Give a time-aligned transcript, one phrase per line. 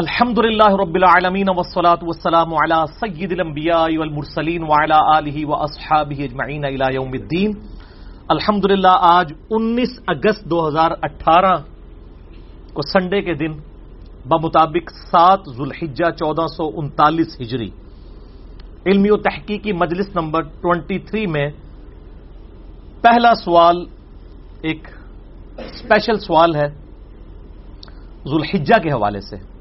[0.00, 6.88] الحمد للہ رب العالمین والصلاة والسلام علی سید الانبیاء والمرسلین وعلی آلہ واصحابہ اجمعین الى
[6.94, 7.52] یوم الدین.
[8.28, 11.52] الحمد آج انیس اگست دو ہزار اٹھارہ
[12.72, 13.58] کو سنڈے کے دن
[14.28, 17.70] بمطابق سات ذوالحجہ چودہ سو انتالیس ہجری
[18.86, 21.48] علمی و تحقیقی مجلس نمبر ٹوینٹی تھری میں
[23.04, 23.84] پہلا سوال
[24.62, 24.88] ایک
[25.68, 26.68] اسپیشل سوال ہے
[28.28, 29.51] ذوالحجہ کے حوالے سے۔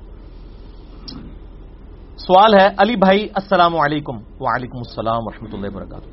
[2.27, 6.05] سوال ہے، علی بھائی، السلام علیکم۔ وعلیکم السلام ورحمۃ اللہ وبرکاتہ۔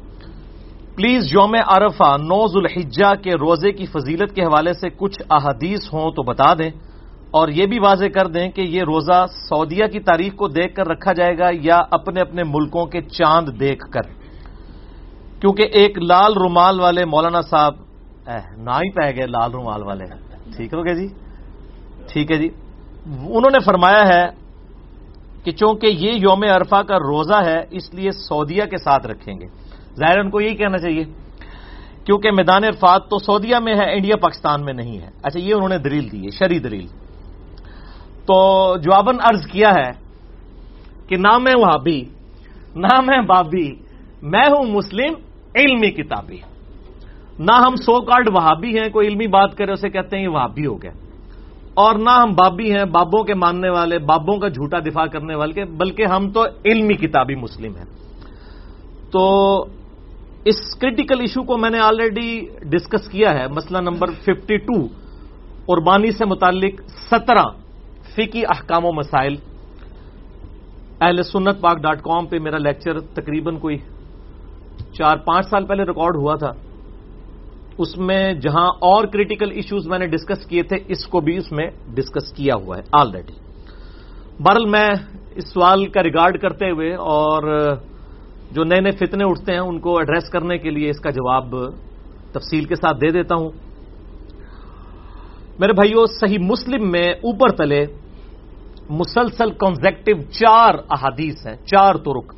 [0.97, 6.11] پلیز، یوم عرفہ، نو ذوالحجہ کے روزے کی فضیلت کے حوالے سے کچھ احادیث ہوں
[6.11, 6.71] تو بتا دیں۔
[7.31, 10.89] اور یہ بھی واضح کر دیں کہ یہ روزہ سعودیہ کی تاریخ کو دیکھ کر
[10.89, 14.03] رکھا جائے گا یا اپنے اپنے ملکوں کے چاند دیکھ کر۔
[15.41, 17.75] کیونکہ ایک لال رومال والے مولانا صاحب
[18.57, 20.05] نہ ہی پہ گئے لال رومال والے۔
[20.57, 21.09] ٹھیک ہو گیا جی؟
[22.13, 22.49] ٹھیک ہے جی۔
[23.07, 24.48] انہوں نے فرمایا ہے
[25.45, 29.47] کہ چونکہ یہ یوم عرفہ کا روزہ ہے، اس لیے سعودیہ کے ساتھ رکھیں گے۔
[29.97, 31.05] ظاہر ان کو یہی کہنا چاہیے۔
[32.05, 35.69] کیونکہ میدان عرفات تو سعودیہ میں ہے، انڈیا پاکستان میں نہیں ہے۔ اچھا یہ انہوں
[35.69, 36.87] نے دلیل دی ہے شری دلیل۔
[38.27, 39.91] تو جواباً ارض کیا ہے
[41.09, 42.05] کہ نہ میں وہابی،
[42.75, 43.71] نہ میں بابی،
[44.23, 45.13] میں ہوں مسلم،
[45.55, 46.37] علمی کتابی۔
[47.39, 50.67] نہ ہم سو کارڈ وہابی ہیں، کوئی علمی بات کرے اسے کہتے ہیں یہ وہابی
[50.67, 50.91] ہو گیا۔
[51.79, 55.65] اور نہ ہم بابی ہیں، بابوں کے ماننے والے، بابوں کا جھوٹا دفاع کرنے والے،
[55.65, 57.85] بلکہ ہم تو علمی کتابی مسلم ہیں۔
[59.13, 59.23] تو
[60.45, 64.87] اس کریٹیکل ایشو کو میں نے آلریڈی ڈسکس کیا ہے، مسئلہ نمبر ففٹی ٹو
[65.67, 67.45] قربانی سے متعلق سترہ
[68.17, 69.37] فقی احکام و مسائل۔
[71.01, 73.77] اہل سنت پاک ڈاٹ کام پہ میرا لیکچر تقریباً کوئی
[74.93, 76.68] چار پانچ سال پہلے ریکارڈ ہوا تھا۔
[77.79, 81.51] اس میں جہاں اور کریٹیکل ایشوز میں نے ڈسکس کیے تھے، اس کو بھی اس
[81.53, 83.37] میں ڈسکس کیا ہوا ہے آلریڈی
[84.41, 84.89] برل میں
[85.37, 87.43] اس سوال کا ریگارڈ کرتے ہوئے اور
[88.51, 91.55] جو نئے نئے فتنے اٹھتے ہیں، ان کو ایڈریس کرنے کے لیے اس کا جواب
[92.33, 93.51] تفصیل کے ساتھ دے دیتا ہوں۔
[95.59, 97.85] میرے بھائیوں صحیح مسلم میں اوپر تلے
[98.91, 102.33] مسلسل کنزیکٹو چار احادیث ہیں، چار ترک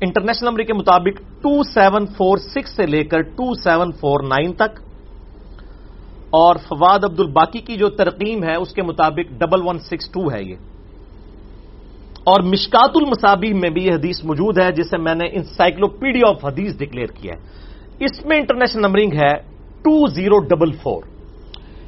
[0.00, 4.52] انٹرنیشنل نمبر کے مطابق ٹو سیون فور سکس سے لے کر ٹو سیون فور نائن
[4.52, 4.80] تک۔
[6.30, 10.32] اور فواد عبد الباقی کی جو ترقیم ہے، اس کے مطابق ڈبل ون سکس ٹو
[10.32, 10.54] ہے یہ۔
[12.24, 16.78] اور مشکات المصابی میں بھی یہ حدیث موجود ہے، جسے میں نے انسائکلوپیڈیا آف حدیث
[16.78, 17.40] ڈکلیئر کیا ہے۔
[18.04, 19.34] اس میں انٹرنیشنل نمبرنگ ہے
[19.82, 21.02] ٹو زیرو ڈبل فور۔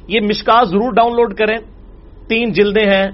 [0.07, 1.57] یہ مشکات ضرور ڈاؤن لوڈ کریں۔
[2.27, 3.07] تین جلدیں ہیں،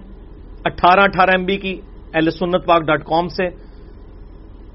[0.66, 1.82] اٹھارہ اٹھارہ ایم بی کی
[2.14, 3.69] ایل سنت پاک ڈاٹ کام سے۔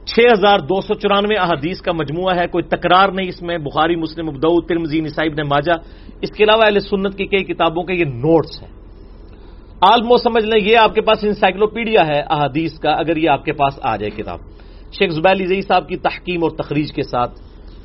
[0.07, 3.97] چھ ہزار دو سو چورانوے احادیث کا مجموعہ ہے، کوئی تکرار نہیں اس میں، بخاری،
[3.97, 5.73] مسلم ابدو ترمزی نصائب نے ماجا
[6.21, 8.71] اس کے علاوہ اہل سنت کی کئی کتابوں کے یہ نوٹس ہیں۔
[9.81, 13.53] آلمو سمجھ لیں، یہ آپ کے پاس انسائکلوپیڈیا ہے احادیث کا، اگر یہ آپ کے
[13.53, 14.39] پاس آ جائے کتاب۔
[14.99, 17.41] شیخ زبیل زئی صاحب کی تحکیم اور تخریج کے ساتھ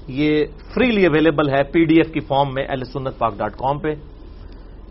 [0.07, 3.79] یہ فریلی اویلیبل ہے پی ڈی ایف کی فارم میں، اہل سنت پاک ڈاٹ کام
[3.79, 3.93] پہ۔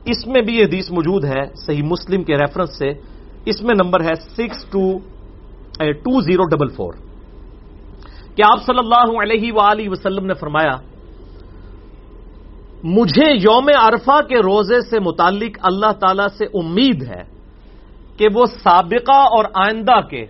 [0.06, 2.90] اس میں بھی یہ حدیث موجود ہے صحیح مسلم کے ریفرنس سے۔
[3.44, 4.98] اس میں نمبر ہے six two
[5.78, 7.07] two zero double four.
[8.38, 10.76] کہ آپ صلی اللہ علیہ وآلہ وسلم نے فرمایا،
[12.84, 17.22] مجھے یوم عرفہ کے روزے سے متعلق اللہ تعالی سے امید ہے
[18.16, 20.26] کہ وہ سابقہ اور آئندہ کے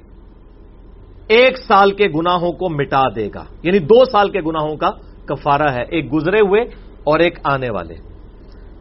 [1.29, 4.91] ایک سال کے گناہوں کو مٹا دے گا۔ یعنی دو سال کے گناہوں کا
[5.25, 6.63] کفارہ ہے، ایک گزرے ہوئے
[7.05, 7.95] اور ایک آنے والے۔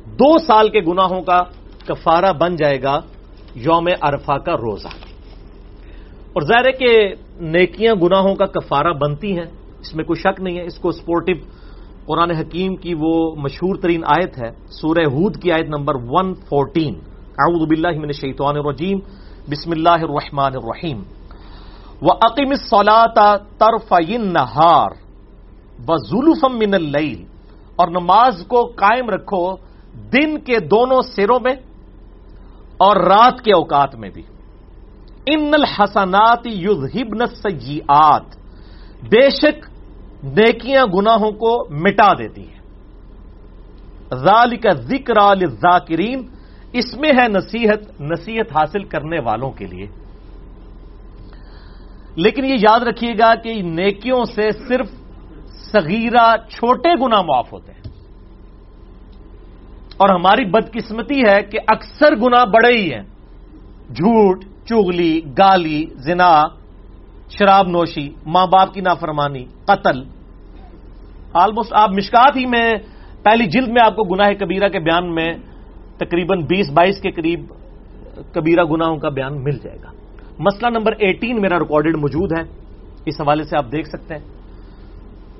[0.05, 1.43] دو سال کے گناہوں کا
[1.85, 2.99] کفارہ بن جائے گا
[3.55, 4.87] یوم عرفہ کا روزہ۔
[6.33, 9.45] اور ظاہر ہے کہ نیکیاں گناہوں کا کفارہ بنتی ہیں،
[9.79, 11.31] اس میں کوئی شک نہیں ہے۔ اس کو سپورٹو
[12.05, 16.93] قرآن حکیم کی وہ مشہور ترین آیت ہے، سورہ ہود کی آیت نمبر 114
[17.39, 18.99] اعوذ باللہ من الشیطان الرجیم۔
[19.49, 21.03] بسم اللہ الرحمن الرحیم۔
[22.01, 24.91] و عقیم صلاح طرف نہار
[25.87, 27.23] و ظلفم من اللیل
[27.75, 29.55] اور نماز کو قائم رکھو
[30.13, 31.55] دن کے دونوں سروں میں
[32.77, 34.21] اور رات کے اوقات میں بھی۔
[35.33, 38.37] ان الحسنات یذہبن السیئات
[39.03, 39.65] بے شک
[40.23, 42.57] نیکیاں گناہوں کو مٹا دیتی ہیں۔
[44.15, 46.27] ذالک ذکر للذاکرین
[46.73, 49.87] اس میں ہے نصیحت نصیحت حاصل کرنے والوں کے لیے۔
[52.15, 54.89] لیکن یہ یاد رکھیے گا کہ نیکیوں سے صرف
[55.71, 57.81] صغیرہ چھوٹے گنا معاف ہوتے ہیں۔
[59.97, 63.03] اور ہماری بدقسمتی ہے کہ اکثر گنا بڑے ہی ہیں۔
[63.89, 66.43] جھوٹ چگلی گالی، زنا،
[67.29, 70.03] شراب نوشی، ماں باپ کی نافرمانی، قتل۔
[71.33, 72.73] آلموسٹ آپ مشکات ہی میں
[73.23, 75.27] پہلی جلد میں آپ کو گناہ کبیرہ کے بیان میں
[75.97, 77.39] تقریباً بیس، بائیس کے قریب
[78.33, 79.91] کبیرہ گناہوں کا بیان مل جائے گا۔
[80.39, 82.43] مسئلہ نمبر ایٹین میرا ریکارڈڈ موجود ہے۔
[83.05, 84.25] اس حوالے سے آپ دیکھ سکتے ہیں۔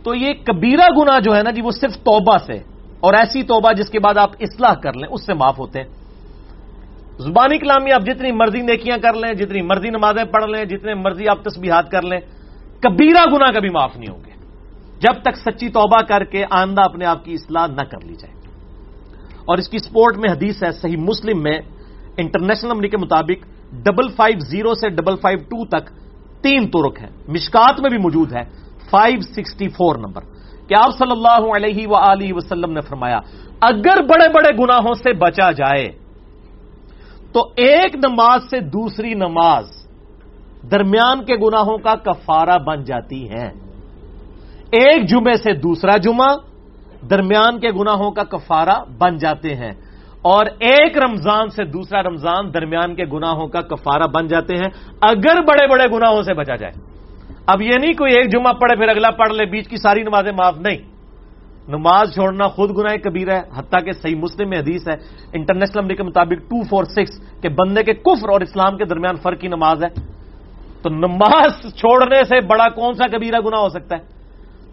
[0.03, 2.53] تو یہ کبیرہ گنا جو ہے نا جی وہ صرف توبہ سے
[3.00, 5.88] اور ایسی توبہ جس کے بعد آپ اصلاح کر لیں، اس سے معاف ہوتے ہیں۔
[7.17, 11.27] زبانی کلامی آپ جتنی مرضی نیکیاں کر لیں، جتنی مرضی نمازیں پڑھ لیں، جتنے مرضی
[11.27, 12.19] آپ تسبیحات کر لیں،
[12.79, 14.31] کبیرہ گنا کبھی معاف نہیں ہوں گے۔
[14.99, 18.33] جب تک سچی توبہ کر کے آندہ اپنے آپ کی اصلاح نہ کر لی جائے۔
[19.35, 21.59] اور اس کی سپورٹ میں حدیث ہے، صحیح مسلم میں
[22.17, 25.89] انٹرنیشنل نمبر کے مطابق ڈبل فائیو زیرو سے ڈبل فائیو ٹو تک
[26.41, 28.43] تین ترک ہیں مشکات میں بھی موجود ہے۔
[28.89, 30.21] Five sixty four number.
[30.67, 33.19] کہ آپ صلی اللہ علیہ و وسلم نے فرمایا،
[33.61, 36.06] اگر بڑے بڑے گناہوں سے بچا جائے
[37.37, 39.65] تو ایک نماز سے دوسری نماز
[40.71, 43.47] درمیان کے گناہوں کا کفارہ بن جاتی ہے۔
[44.71, 46.35] ایک جمعے سے دوسرا جمعہ
[47.09, 49.71] درمیان کے گناہوں کا کفارہ بن جاتے ہیں۔
[50.21, 54.69] اور ایک رمضان سے دوسرا رمضان درمیان کے گناہوں کا کفارہ بن جاتے ہیں۔
[55.01, 56.73] اگر بڑے بڑے گناہوں سے بچا جائے۔
[57.47, 60.31] اب یہ نہیں کوئی ایک جمعہ پڑھے پھر اگلا پڑھ لے، بیچ کی ساری نمازیں
[60.31, 60.96] معاف نہیں۔
[61.67, 64.93] نماز چھوڑنا خود گناہ کبیر ہے، حتیٰ کہ صحیح مسلم میں حدیث ہے
[65.33, 69.15] انٹرنیشنل امریک کے مطابق ٹو فور سکس کہ بندے کے کفر اور اسلام کے درمیان
[69.15, 69.89] فرق کی نماز ہے۔
[70.81, 74.01] تو نماز چھوڑنے سے بڑا کون سا کبیرہ گنا ہو سکتا ہے؟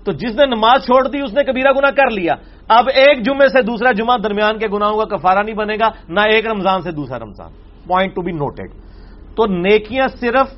[0.05, 2.35] تو جس نے نماز چھوڑ دی، اس نے کبیرہ گنا کر لیا۔
[2.69, 6.21] اب ایک جمعے سے دوسرا جمعہ درمیان کے گناہوں کا کفارہ نہیں بنے گا، نہ
[6.21, 7.51] ایک رمضان سے دوسرا رمضان۔
[7.87, 8.71] پوائنٹ ٹو بی نوٹڈ
[9.35, 10.49] تو نیکیاں صرف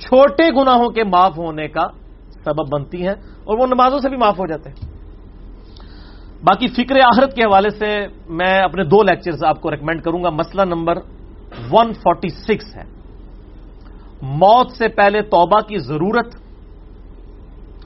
[0.00, 1.86] چھوٹے گناہوں کے معاف ہونے کا
[2.44, 3.14] سبب بنتی ہیں
[3.44, 4.97] اور وہ نمازوں سے بھی معاف ہو جاتے ہیں۔
[6.44, 10.30] باقی فکر آخرت کے حوالے سے میں اپنے دو لیکچرز آپ کو ریکمینڈ کروں گا۔
[10.30, 10.94] مسئلہ نمبر
[11.72, 12.82] 146 ہے۔
[14.22, 16.34] موت سے پہلے توبہ کی ضرورت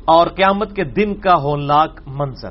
[0.05, 2.51] اور قیامت کے دن کا ہولناک منظر۔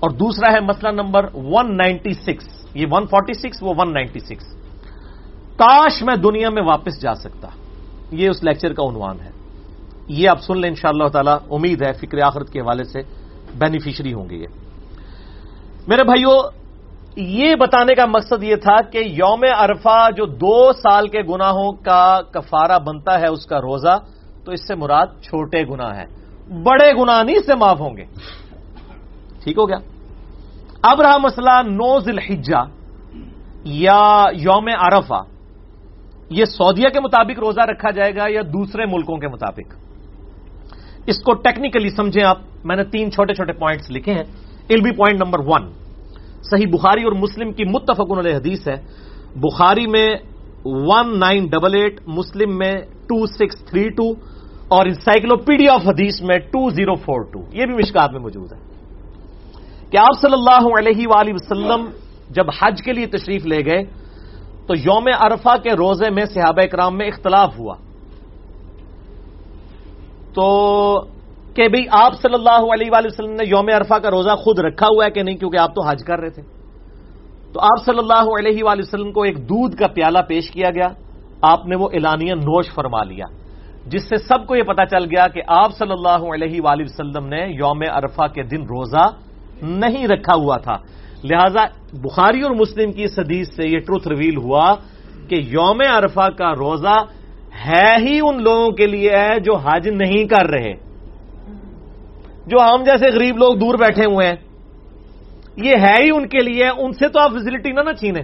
[0.00, 4.56] اور دوسرا ہے مسئلہ نمبر 196 یہ 146 وہ 196
[5.56, 7.48] کاش میں دنیا میں واپس جا سکتا۔
[8.10, 9.30] یہ اس لیکچر کا عنوان ہے۔
[10.08, 13.21] یہ آپ سن لیں ان شاء اللہ تعالی۔ امید ہے فکر آخرت کے حوالے سے۔
[13.58, 14.46] بینیفیشری ہوں گے یہ۔
[15.88, 16.62] میرے بھائیوں
[17.16, 22.20] یہ بتانے کا مقصد یہ تھا کہ یوم عرفہ جو دو سال کے گناہوں کا
[22.30, 23.98] کفارہ بنتا ہے، اس کا روزہ،
[24.44, 26.04] تو اس سے مراد چھوٹے گنا ہے
[26.62, 28.04] بڑے گنا نہیں، اس سے معاف ہوں گے۔
[29.44, 29.76] ٹھیک ہو گیا؟
[30.82, 32.64] اب رہا مسئلہ نوز الحجہ
[33.64, 35.22] یا یوم عرفہ۔
[36.30, 39.91] یہ سعودیہ کے مطابق روزہ رکھا جائے گا یا دوسرے ملکوں کے مطابق؟
[41.06, 44.24] اس کو ٹیکنیکلی سمجھیں آپ، میں نے تین چھوٹے چھوٹے پوائنٹس لکھے ہیں۔
[44.68, 45.72] بی پوائنٹ نمبر ون
[46.42, 48.74] صحیح بخاری اور مسلم کی متفق علیہ حدیث ہے۔
[49.36, 50.16] بخاری میں
[50.64, 54.10] ون نائن ڈبل ایٹ مسلم میں ٹو سکس تھری ٹو
[54.68, 58.58] اور انسائکلوپیڈیا آف حدیث میں ٹو زیرو فور ٹو یہ بھی مشکات میں موجود ہے۔
[59.90, 61.84] کہ آپ صلی اللہ علیہ وآلہ وسلم
[62.30, 63.84] جب حج کے لیے تشریف لے گئے،
[64.66, 67.74] تو یوم عرفہ کے روزے میں صحابہ کرام میں اختلاف ہوا۔
[70.34, 70.46] تو
[71.56, 74.86] کہ بھئی آپ صلی اللہ علیہ وآلہ وسلم نے یوم عرفہ کا روزہ خود رکھا
[74.86, 76.42] ہوا ہے کہ نہیں کیونکہ آپ تو حج کر رہے تھے؟
[77.52, 80.88] تو آپ صلی اللہ علیہ وآلہ وسلم کو ایک دودھ کا پیالہ پیش کیا گیا،
[81.42, 83.26] آپ نے وہ اعلانیہ نوش فرما لیا،
[83.92, 87.26] جس سے سب کو یہ پتا چل گیا کہ آپ صلی اللہ علیہ وآلہ وسلم
[87.28, 89.04] نے یوم عرفہ کے دن روزہ
[89.62, 90.76] نہیں رکھا ہوا تھا۔
[91.24, 91.64] لہذا
[92.02, 94.66] بخاری اور مسلم کی حدیث سے یہ ٹروتھ ریویل ہوا
[95.28, 96.96] کہ یوم عرفہ کا روزہ
[97.64, 100.74] ہے ہی ان لوگوں کے لیے ہے جو حج نہیں کر رہے۔
[102.46, 104.36] جو ہم جیسے غریب لوگ دور بیٹھے ہوئے ہیں۔
[105.56, 108.20] یہ ہے ہی ان کے لیے، ان سے تو آپ فیسلٹی نہ نہ چھینے۔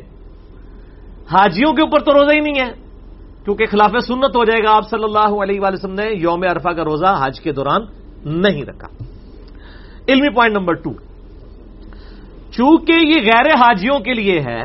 [1.31, 2.73] حاجیوں کے اوپر تو روزہ ہی نہیں ہے۔
[3.45, 6.85] کیونکہ خلاف سنت ہو جائے گا۔ آپ صلی اللہ علیہ وسلم نے یوم عرفہ کا
[6.85, 7.81] روزہ حج کے دوران
[8.25, 8.89] نہیں رکھا۔
[10.09, 10.93] علمی پوائنٹ نمبر ٹو
[12.51, 14.61] چونکہ یہ غیر حاجیوں کے لیے ہے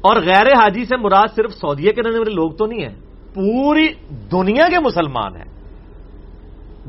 [0.00, 3.88] اور غیر حاجی سے مراد صرف سعودیہ کے رہنے والے لوگ تو نہیں ہیں۔ پوری
[4.32, 5.50] دنیا کے مسلمان ہیں۔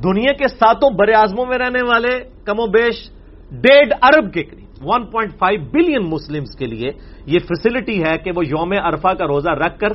[0.03, 3.09] دنیا کے ساتوں بر اعظموں میں رہنے والے، کم و بیش
[3.51, 6.91] ڈیڑھ ارب کے قریب one point five billion Muslims کے لیے
[7.25, 9.89] یہ فیسلٹی ہے کہ وہ یوم عرفہ کا روزہ رکھ کر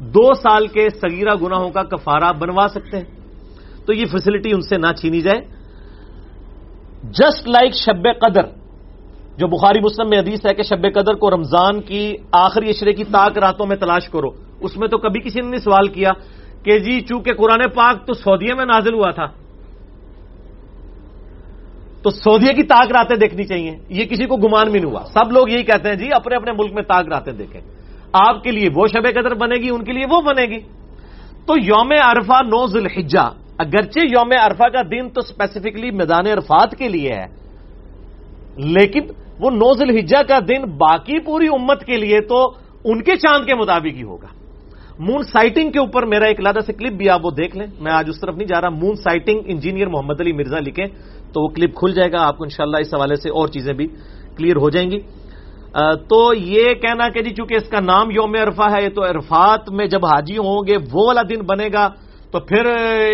[0.00, 3.04] دو سال کے سگیرہ گناہوں کا کفارہ بنوا سکتے ہیں۔
[3.86, 5.40] تو یہ فیسلٹی ان سے نہ چھینی جائے۔
[7.02, 8.67] جسٹ لائک شب قدر
[9.38, 13.04] جو بخاری مسلم میں حدیث ہے کہ شب قدر کو رمضان کی آخری اشرے کی
[13.04, 14.28] تاک راتوں میں تلاش کرو۔
[14.60, 16.12] اس میں تو کبھی کسی نے نہیں سوال کیا
[16.62, 19.26] کہ جی چونکہ قرآن پاک تو سعودیہ میں نازل ہوا تھا۔
[22.02, 25.32] تو سعودیہ کی تاک راتیں دیکھنی چاہیے۔ یہ کسی کو گمان بھی نہیں ہوا۔ سب
[25.32, 27.60] لوگ یہی کہتے ہیں جی اپنے اپنے ملک میں تاک راتیں دیکھیں۔
[28.12, 30.58] آپ کے لیے وہ شب قدر بنے گی، ان کے لیے وہ بنے گی۔
[31.46, 36.88] تو یوم عرفہ نوز الحجہ اگرچہ یوم عرفہ کا دن تو اسپیسیفکلی میدان عرفات کے
[36.88, 37.26] لیے ہے،
[38.56, 39.00] لیکن
[39.40, 42.52] وہ نوز الحجہ کا دن باقی پوری امت کے لیے تو
[42.84, 44.26] ان کے چاند کے مطابق ہی ہوگا۔
[44.98, 47.92] مون سائٹنگ کے اوپر میرا ایک لادہ سے کلپ بھی آپ وہ دیکھ لیں۔ میں
[47.92, 50.86] آج اس طرف نہیں جا رہا۔ Moon sighting engineer Muhammad Ali Mirza لکھیں
[51.32, 53.86] تو وہ کلپ کھل جائے گا۔ آپ کو انشاءاللہ اس حوالے سے اور چیزیں بھی
[54.36, 54.98] کلیئر ہو جائیں گی۔
[56.08, 59.86] تو یہ کہنا کہ جی چونکہ اس کا نام یوم عرفہ ہے تو عرفات میں
[59.86, 61.88] جب حاجی ہوں گے، وہ والا دن بنے گا۔
[62.30, 62.66] تو پھر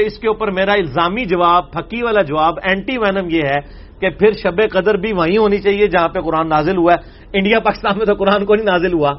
[0.06, 4.32] اس کے اوپر میرا الزامی جواب، پھکی والا جواب اینٹی وینم یہ ہے کہ پھر
[4.32, 8.06] شب قدر بھی وہیں ہونی چاہیے جہاں پہ قرآن نازل ہوا ہے۔ انڈیا، پاکستان میں
[8.06, 9.10] تو قرآن کو نہیں نازل ہوا۔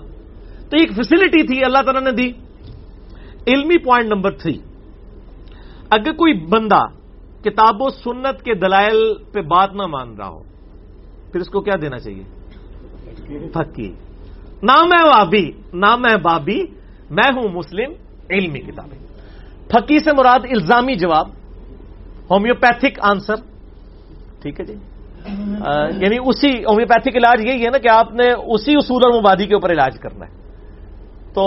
[0.69, 2.31] تو ایک فیسلٹی تھی اللہ تعالیٰ نے دی۔
[3.47, 4.57] علمی پوائنٹ نمبر تھری
[5.89, 6.81] اگر کوئی بندہ
[7.43, 10.43] کتاب و سنت کے دلائل پہ بات نہ مان رہا ہو،
[11.31, 12.23] پھر اس کو کیا دینا چاہیے؟
[13.53, 13.93] پھکی
[14.63, 16.61] نام ہے بابی نام ہے بابی،
[17.09, 17.91] میں ہوں مسلم،
[18.29, 18.99] علمی کتابیں۔
[19.69, 21.27] پھکی سے مراد الزامی جواب،
[22.31, 23.54] ہومیوپیتھک آنسر۔
[24.45, 24.73] ٹھیک ہے جی؟
[26.03, 29.53] یعنی اسی ہومیوپیتھک علاج یہی ہے نا کہ آپ نے اسی اصول اور مبادی کے
[29.53, 30.31] اوپر علاج کرنا ہے۔
[31.33, 31.41] تو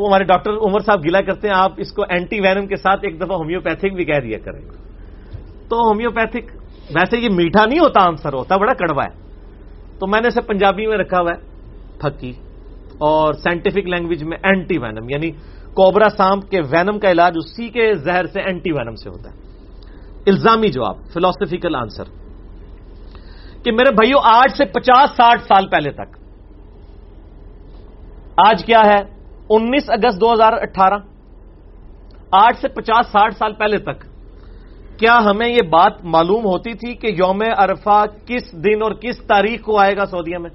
[0.00, 3.00] وہ ہمارے ڈاکٹر عمر صاحب گلا کرتے ہیں، آپ اس کو اینٹی وینم کے ساتھ
[3.02, 4.60] ایک دفعہ ہومیوپیتھک بھی کہہ دیا کریں۔
[5.68, 6.56] تو ہومیوپیتھک،
[6.94, 9.28] ویسے یہ میٹھا نہیں ہوتا آنسر، ہوتا بڑا کڑوا ہے۔
[9.98, 11.50] تو میں نے اسے پنجابی میں رکھا ہوا ہے،
[11.98, 12.32] پھکی۔
[12.98, 15.30] اور سائنٹیفک لینگویج میں اینٹی وینم یعنی
[15.74, 19.36] کوبرا سامپ کے وینم کا علاج اسی کے زہر سے اینٹی وینم سے ہوتا ہے۔
[20.26, 22.25] الزامی جواب فلاسفیکل آنسر
[23.66, 26.16] کہ میرے بھائیوں آج سے پچاس ساٹھ سال پہلے تک۔
[28.36, 28.98] آج کیا ہے؟
[29.50, 30.94] انیس اگست دو ہزار اٹھارہ۔
[32.30, 34.02] آٹھ سے پچاس ساٹھ سال پہلے تک۔
[34.98, 39.60] کیا ہمیں یہ بات معلوم ہوتی تھی کہ یوم عرفہ کس دن اور کس تاریخ
[39.60, 40.50] کو آئے گا سعودیہ میں؟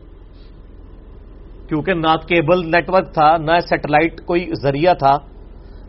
[1.68, 5.18] کیونکہ نہ کیبل نیٹ ورک تھا، نہ سیٹلائٹ کوئی ذریعہ تھا،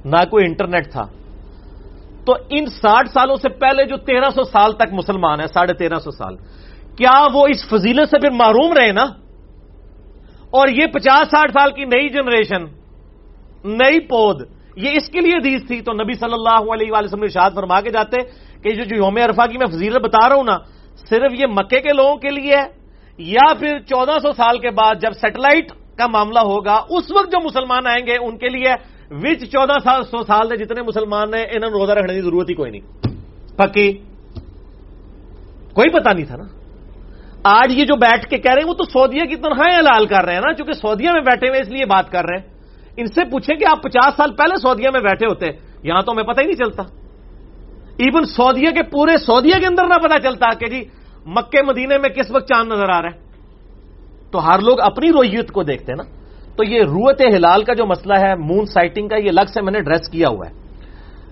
[0.05, 1.05] نہ کوئی انٹرنیٹ تھا۔
[2.27, 5.99] تو ان ساٹھ سالوں سے پہلے جو تیرہ سو سال تک مسلمان ہیں، ساڑھے تیرہ
[5.99, 6.37] سو سال
[6.99, 9.05] کیا وہ اس فضیلت سے پھر معروم رہے نا؟
[10.51, 12.65] اور یہ پچاس ساٹھ سال کی نئی جنریشن،
[13.65, 14.41] نئی پود،
[14.77, 17.81] یہ اس کے لیے حدیث تھی، تو نبی صلی اللہ علیہ وآلہ وسلم شاد فرما
[17.81, 18.17] کے جاتے
[18.63, 20.57] کہ جو یوم عرفہ کی میں فضیلت بتا رہا ہوں نا،
[21.09, 22.67] صرف یہ مکے کے لوگوں کے لیے ہے،
[23.19, 27.39] یا پھر چودہ سو سال کے بعد جب سیٹلائٹ کا معاملہ ہوگا، اس وقت جو
[27.45, 28.73] مسلمان آئیں گے، ان کے لیے
[29.11, 29.77] وچ چودہ
[30.11, 32.85] سو سال سے جتنے مسلمان ہیں، انہوں نے روزہ رکھنے کی ضرورت ہی کوئی نہیں۔
[33.57, 33.93] پکی؟
[35.75, 36.62] کوئی پتا نہیں تھا نا؟
[37.43, 40.25] آج یہ جو بیٹھ کے کہہ رہے ہیں، وہ تو سعودیہ کی تنخواہیں حلال کر
[40.25, 42.47] رہے ہیں نا، چونکہ سعودیہ میں بیٹھے ہوئے اس لیے بات کر رہے ہیں۔
[42.97, 45.47] ان سے پوچھیں کہ آپ پچاس سال پہلے سعودیہ میں بیٹھے ہوتے،
[45.83, 46.83] یہاں تو ہمیں پتہ ہی نہیں چلتا۔
[47.97, 50.85] ایون سعودیہ کے پورے سعودیہ کے اندر نہ پتا چلتا کہ جی
[51.27, 53.19] مکے مدینے میں کس وقت چاند نظر آ رہا ہے
[54.33, 56.23] تو ہر لوگ اپنی رویت کو دیکھتے ہیں نا۔
[56.57, 59.73] تو یہ روت ہلال کا جو مسئلہ ہے مون سائٹنگ کا، یہ الگ سے میں
[59.73, 60.53] نے ڈریس کیا ہوا ہے۔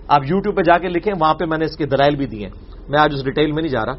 [0.07, 2.25] آپ یو ٹیوب پہ جا کے لکھیں، وہاں پہ میں نے اس کے درائل بھی
[2.25, 2.49] دیے۔
[2.89, 3.93] میں آج اس ڈیٹیل میں نہیں جا رہا۔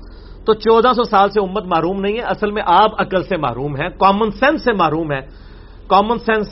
[0.44, 3.76] تو چودہ سو سال سے امت معروم نہیں ہے، اصل میں آپ عقل سے معروم
[3.76, 5.20] ہے کامن سینس سے معروم ہے
[5.86, 6.48] common sense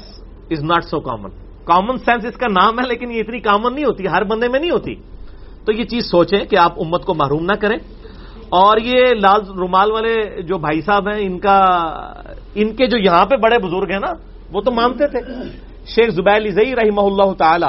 [0.50, 1.30] is not so common
[1.64, 4.60] common sense اس کا نام ہے، لیکن یہ اتنی کامن نہیں ہوتی، ہر بندے میں
[4.60, 4.94] نہیں ہوتی۔
[5.64, 7.78] تو یہ چیز سوچیں کہ آپ امت کو محروم نہ کریں۔
[8.48, 11.58] اور یہ لال رومال والے جو بھائی صاحب ہیں، ان کا،
[12.54, 14.12] ان کے جو یہاں پہ بڑے بزرگ ہیں نا،
[14.52, 15.20] وہ تو مانتے تھے۔
[15.86, 17.66] شیخ زبیر زئی رحمہ اللہ تعالی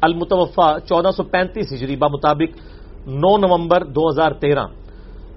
[0.00, 2.58] المتوفا چودہ سو پینتیس ہجری با مطابق
[3.06, 4.66] نو نومبر دو ہزار تیرہ۔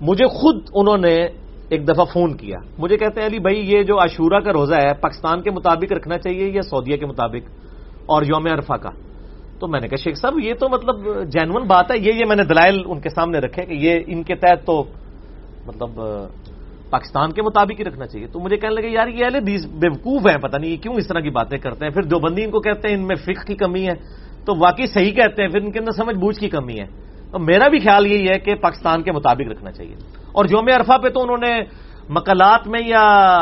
[0.01, 1.27] مجھے خود انہوں نے
[1.69, 4.93] ایک دفعہ فون کیا۔ مجھے کہتے ہیں، علی بھائی، یہ جو عشورہ کا روزہ ہے،
[4.93, 7.49] پاکستان کے مطابق رکھنا چاہیے یا سعودیہ کے مطابق؟
[8.05, 8.89] اور یوم عرفہ کا۔
[9.59, 12.35] تو میں نے کہا، شیخ صاحب، یہ تو مطلب جینون بات ہے، یہ یہ میں
[12.35, 14.83] نے دلائل ان کے سامنے رکھے کہ یہ ان کے تحت تو
[15.65, 16.01] مطلب
[16.89, 19.39] پاکستان کے مطابق ہی رکھنا چاہیے۔ تو مجھے کہنے لگے، یار، یہ اہل
[19.79, 22.43] بیوقوف ہیں، پتہ نہیں یہ کیوں اس طرح کی باتیں کرتے ہیں۔ پھر جو بندی
[22.43, 23.93] ان کو کہتے ہیں، ان میں فکر کی کمی ہے،
[24.45, 26.85] تو واقعی صحیح کہتے ہیں، پھر ان کے اندر سمجھ بوجھ کی کمی ہے۔
[27.39, 29.95] میرا بھی خیال یہی ہے کہ پاکستان کے مطابق رکھنا چاہیے۔
[30.31, 31.59] اور یوم عرفہ پہ تو انہوں نے
[32.09, 33.41] مقالات میں یا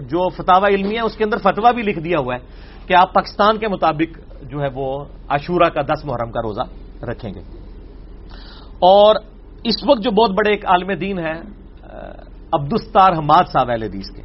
[0.00, 2.40] جو فتوا علمی ہے اس کے اندر فتوا بھی لکھ دیا ہوا ہے
[2.86, 6.60] کہ آپ پاکستان کے مطابق جو ہے وہ عاشورہ کا دس محرم کا روزہ
[7.04, 7.40] رکھیں گے۔
[8.72, 9.16] اور
[9.64, 11.40] اس وقت جو بہت بڑے ایک عالم دین ہے
[12.52, 14.22] عبدالستار حماد صاحب اہل حدیث کے۔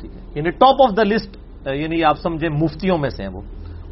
[0.00, 1.36] ٹھیک ہے۔ یعنی ٹاپ آف دا لسٹ
[1.66, 3.40] یعنی آپ سمجھیں مفتیوں میں سے ہیں وہ۔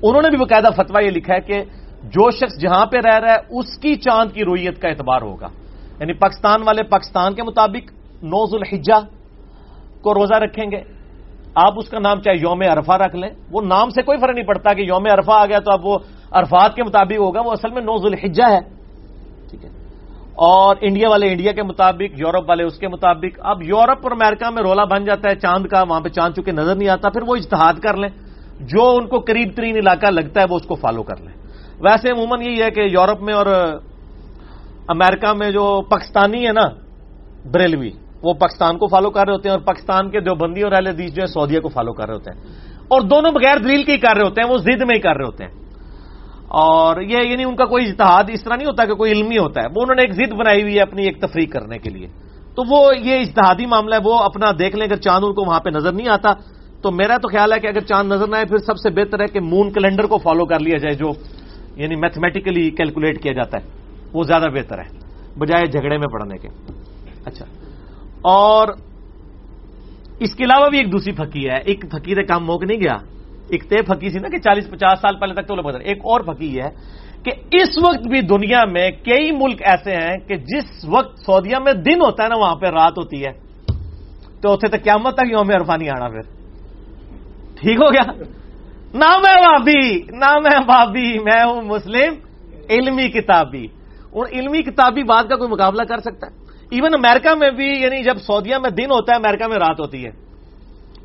[0.03, 1.65] انہوں نے بھی باقاعدہ فتوا یہ لکھا ہے کہ
[2.03, 5.49] جو شخص جہاں پہ رہ رہا ہے، اس کی چاند کی رویت کا اعتبار ہوگا۔
[6.01, 7.93] یعنی پاکستان والے پاکستان کے مطابق
[8.23, 9.01] نوز الحجہ
[10.01, 10.81] کو روزہ رکھیں گے۔
[11.55, 14.47] آپ اس کا نام چاہے یوم عرفہ رکھ لیں۔ وہ نام سے کوئی فرق نہیں
[14.47, 15.99] پڑتا کہ یوم عرفہ آ گیا تو اب وہ
[16.31, 18.61] عرفات کے مطابق ہوگا، وہ اصل میں نوز الحجہ ہے۔
[19.51, 19.71] ٹھیک ہے۔
[20.35, 24.51] اور انڈیا والے انڈیا کے مطابق، یورپ والے اس کے مطابق، اب یورپ اور امریکہ
[24.51, 27.23] میں رولا بن جاتا ہے، چاند کا وہاں پہ چاند چکے نظر نہیں آتا، پھر
[27.23, 28.09] وہ اجتہاد کر لیں۔
[28.61, 31.50] جو ان کو قریب ترین علاقہ لگتا ہے، وہ اس کو فالو کر لیں۔
[31.81, 33.47] ویسے عموماً یہی ہے کہ یورپ میں اور
[34.89, 36.65] امریکہ میں جو پاکستانی ہے نا،
[37.53, 37.91] بریلوی،
[38.23, 41.13] وہ پاکستان کو فالو کر رہے ہوتے ہیں اور پاکستان کے دیوبندی اور اہل حدیث
[41.13, 42.45] جو ہے سعودیہ کو فالو کر رہے ہوتے ہیں۔
[42.89, 45.17] اور دونوں بغیر دلیل کے ہی کر رہے ہوتے ہیں، وہ ضد میں ہی کر
[45.17, 45.53] رہے ہوتے ہیں۔
[46.49, 49.61] اور یہ یعنی ان کا کوئی اجتہاد اس طرح نہیں ہوتا کہ کوئی علمی ہوتا
[49.61, 52.07] ہے، وہ انہوں نے ایک ضد بنائی ہوئی ہے اپنی ایک تفریح کرنے کے لیے۔
[52.55, 55.61] تو وہ یہ اجتہادی معاملہ ہے، وہ اپنا دیکھ لیں، اگر چاند ان کو وہاں
[55.61, 56.33] پہ نظر نہیں آتا،
[56.83, 59.21] تو میرا تو خیال ہے کہ اگر چاند نظر نہ آئے، پھر سب سے بہتر
[59.21, 61.13] ہے کہ مون کیلنڈر کو فالو کر لیا جائے، جو
[61.81, 63.69] یعنی میتھمیٹیکلی کیلکولیٹ کیا جاتا ہے۔
[64.13, 64.99] وہ زیادہ بہتر ہے،
[65.39, 66.49] بجائے جھگڑے میں پڑھنے کے۔
[67.25, 67.47] اچھا۔
[68.23, 68.69] اور
[70.21, 72.95] اس کے علاوہ بھی ایک دوسری پھکی ہے۔ ایک فقیر کام موک نہیں گیا۔
[73.49, 76.21] ایک طے پھکی سی نا کہ چالیس پچاس سال پہلے تک تو لوگ ایک اور
[76.21, 76.71] پھکی ہے
[77.23, 81.73] کہ اس وقت بھی دنیا میں کئی ملک ایسے ہیں کہ جس وقت سعودیہ میں
[81.73, 83.33] دن ہوتا ہے نا، وہاں پہ رات ہوتی ہے۔
[84.41, 86.21] تو اتنے تک قیامت تک یوم عرفانی آنا پھر۔
[87.61, 88.23] ٹھیک ہو گیا؟
[88.95, 92.15] نہ میں بھابی نہ میں بھابی میں ہوں مسلم،
[92.71, 93.67] علمی کتابی۔
[94.11, 96.33] اور علمی کتابی بات کا کوئی مقابلہ کر سکتا ہے؟
[96.71, 100.05] ایون امریکہ میں بھی یعنی جب سعودیہ میں دن ہوتا ہے امریکہ میں رات ہوتی
[100.05, 100.11] ہے۔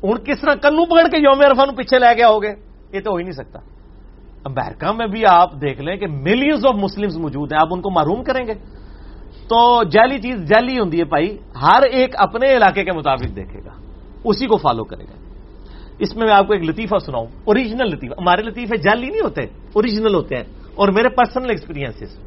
[0.02, 2.54] ہوں کس طرح کنو پکڑ کے یوم عرفان پیچھے لے گیا ہوگے
[2.92, 3.58] یہ تو ہو ہی نہیں سکتا۔
[4.44, 7.90] امریکہ میں بھی آپ دیکھ لیں کہ ملینز آف مسلم موجود ہیں۔ آپ ان کو
[7.90, 8.54] معروم کریں گے۔
[9.48, 13.70] تو جیلی چیز جیلی ہوں بھائی، ہر ایک اپنے علاقے کے مطابق دیکھے گا۔
[14.24, 15.25] اسی کو فالو کرے گا۔
[15.98, 19.42] اس میں میں آپ کو ایک لطیفہ سناؤں اوریجنل لطیفہ۔ ہمارے لطیفے جیلی نہیں ہوتے
[19.72, 22.18] اوریجنل ہوتے ہیں، اور میرے پرسنل ایکسپیرینس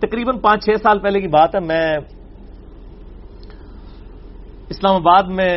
[0.00, 1.86] تقریباً پانچ چھ سال پہلے کی بات ہے، میں
[4.70, 5.54] اسلام آباد میں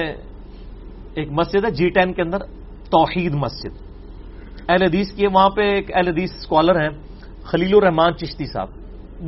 [1.15, 2.41] ایک مسجد ہے جی ٹین کے اندر،
[2.91, 3.73] توحید مسجد۔
[4.69, 6.89] اہل حدیث کی وہاں پہ ایک اہل حدیث اسکالر ہیں،
[7.43, 8.69] خلیل الرحمان چشتی صاحب۔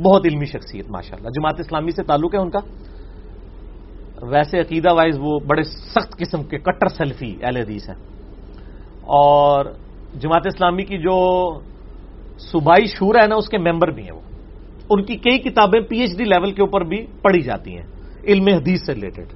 [0.02, 2.60] بہت علمی شخصیت ماشاء اللہ جماعت اسلامی سے تعلق ہے ان کا۔
[4.28, 7.96] ویسے عقیدہ وائز وہ بڑے سخت قسم کے کٹر سیلفی اہل حدیث ہیں۔
[9.00, 9.64] اور
[10.20, 11.58] جماعت اسلامی کی جو
[12.38, 14.20] صوبائی شور ہے نا، اس کے ممبر بھی ہیں وہ۔
[14.90, 17.86] ان کی کئی کتابیں پی ایچ ڈی لیول کے اوپر بھی پڑھی جاتی ہیں،
[18.24, 19.26] علم حدیث سے ریلیٹڈ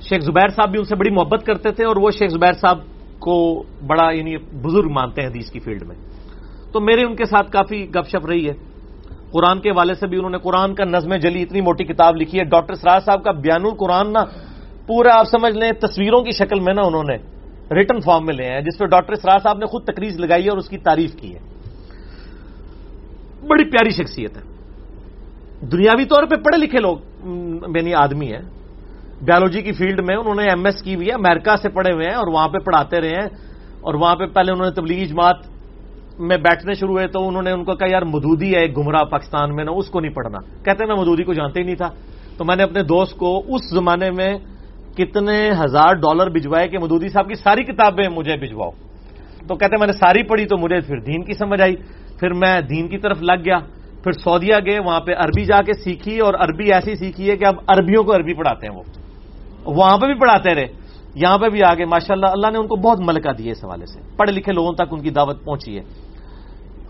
[0.00, 2.78] شیخ زبیر صاحب بھی ان سے بڑی محبت کرتے تھے اور وہ شیخ زبیر صاحب
[3.18, 5.96] کو بڑا یعنی بزرگ مانتے ہیں حدیث کی فیلڈ میں۔
[6.72, 8.54] تو میرے ان کے ساتھ کافی گپ شپ رہی ہے۔
[9.30, 12.38] قرآن کے والے سے بھی انہوں نے قرآن کا نظم جلی اتنی موٹی کتاب لکھی
[12.38, 14.24] ہے۔ ڈاکٹر سراج صاحب کا بیان القرآن نا
[14.86, 17.16] پورا آپ سمجھ لیں، تصویروں کی شکل میں نا انہوں نے
[17.74, 20.50] ریٹن فارم میں لے ہیں، جس پہ ڈاکٹر سراج صاحب نے خود تقریر لگائی ہے
[20.50, 21.38] اور اس کی تعریف کی ہے۔
[23.46, 24.42] بڑی پیاری شخصیت ہے۔
[25.66, 26.98] دنیاوی طور پہ پڑھے لکھے لوگ
[27.76, 28.42] یعنی آدمی ہیں۔
[29.20, 32.06] بایولوجی کی فیلڈ میں انہوں نے ایم ایس کی ہوئی ہے، امریکہ سے پڑھے ہوئے
[32.06, 35.36] ہیں اور وہاں پہ پڑھاتے رہے ہیں۔ اور وہاں پہ پہلے انہوں نے تبلیغی جماعت
[36.18, 39.02] میں بیٹھنے شروع ہوئے تو انہوں نے ان کو کہا، یار مدودی ہے ایک گمراہ
[39.02, 40.38] پاکستان میں نا، اس کو نہیں پڑھنا.
[40.64, 41.90] کہتے میں مدودی کو جانتے ہی نہیں تھا۔
[42.36, 44.38] تو میں نے اپنے دوست کو اس زمانے میں
[44.96, 48.70] کتنے ہزار ڈالر بھجوائے کہ مدودی صاحب کی ساری کتابیں مجھے بھجواؤ۔
[49.48, 51.76] تو کہتے میں نے ساری پڑھی تو مجھے پھر دین کی سمجھ آئی۔
[52.20, 53.58] پھر میں دین کی طرف لگ گیا۔
[54.02, 57.44] پھر سعودیہ گئے، وہاں پہ عربی جا کے سیکھی اور عربی ایسی سیکھی ہے کہ
[57.44, 58.82] اب عربیوں کو عربی پڑھاتے ہیں وہ۔
[59.64, 60.66] وہاں پہ بھی پڑھاتے رہے۔
[61.14, 63.86] یہاں پہ بھی آگے ماشاء اللہ اللہ نے ان کو بہت ملکہ دیے اس حوالے
[63.86, 66.07] سے۔ پڑھے لکھے لوگوں تک ان کی دعوت پہنچی ہے۔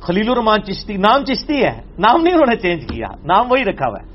[0.01, 3.87] خلیل الرحمان چشتی، نام چشتی ہے، نام نہیں انہوں نے چینج کیا، نام وہی رکھا
[3.89, 4.07] ہوا ہے۔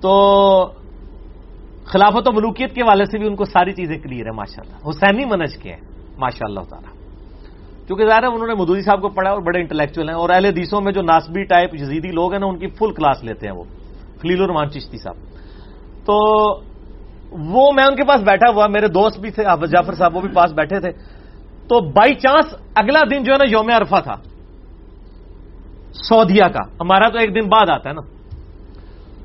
[0.00, 0.12] تو
[1.84, 4.88] خلافت و ملوکیت کے والے سے بھی ان کو ساری چیزیں کلیئر ہے ماشاء اللہ
[4.88, 5.82] حسینی منج کے ہیں
[6.18, 6.92] ماشاء اللہ تعالیٰ۔
[7.86, 10.44] کیونکہ ظاہر ہے انہوں نے مدودی صاحب کو پڑھا اور بڑے انٹلیکچوئل ہیں، اور اہل
[10.46, 13.54] حدیثوں میں جو ناسبی ٹائپ جزیدی لوگ ہیں نا، ان کی فل کلاس لیتے ہیں
[13.56, 13.64] وہ،
[14.22, 15.16] خلیل الرحمان چشتی صاحب۔
[16.06, 16.14] تو
[17.30, 20.32] وہ میں ان کے پاس بیٹھا ہوا، میرے دوست بھی تھے جعفر صاحب وہ بھی
[20.34, 20.90] پاس بیٹھے تھے۔
[21.70, 24.14] تو بائی چانس اگلا دن جو ہے نا یوم عرفہ تھا۔
[25.92, 28.00] سعودیہ کا۔ ہمارا تو ایک دن بعد آتا ہے نا۔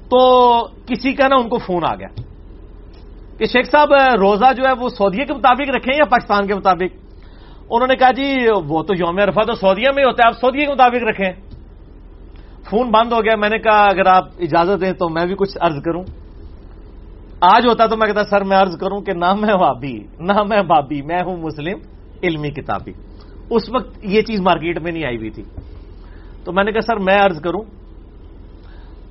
[0.09, 2.07] تو کسی کا نا ان کو فون آ گیا۔
[3.37, 6.97] کہ شیخ صاحب، روزہ جو ہے وہ سعودیہ کے مطابق رکھیں یا پاکستان کے مطابق؟
[7.69, 10.65] انہوں نے کہا جی وہ تو یوم عرفہ تو سعودیہ میں ہوتا ہے، آپ سعودیہ
[10.65, 11.31] کے مطابق رکھیں۔
[12.69, 15.57] فون بند ہو گیا۔ میں نے کہا، اگر آپ اجازت دیں تو میں بھی کچھ
[15.61, 16.03] عرض کروں۔
[17.41, 20.61] آج ہوتا تو میں کہتا، سر، میں عرض کروں کہ نہ میں بھابی نہ میں
[20.61, 22.93] بھابی میں ہوں مسلم۔ علمی کتابی۔
[23.49, 25.43] اس وقت یہ چیز مارکیٹ میں نہیں آئی ہوئی تھی۔
[26.43, 27.61] تو میں نے کہا، سر، میں عرض کروں،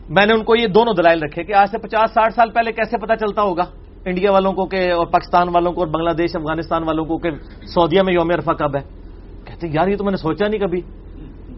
[0.08, 2.72] میں نے ان کو یہ دونوں دلائل رکھے کہ آج سے پچاس، ساٹھ سال پہلے
[2.72, 3.64] کیسے پتا چلتا ہوگا
[4.04, 7.30] انڈیا والوں کو کہ اور پاکستان والوں کو اور بنگلہ دیش، افغانستان والوں کو کہ
[7.66, 8.82] سعودیہ میں یوم عرفہ کب ہے۔
[9.44, 10.80] کہتے، یار، یہ تو میں نے سوچا نہیں کبھی۔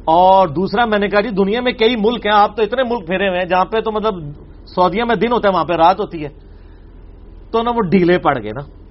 [0.05, 3.07] اور دوسرا، میں نے کہا جی دنیا میں کئی ملک ہیں، آپ تو اتنے ملک
[3.07, 4.15] پھیرے ہوئے ہیں جہاں پہ تو مطلب
[4.67, 6.29] سعودیہ میں دن ہوتا ہے، وہاں پہ رات ہوتی ہے۔
[7.51, 8.86] تو نا وہ ڈھیلے پڑ گئے نا۔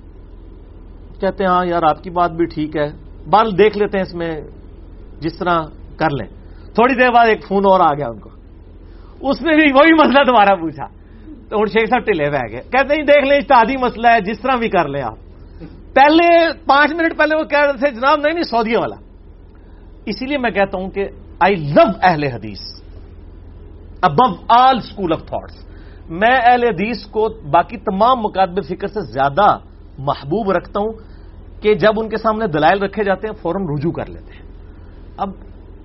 [1.25, 2.87] کہتے ہیں ہاں یار، آپ کی بات بھی ٹھیک ہے۔
[3.29, 4.41] بال دیکھ لیتے ہیں اس میں
[5.19, 5.61] جس طرح
[5.95, 6.27] کر لیں۔
[6.73, 8.29] تھوڑی دیر بعد ایک فون اور آ گیا ان کو۔
[9.21, 10.85] اس نے بھی وہی مسئلہ دوبارہ پوچھا۔
[11.49, 14.21] تو ہوں شیخ صاحب ٹلے بہ گئے۔ کہتے ہیں جی، دیکھ لیں اشتہادی مسئلہ ہے،
[14.21, 15.15] جس طرح بھی کر لیں آپ۔
[15.93, 18.95] پہلے پانچ منٹ پہلے وہ کہہ رہے تھے، جناب، نہیں نہیں، سعودیہ والا۔
[20.05, 21.07] اسی لیے میں کہتا ہوں کہ
[21.39, 22.59] آئی لو اہل حدیث۔
[24.01, 25.65] ابو آل اسکول آف تھاٹس
[26.09, 29.57] میں اہل حدیث کو باقی تمام مقادب فکر سے زیادہ
[29.97, 31.14] محبوب رکھتا ہوں۔
[31.61, 34.41] کہ جب ان کے سامنے دلائل رکھے جاتے ہیں، فوراً رجوع کر لیتے ہیں۔
[35.17, 35.29] اب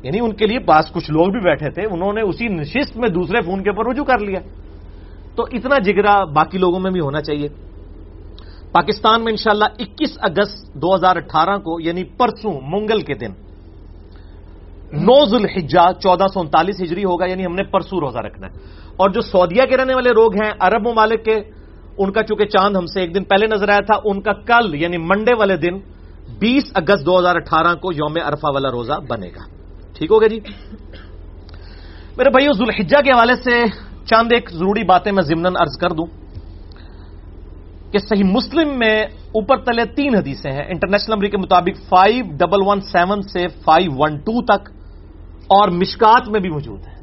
[0.03, 3.09] یعنی ان کے لیے پاس کچھ لوگ بھی بیٹھے تھے، انہوں نے اسی نشست میں
[3.09, 4.41] دوسرے فون کے اوپر رجوع کر لیا۔
[5.35, 7.49] تو اتنا جگرا باقی لوگوں میں بھی ہونا چاہیے۔
[8.73, 13.31] پاکستان میں انشاءاللہ اکیس اگست دو ہزار اٹھارہ کو یعنی پرسوں منگل کے دن،
[14.93, 18.53] نو ذوالحجہ، چودہ سو انتالیس ہجری ہوگا یعنی ہم نے پرسوں روزہ رکھنا ہے۔
[18.97, 21.37] اور جو سعودیہ کے رہنے والے لوگ ہیں، عرب ممالک کے
[22.01, 24.75] ان کا چونکہ چاند ہم سے ایک دن پہلے نظر آیا تھا، ان کا کل
[24.75, 25.79] یعنی منڈے والے دن،
[26.39, 29.45] بیس اگست دو ہزار اٹھارہ کو یوم عرفہ والا روزہ بنے گا۔
[29.95, 30.41] ٹھیک ہوگا جی؟
[32.17, 33.65] میرے بھائیو، ذوالحجہ کے حوالے سے
[34.07, 36.07] چاند ایک ضروری باتیں میں ضمن ارض کر دوں
[37.93, 42.63] کہ صحیح مسلم میں اوپر تلے تین حدیثیں ہیں۔ انٹرنیشنل نمبر کے مطابق فائیو ڈبل
[42.67, 44.69] ون سیون سے فائیو ون ٹو تک
[45.51, 46.97] اور مشکات میں بھی موجود ہے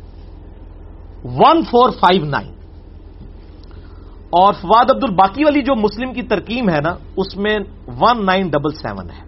[1.24, 2.57] ون فور فائیو نائن
[4.30, 8.48] اور فواد عبد الباقی والی جو مسلم کی ترکیم ہے نا، اس میں ون نائن
[8.48, 9.28] ڈبل سیون ہے۔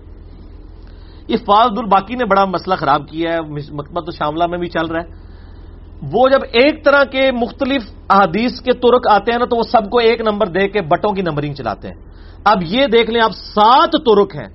[1.27, 4.85] یہ فواد عبد الباقی نے بڑا مسئلہ خراب کیا ہے مکمت شاملہ میں بھی چل
[4.85, 5.29] رہا ہے۔
[6.12, 9.89] وہ جب ایک طرح کے مختلف احادیث کے ترک آتے ہیں نا، تو وہ سب
[9.89, 11.95] کو ایک نمبر دے کے بٹوں کی نمبرنگ چلاتے ہیں۔
[12.43, 14.49] اب یہ دیکھ لیں، اب سات ترک ہیں۔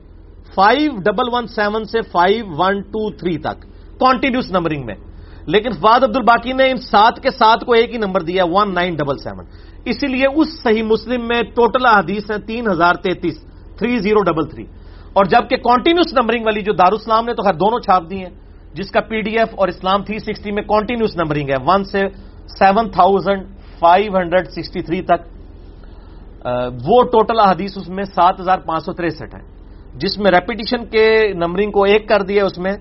[0.54, 3.60] فائیو ڈبل ون سیون سے فائیو ون ٹو تھری تک۔
[4.00, 4.94] کانٹینیوس نمبرنگ میں۔
[5.46, 8.74] لیکن فواد عبد الباقی نے ان سات کے ساتھ کو ایک ہی نمبر دیا ون
[8.74, 9.44] نائن ڈبل سیون
[9.84, 13.36] اسی لیے اس صحیح مسلم میں ٹوٹل حدیث ہے تین ہزار تینتیس،
[13.78, 14.64] تھری زیرو ڈبل تھری۔
[15.16, 18.32] اور جبکہ کانٹینیوس نمبرنگ والی جو دارالسلام نے، تو خیر دونوں چھاپ دی ہیں،
[18.74, 22.00] جس کا پی ڈی ایف اور اسلام تھری سکسٹی میں کانٹینیوس نمبرنگ ہے۔ ون سے
[22.58, 23.42] seven thousand
[23.78, 25.20] five hundred sixty three تک
[26.86, 29.42] وہ ٹوٹل حدیث اس میں سات ہزار پانچ سو تریسٹھ ہے
[30.00, 32.74] جس میں ریپیٹیشن کے نمبرنگ کو ایک کر دیا اس میں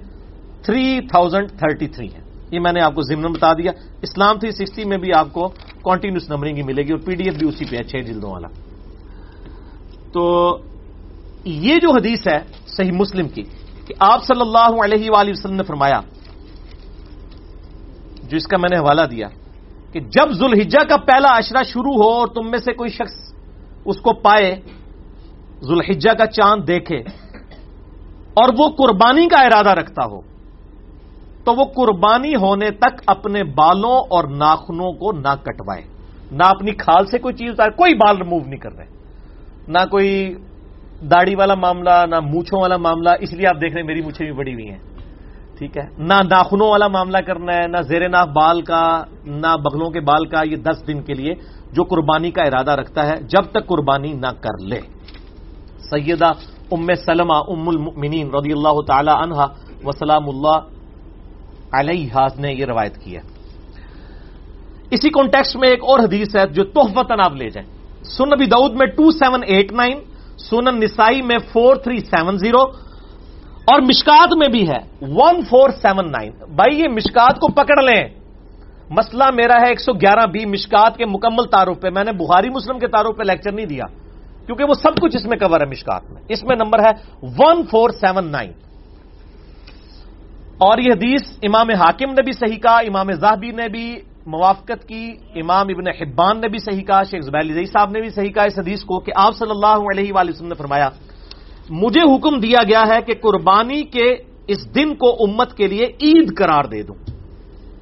[0.65, 2.22] تھری تھاؤزینڈ تھرٹی تھری ہے
[2.53, 5.47] یہ میں نے آپ کو ضمن بتا دیا۔ اسلام تھری سکسٹی میں بھی آپ کو
[5.83, 8.31] کانٹینیوس نمبرنگ ہی ملے گی اور پی ڈی ایف بھی اسی پہ ہے، چھ جلدوں
[8.31, 8.47] والا۔
[10.13, 10.23] تو
[11.45, 13.43] یہ جو حدیث ہے صحیح مسلم کی
[13.85, 15.99] کہ آپ صلی اللہ علیہ وآلہ وسلم نے فرمایا،
[18.29, 19.27] جو اس کا میں نے حوالہ دیا
[19.91, 23.15] کہ جب ذوالحجہ کا پہلا اشرا شروع ہو اور تم میں سے کوئی شخص
[23.85, 24.49] اس کو پائے،
[25.61, 26.99] ذوالحجہ کا چاند دیکھے
[28.33, 30.19] اور وہ قربانی کا ارادہ رکھتا ہو
[31.43, 35.81] تو وہ قربانی ہونے تک اپنے بالوں اور ناخنوں کو نہ کٹوائے
[36.31, 38.85] نہ اپنی کھال سے کوئی چیز اتارے کوئی بال ریموو نہیں کر رہے۔
[39.67, 40.35] نہ کوئی
[41.11, 44.25] داڑھی والا معاملہ، نہ مونچھوں والا معاملہ۔ اس لیے آپ دیکھ رہے ہیں میری مچھے
[44.25, 44.79] بھی بڑی ہوئی ہیں۔
[45.57, 49.89] ٹھیک ہے؟ نہ ناخنوں والا معاملہ کرنا ہے، نہ زیر ناف بال کا، نہ بغلوں
[49.89, 51.33] کے بال کا یہ دس دن کے لیے
[51.71, 54.79] جو قربانی کا ارادہ رکھتا ہے، جب تک قربانی نہ کر لے۔
[55.89, 56.31] سیدہ
[56.71, 59.45] ام سلمہ ام المؤمنین رضی اللہ تعالی عنہا،
[59.83, 60.82] وسلام اللہ
[61.73, 63.21] علیہ نے یہ روایت کی ہے۔
[64.91, 67.67] اسی کانٹیکس میں ایک اور حدیث ہے جو تحفتن آپ لے جائیں۔
[68.03, 69.97] سن نبی دعود میں ٹو سیون ایٹ نائن
[70.37, 72.63] سونن نسائی میں فور تھری سیون زیرو
[73.71, 78.03] اور مشکات میں بھی ہے ون فور سیون نائن بھائی، یہ مشکات کو پکڑ لیں۔
[78.89, 82.49] مسئلہ میرا ہے ایک سو گیارہ بی، مشکات کے مکمل تعارف پہ۔ میں نے بخاری
[82.49, 83.85] مسلم کے تعارف پہ لیکچر نہیں دیا،
[84.45, 86.91] کیونکہ وہ سب کچھ اس میں کور ہے مشکات میں۔ اس میں نمبر ہے
[87.39, 88.51] ون فور سیون نائن
[90.57, 95.15] اور یہ حدیث امام حاکم نے بھی صحیح کہا، امام زاہبی نے بھی موافقت کی،
[95.35, 98.59] امام ابن حبان نے بھی صحیح کہا، شیخ زبیر صاحب نے بھی صحیح کہا اس
[98.59, 100.89] حدیث کو کہ آپ صلی اللہ علیہ وآلہ وسلم نے فرمایا،
[101.69, 104.07] مجھے حکم دیا گیا ہے کہ قربانی کے
[104.47, 106.95] اس دن کو امت کے لیے عید قرار دے دوں۔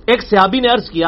[0.08, 1.08] ایک صحابی نے عرض کیا،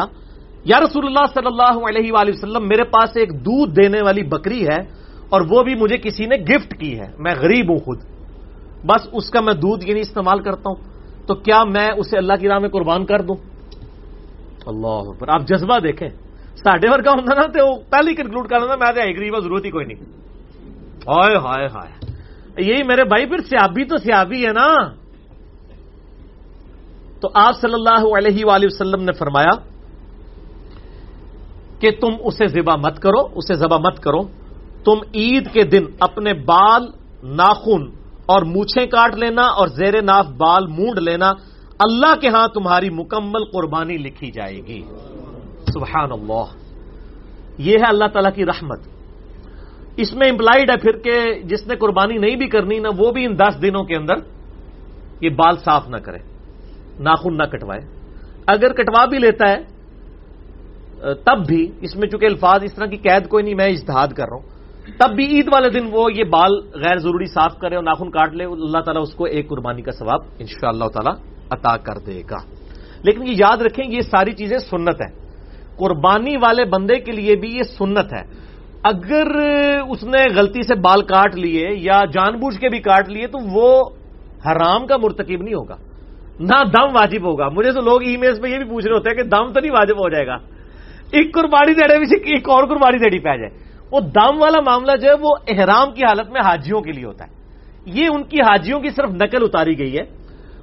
[0.64, 4.66] یا رسول اللہ صلی اللہ علیہ وآلہ وسلم، میرے پاس ایک دودھ دینے والی بکری
[4.68, 4.80] ہے
[5.28, 7.98] اور وہ بھی مجھے کسی نے گفٹ کی ہے، میں غریب ہوں خود۔
[8.84, 10.93] بس اس کا میں دودھ یہ نہیں استعمال کرتا ہوں۔
[11.26, 13.36] تو کیا میں اسے اللہ کی راہ میں قربان کر دوں؟
[14.66, 16.08] اللہ پر آپ جذبہ دیکھیں۔
[16.56, 20.00] ساڈے ورگا ہوں نا تو پہلی کنکلوڈ کر لینا، میں غریب ضرورت ہی کوئی نہیں۔
[21.08, 22.12] ہائے ہائے ہائے۔
[22.58, 24.92] یہی میرے بھائی، پھر سیابی تو سیابی ہے نا۔
[27.20, 29.56] تو آپ صلی اللہ علیہ وآلہ وسلم نے فرمایا
[31.78, 34.22] کہ تم اسے ذبح مت کرو، اسے ذبح مت کرو۔
[34.84, 36.82] تم عید کے دن اپنے بال
[37.22, 41.30] ناخن اور مونچھیں کاٹ لینا اور زیر ناف بال مونڈ لینا،
[41.78, 44.82] اللہ کے ہاں تمہاری مکمل قربانی لکھی جائے گی۔
[45.74, 46.46] سبحان اللہ
[47.58, 48.80] یہ ہے اللہ تعالی کی رحمت۔
[49.96, 53.24] اس میں امپلائڈ ہے پھر کہ جس نے قربانی نہیں بھی کرنی نا، وہ بھی
[53.24, 54.14] ان دس دنوں کے اندر
[55.20, 56.18] یہ بال صاف نہ کرے،
[56.98, 57.80] ناخن نہ کٹوائے۔
[58.46, 59.58] اگر کٹوا بھی لیتا ہے،
[61.14, 64.24] تب بھی اس میں چونکہ الفاظ اس طرح کی قید کوئی نہیں، میں اجتہاد کر
[64.24, 64.53] رہا ہوں۔
[64.98, 68.34] تب بھی عید والے دن وہ یہ بال غیر ضروری صاف کرے اور ناخن کاٹ
[68.34, 71.14] لے، اللہ تعالیٰ اس کو ایک قربانی کا ثواب ان شاء اللہ تعالیٰ
[71.50, 72.36] عطا کر دے گا۔
[73.02, 75.14] لیکن یہ یاد رکھیں، یہ ساری چیزیں سنت ہیں۔
[75.76, 78.22] قربانی والے بندے کے لیے بھی یہ سنت ہے۔
[78.82, 79.26] اگر
[79.88, 83.38] اس نے غلطی سے بال کاٹ لیے یا جان بوجھ کے بھی کاٹ لیے، تو
[83.52, 83.90] وہ
[84.46, 85.76] حرام کا مرتکب نہیں ہوگا۔
[86.40, 89.10] نہ دم واجب ہوگا۔ مجھے تو لوگ ای میل پہ یہ بھی پوچھ رہے ہوتے
[89.10, 90.34] ہیں کہ دم تو نہیں واجب ہو جائے گا۔
[91.10, 93.63] ایک قربانی دینے بھی ایک اور قربانی دیڑی پہ جائے۔
[93.94, 97.24] وہ دم والا معاملہ جو ہے وہ احرام کی حالت میں حاجیوں کے لیے ہوتا
[97.24, 97.30] ہے۔
[97.86, 100.02] یہ ان کی حاجیوں کی صرف نقل اتاری گئی ہے۔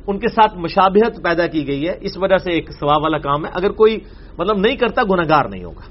[0.07, 3.45] ان کے ساتھ مشابہت پیدا کی گئی ہے۔ اس وجہ سے ایک ثواب والا کام
[3.45, 3.99] ہے۔ اگر کوئی
[4.37, 5.81] مطلب نہیں کرتا گناگار نہیں ہوگا۔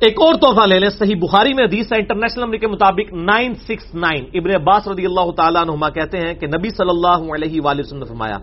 [0.00, 3.54] ایک اور تحفہ لے لیں۔ صحیح بخاری میں حدیث ہے، انٹرنیشنل نمبر کے مطابق نائن
[3.54, 7.60] سکس نائن۔ ابن عباس رضی اللہ تعالیٰ نما کہتے ہیں کہ نبی صلی اللہ علیہ
[7.64, 8.38] وآلہ وسلم نے فرمایا،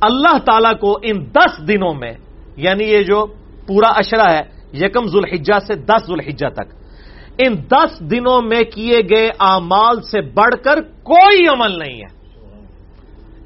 [0.00, 2.12] اللہ تعالیٰ کو ان دس دنوں میں
[2.56, 3.26] یعنی یہ جو
[3.66, 6.68] پورا اشرا ہے یکم ذوالحجہ سے دس ذوالحجہ تک۔
[7.38, 12.10] ان دس دنوں میں کیے گئے اعمال سے بڑھ کر کوئی عمل نہیں ہے۔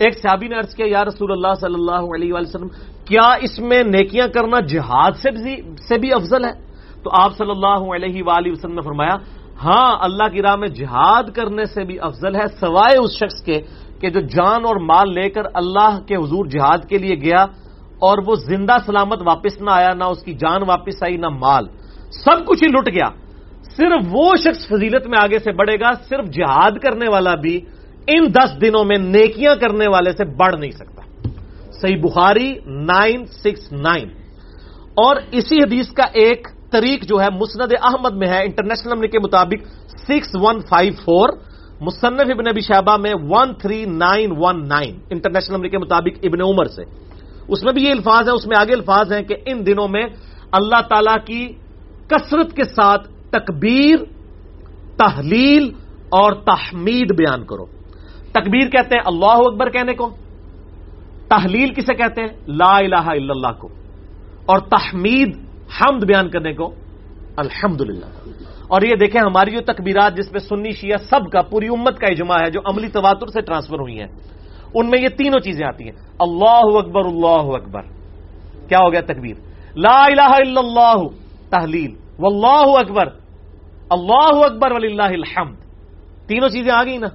[0.01, 2.73] ایک صحابی نے ارض کیا، یا رسول اللہ صلی اللہ علیہ وآلہ وسلم،
[3.05, 5.13] کیا اس میں نیکیاں کرنا جہاد
[5.89, 6.55] سے بھی افضل ہے؟
[7.03, 9.17] تو آپ صلی اللہ علیہ وآلہ وسلم نے فرمایا
[9.65, 13.61] ہاں اللہ کی راہ میں جہاد کرنے سے بھی افضل ہے، سوائے اس شخص کے
[14.01, 17.45] کہ جو جان اور مال لے کر اللہ کے حضور جہاد کے لیے گیا
[18.01, 21.67] اور وہ زندہ سلامت واپس نہ آیا، نہ اس کی جان واپس آئی، نہ مال۔
[22.11, 23.09] سب کچھ ہی لٹ گیا۔
[23.77, 27.61] صرف وہ شخص فضیلت میں آگے سے بڑھے گا، صرف جہاد کرنے والا بھی
[28.07, 31.29] ان دس دنوں میں نیکیاں کرنے والے سے بڑھ نہیں سکتا۔
[31.73, 34.09] صحیح بخاری نائن سکس نائن۔
[34.95, 39.19] اور اسی حدیث کا ایک طریق جو ہے، مسند احمد میں ہے، انٹرنیشنل نمبر کے
[39.19, 41.29] مطابق سکس ون فائیو فور،
[41.81, 46.41] مصنف ابن ابی شہبہ میں one three nine one nine international number کے مطابق ابن
[46.41, 47.10] عمر سے۔
[47.51, 50.03] اس میں بھی یہ الفاظ ہیں، اس میں آگے الفاظ ہیں کہ ان دنوں میں
[50.53, 51.53] اللہ تعالی کی
[52.09, 53.97] کثرت کے ساتھ تکبیر،
[54.97, 55.73] تحلیل
[56.09, 57.65] اور تحمید بیان کرو۔
[58.33, 60.09] تکبیر کہتے ہیں اللہ اکبر کہنے کو،
[61.29, 63.69] تحلیل کسے کہتے ہیں؟ لا الہ الا اللہ کو۔
[64.47, 65.37] اور تحمید،
[65.81, 66.75] حمد بیان کرنے کو
[67.37, 67.81] الحمد
[68.69, 72.07] اور یہ دیکھیں ہماری جو تکبیرات جس میں سنی شیعہ سب کا، پوری امت کا
[72.07, 74.07] اجماع ہے، جو عملی تواتر سے ٹرانسفر ہوئی ہیں۔
[74.75, 77.83] ان میں یہ تینوں چیزیں آتی ہیں۔ اللہ اکبر اللہ اکبر۔
[78.69, 79.35] کیا ہو گیا تکبیر؟
[79.77, 81.07] لا الہ الا اللہ،
[81.51, 83.07] تحلیل۔ واللہ اکبر۔
[83.91, 85.57] اللہ اکبر ولی اللہ الحمد۔
[86.29, 87.07] تینوں چیزیں آ گئی نا۔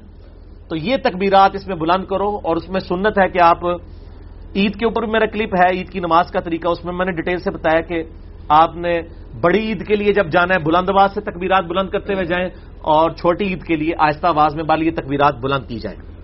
[0.70, 3.66] تو یہ تکبیرات اس میں بلند کرو اور اس میں سنت ہے کہ آپ
[4.56, 7.12] عید کے اوپر میرا کلپ ہے، عید کی نماز کا طریقہ۔ اس میں میں نے
[7.12, 8.04] ڈیٹیل سے بتایا کہ
[8.50, 9.02] آپ نے
[9.42, 12.48] بڑی عید کے لیے جب جانا ہے، بلند آواز سے تکبیرات بلند کرتے ہوئے جائیں
[12.82, 16.15] اور چھوٹی عید کے لیے آہستہ آواز میں بالی یہ تکبیرات بلند کی جائیں۔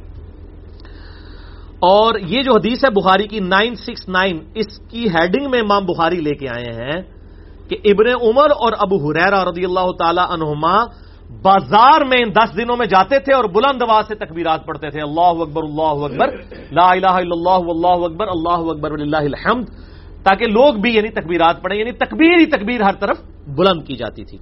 [1.82, 5.86] اور یہ جو حدیث ہے بخاری کی نائن سکس نائن، اس کی ہیڈنگ میں امام
[5.86, 7.02] بخاری لے کے آئے ہیں
[7.70, 10.86] کہ ابن عمر اور ابو حریرا رضی اللہ تعالی عنہما
[11.42, 15.02] بازار میں ان دس دنوں میں جاتے تھے اور بلند آواز سے تکبیرات پڑھتے تھے۔
[15.02, 16.28] اللہ اکبر اللہ اکبر،
[16.72, 19.66] لا الہ الا اللہ اللہ اکبر اللہ اکبر اللہ الحمد،
[20.24, 23.18] تاکہ لوگ بھی یعنی تکبیرات پڑھیں یعنی تکبیر ہی تکبیر ہر طرف
[23.48, 24.38] بلند کی جاتی تھی۔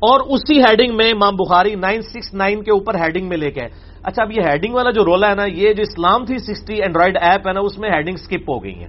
[0.00, 3.60] اور اسی ہیڈنگ میں امام بخاری نائن سکس نائن کے اوپر ہیڈنگ میں لے کے
[4.04, 7.16] اچھا اب یہ ہیڈنگ والا جو رولا ہے نا، یہ جو اسلام تھی سکسٹی اینڈرائڈ
[7.20, 8.88] ایپ ہے نا، اس میں ہیڈنگ سکپ ہو گئی ہیں۔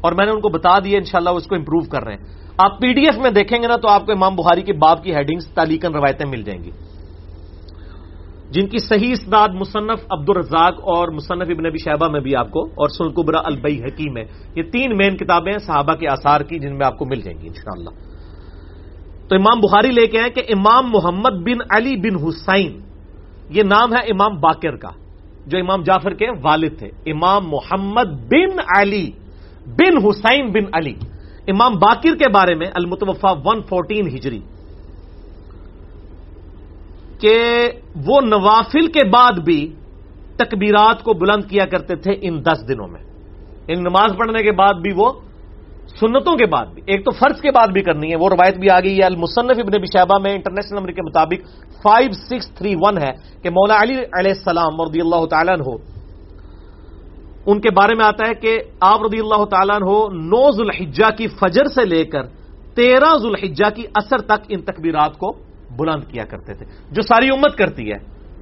[0.00, 2.24] اور میں نے ان کو بتا دیا، انشاءاللہ اس کو امپروو کر رہے ہیں۔
[2.58, 5.04] آپ پی ڈی ایف میں دیکھیں گے نا تو آپ کو امام بخاری کے باب
[5.04, 6.70] کی ہیڈنگز تالیکن روایتیں مل جائیں گی۔
[8.50, 12.50] جن کی صحیح اسناد مصنف عبد الرزاق اور مصنف ابن ابی شہبہ میں بھی آپ
[12.50, 14.22] کو، اور سنکبرا البئی حکیم ہے
[14.56, 17.40] یہ تین مین کتابیں ہیں صحابہ کے آثار کی، جن میں آپ کو مل جائیں
[17.40, 17.90] گی، انشاءاللہ۔
[19.34, 22.72] تو امام بخاری لے کے آئے کہ امام محمد بن علی بن حسین،
[23.50, 24.90] یہ نام ہے امام باقر کا،
[25.46, 29.06] جو امام جعفر کے والد تھے۔ امام محمد بن علی
[29.66, 30.94] بن حسین بن علی۔
[31.48, 34.40] امام باقر کے بارے میں المتوفا ون فورٹین ہجری،
[37.18, 37.36] کہ
[38.06, 39.60] وہ نوافل کے بعد بھی
[40.36, 43.02] تکبیرات کو بلند کیا کرتے تھے ان دس دنوں میں۔
[43.68, 45.12] ان نماز پڑھنے کے بعد بھی وہ
[46.00, 48.68] سنتوں کے بعد بھی، ایک تو فرض کے بعد بھی کرنی ہے، وہ روایت بھی
[48.70, 51.40] آ گئی ہے، المصنف ابن بشابہ میں انٹرنیشنل نمبر کے مطابق
[51.82, 55.74] فائیو سکس تھری ون ہے کہ مولا علی علیہ السلام رضی اللہ تعالیٰ ہو
[57.46, 59.98] ان کے بارے میں آتا ہے کہ آپ رضی اللہ تعالیٰ ہو
[60.32, 62.22] نو ذوالحجہ کی فجر سے لے کر
[62.74, 65.28] تیرہ ذوالحجہ کی اثر تک ان تکبیرات کو
[65.78, 67.98] بلند کیا کرتے تھے، جو ساری امت کرتی ہے۔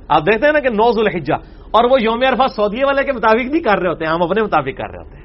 [0.09, 1.37] آپ دیکھتے ہیں نا کہ نو ذوالحجہ،
[1.75, 4.43] اور وہ یوم عرفہ سعودیہ والے کے مطابق نہیں کر رہے ہوتے ہیں، ہم اپنے
[4.43, 5.22] مطابق کر رہے ہوتے ہیں۔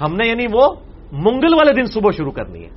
[0.00, 0.74] ہم نے یعنی وہ
[1.12, 2.68] منگل والے دن صبح شروع کرنی ہے۔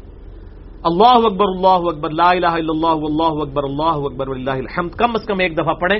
[0.83, 5.11] اللہ اکبر اللہ اکبر، لا الہ الا اللہ اللہ اکبر اللہ اکبر اللہ الحمد۔ کم
[5.13, 5.99] از کم ایک دفعہ پڑھیں۔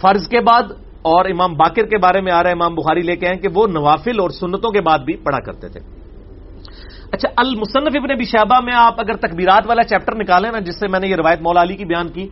[0.00, 0.62] فرض کے بعد
[1.02, 3.48] اور امام باقر کے بارے میں آ رہا ہے، امام بخاری لے کے آئے کہ
[3.54, 5.80] وہ نوافل اور سنتوں کے بعد بھی پڑھا کرتے تھے۔
[7.12, 10.88] اچھا المصنف ابن ابی شہبہ میں آپ اگر تکبیرات والا چیپٹر نکالیں نا، جس سے
[10.88, 12.28] میں نے یہ روایت مولا علی کی بیان کی،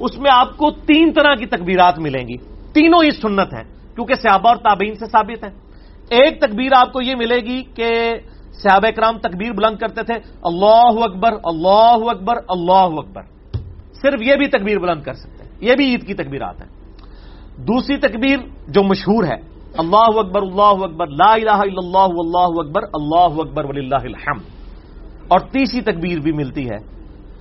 [0.00, 2.36] اس میں آپ کو تین طرح کی تکبیرات ملیں گی۔
[2.72, 5.67] تینوں ہی سنت ہیں، کیونکہ صحابہ اور تابعین سے ثابت ہیں۔
[6.10, 8.14] ایک تکبیر آپ کو یہ ملے گی کہ
[8.52, 13.22] صحابہ کرام تکبیر بلند کرتے تھے، اللہ اکبر اللہ اکبر اللہ اکبر۔
[14.02, 16.68] صرف یہ بھی تکبیر بلند کر سکتے ہیں، یہ بھی عید کی تکبیرات ہیں۔
[17.56, 19.36] دوسری تکبیر جو مشہور ہے،
[19.76, 24.42] اللہ اکبر اللہ اکبر، لا الہ الا اللہ اللہ اکبر اللہ اکبر، وللہ الحمد۔
[25.28, 26.76] اور تیسری تکبیر بھی ملتی ہے،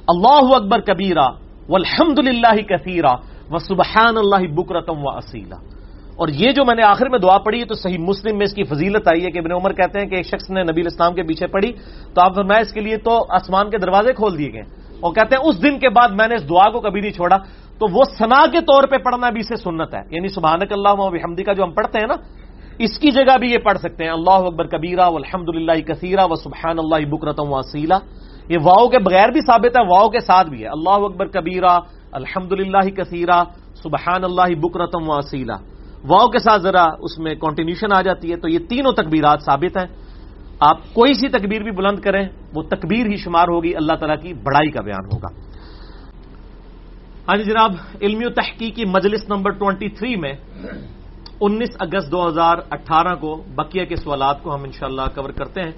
[0.07, 1.29] اللہ اکبر کبیرہ
[1.69, 3.15] والحمد للہ کثیرہ
[3.51, 5.76] و سبحان اللہ بکرتم و اصیلا
[6.17, 8.53] اور یہ جو میں نے آخر میں دعا پڑھی ہے تو صحیح مسلم میں اس
[8.53, 11.13] کی فضیلت آئی ہے کہ ابن عمر کہتے ہیں کہ ایک شخص نے نبی الاسلام
[11.13, 11.71] کے پیچھے پڑھی
[12.13, 14.61] تو آپ فرمایا اس کے لیے تو آسمان کے دروازے کھول دیے گئے
[14.99, 17.37] اور کہتے ہیں اس دن کے بعد میں نے اس دعا کو کبھی نہیں چھوڑا۔
[17.79, 21.43] تو وہ سنا کے طور پہ پڑھنا بھی اسے سنت ہے۔ یعنی سبحانک اللہ حمدی
[21.43, 22.15] کا جو ہم پڑھتے ہیں نا،
[22.79, 26.25] اس کی جگہ بھی یہ پڑھ سکتے ہیں۔ اللہ اکبر کبیرہ و الحمد للہ کثیرہ
[26.29, 27.93] و سبحان اللہ بکرتم وسیلہ
[28.49, 31.79] یہ واؤ کے بغیر بھی ثابت ہے، واؤ کے ساتھ بھی ہے۔ اللہ اکبر کبیرہ
[32.11, 33.43] الحمد للہ کثیرہ
[33.83, 35.53] سبحان اللہ بکرتم وسیلہ
[36.03, 39.77] واؤ کے ساتھ ذرا اس میں کنٹینیوشن آ جاتی ہے، تو یہ تینوں تکبیرات ثابت
[39.77, 39.85] ہیں۔
[40.59, 44.33] آپ کوئی سی تکبیر بھی بلند کریں، وہ تکبیر ہی شمار ہوگی، اللہ تعالیٰ کی
[44.33, 45.27] بڑائی کا بیان ہوگا۔
[47.29, 50.33] ہاں جی جناب، علمی و تحقیقی مجلس نمبر ٹوینٹی تھری میں
[51.41, 55.71] انیس اگست دو ہزار اٹھارہ کو بقیہ کے سوالات کو ہم انشاءاللہ کور کرتے ہیں۔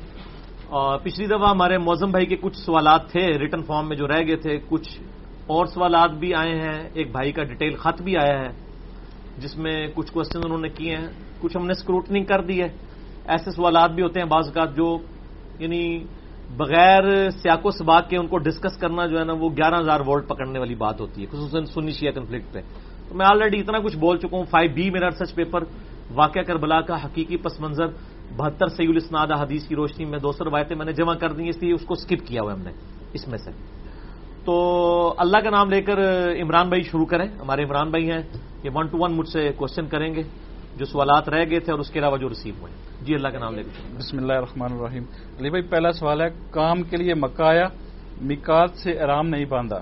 [0.67, 4.27] اور پچھلی دفعہ ہمارے موزم بھائی کے کچھ سوالات تھے ریٹرن فارم میں جو رہ
[4.27, 5.01] گئے تھے، کچھ
[5.47, 8.68] اور سوالات بھی آئے ہیں، ایک بھائی کا ڈیٹیل خط بھی آیا ہے۔
[9.39, 11.07] جس میں کچھ کوشچن انہوں نے کیے ہیں،
[11.39, 12.67] کچھ ہم نے اسکروٹنگ کر دی ہے۔
[13.25, 14.97] ایسے سوالات بھی ہوتے ہیں بعض اوقات جو
[15.59, 16.03] یعنی
[16.57, 19.99] بغیر سیاق و سباق کے ان کو ڈسکس کرنا جو ہے نا، وہ گیارہ ہزار
[19.99, 22.61] وولٹ پکڑنے والی بات ہوتی ہے، خصوصاً سنی شیعہ کنفلکٹ پہ۔
[23.09, 25.63] تو میں آلریڈی اتنا کچھ بول چکا ہوں فائیو بی میرا ریسرچ پیپر
[26.15, 27.87] واقعہ کربلا کا حقیقی پس منظر،
[28.37, 31.49] بہتر سیول اسناد حدیث کی روشنی میں دو سو روایتیں میں نے جمع کر دی
[31.49, 32.71] اس لیے اس کو اسکپ کیا ہوا ہم نے،
[33.13, 33.51] اس میں سے۔
[34.49, 35.97] تو اللہ کا نام لے کر
[36.41, 38.21] عمران بھائی شروع کریں۔ ہمارے عمران بھائی ہیں۔
[38.63, 40.23] یہ ون ٹو ون مجھ سے کوشچن کریں گے۔
[40.77, 43.39] جو سوالات رہ گئے تھے اور اس کے علاوہ جو ریسیو ہوئے۔ جی اللہ کا
[43.39, 45.03] نام لے کر۔ بسم اللہ الرحمن الرحیم۔
[45.39, 47.67] علی بھائی پہلا سوال ہے کام کے لیے مکہ آیا
[48.21, 49.79] مکات سے آرام نہیں باندھا۔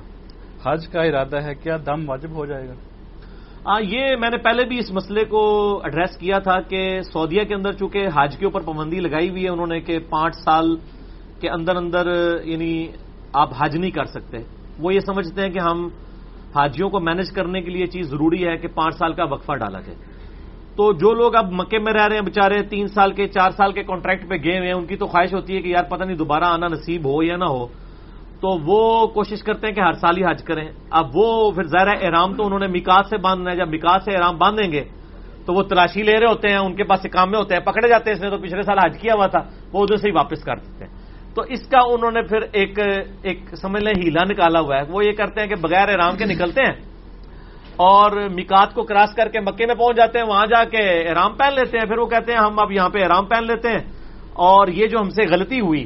[0.66, 2.74] حج کا ارادہ ہے کیا دم واجب ہو جائے گا؟
[3.66, 7.56] ہاں یہ میں نے پہلے بھی اس مسئلے کو ایڈریس کیا تھا کہ سعودیہ کے
[7.56, 10.76] اندر چونکہ حج کے اوپر پابندی لگائی ہوئی ہے انہوں نے کہ پانچ سال
[11.42, 12.88] کے اندر اندر یعنی
[13.34, 14.38] آپ حج نہیں کر سکتے۔
[14.80, 15.90] وہ یہ سمجھتے ہیں کہ ہم
[16.56, 19.80] حاجیوں کو مینج کرنے کے لیے چیز ضروری ہے کہ پانچ سال کا وقفہ ڈالا
[19.80, 19.98] جائے۔
[20.76, 23.72] تو جو لوگ اب مکے میں رہ رہے ہیں بےچارے تین سال کے، چار سال
[23.72, 26.04] کے کانٹریکٹ پہ گئے ہوئے ہیں، ان کی تو خواہش ہوتی ہے کہ یار پتہ
[26.04, 27.68] نہیں دوبارہ آنا نصیب ہو یا نہ ہو۔
[28.42, 31.88] تو وہ کوشش کرتے ہیں کہ ہر سال ہی حج کریں۔ اب وہ پھر ظاہر
[32.02, 34.84] احرام تو انہوں نے مکاس سے باندھنا ہے، جب مکاس سے احرام باندھیں گے
[35.46, 37.88] تو وہ تلاشی لے رہے ہوتے ہیں، ان کے پاس کام میں ہوتے ہیں، پکڑے
[37.88, 39.40] جاتے ہیں۔ اس نے تو پچھلے سال حج کیا ہوا تھا،
[39.74, 41.07] وہ ادھر سے ہی واپس کر دیتے ہیں۔
[41.38, 42.80] تو اس کا انہوں نے پھر ایک
[43.22, 46.26] ایک سمجھ لیں ہیلا نکالا ہوا ہے۔ وہ یہ کرتے ہیں کہ بغیر احرام کے
[46.26, 46.74] نکلتے ہیں
[47.76, 51.34] اور مکات کو کراس کر کے مکے میں پہنچ جاتے ہیں، وہاں جا کے احرام
[51.34, 53.80] پہن لیتے ہیں۔ پھر وہ کہتے ہیں، ہم اب یہاں پہ احرام پہن لیتے ہیں۔
[54.34, 55.86] اور یہ جو ہم سے غلطی ہوئی،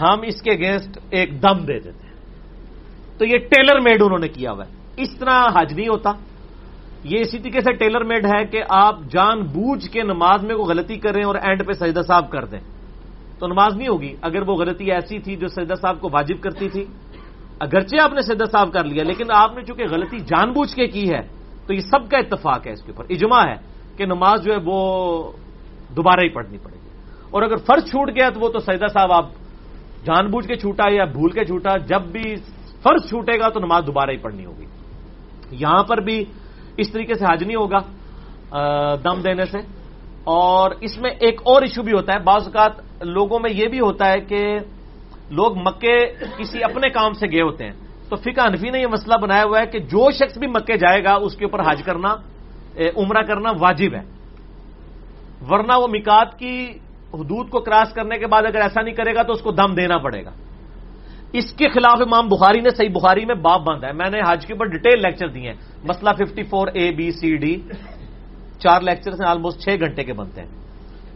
[0.00, 2.14] ہم اس کے اگینسٹ ایک دم دے دیتے ہیں۔
[3.18, 6.12] تو یہ ٹیلر میڈ انہوں نے کیا ہوا ہے۔ اس طرح حج نہیں ہوتا۔
[7.04, 10.68] یہ اسی طریقے سے ٹیلر میڈ ہے کہ آپ جان بوجھ کے نماز میں کوئی
[10.68, 12.60] غلطی کریں اور اینڈ پہ سجدہ صاحب کر دیں۔
[13.38, 16.68] تو نماز نہیں ہوگی۔ اگر وہ غلطی ایسی تھی جو سجدہ صاحب کو واجب کرتی
[16.68, 16.84] تھی۔
[17.60, 20.86] اگرچہ آپ نے سجدہ صاحب کر لیا، لیکن آپ نے چونکہ غلطی جان بوجھ کے
[20.86, 21.22] کی ہے،
[21.66, 23.54] تو یہ سب کا اتفاق ہے اس کے اوپر۔ اجماع ہے
[23.96, 25.32] کہ نماز جو ہے وہ
[25.96, 26.88] دوبارہ ہی پڑھنی پڑے گی۔
[27.30, 29.26] اور اگر فرض چھوٹ گیا تو وہ تو سجدہ صاحب آپ
[30.04, 32.36] جان بوجھ کے چھوٹا یا بھول کے چھوٹا، جب بھی
[32.82, 34.64] فرض چھوٹے گا تو نماز دوبارہ ہی پڑھنی ہوگی۔
[35.50, 36.24] یہاں پر بھی
[36.76, 37.78] اس طریقے سے حج نہیں ہوگا
[39.04, 39.58] دم دینے سے۔
[40.24, 43.80] اور اس میں ایک اور ایشو بھی ہوتا ہے۔ بعض اوقات لوگوں میں یہ بھی
[43.80, 44.58] ہوتا ہے کہ
[45.30, 45.96] لوگ مکے
[46.38, 47.72] کسی اپنے کام سے گئے ہوتے ہیں۔
[48.08, 51.04] تو فقہ انفی نے یہ مسئلہ بنایا ہوا ہے کہ جو شخص بھی مکے جائے
[51.04, 52.16] گا، اس کے اوپر حج کرنا
[52.96, 54.02] عمرہ کرنا واجب ہے۔
[55.50, 56.78] ورنہ وہ مکات کی
[57.14, 59.74] حدود کو کراس کرنے کے بعد اگر ایسا نہیں کرے گا تو اس کو دم
[59.74, 60.30] دینا پڑے گا۔
[61.32, 64.46] اس کے خلاف امام بخاری نے صحیح بخاری میں باپ باندھا ہے۔ میں نے حج
[64.46, 67.54] کے اوپر ڈیٹیل لیکچر دیے ہیں۔ مسئلہ fifty four A B C D.
[68.58, 70.48] چار لیکچر ہیں آلموسٹ چھ گھنٹے کے بنتے ہیں۔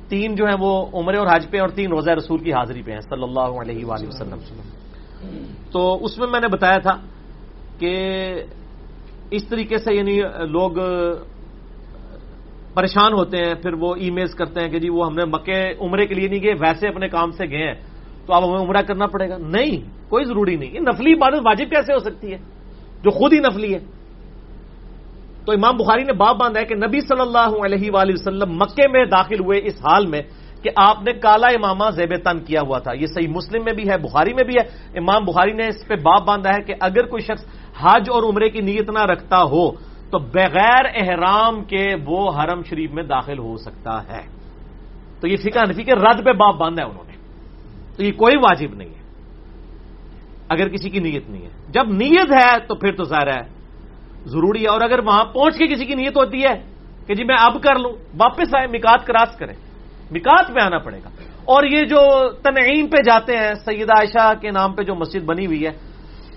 [0.09, 2.93] تین جو ہیں وہ عمرے اور حج پہ اور تین روزہ رسول کی حاضری پہ
[2.93, 4.39] ہیں، صلی اللہ علیہ وآلہ وسلم۔
[5.71, 6.97] تو اس میں میں نے بتایا تھا
[7.79, 8.15] کہ
[9.31, 10.71] اس طریقے سے یعنی لوگ
[12.75, 15.75] پریشان ہوتے ہیں، پھر وہ ای میلز کرتے ہیں کہ جی وہ ہم نے مکے
[15.81, 17.75] عمرے کے لیے نہیں گئے ویسے اپنے کام سے گئے ہیں۔
[18.27, 21.71] تو اب ہمیں عمرہ کرنا پڑے گا۔ نہیں، کوئی ضروری نہیں۔ یہ نفلی عبادت واجب
[21.71, 22.39] کیسے ہو سکتی ہے؟
[23.03, 23.79] جو خود ہی نفلی ہے۔
[25.49, 28.89] تو امام بخاری نے باب باندھا ہے کہ نبی صلی اللہ علیہ وآلہ وسلم مکے
[28.89, 30.23] میں داخل ہوئے اس حال میں
[30.63, 33.91] کہ آپ نے کالا امامہ زیب تن کیا ہوا تھا۔ یہ صحیح مسلم میں بھی
[33.91, 37.07] ہے، بخاری میں بھی ہے۔ امام بخاری نے اس پہ باب باندھا ہے کہ اگر
[37.07, 37.45] کوئی شخص
[37.81, 39.71] حج اور عمرے کی نیت نہ رکھتا ہو
[40.11, 44.23] تو بغیر احرام کے وہ حرم شریف میں داخل ہو سکتا ہے۔
[45.21, 47.17] تو یہ فقہ حنفی کے رد پہ باپ باندھا ہے انہوں نے۔
[47.97, 49.03] تو یہ کوئی واجب نہیں ہے۔
[50.49, 53.58] اگر کسی کی نیت نہیں ہے۔ جب نیت ہے تو پھر تو ظاہر ہے
[54.27, 56.63] ضروری ہے اور اگر وہاں پہنچ کے کسی کی نیت ہوتی ہے
[57.07, 59.55] کہ جی میں اب کر لوں، واپس آئے مکات کراس کریں۔
[60.11, 61.09] مکات میں آنا پڑے گا۔
[61.45, 65.47] اور یہ جو تنعیم پہ جاتے ہیں، سیدہ عائشہ کے نام پہ جو مسجد بنی
[65.47, 65.71] ہوئی ہے،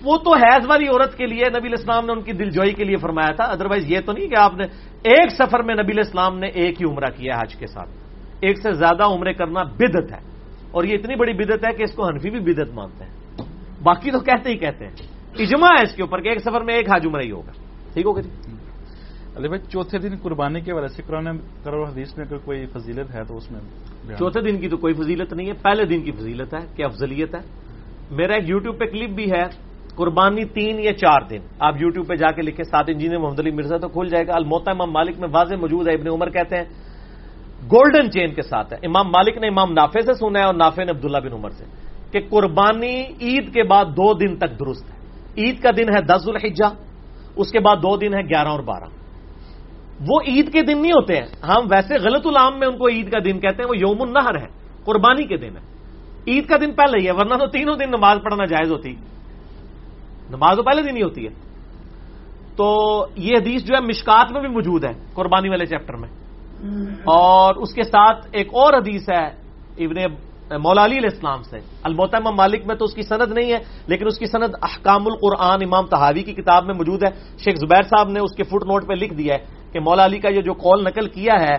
[0.02, 2.84] وہ تو حیض والی عورت کے لیے نبی الاسلام نے ان کی دل جوئی کے
[2.84, 4.64] لیے فرمایا تھا۔ ادروائز یہ تو نہیں کہ آپ نے
[5.02, 7.88] ایک سفر میں نبی الاسلام نے ایک ہی عمرہ کیا حج کے ساتھ۔
[8.40, 10.32] ایک سے زیادہ عمرے کرنا بدت ہے۔
[10.70, 13.36] اور یہ اتنی بڑی بدت ہے کہ اس کو حنفی بھی بدت مانتے ہیں۔
[13.82, 14.92] باقی تو کہتے ہی کہتے ہیں۔
[15.38, 17.52] اجماع ہے اس کے اوپر کہ ایک سفر میں ایک حج عمرہ ہی ہوگا۔
[17.92, 18.30] ٹھیک ہوگا جی
[19.36, 23.14] علی بھائی چوتھے دن قربانی کے وجہ سے قرآن کرو حدیث میں اگر کوئی فضیلت
[23.14, 23.60] ہے تو اس میں
[24.18, 27.34] چوتھے دن کی تو کوئی فضیلت نہیں ہے پہلے دن کی فضیلت ہے کہ افضلیت
[27.34, 27.40] ہے؟
[28.10, 29.44] میرا ایک یوٹیوب پہ کلپ بھی ہے
[29.94, 33.50] قربانی تین یا چار دن۔ آپ یوٹیوب پہ جا کے لکھے سات انجینئر محمد علی
[33.50, 36.56] مرزا تو کھل جائے گا۔ الموتا امام مالک میں واضح موجود ہے ابن عمر کہتے
[36.56, 36.64] ہیں۔
[37.70, 40.84] گولڈن چین کے ساتھ ہے۔ امام مالک نے امام نافے سے سنا ہے اور نافے
[40.84, 41.64] نے عبداللہ بن عمر سے
[42.10, 44.96] کہ قربانی عید کے بعد دو دن تک درست ہے۔
[45.36, 46.74] عید کا دن ہے دس الحجہ
[47.36, 48.84] اس کے بعد دو دن ہے گیارہ اور بارہ۔
[50.06, 53.12] وہ عید کے دن نہیں ہوتے ہیں۔ ہم ویسے غلط العام میں ان کو عید
[53.12, 54.46] کا دن کہتے ہیں وہ یوم النہر ہے
[54.84, 55.62] قربانی کے دن ہے۔
[56.26, 58.90] عید کا دن پہلے ہی ہے ورنہ تو تینوں دن نماز پڑھنا جائز ہوتی۔
[60.30, 61.30] نماز تو پہلے دن ہی ہوتی ہے۔
[62.56, 66.08] تو یہ حدیث جو ہے مشکات میں بھی موجود ہے قربانی والے چیپٹر میں۔
[67.04, 69.26] اور اس کے ساتھ ایک اور حدیث ہے
[69.84, 70.14] ابن
[70.58, 74.06] مولا علی علیہ السلام سے۔ المحتم مالک میں تو اس کی سند نہیں ہے، لیکن
[74.06, 78.08] اس کی سند احکام القرآن امام تحاوی کی کتاب میں موجود ہے۔ شیخ زبیر صاحب
[78.08, 80.54] نے اس کے فٹ نوٹ پہ لکھ دیا ہے کہ مولا علی کا یہ جو
[80.54, 81.54] کال نقل کیا ہے،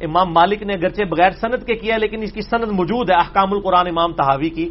[0.00, 3.14] امام مالک نے اگرچہ بغیر سند کے کیا ہے، لیکن اس کی سند موجود ہے
[3.14, 4.70] احکام القرآن امام تحاوی کی،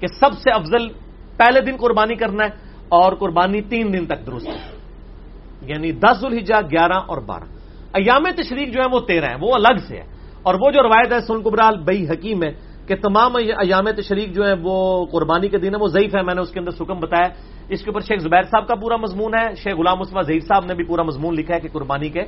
[0.00, 0.88] کہ سب سے افضل
[1.36, 2.50] پہلے دن قربانی کرنا ہے
[2.88, 4.82] اور قربانی تین دن تک درست ہے۔
[5.62, 7.44] یعنی دس الحجا گیارہ اور بارہ۔
[7.94, 10.04] ایام تشریق جو ہے وہ تیرہ ہے وہ الگ سے ہے
[10.42, 14.44] اور وہ جو روایت ہے، سن قبرال بئی حکیم ہے کہ تمام ایام تشریق جو
[14.46, 17.00] ہے وہ قربانی کے دن ہے وہ ضعیف ہے میں نے اس کے اندر سکم
[17.00, 17.28] بتایا۔
[17.68, 20.64] اس کے اوپر شیخ زبیر صاحب کا پورا مضمون ہے، شیخ غلام مصفا ظہیر صاحب
[20.64, 22.22] نے بھی پورا مضمون لکھا ہے کہ قربانی کے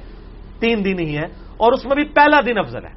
[0.58, 2.92] تین دن ہی ہے اور اس میں بھی پہلا دن افضل ہے۔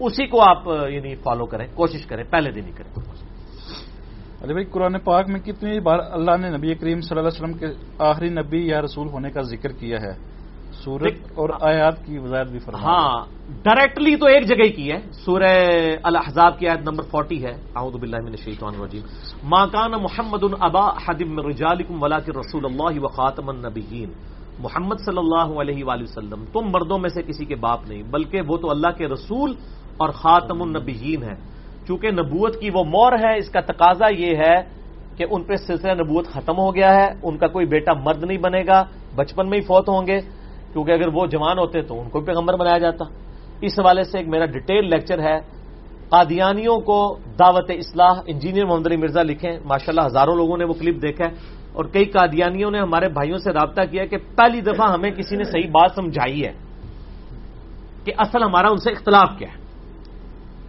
[0.00, 2.90] اسی کو آپ یعنی فالو کریں، کوشش کریں، پہلے دن ہی کریں۔
[4.42, 7.58] ارے بھائی، قرآن پاک میں کتنی بار اللہ نے نبی کریم صلی اللہ علیہ وسلم
[7.58, 7.66] کے
[7.98, 10.33] آخری نبی یا رسول ہونے کا ذکر کیا ہے؟
[10.84, 13.14] سورت اور آیات کی وضاحت بھی فرما ہاں
[13.64, 15.52] ڈائریکٹلی تو ایک جگہ کی ہے۔ سورہ
[16.02, 19.04] الحضاب کی آیت نمبر فورٹی ہے۔ اعوذ باللہ من الشیطان الرجیم۔
[19.52, 24.10] ما کان محمد ابا حدم من رجالکم ولکن رسول اللہ و خاتم النبیین۔
[24.58, 28.40] محمد صلی اللہ علیہ وآلہ وسلم تم مردوں میں سے کسی کے باپ نہیں بلکہ
[28.48, 29.50] وہ تو اللہ کے رسول
[30.00, 31.34] اور خاتم النبیین ہے
[31.86, 34.56] چونکہ نبوت کی وہ مور ہے اس کا تقاضا یہ ہے
[35.16, 38.42] کہ ان پہ سلسلہ نبوت ختم ہو گیا ہے ان کا کوئی بیٹا مرد نہیں
[38.46, 38.78] بنے گا
[39.16, 40.18] بچپن میں ہی فوت ہوں گے۔
[40.74, 43.04] کیونکہ اگر وہ جوان ہوتے تو ان کو بھی پیغمبر بنایا جاتا۔
[43.60, 45.40] اس حوالے سے ایک میرا ڈیٹیل لیکچر ہے۔
[46.08, 51.02] قادیانیوں کو دعوت اصلاح انجینئر محمد علی مرزا لکھیں۔ ماشاءاللہ ہزاروں لوگوں نے وہ کلپ
[51.02, 51.30] دیکھا ہے
[51.72, 55.44] اور کئی قادیانیوں نے ہمارے بھائیوں سے رابطہ کیا کہ پہلی دفعہ ہمیں کسی نے
[55.44, 56.52] صحیح بات سمجھائی ہے
[58.04, 59.64] کہ اصل ہمارا ان سے اختلاف کیا ہے۔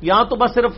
[0.02, 0.72] یہاں تو بس صرف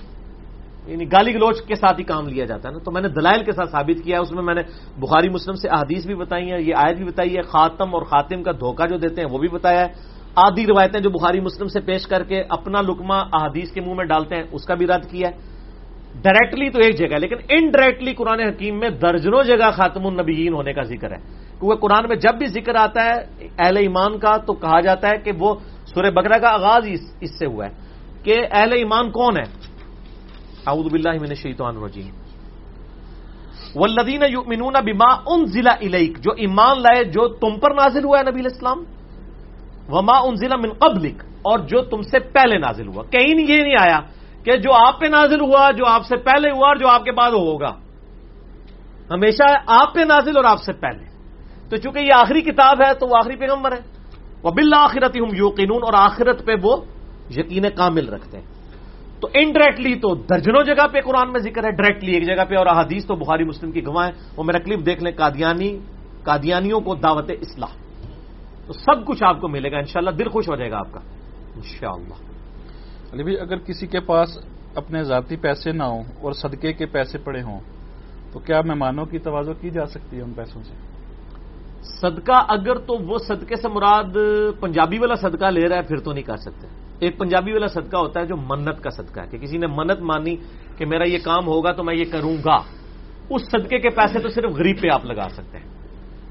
[0.88, 3.44] یعنی گالی گلوچ کے ساتھ ہی کام لیا جاتا ہے نا۔ تو میں نے دلائل
[3.44, 4.62] کے ساتھ ثابت کیا ہے اس میں میں نے
[4.98, 8.44] بخاری، مسلم سے احادیث بھی بتائی ہیں، یہ آیت بھی بتائی ہے۔ خاتم اور خاتم
[8.44, 11.80] کا دھوکہ جو دیتے ہیں، وہ بھی بتایا ہے۔ آدھی روایتیں جو بخاری، مسلم سے
[11.80, 15.06] پیش کر کے اپنا لکما احادیث کے منہ میں ڈالتے ہیں، اس کا بھی رد
[15.12, 15.58] کیا ہے۔
[16.22, 20.74] ڈائریکٹلی تو ایک جگہ ہے، لیکن انڈائریکٹلی قرآن حکیم میں درجنوں جگہ خاتم النبیین ہونے
[20.74, 21.18] کا ذکر ہے۔
[21.60, 25.18] کیونکہ قرآن میں جب بھی ذکر آتا ہے اہل ایمان کا، تو کہا جاتا ہے
[25.18, 26.88] کہ وہ سورہ بکرا کا آغاز
[27.22, 27.72] اس سے ہوا ہے
[28.24, 29.67] کہ اہل ایمان کون ہے
[30.66, 32.12] اعوذ باللہ من الشیطان الرجیم.
[33.76, 38.40] والذین یؤمنون بما انزل الیک، جو ایمان لائے، جو تم پر نازل ہوا ہے نبی
[38.40, 38.84] الاسلام
[39.90, 44.00] وما انزل من قبلک، اور جو تم سے پہلے نازل ہوا۔ کہیں یہ نہیں آیا
[44.44, 47.12] کہ جو آپ پہ نازل ہوا، جو آپ سے پہلے ہوا، اور جو آپ کے
[47.12, 47.72] بعد ہوگا۔
[49.12, 51.06] ہمیشہ آپ پہ نازل اور آپ سے پہلے۔
[51.70, 53.82] تو چونکہ یہ آخری کتاب ہے، تو وہ آخری پیغمبر ہے۔
[54.44, 56.78] وہ بل آخرت ہم یوقینون اور آخرت پہ وہ
[57.30, 58.57] یقین کامل رکھتے ہیں۔
[59.20, 62.66] تو انڈائریکٹلی تو درجنوں جگہ پہ قرآن میں ذکر ہے ڈائریکٹلی ایک جگہ پہ اور
[62.66, 65.80] احادیث تو بخاری مسلم کی گواہ ہے وہ میرا کلپ دیکھ لیں قادیانی
[66.24, 67.70] قادیانیوں کو دعوت اصلاح۔
[68.68, 71.00] تو سب کچھ آپ کو ملے گا انشاءاللہ دل خوش ہو جائے گا آپ کا۔
[71.56, 72.14] انشاءاللہ۔
[73.14, 74.38] علی بھائی اگر کسی کے پاس
[74.76, 77.60] اپنے ذاتی پیسے نہ ہوں اور صدقے کے پیسے پڑے ہوں
[78.32, 80.74] تو کیا مہمانوں کی توازو کی جا سکتی ہے ان پیسوں سے؟
[81.84, 84.18] صدقہ اگر تو وہ صدقے سے مراد
[84.60, 86.68] پنجابی والا صدقہ لے رہا ہے پھر تو نہیں کر سکتے۔
[87.00, 90.00] ایک پنجابی والا صدقہ ہوتا ہے جو منت کا صدقہ ہے، کہ کسی نے منت
[90.00, 90.36] مانی
[90.78, 92.58] کہ میرا یہ کام ہوگا تو میں یہ کروں گا۔
[93.30, 95.66] اس صدقے کے پیسے تو صرف غریب پہ آپ لگا سکتے ہیں۔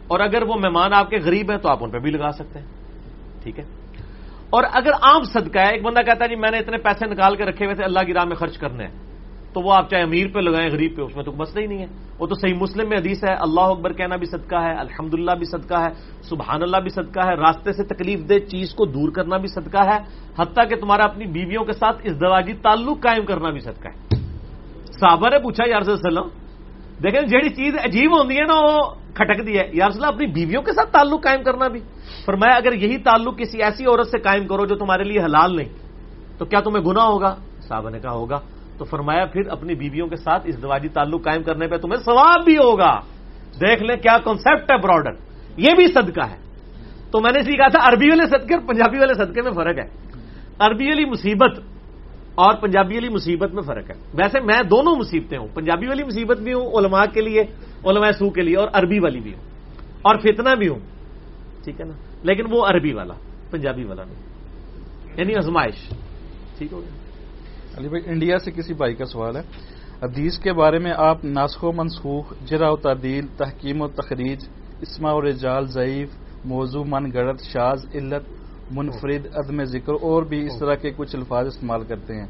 [0.07, 2.59] اور اگر وہ مہمان آپ کے غریب ہیں تو آپ ان پہ بھی لگا سکتے
[2.59, 2.67] ہیں۔
[3.43, 3.65] ٹھیک ہے؟
[4.51, 7.37] اور اگر عام صدقہ ہے، ایک بندہ کہتا ہے جی میں نے اتنے پیسے نکال
[7.37, 9.06] کے رکھے ہوئے تھے، اللہ کی راہ میں خرچ کرنے ہیں۔
[9.57, 11.79] تو وہ آپ چاہے امیر پہ لگائیں، غریب پہ، اس میں تو مسئلہ ہی نہیں
[11.79, 11.87] ہے۔
[12.19, 15.45] وہ تو صحیح مسلم میں حدیث ہے، اللہ اکبر کہنا بھی صدقہ ہے الحمد بھی
[15.45, 15.89] صدقہ ہے
[16.23, 19.85] سبحان اللہ بھی صدقہ ہے، راستے سے تکلیف دہ چیز کو دور کرنا بھی صدقہ
[19.85, 19.99] ہے،
[20.39, 23.97] حتیٰ کہ تمہارا اپنی بیویوں کے ساتھ اس دواجی تعلق قائم کرنا بھی صدقہ ہے۔
[24.93, 26.29] صحابہ نے پوچھا یار وسلم
[27.03, 28.79] دیکھیں جہی چیز عجیب ہوتی ہے نا، وہ
[29.15, 31.81] کھٹک دی ہے یار صلاح اپنی بیویوں کے ساتھ تعلق قائم کرنا بھی۔
[32.27, 35.69] فرمایا، اگر یہی تعلق کسی ایسی عورت سے قائم کرو جو تمہارے لیے حلال نہیں،
[36.39, 37.35] تو کیا تمہیں گنا ہوگا؟
[37.69, 38.41] صاحبہ نے کہا، ہوگا۔
[38.79, 42.45] تو فرمایا پھر اپنی بیویوں کے ساتھ اس دواجی تعلق قائم کرنے پہ تمہیں ثواب
[42.45, 43.01] بھی ہوگا۔
[43.61, 45.13] دیکھ لیں کیا کانسیپٹ ہے براڈر
[45.57, 46.37] یہ بھی صدقہ ہے۔
[47.11, 49.79] تو میں نے اسی کہا تھا عربی والے صدقے اور پنجابی والے صدقے میں فرق
[49.79, 49.89] ہے۔
[50.59, 51.61] عربی والی مصیبت
[52.35, 56.39] اور پنجابی والی مصیبت میں فرق ہے۔ ویسے میں دونوں مصیبتیں ہوں، پنجابی والی مصیبت
[56.39, 57.41] بھی ہوں، علماء کے لیے،
[57.85, 59.43] علماء سو کے لیے اور عربی والی بھی ہوں۔
[60.03, 60.79] اور فتنہ بھی ہوں،
[61.65, 63.15] ٹھیک ہے نا؟ لیکن وہ عربی والا،
[63.51, 64.23] پنجابی والا نہیں۔
[65.17, 65.93] یعنی ازمائش
[66.59, 67.06] ٹھیک ہو گیا۔
[67.77, 69.43] علی بھائی، انڈیا سے کسی بھائی کا سوال ہے۔
[70.03, 74.39] حدیث کے بارے میں آپ ناسخ و منسوخ جرا و تعدیل، تحکیم و تخریج
[74.81, 76.09] اسما و رجال، ضعیف،
[76.45, 78.25] موضوع، من گڑت شاز علت،
[78.71, 82.27] منفرد، عدم ذکر اور بھی اس طرح کے کچھ الفاظ استعمال کرتے ہیں۔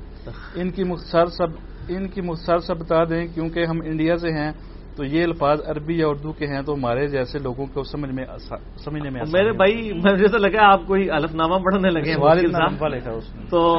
[0.55, 1.49] ان کی مختصر سب،
[1.89, 4.53] ان کی مختصر سب بتا دیں، کیونکہ ہم انڈیا سے ہیں۔
[4.97, 8.25] تو یہ الفاظ عربی یا اردو کے ہیں تو ہمارے جیسے لوگوں کو سمجھ میں
[8.85, 12.15] سمجھنے میں میرے بھائی مجھے تو لگا آپ کوئی الف نامہ پڑھنے لگے
[13.51, 13.77] تو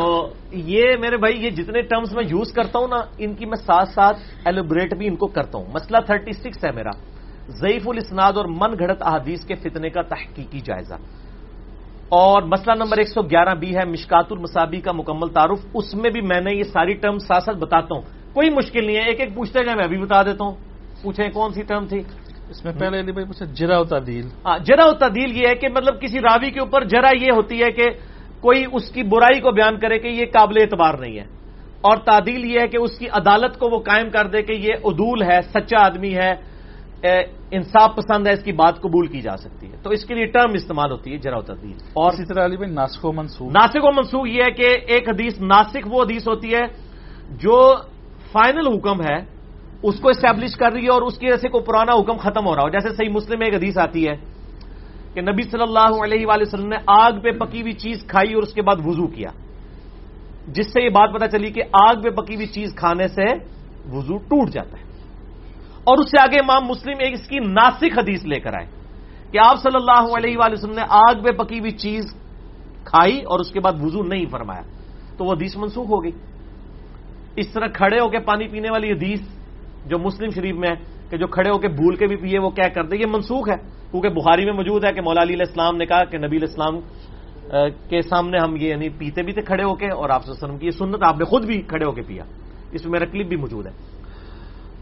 [0.52, 3.90] یہ میرے بھائی یہ جتنے ٹرمز میں یوز کرتا ہوں نا ان کی میں ساتھ
[3.90, 6.90] ساتھ ایلوبریٹ بھی ان کو کرتا ہوں۔ مسئلہ تھرٹی سکس ہے میرا۔
[7.48, 10.94] ضعیف الاسناد اور من گھڑت احادیث کے فتنے کا تحقیقی جائزہ۔
[12.10, 16.10] اور مسئلہ نمبر ایک سو گیارہ بھی ہے مشکات المسابی کا مکمل تعارف۔ اس میں
[16.10, 18.02] بھی میں نے یہ ساری ٹرم ساتھ ساتھ بتاتا ہوں۔
[18.34, 20.67] کوئی مشکل نہیں ہے ایک ایک پوچھتے گئے میں ابھی بتا دیتا ہوں۔
[21.02, 22.00] پوچھیں کون سی ٹرم تھی؟
[22.50, 26.02] اس میں پہلے علی بھائی پوچھا جرا تعدیل ہاں جرا تعدیل یہ ہے کہ مطلب
[26.02, 27.86] کسی راوی کے اوپر جرا یہ ہوتی ہے کہ
[28.42, 31.26] کوئی اس کی برائی کو بیان کرے کہ یہ قابل اعتبار نہیں ہے۔
[31.82, 34.74] اور تعدیل یہ ہے کہ اس کی عدالت کو وہ قائم کر دے کہ یہ
[34.86, 36.34] عدول ہے سچا آدمی ہے
[37.52, 40.26] انصاف پسند ہے اس کی بات قبول کی جا سکتی ہے۔ تو اس کے لیے
[40.26, 43.86] ٹرم استعمال ہوتی ہے جرا تعدیل اور اسی طرح علی بھائی ناسک و منسوخ۔ ناسک
[43.86, 46.64] و منسوخ یہ ہے کہ ایک حدیث ناسک وہ حدیث ہوتی ہے
[47.30, 47.76] جو
[48.32, 49.37] فائنل حکم ہے
[49.84, 52.48] اس کو اسٹیبلش کر رہی ہے اور اس کی وجہ سے کوئی پرانا حکم ختم
[52.48, 54.16] ہو رہا ہو۔ جیسے صحیح مسلم ایک حدیث آتی ہے
[55.14, 58.44] کہ نبی صلی اللہ علیہ وآلہ وسلم نے آگ پہ پکی ہوئی چیز کھائی اور
[58.44, 59.30] اس کے بعد وضو کیا۔
[60.48, 63.26] جس سے یہ بات پتا چلی کہ آگ پہ پکی ہوئی چیز کھانے سے
[63.92, 64.84] وضو ٹوٹ جاتا ہے۔
[65.84, 68.68] اور اس سے آگے امام مسلم ایک اس کی ناسک حدیث لے کر آئے
[69.32, 72.06] کہ آپ صلی اللہ علیہ وآلہ وسلم نے آگ پہ پکی ہوئی چیز
[72.84, 74.62] کھائی اور اس کے بعد وضو نہیں فرمایا۔
[75.18, 76.12] تو وہ حدیث منسوخ ہو گئی۔
[77.36, 79.20] اس طرح کھڑے ہو کے پانی پینے والی حدیث
[79.86, 80.76] جو مسلم شریف میں ہے،
[81.10, 83.56] کہ جو کھڑے ہو کے بھول کے بھی پیے، وہ کیا کرتے؟ یہ منسوخ ہے۔
[83.92, 86.48] کیونکہ بخاری میں موجود ہے کہ مولا علی علیہ السلام نے کہا کہ نبی علیہ
[86.48, 86.80] السلام
[87.90, 90.66] کے سامنے ہم یہ یعنی پیتے بھی تھے کھڑے ہو کے، اور آپ وسلم کی
[90.66, 92.24] یہ سنت آپ نے خود بھی کھڑے ہو کے پیا۔
[92.72, 93.72] اس میں میرا کلپ بھی موجود ہے۔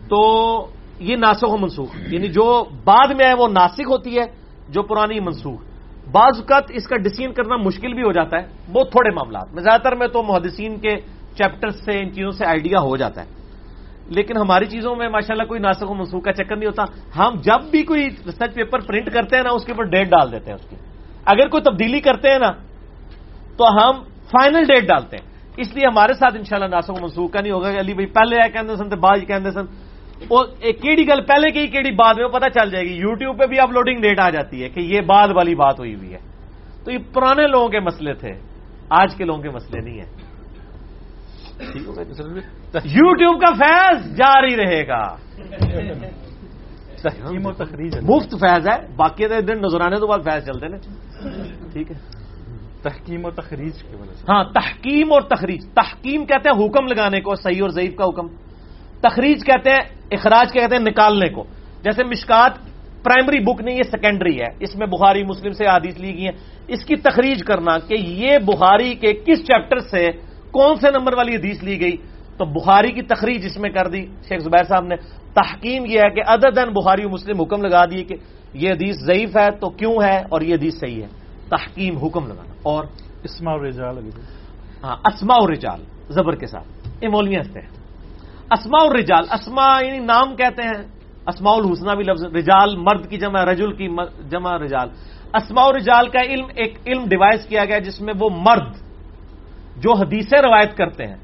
[0.09, 0.19] تو
[0.99, 4.25] یہ ناسخ و منسوخ۔ یعنی جو بعد میں ہے وہ ناسک ہوتی ہے،
[4.69, 5.61] جو پرانی منسوخ۔
[6.11, 9.63] بعض اوقات اس کا ڈسین کرنا مشکل بھی ہو جاتا ہے، بہت تھوڑے معاملات۔ میں
[9.63, 10.95] زیادہ تر میں تو محدثین کے
[11.35, 13.44] چیپٹر سے، ان چیزوں سے آئیڈیا ہو جاتا ہے۔
[14.07, 16.83] لیکن ہماری چیزوں میں ماشاءاللہ کوئی ناسک و منسوخ کا چکر نہیں ہوتا۔
[17.19, 20.31] ہم جب بھی کوئی ریسرچ پیپر پرنٹ کرتے ہیں نا، اس کے اوپر ڈیٹ ڈال
[20.31, 20.75] دیتے ہیں اس کی
[21.25, 22.51] اگر کوئی تبدیلی کرتے ہیں نا،
[23.57, 27.41] تو ہم فائنل ڈیٹ ڈالتے ہیں۔ اس لیے ہمارے ساتھ انشاءاللہ ناسک و منسوخ کا
[27.41, 29.65] نہیں ہوگا۔ کہ علی بھائی پہلے آئے کہتے سن بعض کہتے سن۔
[30.61, 34.01] کیڑی گل پہلے کی، کیڑی بعد میں پتہ چل جائے گی۔ یوٹیوب پہ بھی اپلوڈنگ
[34.01, 36.19] ڈیٹ آ جاتی ہے کہ یہ بعد والی بات ہوئی ہوئی ہے۔
[36.85, 38.31] تو یہ پرانے لوگوں کے مسئلے تھے۔
[38.89, 40.24] آج کے لوگوں کے مسئلے نہیں ہیں۔
[42.83, 45.15] یوٹیوب کا فیض جاری رہے گا۔
[47.45, 50.77] و تخریج مفت فیض ہے باقی دن نظرانے تو بعد فیض چلتے نا۔
[51.73, 51.95] ٹھیک ہے۔
[52.81, 57.21] تحکیم و تخریج کی وجہ سے۔ ہاں تحکیم اور تخریج۔ تحکیم کہتے ہیں حکم لگانے
[57.21, 58.27] کو صحیح اور ضعیف کا حکم۔
[59.01, 59.79] تخریج کہتے ہیں
[60.11, 61.43] اخراج کہتے ہیں نکالنے کو۔
[61.83, 62.51] جیسے مشکات
[63.03, 66.31] پرائمری بک نہیں یہ سیکنڈری ہے۔ اس میں بخاری مسلم سے حدیث لی گئی ہیں۔
[66.67, 70.07] اس کی تخریج کرنا کہ یہ بخاری کے کس چیپٹر سے
[70.55, 71.97] کون سے نمبر والی حدیث لی گئی؟
[72.37, 74.95] تو بخاری کی تخریج اس میں کر دی۔ شیخ زبیر صاحب نے
[75.33, 78.15] تحکیم یہ ہے کہ ادر دن بخاری مسلم حکم لگا دیے کہ
[78.53, 81.07] یہ حدیث ضعیف ہے تو کیوں ہے اور یہ حدیث صحیح ہے۔
[81.49, 82.85] تحکیم حکم لگانا۔ اور
[83.23, 83.97] اسما رجال
[84.83, 86.67] ہاں اسما رجال زبر کے ساتھ۔
[86.99, 87.59] ایمولیاں سے
[88.51, 90.83] اسما رجال اسما یعنی نام کہتے ہیں۔
[91.27, 93.87] اسماء الحسنہ بھی لفظ رجال مرد کی جمع رجل کی
[94.29, 94.89] جمع رجال۔
[95.33, 98.75] اسماء رجال کا علم ایک علم ڈیوائز کیا گیا جس میں وہ مرد
[99.75, 101.15] جو حدیثیں روایت کرتے ہیں،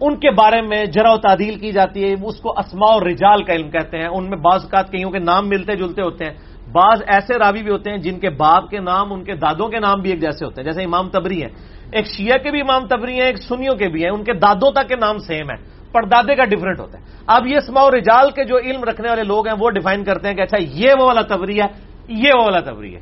[0.00, 3.44] ان کے بارے میں جرا و تعدیل کی جاتی ہے، اس کو اسماء اور رجال
[3.44, 6.32] کا علم کہتے ہیں۔ ان میں بعض اوقات کئیوں کے نام ملتے جلتے ہوتے ہیں۔
[6.72, 9.78] بعض ایسے راوی بھی ہوتے ہیں جن کے باپ کے نام، ان کے دادوں کے
[9.78, 11.50] نام بھی ایک جیسے ہوتے ہیں۔ جیسے امام تبری ہیں۔
[11.92, 14.70] ایک شیعہ کے بھی امام تبری ہیں، ایک سنیوں کے بھی ہیں۔ ان کے دادوں
[14.70, 18.44] تک کے نام سیم ہے پردادے کا ڈفرنٹ ہوتا ہے۔ اب یہ اسماع رجال کے
[18.44, 21.22] جو علم رکھنے والے لوگ ہیں، وہ ڈیفائن کرتے ہیں کہ اچھا یہ وہ والا
[21.22, 21.66] تبری ہے،
[22.08, 22.98] یہ وہ والا تبری ہے۔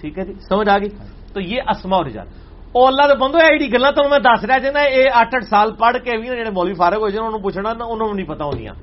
[0.00, 0.88] ٹھیک ہے جی؟ سمجھ آ گئی؟
[1.34, 2.26] تو یہ اسماء رجال۔
[2.74, 5.72] وہ اللہ ਦੇ بندو ਇਹ ਜਿਹੜੀ ਗੱਲਾਂ ਤੁਹਾਨੂੰ ਮੈਂ ਦੱਸ ਰਿਹਾ ਜਿੰਨਾ ਇਹ 8-8 ਸਾਲ
[5.80, 8.44] ਪੜ੍ਹ ਕੇ ਵੀ ਜਿਹੜੇ ਮੌਲਵੀ ਫਾਰਗ ਹੋਏ ਜਿਹਨਾਂ ਨੂੰ ਪੁੱਛਣਾ ਨਾ ਉਹਨਾਂ ਨੂੰ ਨਹੀਂ ਪਤਾ
[8.44, 8.74] ਹੁੰਦੀਆਂ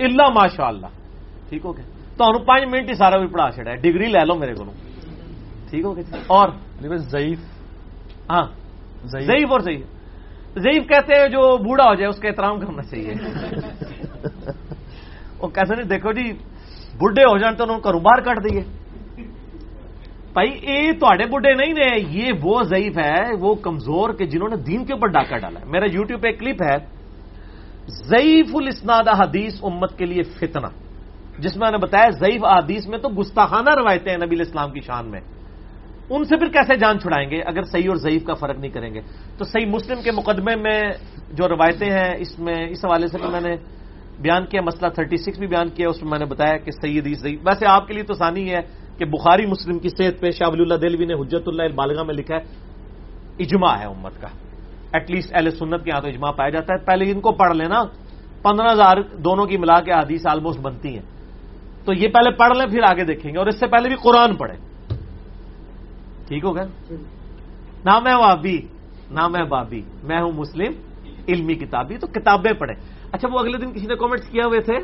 [0.00, 0.88] ਇੱਲਾ ਮਾਸ਼ਾਅੱਲਾ।
[1.50, 1.84] ਠੀਕ ਹੋ ਗਿਆ?
[2.18, 4.74] ਤੁਹਾਨੂੰ 5 ਮਿੰਟ ਹੀ ਸਾਰਾ ਵੀ ਪੜਾ ਛੜਿਆ ਡਿਗਰੀ ਲੈ ਲਓ ਮੇਰੇ ਕੋਲੋਂ।
[5.70, 6.48] ٹھیک ہو گیا اور
[7.12, 7.38] ضعیف
[8.30, 8.46] ہاں
[9.12, 13.14] ضعیف اور ضعیف ضعیف کہتے ہیں جو بوڑھا ہو جائے اس کا احترام کرنا چاہیے
[15.40, 16.26] وہ کہتے نہیں دیکھو جی
[17.00, 18.62] بڈھے ہو جان تو انہوں کو باہر کٹ دیے
[20.32, 24.56] بھائی یہ تے بڈھے نہیں نے، یہ وہ ضعیف ہے، وہ کمزور کے جنہوں نے
[24.56, 26.76] دین کے اوپر ڈاکہ ڈالا ہے۔ میرا یوٹیوب پہ ایک کلپ ہے،
[27.86, 30.66] ضعیف الاسناد حدیث امت کے لیے فتنہ۔
[31.38, 35.10] جس میں نے بتایا، ضعیف احادیث میں تو گستاخانہ روایتیں ہیں نبی الاسلام کی شان
[35.10, 35.20] میں۔
[36.10, 38.94] ان سے پھر کیسے جان چھڑائیں گے؟ اگر صحیح اور ضعیف کا فرق نہیں کریں
[38.94, 39.00] گے۔
[39.38, 40.80] تو صحیح مسلم کے مقدمے میں
[41.30, 43.56] جو روایتیں ہیں، اس میں، اس حوالے سے بھی میں نے
[44.20, 47.18] بیان کیا، مسئلہ 36 بھی بیان کیا، اس میں میں نے بتایا کہ صحیح حدیث
[47.18, 50.48] ضعیف۔ ویسے آپ کے لیے تو ثانی ہے کہ بخاری مسلم کی صحت پہ شاہ
[50.48, 52.40] ولی اللہ دلوی نے حجت اللہ البالغہ میں لکھا ہے،
[53.38, 54.28] اجماع ہے امت کا۔
[54.92, 57.56] ایٹ لیسٹ اہل سنت کے یہاں تو اجماع پایا جاتا ہے۔ پہلے ان کو پڑھ
[57.56, 57.84] لینا،
[58.42, 61.02] پندرہ ہزار دونوں کی ملا کے حدیث آلموسٹ بنتی ہیں۔
[61.84, 64.36] تو یہ پہلے پڑھ لیں، پھر آگے دیکھیں گے۔ اور اس سے پہلے بھی قرآن
[64.36, 64.56] پڑھیں۔
[66.28, 66.64] ٹھیک ہو گیا؟
[67.84, 68.58] نہ میں بابی
[69.10, 70.72] نہ میں بابی، میں ہوں مسلم،
[71.28, 72.82] علمی کتابی، تو کتابیں پڑھیں۔
[73.12, 74.76] اچھا وہ اگلے دن کسی نے کامنٹس کیا ہوئے تھے؟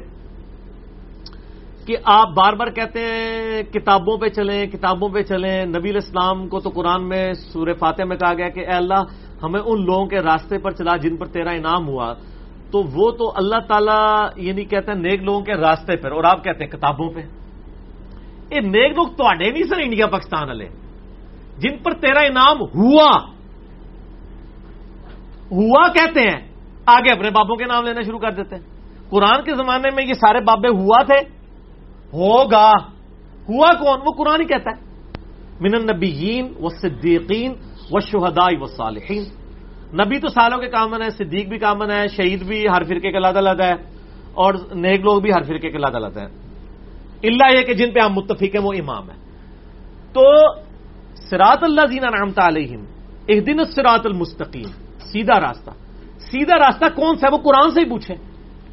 [1.89, 6.61] کہ آپ بار بار کہتے ہیں کتابوں پہ چلیں، کتابوں پہ چلیں۔ نبی الاسلام کو
[6.61, 9.05] تو قرآن میں سورہ فاتح میں کہا گیا کہ اے اللہ،
[9.43, 12.15] ہمیں ان لوگوں کے راستے پر چلا جن پر تیرا انعام ہوا۔
[12.71, 16.25] تو وہ تو اللہ تعالیٰ یہ نہیں کہتے ہیں نیک لوگوں کے راستے پر، اور
[16.25, 17.21] آپ کہتے ہیں کتابوں پہ۔
[18.55, 20.69] یہ نیک لوگ تو نہیں سر انڈیا، پاکستان والے۔
[21.59, 23.11] جن پر تیرا انعام ہوا۔
[25.51, 26.53] ہوا کہتے ہیں۔
[26.87, 28.63] آگے اپنے بابوں کے نام لینا شروع کر دیتے ہیں۔
[29.11, 31.38] قرآن کے زمانے میں یہ سارے بابے ہوا تھے۔
[32.13, 32.73] ہوگا۔
[33.49, 34.89] ہوا کون؟ وہ قرآن ہی کہتا ہے۔
[35.61, 37.53] من النبیین و صدیقین
[37.91, 39.25] و شہدائی و صالحین
[39.95, 43.17] نبی تو سالوں کے کامن ہے صدیق بھی کامن ہے شہید بھی ہر فرقے کے
[43.17, 43.75] علیحدہ علیحدہ ہے
[44.35, 46.27] اور نیک لوگ بھی ہر فرقے کے علیحدہ علیحدہ ہے
[47.23, 49.17] اللہ یہ کہ جن پہ ہم متفق ہیں، وہ امام ہے
[50.13, 50.53] تو
[51.31, 52.85] سراط اللہ زینا نامتا علیہم
[53.27, 54.71] ایک دن سراط المستقیم۔
[55.13, 55.71] سیدھا راستہ۔
[56.19, 58.15] سیدھا راستہ کون سا ہے؟ وہ قرآن سے ہی پوچھے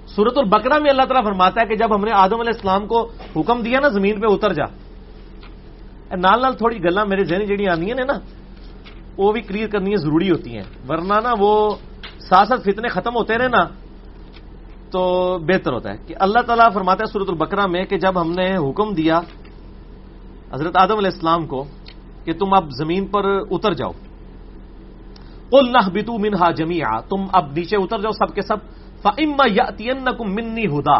[0.08, 3.12] سورت البقرہ میں اللہ تعالیٰ فرماتا ہے کہ جب ہم نے آدم علیہ السلام کو
[3.36, 4.66] حکم دیا نا زمین پہ اتر جا
[6.16, 8.14] نال نال تھوڑی گلا میرے ذہنی جہی آدی نے نا،
[9.18, 11.76] وہ بھی کلیئر کرنی ضروری ہوتی ہیں۔ ورنہ نا وہ
[12.20, 13.66] ساتھ ساتھ فتنے ختم ہوتے رہے نا،
[14.91, 18.32] تو بہتر ہوتا ہے۔ کہ اللہ تعالیٰ فرماتا ہے سورت البقرہ میں کہ جب ہم
[18.32, 19.20] نے حکم دیا
[20.53, 21.64] حضرت آدم علیہ السلام کو
[22.24, 23.91] کہ تم اب زمین پر اتر جاؤ۔
[25.49, 28.58] قل نہ بتو منہا جمیا تم اب نیچے اتر جاؤ سب کے سب۔
[29.06, 29.70] فعما یا
[30.20, 30.99] منی ہدا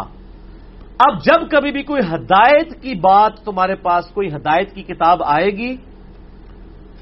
[0.96, 5.50] اب جب کبھی بھی کوئی ہدایت کی بات تمہارے پاس کوئی ہدایت کی کتاب آئے
[5.58, 5.72] گی،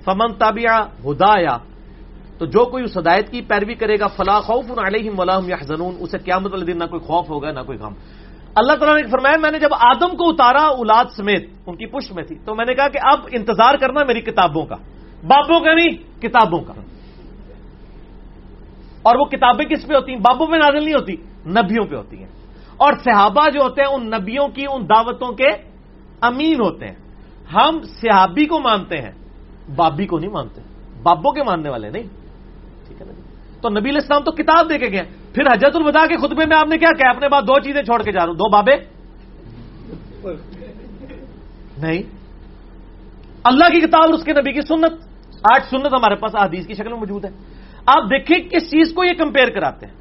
[0.05, 1.57] فمن تابیا ہدایا
[2.39, 5.95] تو جو کوئی اس ہدایت کی پیروی کرے گا فلاں خوف علیہم ولاحم یا زنون
[6.01, 7.95] اسے قیامت والے دن نہ کوئی خوف ہوگا، نہ کوئی غم۔
[8.55, 12.13] اللہ تعالیٰ نے فرمایا، میں نے جب آدم کو اتارا اولاد سمیت، ان کی پشت
[12.13, 14.77] میں تھی، تو میں نے کہا کہ اب انتظار کرنا میری کتابوں کا،
[15.23, 16.75] بابوں کا نہیں، کتابوں کا۔
[19.05, 21.13] اور وہ کتابیں کس پہ ہوتی ہیں؟ بابوں پہ نازل نہیں ہوتی،
[21.47, 22.29] نبیوں پہ ہوتی ہیں۔
[22.77, 25.49] اور صحابہ جو ہوتے ہیں، ان نبیوں کی، ان دعوتوں کے
[26.21, 26.95] امین ہوتے ہیں۔
[27.55, 29.13] ہم صحابی کو مانتے ہیں،
[29.77, 30.61] بابی کو نہیں مانتے،
[31.03, 32.03] بابوں کے ماننے والے نہیں۔
[32.89, 33.23] ٹھیک ہے نا جی؟
[33.61, 35.03] تو نبی علیہ السلام تو کتاب دے کے گئے
[35.35, 38.03] پھر حجت الوداع کے خطبے میں آپ نے کیا کہا اپنے بعد دو چیزیں چھوڑ
[38.03, 38.77] کے جا رہا ہوں۔ دو بابے۔
[41.79, 42.03] نہیں۔
[43.45, 44.93] اللہ کی کتاب اور اس کے نبی کی سنت۔
[45.55, 47.31] آج سنت ہمارے پاس حدیث کی شکل میں موجود ہے۔
[47.87, 49.95] آپ دیکھیں کس چیز کو یہ کمپیئر کراتے ہیں۔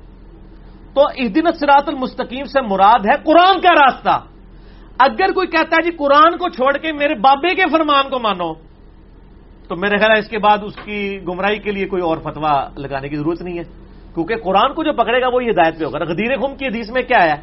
[0.94, 4.20] تو اس دن سراط المستقیم سے مراد ہے قرآن کا راستہ۔
[5.00, 8.54] اگر کوئی کہتا ہے جی قرآن کو چھوڑ کے میرے بابے کے فرمان کو مانو،
[9.68, 12.70] تو میرے خیال ہے اس کے بعد اس کی گمراہی کے لیے کوئی اور فتوا
[12.78, 13.64] لگانے کی ضرورت نہیں ہے۔
[14.14, 17.02] کیونکہ قرآن کو جو پکڑے گا وہ ہدایت پہ ہوگا۔ غدیر خم کی حدیث میں
[17.02, 17.36] کیا ہے؟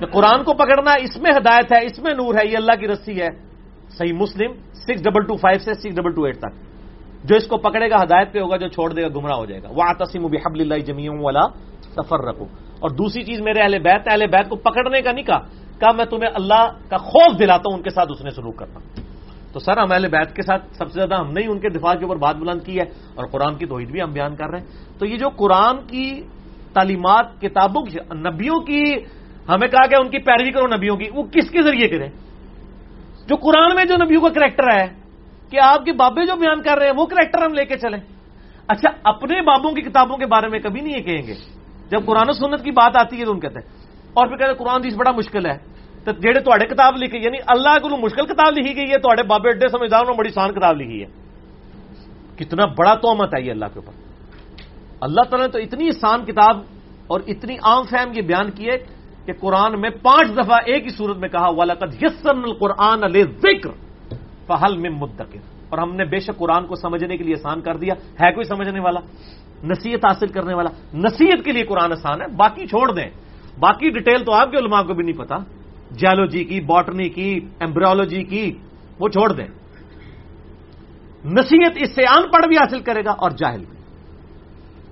[0.00, 2.88] کہ قرآن کو پکڑنا اس میں ہدایت ہے، اس میں نور ہے، یہ اللہ کی
[2.88, 3.28] رسی ہے۔
[3.88, 6.71] صحیح مسلم سکس ڈبل ٹو فائیو سے سکس ڈبل ٹو ایٹ تک۔
[7.24, 9.62] جو اس کو پکڑے گا، ہدایت پہ ہوگا، جو چھوڑ دے گا، گمراہ ہو جائے
[9.62, 11.44] گا۔ وہ آتسیم بحب اللہ جمیوں والا
[11.94, 12.46] سفر رکھو
[12.80, 15.40] اور دوسری چیز میرے اہل بیت اہل بیت کو پکڑنے کا نہیں کہا
[15.78, 18.78] کہا میں تمہیں اللہ کا خوف دلاتا ہوں، ان کے ساتھ اس نے سلوک کرنا۔
[19.52, 21.68] تو سر، ہم اہل بیت کے ساتھ سب سے زیادہ ہم نے ہی ان کے
[21.68, 24.48] دفاع کے اوپر بات بلند کی ہے، اور قرآن کی توحید بھی ہم بیان کر
[24.50, 26.22] رہے ہیں۔ تو یہ جو قرآن کی
[26.72, 28.84] تعلیمات، کتابوں کی، نبیوں کی،
[29.48, 32.10] ہمیں کہا کہ ان کی پیروی کرو نبیوں کی، وہ کس کے ذریعے کریں؟
[33.28, 35.01] جو قرآن میں جو نبیوں کا کریکٹر ہے
[35.52, 38.00] کہ آپ کے بابے جو بیان کر رہے ہیں وہ کریکٹر ہم لے کے چلیں۔
[38.68, 41.34] اچھا اپنے بابوں کی کتابوں کے بارے میں کبھی نہیں یہ کہیں گے۔
[41.90, 43.76] جب قرآن و سنت کی بات آتی ہے تو ان کہتے ہیں۔
[44.14, 45.58] اور پھر کہتے ہیں، قرآن دیس بڑا مشکل ہے۔
[46.04, 49.48] تو جہے تے کتاب لکھی یعنی اللہ کو مشکل کتاب لکھی گئی ہے تے بابے
[49.48, 51.06] اڈے سمجھدار بڑی سان کتاب لکھی ہے۔
[52.36, 53.92] کتنا بڑا تومت ہے یہ اللہ کے اوپر۔
[55.00, 56.56] اللہ تعالیٰ نے تو اتنی آسان کتاب
[57.06, 58.76] اور اتنی عام فہم یہ بیان کی ہے
[59.26, 63.70] کہ قرآن میں پانچ دفعہ ایک ہی صورت میں کہا والد یسن القرآن علیہ ذکر
[64.46, 65.38] فہل میں مدکر۔
[65.68, 68.44] اور ہم نے بے شک قرآن کو سمجھنے کے لیے آسان کر دیا۔ ہے کوئی
[68.44, 69.00] سمجھنے والا؟
[69.64, 73.10] نصیحت حاصل کرنے والا۔ نصیحت کے لیے قرآن آسان ہے، باقی چھوڑ دیں۔
[73.58, 75.36] باقی ڈیٹیل تو آپ کے علماء کو بھی نہیں پتا۔
[75.90, 78.52] جیولوجی کی، باٹنی کی، ایمبریولوجی کی،
[78.98, 79.46] وہ چھوڑ دیں۔
[81.24, 83.76] نصیحت اس سے ان پڑھ بھی حاصل کرے گا اور جاہل بھی۔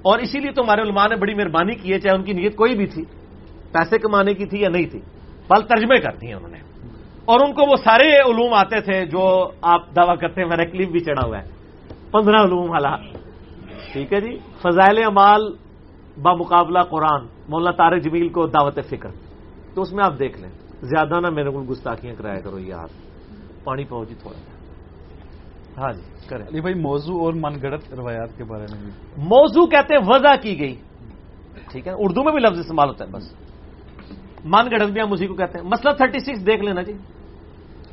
[0.03, 2.57] اور اسی لیے تو ہمارے علماء نے بڑی مہربانی کی ہے، چاہے ان کی نیت
[2.57, 3.05] کوئی بھی تھی،
[3.72, 5.01] پیسے کمانے کی تھی یا نہیں تھی
[5.48, 6.70] پل ترجمے کرتی ہیں انہوں نے۔
[7.31, 10.91] اور ان کو وہ سارے علوم آتے تھے جو آپ دعویٰ کرتے ہیں میرا کلپ
[10.91, 11.45] بھی چڑھا ہوا ہے۔
[12.12, 12.97] پندرہ علوم والا
[13.93, 15.43] ٹھیک ہے جی؟ فضائل امال
[16.16, 19.11] بمقابلہ قرآن۔ مولانا طارق جمیل کو دعوت فکر۔
[19.74, 20.51] تو اس میں آپ دیکھ لیں۔
[20.83, 22.91] زیادہ نہ میرے کو گستاخیاں کرایا کرو یہ آپ
[23.64, 24.39] پانی پہنچی جی تھوڑا۔
[25.81, 29.95] ہاں جی کریں۔ علی بھائی موضوع اور من گڑت روایات کے بارے میں موضوع کہتے
[29.95, 30.74] ہیں وضع کی گئی۔
[31.72, 33.22] ٹھیک ہے اردو میں بھی لفظ استعمال ہوتا ہے بس۔
[34.45, 36.93] من گڑت بھی ہم اسی کو کہتے ہیں۔ مسئلہ تھرٹی سکس دیکھ لینا جی۔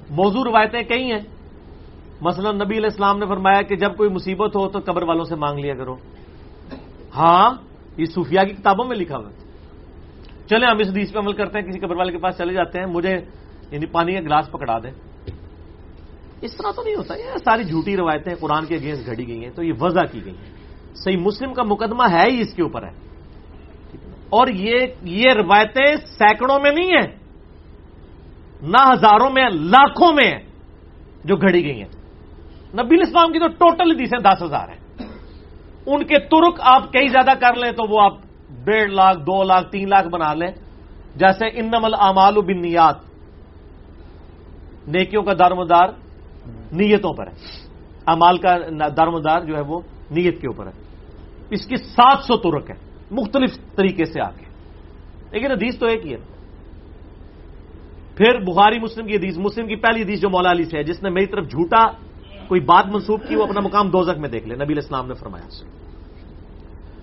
[0.10, 1.22] موضوع روایتیں کئی ہیں۔
[2.22, 5.36] مثلا نبی علیہ السلام نے فرمایا کہ جب کوئی مصیبت ہو تو قبر والوں سے
[5.36, 5.96] مانگ لیا کرو۔
[7.16, 7.50] ہاں
[7.98, 9.30] یہ صوفیہ کی کتابوں میں لکھا ہوا
[10.50, 12.80] چلیں، ہم اس حدیث پہ عمل کرتے ہیں، کسی قبر والے کے پاس چلے جاتے
[12.80, 13.18] ہیں، مجھے
[13.72, 14.92] یعنی پانی کا گلاس پکڑا دیں۔
[16.42, 19.52] اس طرح تو نہیں ہوتا، یہ ساری جھوٹی روایتیں قرآن کے اگینسٹ گھڑی گئی ہیں،
[19.56, 20.54] تو یہ وضع کی گئی ہیں۔
[20.96, 22.92] صحیح مسلم کا مقدمہ ہے ہی اس کے اوپر ہے۔
[24.30, 24.48] اور
[25.02, 27.27] یہ روایتیں سینکڑوں میں نہیں ہیں۔
[28.62, 30.40] نہ ہزاروں میں، لاکھوں میں
[31.24, 31.90] جو گھڑی گئی ہیں۔
[32.74, 35.10] نبی اسلام کی تو ٹوٹل حدیثیں دس ہزار ہیں۔
[35.86, 38.14] ان کے ترک آپ کئی زیادہ کر لیں تو وہ آپ
[38.66, 40.52] ڈیڑھ لاکھ، دو لاکھ، تین لاکھ بنا لیں۔
[41.16, 42.62] جیسے انمل امال بن
[44.88, 45.90] نیکیوں کا دار مدار
[46.72, 47.34] نیتوں پر ہے۔
[48.06, 48.56] امال کا
[48.98, 49.80] دار مدار جو ہے وہ
[50.12, 50.72] نیت کے اوپر ہے۔
[51.50, 52.76] اس کی سات سو ترک ہے
[53.12, 54.46] مختلف طریقے سے آ کے
[55.32, 56.37] لیکن حدیث تو ایک ہی ہے۔
[58.18, 61.04] پھر بخاری مسلم کی حدیث، مسلم کی پہلی حدیث جو مولا علی سے ہے، جس
[61.04, 61.86] نے میری طرف جھوٹا
[62.48, 65.48] کوئی بات منسوخ کی، وہ اپنا مقام دوزک میں دیکھ لے، نبی اسلام نے فرمایا۔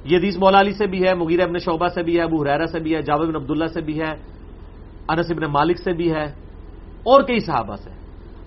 [0.05, 2.67] یہ حدیث مولا علی سے بھی ہے مغیر ابن شعبہ سے بھی ہے، ابو حریرا
[2.67, 4.13] سے بھی ہے جاوید بن عبداللہ سے بھی ہے،
[5.09, 6.25] انس ابن مالک سے بھی ہے،
[7.03, 7.91] اور کئی صحابہ سے۔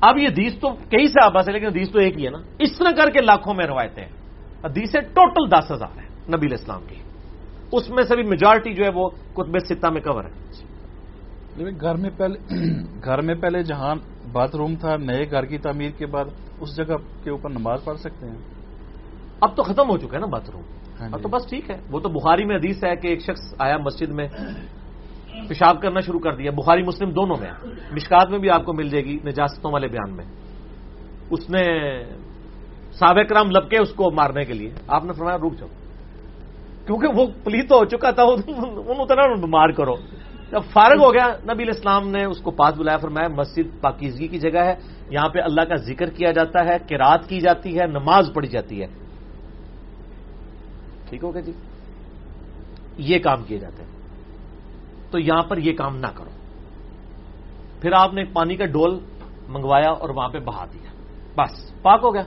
[0.02, 2.78] اب یہ حدیث تو کئی صحابہ سے، لیکن حدیث تو ایک ہی ہے نا۔ اس
[2.78, 4.12] طرح کر کے لاکھوں میں روایتیں ہیں۔
[4.66, 6.96] حدیث ٹوٹل دس ہزار ہے نبی اسلام کی۔
[7.72, 10.58] اس میں سے بھی میجارٹی جو ہے وہ کتب ستہ میں کور ہے۔
[11.58, 12.40] گھر میں پہلے
[13.04, 13.96] گھر میں پہلے جہاں
[14.32, 16.26] باتھ روم تھا نئے گھر کی تعمیر کے بعد
[16.60, 18.36] اس جگہ کے اوپر نماز پڑھ سکتے ہیں۔
[19.42, 20.62] اب تو ختم ہو چکا ہے نا باتھ روم۔
[21.00, 23.22] ہاں اب جی۔ تو بس ٹھیک ہے۔ وہ تو بخاری میں حدیث ہے کہ ایک
[23.22, 24.28] شخص آیا مسجد میں
[25.50, 27.52] پیشاب کرنا شروع کر دیا۔ بخاری مسلم دونوں میں
[27.92, 30.26] مشکات میں بھی آپ کو مل جائے گی نجاستوں والے بیان میں۔
[31.30, 31.64] اس نے
[32.92, 35.70] سابق رام لپکے اس کو مارنے کے لیے۔ آپ نے فرمایا رک جاؤ۔
[36.86, 38.24] کیونکہ وہ پلیت ہو چکا تھا
[38.88, 39.96] اتنا مار کرو۔
[40.52, 44.40] جب فارغ ہو گیا۔ نبی اسلام نے اس کو پاس بلایا، فرمایا، مسجد پاکیزگی کی
[44.40, 44.76] جگہ ہے۔
[45.10, 48.82] یہاں پہ اللہ کا ذکر کیا جاتا ہے کراط کی جاتی ہے، نماز پڑھی جاتی
[48.82, 48.88] ہے۔
[51.10, 51.52] ٹھیک ہوگا جی؟
[52.98, 53.92] یہ کام کیے جاتے ہیں۔
[55.12, 56.30] تو یہاں پر یہ کام نہ کرو۔
[57.82, 59.00] پھر آپ نے ایک پانی کا ڈول
[59.48, 60.90] منگوایا اور وہاں پہ بہا دیا۔
[61.38, 62.24] بس، پاک ہو گیا۔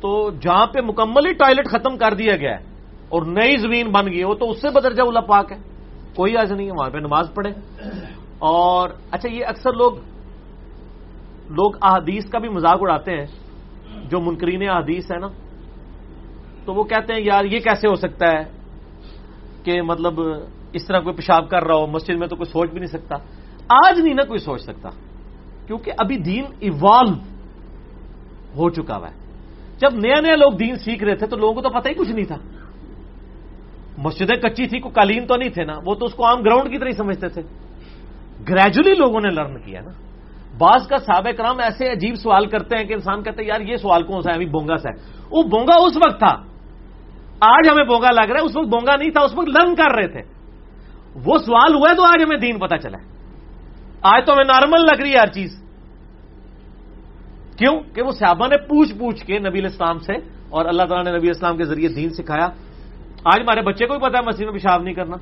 [0.00, 2.64] تو جہاں پہ مکمل ہی ٹوائلٹ ختم کر دیا گیا ہے
[3.08, 5.69] اور نئی زمین بن گئی وہ تو اس سے بدرجہ اولا پاک ہے۔
[6.16, 7.50] کوئی ایسا نہیں ہے، وہاں پہ نماز پڑھے
[8.38, 9.92] اور اچھا یہ اکثر لوگ
[11.48, 13.26] لوگ احادیث کا بھی مذاق اڑاتے ہیں،
[14.08, 15.28] جو منکرین احادیث ہے نا۔
[16.64, 18.42] تو وہ کہتے ہیں، یار، یہ کیسے ہو سکتا ہے
[19.64, 20.20] کہ مطلب
[20.72, 23.16] اس طرح کوئی پیشاب کر رہا ہو، مسجد میں تو کوئی سوچ بھی نہیں سکتا۔
[23.68, 24.88] آج نہیں نا کوئی سوچ سکتا،
[25.66, 27.14] کیونکہ ابھی دین ایوالو
[28.56, 29.14] ہو چکا ہوا ہے۔
[29.78, 32.10] جب نیا نیا لوگ دین سیکھ رہے تھے تو لوگوں کو تو پتہ ہی کچھ
[32.10, 32.36] نہیں تھا۔
[34.04, 36.70] مسجدیں کچی تھی کوئی قالین تو نہیں تھے نا، وہ تو اس کو عام گراؤنڈ
[36.70, 37.42] کی طرح سمجھتے تھے۔
[38.48, 39.90] گریجولی لوگوں نے لرن کیا نا۔
[40.58, 43.76] بعض کا سابق کرام ایسے عجیب سوال کرتے ہیں کہ انسان کہتے ہیں یار، یہ
[43.76, 46.42] سوال کون سا ہے؟ ابھی بونگا سا ہے۔ وہ بونگا اس وقت تھا۔
[47.40, 49.94] آج ہمیں بونگا لگ رہا ہے، اس وقت بونگا نہیں تھا، اس وقت لرن کر
[49.94, 50.20] رہے تھے۔
[51.24, 52.98] وہ سوال ہوا تو آج ہمیں دین پتا چلا
[54.02, 55.62] آج تو ہمیں نارمل لگ رہی ہے ہر چیز۔
[57.58, 60.12] کیوں؟ کہ وہ صحابہ نے پوچھ پوچھ کے نبی اسلام سے
[60.48, 62.48] اور اللہ تعالیٰ نے نبی اسلام کے ذریعے دین سکھایا۔
[63.24, 65.16] آج ہمارے بچے کو بھی پتا ہے مسجد میں پیشاب نہیں کرنا۔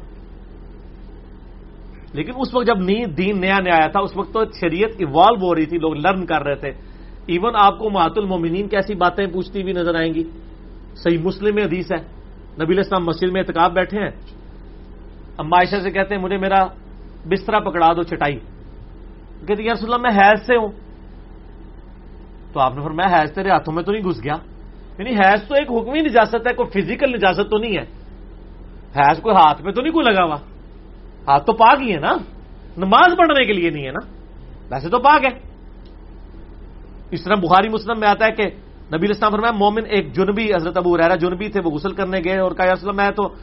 [2.13, 5.47] لیکن اس وقت جب نیند دین، نیا نیا آیا تھا، اس وقت تو شریعت ایوالو
[5.47, 6.69] ہو رہی تھی، لوگ لرن کر رہے تھے۔
[7.27, 10.31] ایون آپ کو محت المومنین کیسی باتیں پوچھتی ہوئی نظر آئیں گی۔
[10.95, 12.19] صحیح مسلم میں حدیث ہے۔
[12.63, 14.11] نبی اسلام مسجد میں اعتکاب بیٹھے ہیں۔
[15.39, 16.67] اما عائشہ سے کہتے ہیں، مجھے میرا
[17.29, 18.39] بسترا پکڑا دو، چٹائی۔
[19.47, 20.69] کہتے یا رسول اللہ میں حیض سے ہوں۔
[22.53, 24.35] تو آپ نے فرمایا، حیض تیرے ہاتھوں میں تو نہیں گھس گیا؟
[24.99, 27.85] یعنی حیض تو ایک حکمی نجاست ہے، کوئی فزیکل نجاست تو نہیں ہے۔
[28.97, 30.37] حیض کوئی ہاتھ میں تو نہیں کوئی لگا ہوا۔
[31.29, 32.13] ہاتھ تو پاک ہی ہے نا۔
[32.77, 34.07] نماز پڑھنے کے لیے نہیں ہے نا۔
[34.71, 35.39] ویسے تو پاک ہے۔
[37.11, 38.43] اس طرح بخاری مسلم میں آتا ہے کہ
[38.97, 42.39] نبی اسلام فرمایا، مومن ایک جنبی حضرت ابو رحرا جنبی تھے، وہ غسل کرنے گئے
[42.39, 43.35] اور کہا، یا میں تو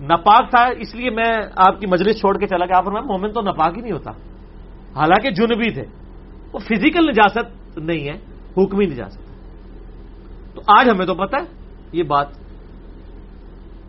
[0.00, 3.40] ناپاک تھا، اس لیے میں آپ کی مجلس چھوڑ کے چلا گیا۔ فرمایا، مومن تو
[3.40, 4.10] ناپاک ہی نہیں ہوتا۔
[4.96, 5.82] حالانکہ جنبی تھے۔
[6.52, 8.18] وہ فزیکل نجاست نہیں ہے،
[8.56, 9.27] حکمی نجاست۔
[10.58, 11.42] تو آج ہمیں تو پتا ہے،
[11.92, 12.26] یہ بات۔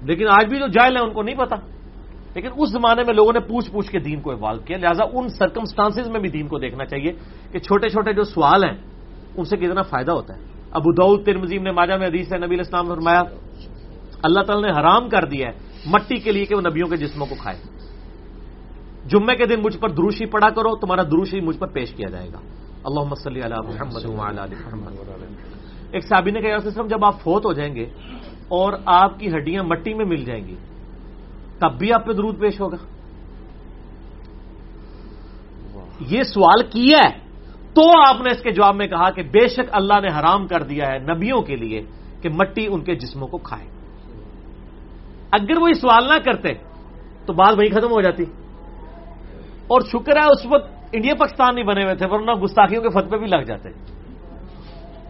[0.01, 1.55] لیکن آج بھی جو جائل ہیں، ان کو نہیں پتا
[2.35, 5.29] لیکن اس زمانے میں لوگوں نے پوچھ پوچھ کے دین کو ایوالو کیا۔ لہٰذا ان
[5.29, 7.11] سرکمسٹانس میں بھی دین کو دیکھنا چاہیے
[7.51, 8.77] کہ چھوٹے چھوٹے جو سوال ہیں،
[9.37, 10.41] ان سے کتنا فائدہ ہوتا ہے۔
[10.71, 13.23] ابو دعود ترمزیم نے ماجا میں حدیث ہے، نبی اسلام نے فرمایا،
[14.23, 15.53] اللہ تعالیٰ نے حرام کر دیا ہے
[15.85, 17.57] مٹی کے لیے کہ وہ نبیوں کے جسموں کو کھائے۔
[19.05, 22.29] جمعے کے دن مجھ پر دروشی پڑا کرو، تمہارا دروشی مجھ پر پیش کیا جائے
[22.33, 22.39] گا۔
[22.83, 25.28] اللہ مسلی محمد۔
[25.91, 27.85] ایک صحابی نے کہا جب آپ فوت ہو جائیں گے
[28.47, 30.55] اور آپ کی ہڈیاں مٹی میں مل جائیں گی،
[31.59, 32.77] تب بھی آپ پہ درود پیش ہوگا۔
[35.99, 37.29] یہ سوال کیا ہے؟
[37.73, 40.63] تو آپ نے اس کے جواب میں کہا کہ بے شک اللہ نے حرام کر
[40.63, 41.81] دیا ہے نبیوں کے لیے
[42.21, 43.67] کہ مٹی ان کے جسموں کو کھائے۔
[45.31, 46.53] اگر وہ یہ سوال نہ کرتے،
[47.25, 48.23] تو بات وہی ختم ہو جاتی۔
[49.67, 53.19] اور شکر ہے اس وقت انڈیا پاکستان نہیں بنے ہوئے تھے، ورنہ گستاخیوں کے فتوے
[53.19, 53.69] بھی لگ جاتے۔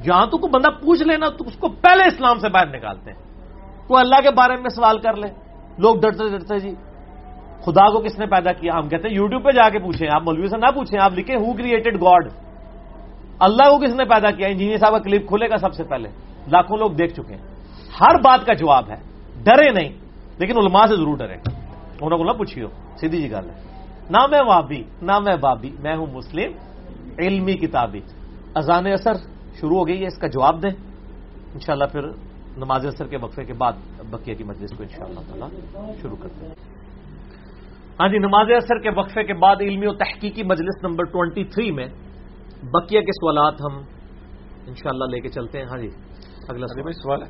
[0.04, 3.20] جہاں تو کوئی بندہ پوچھ لینا تو اس کو پہلے اسلام سے باہر نکالتے ہیں۔
[3.88, 5.28] کوئی اللہ کے بارے میں سوال کر لے۔
[5.78, 6.76] لوگ ڈرتے ڈرتے جی۔
[7.62, 10.22] خدا کو کس نے پیدا کیا؟ ہم کہتے ہیں، یوٹیوب پہ جا کے پوچھیں۔ آپ
[10.22, 12.30] مولوی سے نہ پوچھیں، آپ لکھیں ہو کریٹڈ گاڈ
[13.40, 16.10] اللہ کو کس نے پیدا کیا؟ انجینئر صاحب کا کلپ کھلے گا سب سے پہلے۔
[16.48, 17.42] لاکھوں لوگ دیکھ چکے ہیں۔
[18.02, 18.96] ہر بات کا جواب ہے۔
[19.44, 19.90] ڈرے نہیں،
[20.38, 21.36] لیکن علماء سے ضرور ڈرے
[22.02, 22.68] انہوں کو نہ پوچھیو
[23.00, 23.64] سیدھی جی گل ہے۔
[24.10, 26.52] نہ میں وابی نہ میں بابی، میں ہوں مسلم۔
[27.20, 28.02] علمی کتابی۔
[28.56, 29.14] اذان اثر۔
[29.62, 30.72] شروع ہو گئی ہے اس کا جواب دیں۔
[31.54, 32.02] انشاءاللہ پھر
[32.58, 33.74] نماز اثر کے وقفے کے بعد
[34.10, 36.54] بقیہ کی مجلس کو انشاءاللہ تعالی شروع کرتے ہیں۔
[38.00, 41.72] ہاں جی نماز اثر کے وقفے کے بعد علمی و تحقیقی مجلس نمبر ٹوینٹی تھری
[41.72, 41.88] میں
[42.64, 43.78] بقیہ کے سوالات ہم
[44.68, 45.90] انشاءاللہ لے کے چلتے ہیں۔ ہاں جی
[46.50, 47.28] اگلا سوال۔ ہے۔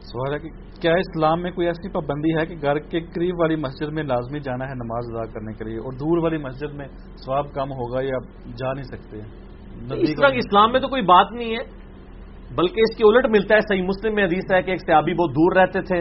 [0.00, 0.48] سوال ہے کہ
[0.80, 4.40] کیا اسلام میں کوئی ایسی پابندی ہے کہ گھر کے قریب والی مسجد میں لازمی
[4.40, 8.00] جانا ہے نماز ادا کرنے کے لیے اور دور والی مسجد میں سواب کم ہوگا
[8.00, 8.16] یا
[8.56, 9.41] جا نہیں سکتے؟
[9.90, 11.82] اس طرح اسلام میں تو کوئی بات نہیں ہے
[12.54, 15.30] بلکہ اس کی الٹ ملتا ہے۔ صحیح مسلم میں حدیث ہے کہ ایک صحابی بہت
[15.30, 15.98] دور رہتے تھے۔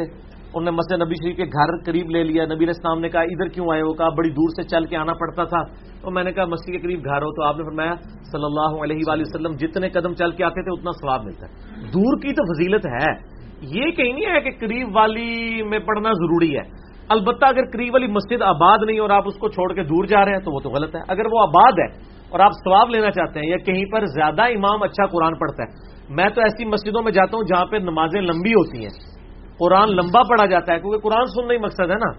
[0.53, 3.47] انہوں نے مسجد نبی شریف کے گھر قریب لے لیا۔ نبی اسلام نے کہا ادھر
[3.47, 5.63] کیوں آئے وہ کہا بڑی دور سے چل کے آنا پڑتا تھا۔
[6.01, 7.93] تو میں نے کہا مسجد کے قریب گھر ہو تو آپ نے فرمایا
[8.31, 11.53] صلی اللہ علیہ وآلہ وسلم جتنے قدم چل کے آتے تھے اتنا ثواب ملتا ہے۔
[11.85, 16.55] دور کی تو فضیلت ہے۔ یہ کہیں نہیں ہے کہ قریب والی میں پڑھنا ضروری
[16.55, 20.05] ہے۔ البتہ اگر قریب والی مسجد آباد نہیں اور آپ اس کو چھوڑ کے دور
[20.05, 22.89] جا رہے ہیں تو وہ تو غلط ہے۔ اگر وہ آباد ہے اور آپ ثواب
[22.89, 26.65] لینا چاہتے ہیں یا کہیں پر زیادہ امام اچھا قرآن پڑھتا ہے۔ میں تو ایسی
[26.65, 29.11] مسجدوں میں جاتا ہوں جہاں پہ نمازیں لمبی ہوتی ہیں۔
[29.59, 32.11] قرآن لمبا پڑھا جاتا ہے کیونکہ قرآن سننا ہی مقصد ہے نا۔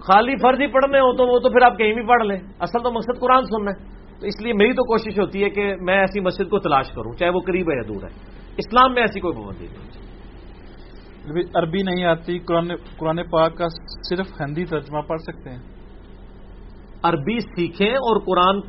[0.00, 2.82] خالی فرض ہی پڑھنے ہو تو وہ تو پھر آپ کہیں بھی پڑھ لیں۔ اصل
[2.82, 5.98] تو مقصد قرآن سننا ہے۔ تو اس لیے میری تو کوشش ہوتی ہے کہ میں
[6.00, 8.14] ایسی مسجد کو تلاش کروں چاہے وہ قریب ہے یا دور ہے۔
[8.56, 10.06] اسلام میں ایسی کوئی پابندی نہیں۔
[11.54, 13.64] عربی نہیں آتی قرآن پاک کا
[14.08, 15.58] صرف ہندی ترجمہ پڑھ سکتے ہیں۔
[17.02, 18.60] عربی سیکھیں اور قرآن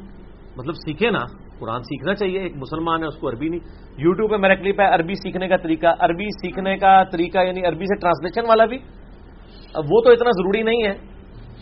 [0.58, 1.20] مطلب سیکھیں نا،
[1.60, 3.60] قرآن سیکھنا چاہیے، ایک مسلمان ہے، اس کو عربی نہیں۔
[3.98, 7.86] یوٹیوب پہ میرا کلپ ہے، عربی سیکھنے کا طریقہ، عربی سیکھنے کا طریقہ یعنی عربی
[7.86, 8.78] سے ٹرانسلیشن والا بھی۔
[9.90, 10.92] وہ تو اتنا ضروری نہیں ہے،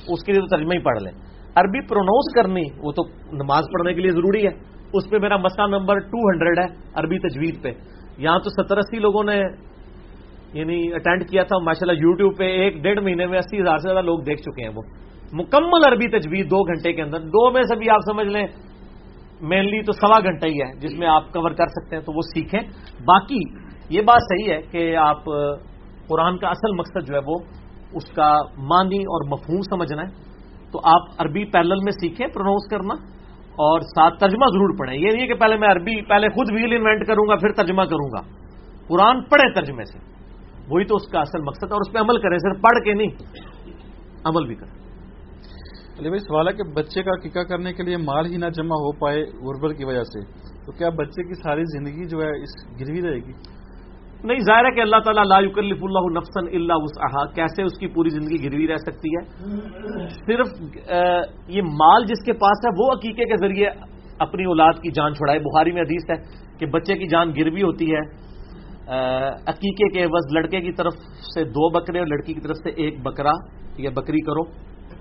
[0.08, 1.12] اس کے لیے تو ترجمہ ہی پڑھ لیں۔
[1.56, 5.68] عربی پروناؤنس کرنی، وہ تو نماز پڑھنے کے لیے ضروری ہے۔ اس پہ میرا مسئلہ
[5.68, 7.72] نمبر ٹو ہنڈریڈ ہے، عربی تجوید پہ۔
[8.18, 9.42] یہاں تو ستر اسی لوگوں نے
[10.54, 13.90] یعنی اٹینڈ کیا تھا ماشاء اللہ یوٹیوب پہ ایک ڈیڑھ مہینے میں اسی ہزار سے
[13.90, 14.82] زیادہ لوگ دیکھ چکے ہیں وہ۔
[15.34, 18.48] مکمل عربی تجوید دو گھنٹے کے اندر، دو میں سے بھی آپ سمجھ لیں
[19.42, 22.22] مینلی تو سوا گھنٹہ ہی ہے، جس میں آپ کور کر سکتے ہیں تو وہ
[22.22, 22.60] سیکھیں۔
[23.06, 25.24] باقی یہ بات صحیح ہے کہ آپ
[26.10, 27.36] قرآن کا اصل مقصد جو ہے وہ
[27.94, 30.36] اس کا معنی اور مفہوم سمجھنا ہے۔
[30.72, 32.94] تو آپ عربی پیرل میں سیکھیں پروناؤنس کرنا
[33.52, 36.74] اور ساتھ ترجمہ ضرور پڑھیں۔ یہ نہیں ہے کہ پہلے میں عربی، پہلے خود ویل
[36.74, 38.22] انوینٹ کروں گا، پھر ترجمہ کروں گا۔
[38.88, 40.00] قرآن پڑھے ترجمے سے۔
[40.70, 42.94] وہی تو اس کا اصل مقصد ہے اور اس پہ عمل کریں، صرف پڑھ کے
[42.94, 43.10] نہیں،
[44.26, 44.85] عمل بھی کریں۔
[46.00, 48.78] علی بھائی سوال ہے کہ بچے کا عقیقہ کرنے کے لیے مال ہی نہ جمع
[48.86, 50.24] ہو پائے غربت کی وجہ سے؟
[50.66, 53.34] تو کیا بچے کی ساری زندگی جو ہے اس گروی رہے گی؟
[54.24, 57.88] نہیں، ظاہر ہے کہ اللہ تعالیٰ لا یکلف اللہ نفسن اللہ وسعہ کیسے اس کی
[57.96, 59.24] پوری زندگی گروی رہ سکتی ہے؟
[60.28, 60.48] صرف
[61.56, 63.70] یہ مال جس کے پاس ہے، وہ عقیقے کے ذریعے
[64.28, 66.22] اپنی اولاد کی جان چھڑائے۔ بخاری میں حدیث ہے
[66.60, 68.04] کہ بچے کی جان گروی ہوتی ہے
[69.48, 70.94] عقیقے کے عوض لڑکے کی طرف
[71.34, 73.32] سے دو بکرے اور لڑکی کی طرف سے ایک بکرا
[73.78, 74.44] یا بکری کرو۔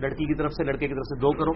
[0.05, 1.51] لڑکی کی طرف سے، لڑکے کی طرف سے دو کرو۔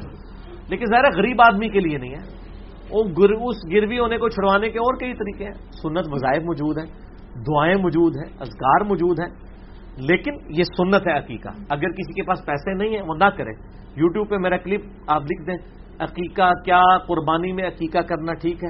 [0.69, 2.49] لیکن ظاہر غریب آدمی کے لیے نہیں ہے۔
[2.91, 3.05] وہ
[3.51, 6.87] اس گروی ہونے کو چھڑوانے کے اور کئی طریقے ہیں۔ سنت وظائف موجود ہیں،
[7.35, 9.49] دعائیں موجود ہیں ازگار موجود ہیں۔
[9.97, 13.51] لیکن یہ سنت ہے عقیقہ۔ اگر کسی کے پاس پیسے نہیں ہیں، وہ نہ کرے۔
[13.97, 15.57] یوٹیوب پہ میرا کلپ آپ لکھ دیں۔
[15.99, 18.69] عقیقہ کیا قربانی میں عقیقہ کرنا ٹھیک ہے؟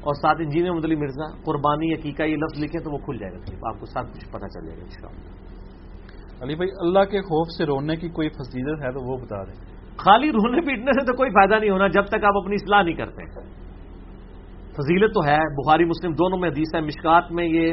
[0.00, 3.38] اور ساتھ انجینئر مدلی مرزا، قربانی، عقیقہ یہ لفظ لکھیں تو وہ کھل جائے گا۔
[3.38, 5.43] کلپ آپ کو ساتھ کچھ پتہ چل جائے گا ان
[6.44, 9.54] علی بھائی، اللہ کے خوف سے رونے کی کوئی فضیلت ہے تو وہ بتا دیں۔
[9.96, 12.94] خالی رونے پیٹنے سے تو کوئی فائدہ نہیں ہونا جب تک آپ اپنی اصلاح نہیں
[12.94, 13.26] کرتے۔
[14.72, 17.72] فضیلت تو ہے، بخاری، مسلم دونوں میں حدیث ہے۔ مشکات میں یہ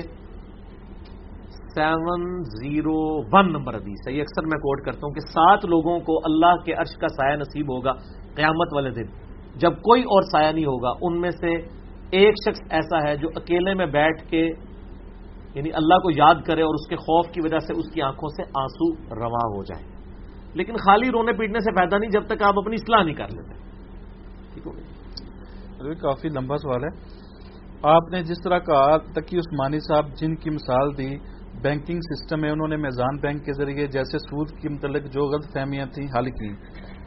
[1.76, 6.00] سیون زیرو ون نمبر حدیث ہے۔ یہ اکثر میں کوٹ کرتا ہوں کہ سات لوگوں
[6.00, 7.92] کو اللہ کے عرش کا سایہ نصیب ہوگا
[8.36, 9.06] قیامت والے دن۔
[9.56, 11.54] جب کوئی اور سایہ نہیں ہوگا، ان میں سے
[12.12, 14.50] ایک شخص ایسا ہے جو اکیلے میں بیٹھ کے
[15.56, 18.30] یعنی اللہ کو یاد کرے اور اس کے خوف کی وجہ سے اس کی آنکھوں
[18.30, 19.84] سے آنسو رواں ہو جائے
[20.54, 23.54] لیکن خالی رونے پیٹنے سے فائدہ نہیں جب تک آپ اپنی اصلاح نہیں کر لیتے۔
[24.54, 24.72] ٹھیک ہو
[26.02, 27.22] کافی لمبا سوال ہے۔
[27.84, 31.16] آپ نے جس طرح کہا تقی عثمانی صاحب جن کی مثال دی،
[31.62, 35.54] بینکنگ سسٹم میں انہوں نے میزان بینک کے ذریعے جیسے سود کے متعلق جو غلط
[35.54, 36.54] فہمیاں تھیں حل کی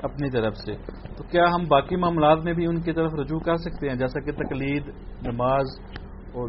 [0.03, 0.73] اپنی طرف سے۔
[1.17, 4.21] تو کیا ہم باقی معاملات میں بھی ان کی طرف رجوع کر سکتے ہیں؟ جیسا
[4.21, 4.89] کہ تقلید،
[5.27, 5.65] نماز
[6.35, 6.49] اور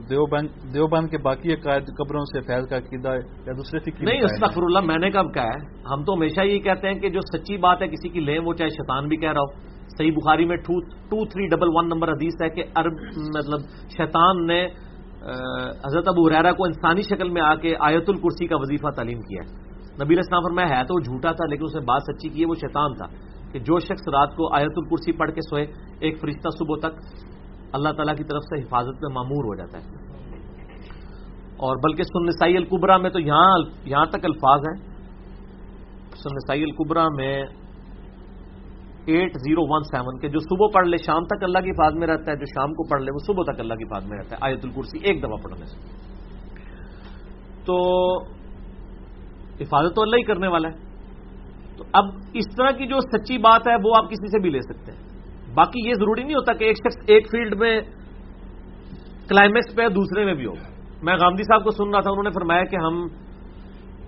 [0.74, 3.10] دیوبند کے باقی عقائد قبروں سے فیض کا عقیدہ
[3.48, 5.60] یا دوسرے فکر نہیں استغفر اللہ میں نے کب کہا ہے؟
[5.92, 8.54] ہم تو ہمیشہ یہی کہتے ہیں کہ جو سچی بات ہے کسی کی لیں وہ
[8.54, 12.42] چاہے شیطان بھی کہہ رہا ہو۔ صحیح بخاری میں two three double one number حدیث
[12.42, 12.94] ہے کہ ارب
[13.36, 13.68] مطلب
[13.98, 14.66] شیطان نے
[15.86, 19.44] حضرت ابو ریرا کو انسانی شکل میں آ کے آیت الکرسی کا وظیفہ تعلیم کیا
[19.44, 22.30] ہے۔ نبی اسلام پر میں ہے تو وہ جھوٹا تھا لیکن اس نے بات سچی
[22.30, 23.06] کی ہے وہ شیطان تھا
[23.52, 25.66] کہ جو شخص رات کو آیت الکرسی پڑھ کے سوئے
[26.00, 27.00] ایک فرشتہ صبح تک
[27.72, 30.06] اللہ تعالیٰ کی طرف سے حفاظت میں معمور ہو جاتا ہے۔
[31.58, 34.96] اور بلکہ سنسائی القبرا میں تو یہاں یہاں تک الفاظ ہیں۔
[36.16, 37.44] سنسائی القبرا میں
[39.06, 42.08] ایٹ زیرو ون سیون کے جو صبح پڑھ لے، شام تک اللہ کی فاظ میں
[42.08, 44.36] رہتا ہے، جو شام کو پڑھ لے، وہ صبح تک اللہ کی فاظ میں رہتا
[44.36, 45.78] ہے۔ آیت الکرسی ایک دفعہ پڑھنے سے۔
[47.66, 47.76] تو
[49.60, 50.78] حفاظت تو اللہ ہی کرنے والا ہے۔
[51.78, 52.04] تو اب
[52.34, 55.05] اس طرح کی جو سچی بات ہے، وہ آپ کسی سے بھی لے سکتے ہیں۔
[55.56, 57.82] باقی یہ ضروری نہیں ہوتا کہ ایک شخص ایک فیلڈ میں
[59.30, 60.54] کلائمیکس پہ دوسرے میں بھی ہو۔
[61.04, 63.08] میں گاندھی صاحب کو سن رہا تھا، انہوں نے فرمایا کہ ہم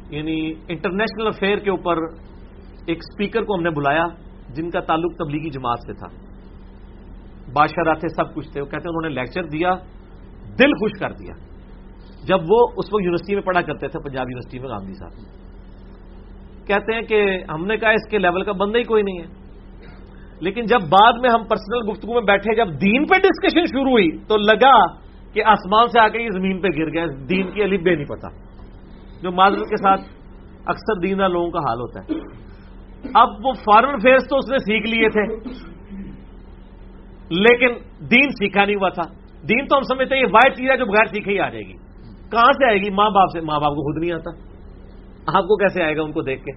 [0.09, 1.97] یعنی انٹرنیشنل افیئر کے اوپر
[2.87, 4.07] ایک اسپیکر کو ہم نے بلایا،
[4.55, 6.37] جن کا تعلق تبلیغی جماعت سے تھا۔
[7.53, 9.75] بادشاہ تھے، سب کچھ تھے۔ وہ کہتے ہیں، انہوں نے لیکچر دیا،
[10.59, 11.33] دل خوش کر دیا۔
[12.25, 15.37] جب وہ اس وقت یونیورسٹی میں پڑھا کرتے تھے، پنجاب یونیورسٹی میں گاندھی صاحب۔
[16.67, 19.46] کہتے ہیں کہ ہم نے کہا اس کے لیول کا بندہ ہی کوئی نہیں ہے۔
[20.39, 24.17] لیکن جب بعد میں ہم پرسنل گفتگو میں بیٹھے، جب دین پہ ڈسکشن شروع ہوئی،
[24.17, 24.85] تو لگا
[25.33, 28.05] کہ آسمان سے آ کے یہ زمین پہ گر گئے۔ دین کی علی بے نہیں
[28.05, 28.27] پتا۔
[29.21, 30.01] جو معذرت کے ساتھ
[30.65, 32.13] اکثر دیندار لوگوں کا حال ہوتا ہے۔
[33.13, 35.23] اب وہ فارن فیئرس تو اس نے سیکھ لیے تھے۔
[37.29, 37.67] لیکن
[37.99, 39.03] دین سیکھا نہیں ہوا تھا۔
[39.49, 41.63] دین تو ہم سمجھتے ہیں یہ واحد چیز ہے جو بغیر سیکھے ہی آ جائے
[41.63, 41.73] گی۔
[42.31, 44.31] کہاں سے آئے گی؟ ماں باپ سے۔ ماں باپ کو خود نہیں آتا۔
[45.27, 46.51] آپ کو کیسے آئے گا ان کو دیکھ کے؟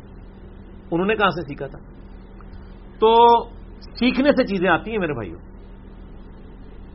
[0.91, 1.79] انہوں نے کہاں سے سیکھا تھا؟
[3.01, 3.17] تو
[3.81, 5.39] سیکھنے سے چیزیں آتی ہیں میرے بھائیوں۔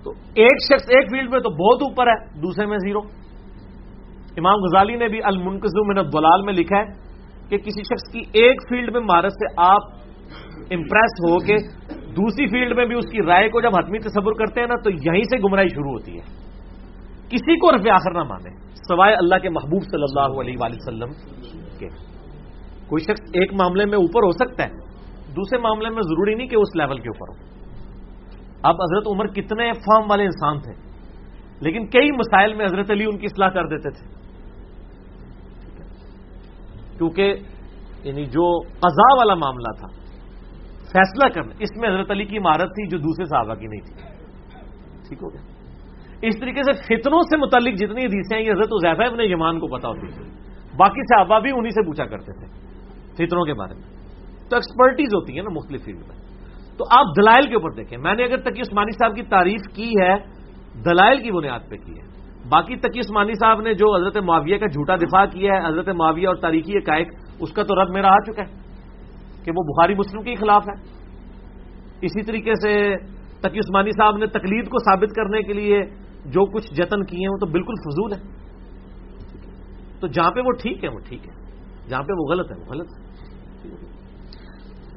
[0.04, 3.00] تو ایک شخص ایک فیلڈ میں تو بہت اوپر ہے، دوسرے میں زیرو۔
[4.38, 6.86] امام غزالی نے بھی المنقزو من الضلال میں لکھا ہے
[7.50, 9.82] کہ کسی شخص کی ایک فیلڈ میں مہارت سے آپ
[10.72, 11.58] امپریس ہو کے
[12.12, 14.90] دوسری فیلڈ میں بھی اس کی رائے کو جب حتمی تصور کرتے ہیں نا، تو
[14.90, 16.24] یہیں سے گمراہی شروع ہوتی ہے۔
[17.30, 21.12] کسی کو رفع آخر نہ مانے، سوائے اللہ کے محبوب صلی اللہ علیہ وآلہ وسلم
[21.80, 21.90] کے۔
[22.88, 24.85] کوئی شخص ایک معاملے میں اوپر ہو سکتا ہے
[25.36, 27.54] دوسرے معاملے میں ضروری نہیں کہ اس لیول کے اوپر ہو
[28.64, 30.74] اب حضرت عمر کتنے فارم والے انسان تھے،
[31.62, 34.08] لیکن کئی مسائل میں حضرت علی ان کی اصلاح کر دیتے تھے۔
[36.98, 37.36] کیونکہ
[38.04, 39.88] یعنی جو قضاء والا معاملہ تھا،
[40.92, 43.96] فیصلہ کرنا، اس میں حضرت علی کی عمارت تھی جو دوسرے صحابہ کی نہیں تھی۔
[45.08, 45.42] ٹھیک ہو گیا۔
[46.22, 49.68] اس طریقے سے فتنوں سے متعلق جتنی حدیثیں ہیں، یہ حضرت ازیفہ ابن یمان کو
[49.68, 50.24] پتا ہوتی تھی
[50.78, 52.48] باقی صحابہ بھی انہی سے پوچھا کرتے تھے،
[53.14, 53.95] فتنوں کے بارے میں۔
[54.50, 56.26] تو ایکسپرٹیز ہوتی ہے نا مختلف فیلڈ میں۔
[56.78, 59.92] تو آپ دلائل کے اوپر دیکھیں۔ میں نے اگر تقی عثمانی صاحب کی تعریف کی
[60.02, 60.16] ہے،
[60.86, 62.16] دلائل کی بنیاد پہ کی ہے۔
[62.50, 66.28] باقی تقی عثمانی صاحب نے جو حضرت معاویہ کا جھوٹا دفاع کیا ہے، حضرت معاویہ
[66.28, 67.08] اور تاریخی قائق
[67.40, 68.54] اس کا تو رد میرا آ چکا ہے
[69.44, 70.82] کہ وہ بخاری مسلم کے خلاف ہے۔
[72.02, 72.98] اسی طریقے سے
[73.40, 75.82] تقی عثمانی صاحب نے تقلید کو ثابت کرنے کے لیے
[76.26, 78.46] جو کچھ جتن کیے ہیں، وہ تو بالکل فضول ہے
[80.00, 81.34] تو جہاں پہ وہ ٹھیک ہے، وہ ٹھیک ہے۔
[81.90, 83.05] جہاں پہ وہ غلط ہے، وہ غلط ہے۔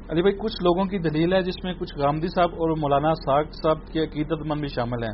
[0.09, 3.43] علی بھائی کچھ لوگوں کی دلیل ہے جس میں کچھ گامدی صاحب اور مولانا ساگ
[3.43, 5.13] صاحب کے عقیدت مند بھی شامل ہیں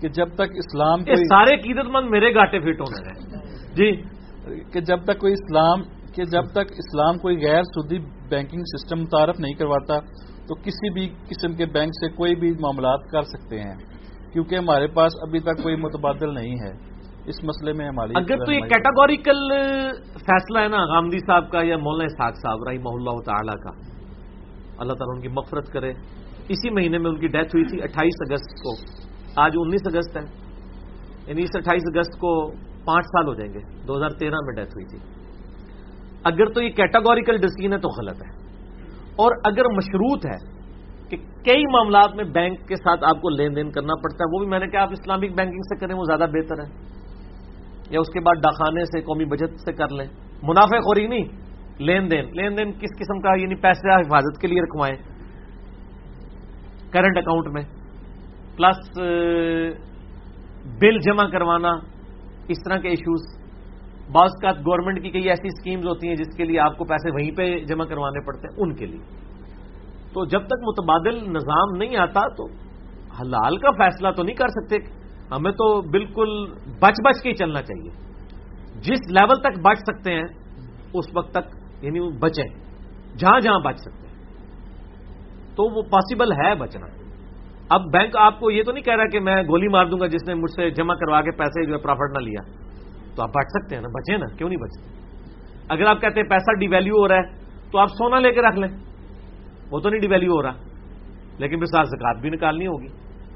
[0.00, 3.42] کہ جب تک اسلام کے سارے عقیدت مند میرے گاٹے فٹ ہونے ہیں۔
[3.74, 4.02] جی۔
[4.72, 5.82] کہ جب تک کوئی اسلام
[6.14, 7.98] کہ جب تک اسلام کوئی غیر سودی
[8.30, 9.98] بینکنگ سسٹم متعارف نہیں کرواتا
[10.48, 13.74] تو کسی بھی قسم کے بینک سے کوئی بھی معاملات کر سکتے ہیں۔
[14.32, 16.94] کیونکہ ہمارے پاس ابھی تک کوئی متبادل نہیں ہے۔
[17.26, 19.38] اس مسئلے میں ہماری اگر تو یہ کیٹاگوریکل
[20.12, 23.93] فیصلہ ہے نا غامدی صاحب کا یا مولانا اسحاق صاحب رحمہ اللہ تعالی کا
[24.78, 25.90] اللہ تعالیٰ ان کی مفرت کرے۔
[26.48, 28.72] اسی مہینے میں ان کی ڈیتھ ہوئی تھی اٹھائیس اگست کو۔
[29.36, 30.22] آج انیس اگست ہے۔
[31.26, 32.50] یعنی اس اٹھائیس اگست کو
[32.84, 34.98] پانچ سال ہو جائیں گے۔ دو ہزار تیرہ میں ڈیتھ ہوئی تھی۔
[36.24, 38.44] اگر تو یہ کیٹاگوریکل ڈسین ہے تو غلط ہے۔
[39.16, 40.54] اور اگر مشروط ہے
[41.08, 44.38] کہ کئی معاملات میں بینک کے ساتھ آپ کو لین دین کرنا پڑتا ہے، وہ
[44.38, 46.94] بھی میں نے کہا آپ اسلامک بینکنگ سے کریں، وہ زیادہ بہتر ہے۔
[47.90, 50.06] یا اس کے بعد ڈاکانے سے قومی بچت سے کر لیں۔
[50.42, 51.43] منافع خوری نہیں۔
[51.78, 54.96] لین دین لین دین کس قسم کا یعنی پیسے حفاظت کے لیے رکھوائیں۔
[56.90, 57.62] کرنٹ اکاؤنٹ میں۔
[58.56, 58.98] پلس
[60.80, 61.70] بل جمع کروانا،
[62.48, 63.44] اس طرح کے ایشوز
[64.12, 67.10] بعض کا گورنمنٹ کی کئی ایسی اسکیمز ہوتی ہیں جس کے لیے آپ کو پیسے
[67.10, 69.00] وہیں پہ جمع کروانے پڑتے ہیں، ان کے لیے۔
[70.12, 72.46] تو جب تک متبادل نظام نہیں آتا تو
[73.20, 74.76] حلال کا فیصلہ تو نہیں کر سکتے۔
[75.30, 76.46] ہمیں تو بالکل
[76.80, 77.90] بچ بچ کے ہی چلنا چاہیے۔
[78.80, 80.24] جس لیول تک بچ سکتے ہیں،
[80.94, 82.44] اس وقت تک یعنی بچیں۔
[83.18, 84.14] جہاں جہاں بچ سکتے ہیں۔
[85.56, 86.86] تو وہ پاسبل ہے بچنا۔
[87.68, 90.06] اب بینک آپ کو یہ تو نہیں کہہ رہا کہ میں گولی مار دوں گا
[90.06, 92.40] جس نے مجھ سے جمع کروا کے پیسے جو ہے پروفٹ نہ لیا۔
[93.14, 94.88] تو آپ بچ سکتے ہیں نا۔ بچے نا۔ کیوں نہیں بچتے؟
[95.68, 97.22] اگر آپ کہتے ہیں پیسہ ڈی ویلو ہو رہا ہے،
[97.70, 98.68] تو آپ سونا لے کے رکھ لیں۔
[99.70, 100.52] وہ تو نہیں ڈی ویلو ہو رہا۔
[101.38, 102.88] لیکن پھر ساتھ زکات بھی نکالنی ہوگی۔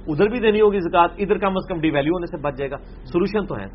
[0.06, 2.70] ادھر بھی دینی ہوگی زکات۔ ادھر کم از کم ڈی ویلو ہونے سے بچ جائے
[2.70, 3.66] گا۔ سولوشن تو ہے۔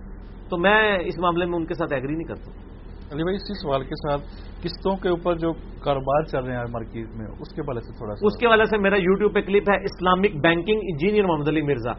[0.49, 2.72] تو میں اس معاملے میں ان کے ساتھ ایگری نہیں کرتا۔
[3.13, 4.21] علی بھائی اسی سوال کے ساتھ
[4.61, 8.15] قسطوں کے اوپر جو کاروبار چل رہے ہیں مارکیٹ میں اس کے والے سے تھوڑا
[8.15, 11.61] سا۔ اس کے والے سے میرا یوٹیوب پہ کلپ ہے Islamic banking engineer Muhammad Ali
[11.61, 11.91] Mirza.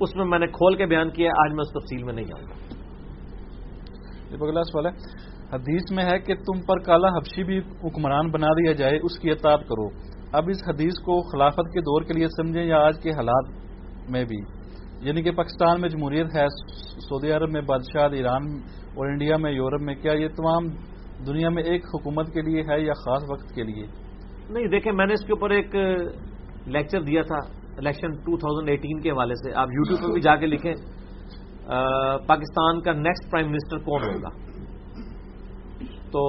[0.00, 2.50] اس میں میں نے کھول کے بیان کیا آج میں اس تفصیل میں نہیں جاؤں
[2.50, 2.54] گا۔
[4.44, 4.90] اگلا سوال ہے۔
[5.52, 9.30] حدیث میں ہے کہ تم پر کالا حبشی بھی حکمران بنا دیا جائے اس کی
[9.30, 9.88] اطاعت کرو۔
[10.32, 13.44] اب اس حدیث کو خلافت کے دور کے لیے سمجھیں یا آج کے حالات
[14.10, 14.36] میں بھی؟
[15.00, 16.44] یعنی کہ پاکستان میں جمہوریت ہے
[17.08, 18.42] سعودی عرب میں بادشاہ ایران
[18.94, 20.66] اور انڈیا میں، یورپ میں، کیا یہ تمام
[21.26, 23.86] دنیا میں ایک حکومت کے لیے ہے یا خاص وقت کے لیے؟
[24.50, 25.74] نہیں، دیکھیں، میں نے اس کے اوپر ایک
[26.66, 27.38] لیکچر دیا تھا،
[27.78, 30.74] الیکشن 2018 کے حوالے سے۔ آپ یوٹیوب پہ بھی جا کے لکھیں
[32.26, 34.30] پاکستان کا نیکسٹ پرائم منسٹر کون ہوگا؟
[36.10, 36.22] تو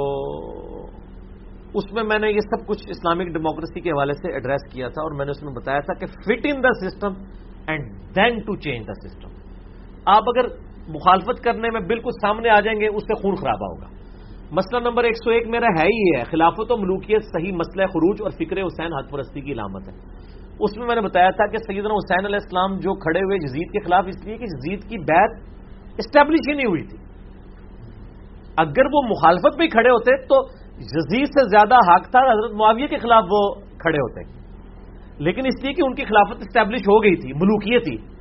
[1.73, 5.01] اس میں میں نے یہ سب کچھ اسلامک ڈیموکریسی کے حوالے سے ایڈریس کیا تھا
[5.01, 7.13] اور میں نے اس میں بتایا تھا کہ fit in the system
[7.67, 9.29] and then to change the system
[10.05, 10.49] آپ اگر
[10.87, 13.87] مخالفت کرنے میں بالکل سامنے آ جائیں گے، اس سے خون خرابہ ہوگا۔
[14.51, 18.17] مسئلہ نمبر ایک سو ایک میرا ہے ہی ہے، خلافت و ملوکیت صحیح مسئلہ خروج
[18.21, 19.93] اور فکر حسین حق پرستی کی علامت ہے۔
[20.59, 23.71] اس میں میں نے بتایا تھا کہ سیدنا حسین علیہ السلام جو کھڑے ہوئے جزید
[23.71, 25.39] کے خلاف، اس لیے کہ جزید کی بیت
[25.97, 26.97] اسٹیبلش ہی نہیں ہوئی تھی۔
[28.57, 32.97] اگر وہ مخالفت بھی کھڑے ہوتے تو جزید سے زیادہ حق تھا، حضرت معاویہ کے
[32.97, 34.43] خلاف وہ کھڑے ہوتے۔
[35.23, 38.12] لیکن اس لیے کہ ان کی خلافت اسٹیبلش ہو گئی تھی، ملوکیت تھی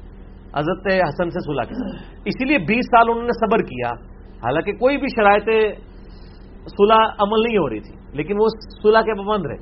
[0.57, 3.89] حضرت حسن سے صلح کے اسی لیے بیس سال انہوں نے صبر کیا۔
[4.45, 5.45] حالانکہ کوئی بھی شرائط
[6.67, 8.47] صلح عمل نہیں ہو رہی تھی، لیکن وہ
[8.83, 9.57] صلح کے پابند رہے۔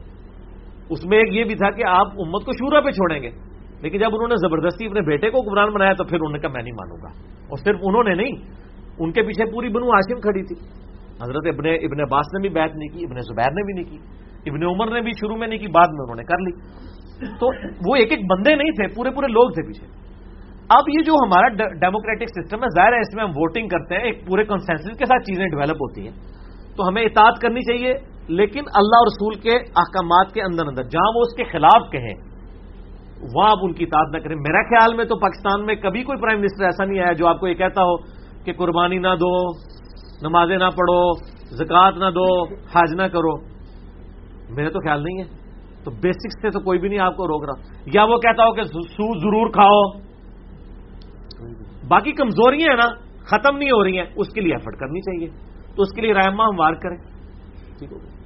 [0.91, 3.30] اس میں ایک یہ بھی تھا کہ آپ امت کو شورا پہ چھوڑیں گے۔
[3.80, 6.50] لیکن جب انہوں نے زبردستی اپنے بیٹے کو حکمران بنایا تو پھر انہوں نے کہا،
[6.50, 8.33] میں نہیں مانوں گا۔ اور صرف انہوں نے نہیں،
[8.99, 10.67] ان کے پیچھے پوری بنو ہاشم کھڑی تھی۔
[11.22, 13.99] حضرت ابن ابن عباس نے بھی بیعت نہیں کی، ابن زبیر نے بھی نہیں کی۔
[14.50, 16.61] ابن عمر نے بھی شروع میں نہیں کی، بعد میں انہوں نے کر لی۔
[17.41, 17.46] تو
[17.91, 19.99] وہ ایک ایک بندے نہیں تھے، پورے پورے لوگ تھے پیچھے۔
[20.71, 24.03] اب یہ جو ہمارا ڈیموکریٹک سسٹم ہے، ظاہر ہے اس میں ہم ووٹنگ کرتے ہیں،
[24.03, 26.14] ایک پورے کنسنسس کے ساتھ چیزیں ڈیولپ ہوتی ہیں۔
[26.76, 27.95] تو ہمیں اطاعت کرنی چاہیے،
[28.29, 32.14] لیکن اللہ رسول کے احکامات کے اندر اندر، جہاں وہ اس کے خلاف کہیں،
[33.34, 36.18] وہاں آپ ان کی اطاعت نہ کریں۔ میرا خیال میں تو پاکستان میں کبھی کوئی
[36.18, 37.97] پرائم منسٹر ایسا نہیں آیا جو آپ کو یہ کہتا ہو
[38.45, 39.51] کہ قربانی نہ دو،
[40.22, 41.13] نمازیں نہ پڑھو،
[41.57, 43.38] زکوٰۃ نہ دو حاج نہ کرو۔
[44.55, 45.41] میرے تو خیال نہیں ہے۔
[45.84, 48.55] تو بیسکس سے تو کوئی بھی نہیں آپ کو روک رہا۔ یا وہ کہتا ہو
[48.55, 50.09] کہ سود ضرور کھاؤ۔
[51.91, 52.88] باقی کمزوریاں ہیں نا
[53.25, 55.29] ختم نہیں ہو رہی ہیں اس کے لیے ایفرٹ کرنی چاہیے۔
[55.76, 56.96] تو اس کے لیے رائما ہم وار کریں۔
[57.79, 58.18] ٹھیک ہوگا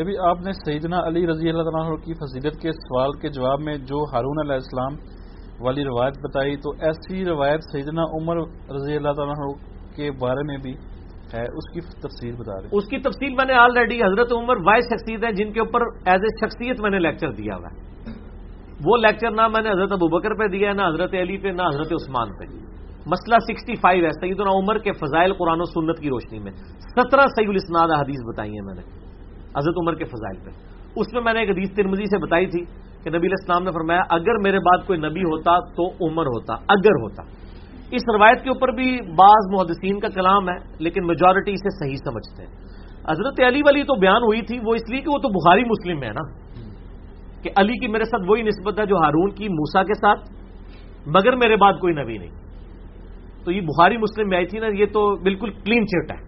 [0.00, 3.76] ابھی آپ نے سیدنا علی رضی اللہ عنہ کی فضیلت کے سوال کے جواب میں
[3.78, 4.96] جو ہارون علیہ السلام
[5.60, 8.36] والی روایت بتائی تو ایسی روایت سیدنا عمر
[8.74, 9.52] رضی اللہ عنہ
[9.96, 10.72] کے بارے میں بھی
[11.34, 14.84] ہے اس کی تفصیل بتا رہے اس کی تفصیل میں نے آلریڈی حضرت عمر وائس
[14.84, 18.14] شخصیت ہیں جن کے اوپر ایز اے شخصیت میں نے لیکچر دیا ہوا ہے۔
[18.84, 21.48] وہ لیکچر نہ میں نے حضرت ابو بکر پہ دیا ہے، نہ حضرت علی پہ،
[21.48, 22.44] نہ حضرت عثمان پہ۔
[23.06, 27.20] مسئلہ سکسٹی فائیو ہے سیدنا عمر کے فضائل قرآن و سنت کی روشنی میں۔ سترہ
[27.20, 28.82] سعید الاسناد حدیث بتائی ہیں میں نے،
[29.58, 30.50] حضرت عمر کے فضائل پہ۔
[30.96, 32.64] اس میں میں نے ایک حدیث ترمزی سے بتائی تھی
[33.04, 36.90] کہ نبی الاسلام نے فرمایا، اگر میرے بعد کوئی نبی ہوتا تو عمر ہوتا، اگر
[36.90, 37.22] ہوتا۔
[37.90, 42.42] اس روایت کے اوپر بھی بعض محدثین کا کلام ہے، لیکن میجورٹی اسے صحیح سمجھتے
[42.42, 42.66] ہیں۔
[43.10, 46.02] حضرت علی والی تو بیان ہوئی تھی، وہ اس لیے کہ وہ تو بخاری مسلم
[46.02, 46.45] ہے نا۔
[47.46, 50.20] کہ علی کی میرے ساتھ وہی نسبت ہے جو ہارون کی موسا کے ساتھ،
[51.06, 52.30] مگر میرے بعد کوئی نبی نہیں۔
[53.44, 56.18] تو یہ بخاری مسلم میں آئی تھی نا، یہ تو بالکل کلین چٹ ہے۔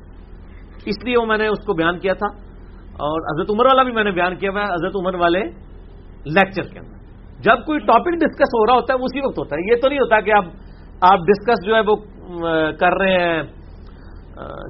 [0.86, 2.48] اس لیے وہ میں نے اس کو بیان کیا تھا۔
[2.92, 5.40] اور حضرت عمر والا بھی میں نے بیان کیا ہوا ہے، حضرت عمر والے
[6.24, 6.98] لیکچر کے اندر۔
[7.40, 9.98] جب کوئی ٹاپک ڈسکس ہو رہا ہوتا ہے اسی وقت ہوتا ہے۔ یہ تو نہیں
[9.98, 10.44] ہوتا کہ اب
[11.00, 11.96] آپ ڈسکس جو ہے وہ
[12.80, 13.42] کر رہے ہیں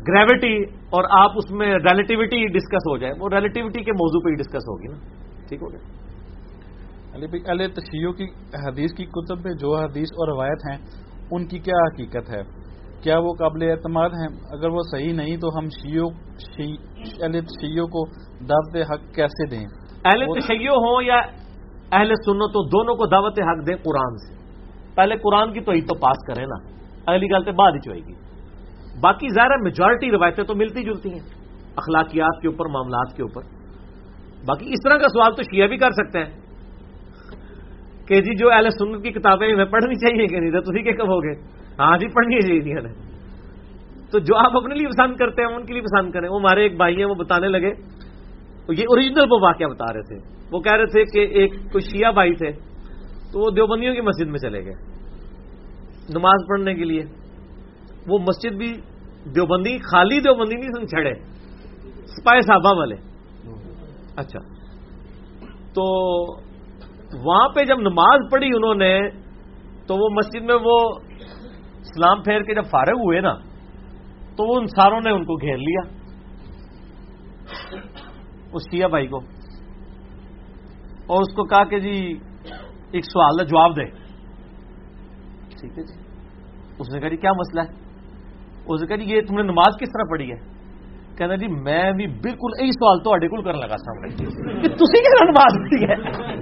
[0.09, 4.35] گریوٹی اور آپ اس میں ریلیٹیوٹی ڈسکس ہو جائے۔ وہ ریلیٹیوٹی کے موضوع پہ ہی
[4.35, 4.99] ڈسکس ہوگی نا۔
[5.49, 6.08] ٹھیک ہو گیا۔
[7.27, 8.25] بھائی تشیعوں کی
[8.69, 10.87] حدیث کی کتب میں جو حدیث اور روایت ہیں
[11.31, 12.43] ان کی کیا حقیقت ہے؟
[13.03, 16.11] کیا وہ قابل اعتماد ہیں؟ اگر وہ صحیح نہیں تو ہم شیعوں
[17.23, 18.09] اہل تشیعوں کو
[18.47, 19.67] دعوت حق کیسے دیں؟
[20.05, 21.21] اہل تشیع ہوں یا
[21.93, 24.35] اہل سنو تو دونوں کو دعوت حق دیں قرآن سے۔
[24.95, 26.71] پہلے قرآن کی تو ہی تو پاس کریں نا
[27.07, 28.15] اگلی گل تو بعد ہی چوئے گی۔
[29.03, 31.27] باقی ظاہر میجورٹی روایتیں تو ملتی جلتی ہیں
[31.77, 33.43] اخلاقیات کے اوپر معاملات کے اوپر۔
[34.47, 36.48] باقی اس طرح کا سوال تو شیعہ بھی کر سکتے ہیں۔
[38.09, 41.09] کہ جی جو اہل سنت کی کتابیں ہمیں پڑھنی چاہیے کہ نہیں، تو تھی کب
[41.09, 41.41] ہوگے
[41.79, 43.09] ہاں جی پڑھنی چاہیے
[44.13, 46.63] تو جو آپ اپنے لیے پسند کرتے ہیں ان کے لیے پسند کریں۔ وہ ہمارے
[46.63, 47.71] ایک بھائی ہیں، وہ بتانے لگے۔
[48.69, 50.17] یہ اوریجنل وہ واقعہ بتا رہے تھے۔
[50.53, 52.53] وہ کہہ رہے تھے کہ ایک کوئی شیعہ بھائی تھے،
[53.33, 54.75] تو وہ دیوبندیوں کی مسجد میں چلے گئے۔
[56.09, 57.03] نماز پڑھنے کے لیے۔
[58.07, 58.73] وہ مسجد بھی
[59.35, 61.15] دیوبندی، خالی دیوبندی نہیں، سن چھڑے۔
[62.07, 62.97] سپاہی صاحبہ والے۔
[64.17, 64.39] اچھا۔
[65.75, 65.85] تو
[67.15, 69.11] وہاں پہ جب نماز پڑھی انہوں نے،
[69.87, 70.89] تو وہ مسجد میں وہ
[71.83, 73.35] سلام پھیر کے جب فارغ ہوئے نا،
[74.37, 75.81] تو ان ساروں نے ان کو گھیر لیا۔
[78.53, 79.19] اس شیعہ بھائی کو۔
[81.07, 82.19] اور اس کو کہا کہ جی
[82.93, 83.85] ایک سوال ہے، جواب دے
[85.61, 86.01] ٹھیک ہے جی۔
[86.79, 87.89] اس نے کہا جی کیا مسئلہ ہے؟
[88.67, 90.59] اس نے کہا جی یہ تم نے نماز کس طرح پڑھی ہے؟
[91.17, 95.85] کہنا جی میں بھی بالکل یہی سوال تو کر لگا سامنے۔ تھی کس نماز پڑھی
[95.85, 96.38] ہے؟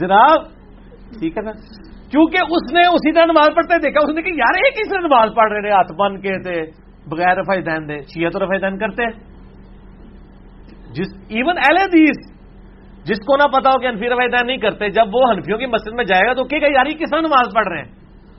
[0.00, 0.44] جناب،
[1.18, 1.52] ٹھیک ہے نا؟
[2.10, 5.00] کیونکہ اس نے اسی طرح نماز پڑھتے دیکھا، اس نے کہ یار یہ کس طرح
[5.00, 6.62] نماز پڑھ رہے ہاتھ بن کے تھے
[7.10, 9.34] بغیر رفائی دین دے، شیعہ تو رفائی دین کرتے
[10.92, 12.34] جس ایون ایل حدیث،
[13.04, 15.92] جس کو نہ پتا ہو کہ انفی روایت نہیں کرتے، جب وہ ہنفیوں کی مسجد
[15.92, 17.90] میں جائے گا تو کہ یار یہ کس نماز پڑھ رہے ہیں۔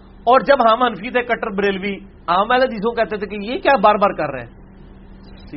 [0.06, 1.95] اور جب ہم ہنفی تھے، کٹر، بریلوی،
[2.27, 4.65] عام اہل حدیثوں کہتے تھے کہ یہ کیا بار بار کر رہے ہیں۔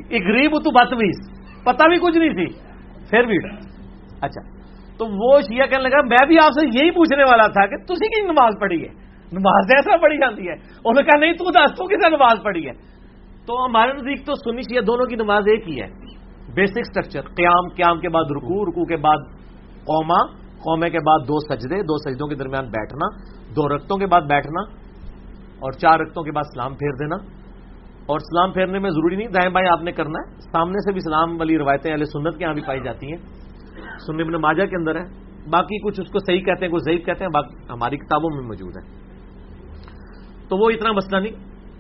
[0.09, 2.47] ایک غریب تو بدتمیز پتا بھی کچھ نہیں تھی۔
[3.11, 3.39] پھر بھی۔
[4.21, 4.58] اچھا۔
[4.99, 8.09] تو وہ شیعہ کہنے لگا، میں بھی آپ سے یہی پوچھنے والا تھا کہ تھی
[8.09, 8.89] کی نماز پڑھی ہے؟
[9.33, 12.67] نماز ایسا پڑھی جاتی ہے۔ انہوں نے کہا، نہیں، تو دس تو کس نماز پڑھی
[12.67, 12.73] ہے۔
[13.47, 15.89] تو ہمارے نزدیک تو سنی شیعہ دونوں کی نماز ایک ہی ہے۔
[16.55, 19.17] بیسک سٹرکچر قیام قیام کے بعد رکو رکو کے بعد
[19.85, 23.17] قوما قومے کے بعد دو سجدے، دو سجدوں کے درمیان بیٹھنا،
[23.57, 24.61] دو رختوں کے بعد بیٹھنا،
[25.59, 27.39] اور چار رختوں کے بعد سلام پھیر دینا۔
[28.07, 31.01] اور سلام پھیرنے میں ضروری نہیں، دائیں بائیں آپ نے کرنا ہے۔ سامنے سے بھی
[31.01, 33.48] سلام والی روایتیں علیہ سنت کے یہاں بھی پائی جاتی ہیں۔
[34.07, 35.05] سننے ابن ماجہ کے اندر ہے۔
[35.51, 38.43] باقی کچھ اس کو صحیح کہتے ہیں، کچھ ضعیف کہتے ہیں، باقی ہماری کتابوں میں
[38.43, 38.83] موجود ہے۔
[40.49, 41.33] تو وہ اتنا مسئلہ نہیں،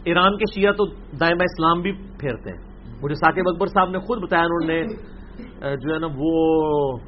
[0.05, 0.87] ایران کے شیعہ تو
[1.21, 2.69] دائیں اسلام بھی پھیرتے ہیں۔
[3.03, 4.83] مجھے ثاقب اکبر صاحب نے خود بتایا، انہوں نے
[5.77, 6.99] جو ہے نا، وہ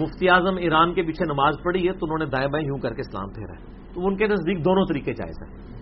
[0.00, 2.94] مفتی اعظم ایران کے پیچھے نماز پڑھی ہے، تو انہوں نے دائیں بائیں یوں کر
[2.94, 5.80] کے اسلام پھیرا ہے۔ تو ان کے نزدیک دونوں طریقے جائز ہیں۔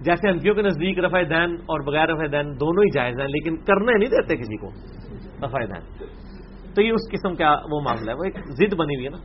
[0.00, 3.56] جیسے انفیوں کے نزدیک رفع دین اور بغیر رفع دین دونوں ہی جائز ہیں، لیکن
[3.56, 4.68] کرنے نہیں دیتے کسی کو
[5.46, 6.04] رفع دین۔
[6.74, 9.18] تو یہ اس قسم کا وہ معاملہ ہے۔ وہ ایک ضد بنی ہوئی ہے نا۔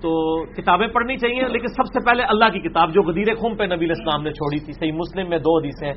[0.00, 3.64] تو کتابیں پڑھنی چاہیے لیکن سب سے پہلے اللہ کی کتاب جو غدیر خم پہ
[3.64, 5.92] نبی اسلام نے چھوڑی تھی۔ صحیح مسلم میں دو حدیثیں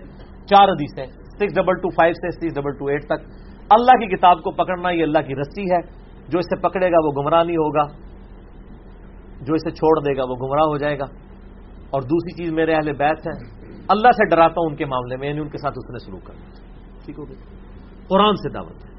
[0.46, 1.06] چار حدیثیں
[1.40, 3.22] سکس ڈبل ٹو فائیو سے سکس ڈبل ٹو ایٹ تک۔
[3.70, 5.82] اللہ کی کتاب کو پکڑنا یہ اللہ کی رسی ہے۔
[6.28, 7.84] جو اسے پکڑے گا وہ گمراہ نہیں ہوگا۔
[9.42, 11.06] جو اسے چھوڑ دے گا وہ گمراہ ہو جائے گا۔
[11.90, 15.28] اور دوسری چیز میرے اہل بیت ہے اللہ سے ڈراتا ہوں ان کے معاملے میں
[15.28, 16.34] یعنی ان کے ساتھ اس نے شروع کر۔
[17.06, 17.44] ٹھیک ہو گیا
[18.08, 18.93] قرآن سے دعوت۔ ہے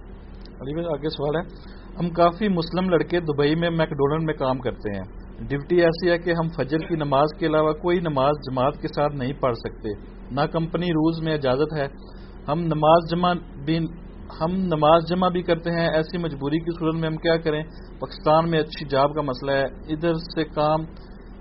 [0.61, 4.97] علی میں آگے سوال ہے۔ ہم کافی مسلم لڑکے دبئی میں میکڈونلڈ میں کام کرتے
[4.97, 8.89] ہیں۔ ڈیوٹی ایسی ہے کہ ہم فجر کی نماز کے علاوہ کوئی نماز جماعت کے
[8.89, 9.89] ساتھ نہیں پڑھ سکتے۔
[10.31, 11.87] نہ کمپنی روز میں اجازت ہے۔
[12.49, 13.33] ہم نماز جمع
[13.65, 13.79] بھی،
[14.41, 17.63] ہم نماز جمع بھی کرتے ہیں۔ ایسی مجبوری کی صورت میں ہم کیا کریں؟
[18.01, 20.85] پاکستان میں اچھی جاب کا مسئلہ ہے۔ ادھر سے کام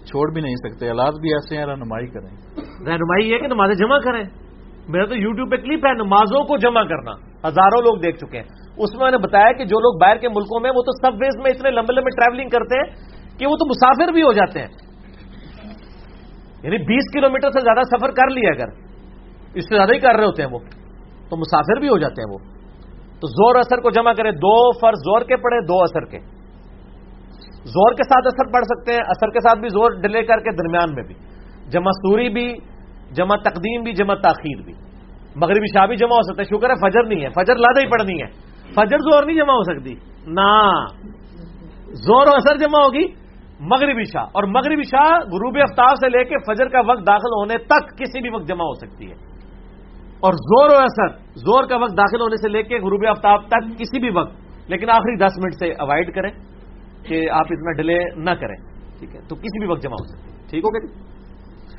[0.05, 2.35] چھوڑ بھی نہیں سکتے۔ حالات بھی ایسے ہیں، رہنمائی کریں۔
[2.85, 4.23] رہنمائی ہے کہ نمازیں جمع کریں۔
[4.87, 7.11] میرا تو یوٹیوب پہ کلپ ہے، نمازوں کو جمع کرنا۔
[7.47, 10.59] ہزاروں لوگ دیکھ چکے ہیں۔ اس میں نے بتایا کہ جو لوگ باہر کے ملکوں
[10.59, 12.95] میں وہ تو سب ویز میں اتنے لمبے لمبے ٹریولنگ کرتے ہیں
[13.39, 14.67] کہ وہ تو مسافر بھی ہو جاتے ہیں۔
[16.63, 18.67] یعنی بیس کلو میٹر سے زیادہ سفر کر لیا اگر،
[19.53, 20.59] اس سے زیادہ ہی کر رہے ہوتے ہیں وہ،
[21.29, 22.37] تو مسافر بھی ہو جاتے ہیں وہ۔
[23.19, 26.19] تو زور اثر کو جمع کرے دو فرض زور کے پڑے، دو اثر کے۔
[27.65, 30.55] زور کے ساتھ اثر پڑھ سکتے ہیں، اثر کے ساتھ بھی زور ڈلے کر کے
[30.55, 31.15] درمیان میں بھی۔
[31.69, 32.53] جمع سوری بھی،
[33.11, 34.73] جمع تقدیم بھی، جمع تاخیر بھی۔
[35.35, 37.91] مغربی شاہ بھی جمع ہو سکتا ہے شکر ہے، فجر نہیں ہے، فجر لادہ ہی
[37.91, 39.95] پڑھنی ہے۔ فجر زور نہیں جمع ہو سکتی۔
[40.27, 40.85] نہ۔
[41.91, 43.23] زور و اثر جمع ہوگی
[43.59, 47.57] مغربی شاہ اور مغربی شاہ غروب افتاب سے لے کے فجر کا وقت داخل ہونے
[47.57, 49.15] تک کسی بھی وقت جمع ہو سکتی ہے۔
[50.19, 53.79] اور زور و اثر، زور کا وقت داخل ہونے سے لے کے غروب آفتاب تک
[53.79, 54.33] کسی بھی وقت۔
[54.67, 56.31] لیکن آخری دس منٹ سے اوائڈ کریں
[57.05, 58.55] کہ آپ اتنا ڈیلے نہ کریں۔
[58.99, 61.13] ٹھیک ہے؟ تو کسی بھی وقت جمع ہو سکتی ہے۔ ٹھیک ہو گیا؟ جی؟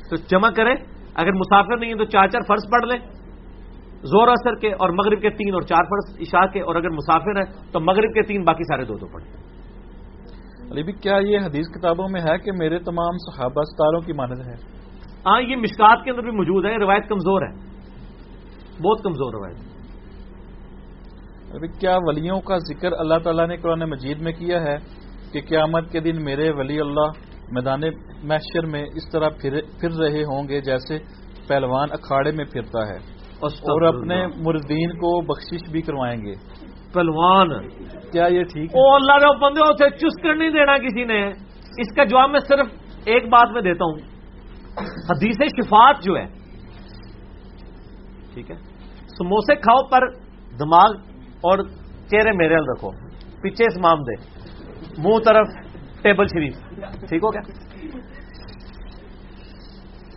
[0.09, 0.75] تو جمع کریں۔
[1.15, 3.24] اگر مسافر نہیں ہے تو چار چار فرض پڑھ لیں۔
[4.05, 7.39] زور اثر کے اور مغرب کے تین اور چار فرض عشاء کے اور اگر مسافر
[7.39, 9.55] ہے تو مغرب کے تین باقی سارے دو دو پڑھیں
[10.71, 14.47] علی بھی کیا یہ حدیث کتابوں میں ہے کہ میرے تمام صحابہ ستاروں کی مانند
[14.47, 14.55] ہے؟
[15.25, 17.53] ہاں یہ مشکات کے اندر بھی موجود ہے روایت کمزور ہے۔
[18.83, 19.57] بہت کمزور روایت۔
[21.55, 24.75] ابھی کیا ولیوں کا ذکر اللہ تعالیٰ نے قرآن مجید میں کیا ہے
[25.31, 27.11] کہ قیامت کے دن میرے ولی اللہ
[27.51, 27.81] میدان
[28.23, 30.97] محشر میں اس طرح پھر رہے ہوں گے جیسے
[31.47, 36.33] پہلوان اکھاڑے میں پھرتا ہے؟ اور اپنے مردین کو بخشش بھی کروائیں گے۔
[36.93, 37.69] پہلوان
[38.11, 41.27] کیا یہ ٹھیک او اللہ نے بندے اسے چست کر نہیں دینا کسی نے۔
[41.77, 42.67] اس کا جواب میں صرف
[43.05, 44.15] ایک بات میں دیتا ہوں۔
[45.09, 46.25] حدیث شفاعت جو ہے
[48.33, 48.55] ٹھیک ہے
[49.05, 50.11] سموسے کھاؤ پر
[50.59, 50.91] دماغ
[51.35, 51.63] اور
[52.11, 52.91] چہرے میرے رکھو۔
[53.41, 54.15] پیچھے اسمام دے۔
[54.97, 55.47] منہ طرف
[56.03, 56.55] ٹیبل شریف۔
[57.09, 57.64] ٹھیک ہو گیا؟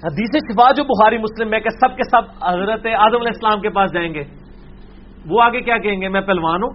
[0.05, 3.71] حدیث شفا جو بخاری مسلم میں کہ سب کے سب حضرت آدم علیہ السلام کے
[3.71, 4.23] پاس جائیں گے۔
[5.27, 6.71] وہ آگے کیا کہیں گے؟ میں پہلوان ہوں۔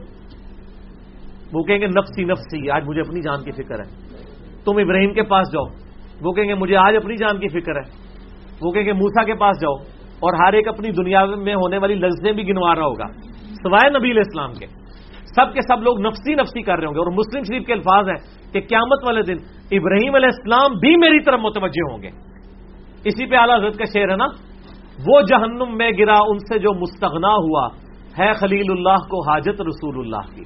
[1.53, 3.95] وہ کہیں گے، نفسی نفسی، آج مجھے اپنی جان کی فکر ہے۔
[4.65, 5.65] تم ابراہیم کے پاس جاؤ۔
[6.21, 8.13] وہ کہیں گے، مجھے آج اپنی جان کی فکر ہے۔
[8.61, 9.75] وہ کہیں گے موسا کے پاس جاؤ۔
[10.13, 13.05] اور ہر ایک اپنی دنیا میں ہونے والی لفظیں بھی گنوا رہا ہوگا۔
[13.43, 14.65] سوائے نبی علیہ السلام کے۔
[15.35, 18.09] سب کے سب لوگ نفسی نفسی کر رہے ہوں گے۔ اور مسلم شریف کے الفاظ
[18.09, 19.37] ہیں کہ قیامت والے دن
[19.71, 22.32] ابراہیم علیہ السلام بھی میری طرف متوجہ ہوں گے۔
[23.05, 24.25] اسی پہ اعلیٰ حضرت کا شعر ہے نا،
[25.07, 27.67] وہ جہنم میں گرا ان سے جو مستغنا ہوا
[28.19, 30.43] ہے خلیل اللہ کو، حاجت رسول اللہ کی۔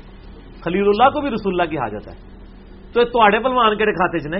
[0.62, 2.38] خلیل اللہ کو بھی رسول اللہ کی حاجت ہے۔
[2.94, 4.38] تو تھوڑے پلوان کے کھاتے جنے۔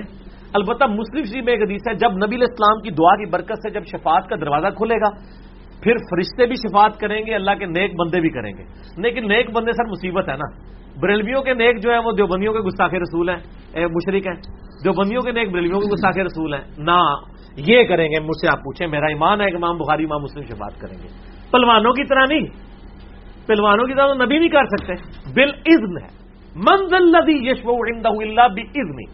[0.54, 3.54] البتہ مسلم شریف میں ایک حدیث ہے، جب نبی علیہ السلام کی دعا کی برکت
[3.58, 5.10] سے جب شفاعت کا دروازہ کھلے گا،
[5.82, 8.62] پھر فرشتے بھی شفاعت کریں گے، اللہ کے نیک بندے بھی کریں گے۔
[8.96, 10.62] لیکن نیک بندے سر مصیبت ہے نا۔
[11.00, 13.36] بریلویوں کے نیک جو ہیں، وہ دیوبندیوں کے گستاخ رسول ہیں۔
[13.74, 14.34] مشرق ہیں،
[14.84, 17.14] دیوبندیوں کے نیک بریلویوں کے گستاخ رسول ہیں۔ نہ
[17.66, 20.42] یہ کریں گے، مجھ سے آپ پوچھیں، میرا ایمان ہے کہ امام بخاری، امام مسلم
[20.44, 21.08] شفاعت کریں گے۔
[21.50, 22.46] پلوانوں کی طرح نہیں۔
[23.46, 24.92] پلوانوں کی طرح تو نبی نہیں کر سکتے
[25.34, 27.72] بل عزم ہے۔ منزل یشو
[28.20, 29.04] اللہ بھی عزمی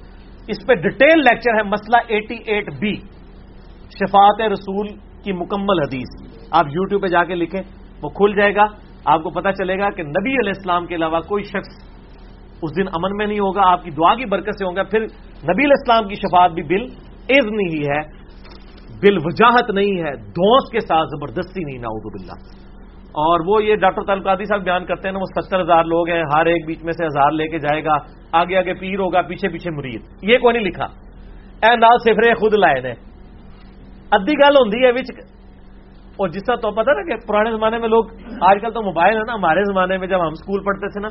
[0.48, 2.94] اس پہ ڈیٹیل لیکچر ہے مسئلہ ایٹی ایٹ بی۔
[3.90, 4.86] شفاعت رسول
[5.24, 7.62] کی مکمل حدیث۔ آپ یوٹیوب پہ جا کے لکھیں،
[8.02, 8.64] وہ کھل جائے گا۔
[9.04, 11.90] آپ کو پتا چلے گا کہ نبی علیہ السلام کے علاوہ کوئی شخص
[12.62, 15.00] اس دن امن میں نہیں ہوگا، آپ کی دعا کی برکت سے ہوگا پھر
[15.44, 16.82] نبی علیہ السلام کی شفاعت بھی بل
[17.30, 18.23] عز نہیں ہے۔
[19.04, 22.64] بل وجاہت نہیں ہے، دوست کے ساتھ زبردستی نہیں ناؤد باللہ۔
[23.02, 26.22] اور وہ یہ ڈاکٹر تعلقاتی صاحب بیان کرتے ہیں نا، وہ ستر ہزار لوگ ہیں،
[26.34, 27.94] ہر ایک بیچ میں سے ہزار لے کے جائے گا،
[28.32, 30.84] آگے آگے پیر ہوگا، پیچھے پیچھے مرید۔ یہ کوئی نہیں لکھا؟
[31.62, 32.92] اے نال سفرے خود لائے نے۔
[34.12, 34.94] ادھی گل ہوں
[36.16, 38.04] اور جس طرح تو پتا نا کہ پرانے زمانے میں لوگ،
[38.40, 41.08] آج کل تو موبائل ہے نا، ہمارے زمانے میں جب ہم اسکول پڑھتے تھے نا،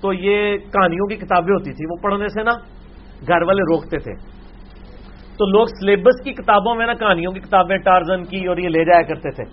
[0.00, 2.50] تو یہ کہانیوں کی کتابیں ہوتی تھی وہ پڑھنے سے نا،
[3.26, 4.33] گھر والے روکتے تھے۔
[5.38, 8.84] تو لوگ سلیبس کی کتابوں میں نا کہانیوں کی کتابیں ٹارزن کی اور یہ لے
[8.84, 9.44] جایا کرتے تھے۔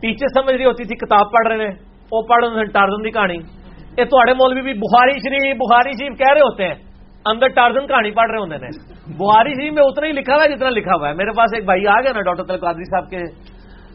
[0.00, 1.74] ٹیچر سمجھ رہی ہوتی تھی کتاب پڑھ رہے ہیں،
[2.12, 3.36] وہ پڑھ رہے ہیں ٹارزن کی کہانی۔
[3.98, 6.74] یہ تھوڑے مولوی بھی بخاری شریف بخاری شریف کہہ رہے ہوتے ہیں،
[7.24, 10.48] اندر ٹارزن کہانی پڑھ رہے ہوتے ہیں۔ بخاری شریف میں اتنا ہی لکھا ہوا ہے
[10.48, 13.10] جتنا لکھا ہوا ہے۔ میرے پاس ایک بھائی آ گیا نا، ڈاکٹر تل قادری صاحب
[13.10, 13.20] کے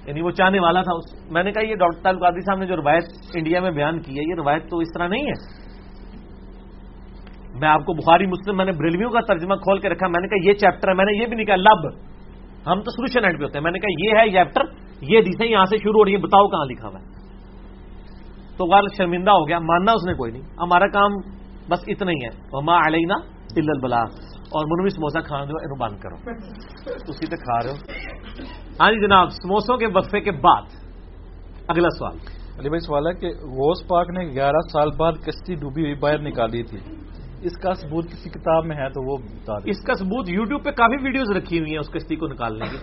[0.08, 0.94] یعنی وہ چاہنے والا تھا
[1.34, 3.04] میں نے کہا یہ ڈاکٹر تل قادری صاحب نے جو روایت
[3.36, 5.65] انڈیا میں بیان کی ہے، یہ روایت تو اس طرح نہیں ہے۔
[7.60, 10.28] میں آپ کو بخاری مسلم میں نے بریلویوں کا ترجمہ کھول کے رکھا، میں نے
[10.28, 11.94] کہا یہ چیپٹر ہے، میں نے یہ بھی نہیں کہا، لب۔
[12.68, 14.62] ہم تو سولوشن اینڈ پہ ہوتے ہیں۔ میں نے کہا یہ ہے چیپٹر
[15.02, 17.06] یہ دیسے یہاں سے شروع ہو رہی ہے، بتاؤ کہاں لکھا ہوا ہے۔
[18.58, 21.12] تو غال شرمندہ ہو گیا، ماننا اس نے کوئی نہیں۔ ہمارا کام
[21.70, 23.16] بس اتنا ہی ہے۔ ماں علینا
[23.56, 24.02] دل البلا
[24.36, 26.16] اور منوی سموسا کھانا دو بند کرو۔
[27.08, 27.76] اسی تک کھا رہے ہو۔
[28.80, 30.62] ہاں جی جناب، سموسوں کے وقفے کے بعد۔
[31.68, 32.16] اگلا سوال۔
[32.60, 36.18] علی بھائی، سوال ہے کہ غوث پاک نے گیارہ سال بعد کشتی ڈوبی ہوئی، باہر
[36.18, 36.78] نکالی تھی۔
[37.46, 40.72] اس کا ثبوت کسی کتاب میں ہے تو وہ بتا اس کا ثبوت یوٹیوب پہ
[40.72, 42.78] کافی ویڈیوز رکھی ہوئی ہیں اس کشتی کو نکالنے کی۔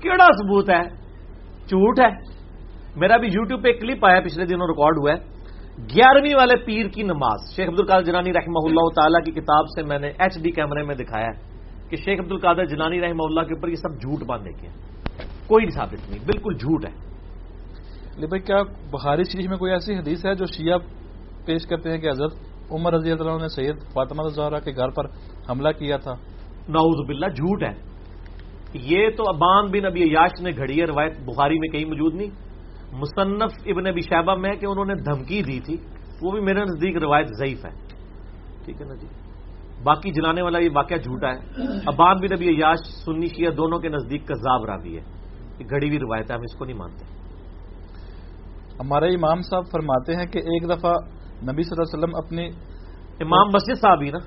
[0.00, 0.82] کیڑا ثبوت ہے؟
[1.66, 2.10] جھوٹ ہے؟
[2.96, 5.40] میرا بھی یوٹیوب پہ کلپ آیا پچھلے دنوں ریکارڈ ہوا ہے۔
[5.94, 9.82] گیارہویں والے پیر کی نماز۔ شیخ عبد القادر جنانی رحمہ اللہ تعالیٰ کی کتاب سے
[9.82, 11.50] میں نے ایچ ڈی کیمرے میں دکھایا ہے
[11.88, 14.68] کہ شیخ عبد القادر جنانی رحمہ اللہ کے اوپر یہ سب جھوٹ باندھے کے
[15.46, 17.10] کوئی نہیں ثابت نہیں بالکل جھوٹ ہے۔
[18.26, 18.62] بھائی کیا
[18.92, 20.78] بخاری شریف میں کوئی ایسی حدیث ہے جو شیعہ
[21.46, 22.32] پیش کرتے ہیں کہ حضرت
[22.70, 25.04] عمر رضی اللہ عنہ نے سید فاطمہ زہرا کے گھر پر
[25.50, 26.12] حملہ کیا تھا۔
[26.68, 27.90] نعوذ باللہ جھوٹ ہے۔
[28.74, 32.30] یہ تو ابان بن ابی یاش نے گھڑی ہے روایت بخاری میں کہیں موجود نہیں۔
[32.92, 35.76] مصنف ابن ابی شہبہ میں کہ انہوں نے دھمکی دی تھی۔
[36.22, 37.70] وہ بھی میرے نزدیک روایت ضعیف ہے۔
[38.64, 39.06] ٹھیک ہے نا جی؟
[39.82, 41.38] باقی جلانے والا یہ واقعہ جھوٹا ہے۔
[41.86, 45.02] ابان بن ابی یاش سنی شیعہ دونوں کے نزدیک کذاب راوی ہے۔
[45.58, 47.04] یہ گھڑی ہوئی روایت ہے ہم اس کو نہیں مانتے۔
[48.80, 50.92] ہمارے امام صاحب فرماتے ہیں کہ ایک دفعہ
[51.42, 52.46] نبی صلی اللہ علیہ وسلم اپنی
[53.20, 54.18] امام مسجد صاحب ہی نا؟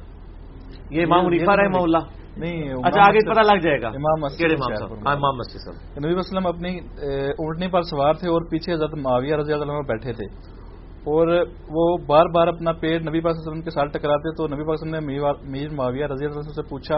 [0.90, 1.98] یہ امام منیفا رحمہ اللہ۔
[2.38, 4.23] نہیں اچھا آگے پتہ لگ جائے گا۔ امام
[5.07, 6.80] ہاں، امام مسجد صاحب۔ نبی وسلم اپنی
[7.38, 10.53] اونٹنی پر سوار تھے اور پیچھے حضرت معاویہ رضی اللہ عنہ بیٹھے تھے۔
[11.06, 11.27] اور
[11.69, 14.48] وہ بار بار اپنا پیڑ نبی پاک صلی اللہ علیہ وسلم کے ساتھ ٹکراتے تو
[14.48, 16.95] نبی پاک صلی اللہ علیہ وسلم نے میر معاویہ رضی اللہ عنہ سے پوچھا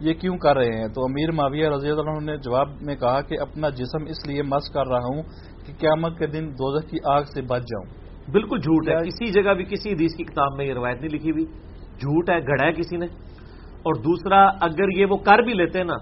[0.00, 3.20] یہ کیوں کر رہے ہیں؟ تو امیر معاویہ رضی اللہ عنہ نے جواب میں کہا
[3.20, 5.22] کہ اپنا جسم اس لیے مس کر رہا ہوں
[5.66, 9.54] کہ قیامت کے دن دوزخ کی آگ سے بچ جاؤں۔ بالکل جھوٹ ہے کسی جگہ
[9.54, 11.44] بھی کسی حدیث کی کتاب میں یہ روایت نہیں لکھی ہوئی۔
[11.96, 13.06] جھوٹ ہے گڑا ہے کسی نے۔
[13.76, 15.94] اور دوسرا اگر یہ وہ کر بھی لیتے نا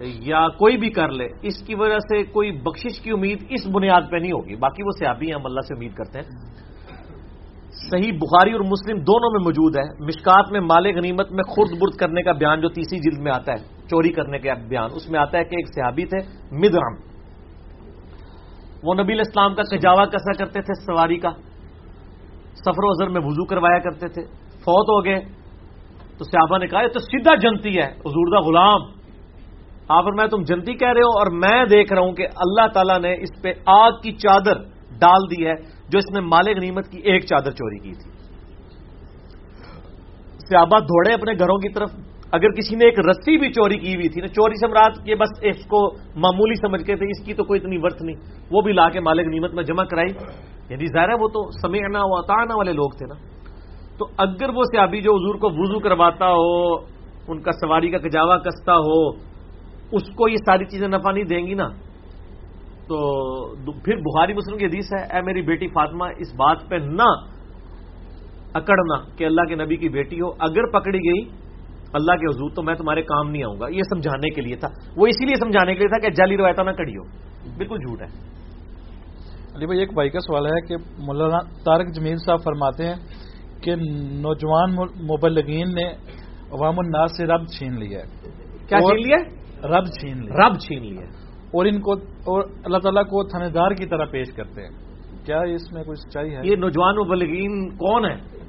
[0.00, 4.02] یا کوئی بھی کر لے اس کی وجہ سے کوئی بخشش کی امید اس بنیاد
[4.10, 6.26] پہ نہیں ہوگی۔ باقی وہ سیابی ہیں ہم اللہ سے امید کرتے ہیں۔
[7.90, 11.96] صحیح بخاری اور مسلم دونوں میں موجود ہے۔ مشکات میں مال غنیمت میں خرد برد
[11.96, 13.58] کرنے کا بیان جو تیسری جلد میں آتا ہے
[13.88, 16.18] چوری کرنے کا بیان اس میں آتا ہے کہ ایک صحابی تھے
[16.52, 17.09] مدرم۔
[18.82, 21.30] وہ نبی الاسلام کا کجاوا کسا کرتے تھے سواری کا،
[22.54, 24.22] سفر و ازر میں وضو کروایا کرتے تھے،
[24.58, 25.20] فوت ہو گئے۔
[26.18, 28.80] تو صحابہ نے کہا، یہ تو سیدھا جنتی ہے، حضور دا غلام۔
[29.88, 32.66] آپ اور میں تم جنتی کہہ رہے ہو اور میں دیکھ رہا ہوں کہ اللہ
[32.66, 34.62] تعالیٰ نے اس پہ آگ کی چادر
[34.98, 35.54] ڈال دی ہے،
[35.88, 38.10] جو اس نے مالک غنیمت کی ایک چادر چوری کی تھی۔
[40.50, 44.08] صحابہ دوڑے اپنے گھروں کی طرف۔ اگر کسی نے ایک رسی بھی چوری کی ہوئی
[44.08, 47.44] تھی نا، چوری سمراٹ یہ بس اس کو معمولی سمجھ کے تھے، اس کی تو
[47.44, 48.16] کوئی اتنی ورت نہیں۔
[48.50, 50.08] وہ بھی لا کے مالک نیمت میں جمع کرائی۔
[50.70, 53.14] یعنی ظاہر ہے وہ تو سمیعنا و اطاعنا والے لوگ تھے نا۔
[53.98, 56.74] تو اگر وہ سیابی جو حضور کو وضو کرواتا ہو،
[57.28, 59.08] ان کا سواری کا کجاوا کستا ہو،
[59.92, 61.68] اس کو یہ ساری چیزیں نفع نہیں دیں گی نا۔
[62.88, 67.08] تو پھر بخاری مسلم کی حدیث ہے، اے میری بیٹی فاطمہ، اس بات پہ نہ
[68.54, 71.39] اکڑنا کہ اللہ کے نبی کی بیٹی ہو۔ اگر پکڑی گئی
[71.92, 74.68] اللہ کے حضور تو میں تمہارے کام نہیں آؤں گا۔ یہ سمجھانے کے لیے تھا۔
[74.96, 77.02] وہ اسی لیے سمجھانے کے لیے تھا کہ جعلی روایتہ نہ کڑی ہو
[77.56, 78.30] بالکل جھوٹ ہے۔
[79.56, 82.94] علی بھائی ایک بھائی کا سوال ہے کہ مولانا طارق جمیل صاحب فرماتے ہیں
[83.62, 83.74] کہ
[84.12, 84.72] نوجوان
[85.06, 85.88] مبلغین نے
[86.52, 88.30] عوام الناس سے رب چھین لیا ہے۔
[88.68, 89.16] کیا چھین لیا
[89.68, 91.06] رب چھین لیا رب چھین لیا
[91.52, 94.70] اور ان کو اور اللہ تعالیٰ کو تھانے کی طرح پیش کرتے ہیں۔
[95.26, 98.39] کیا اس میں کوئی سچائی ہے؟ یہ نوجوان مبلغین کون ہے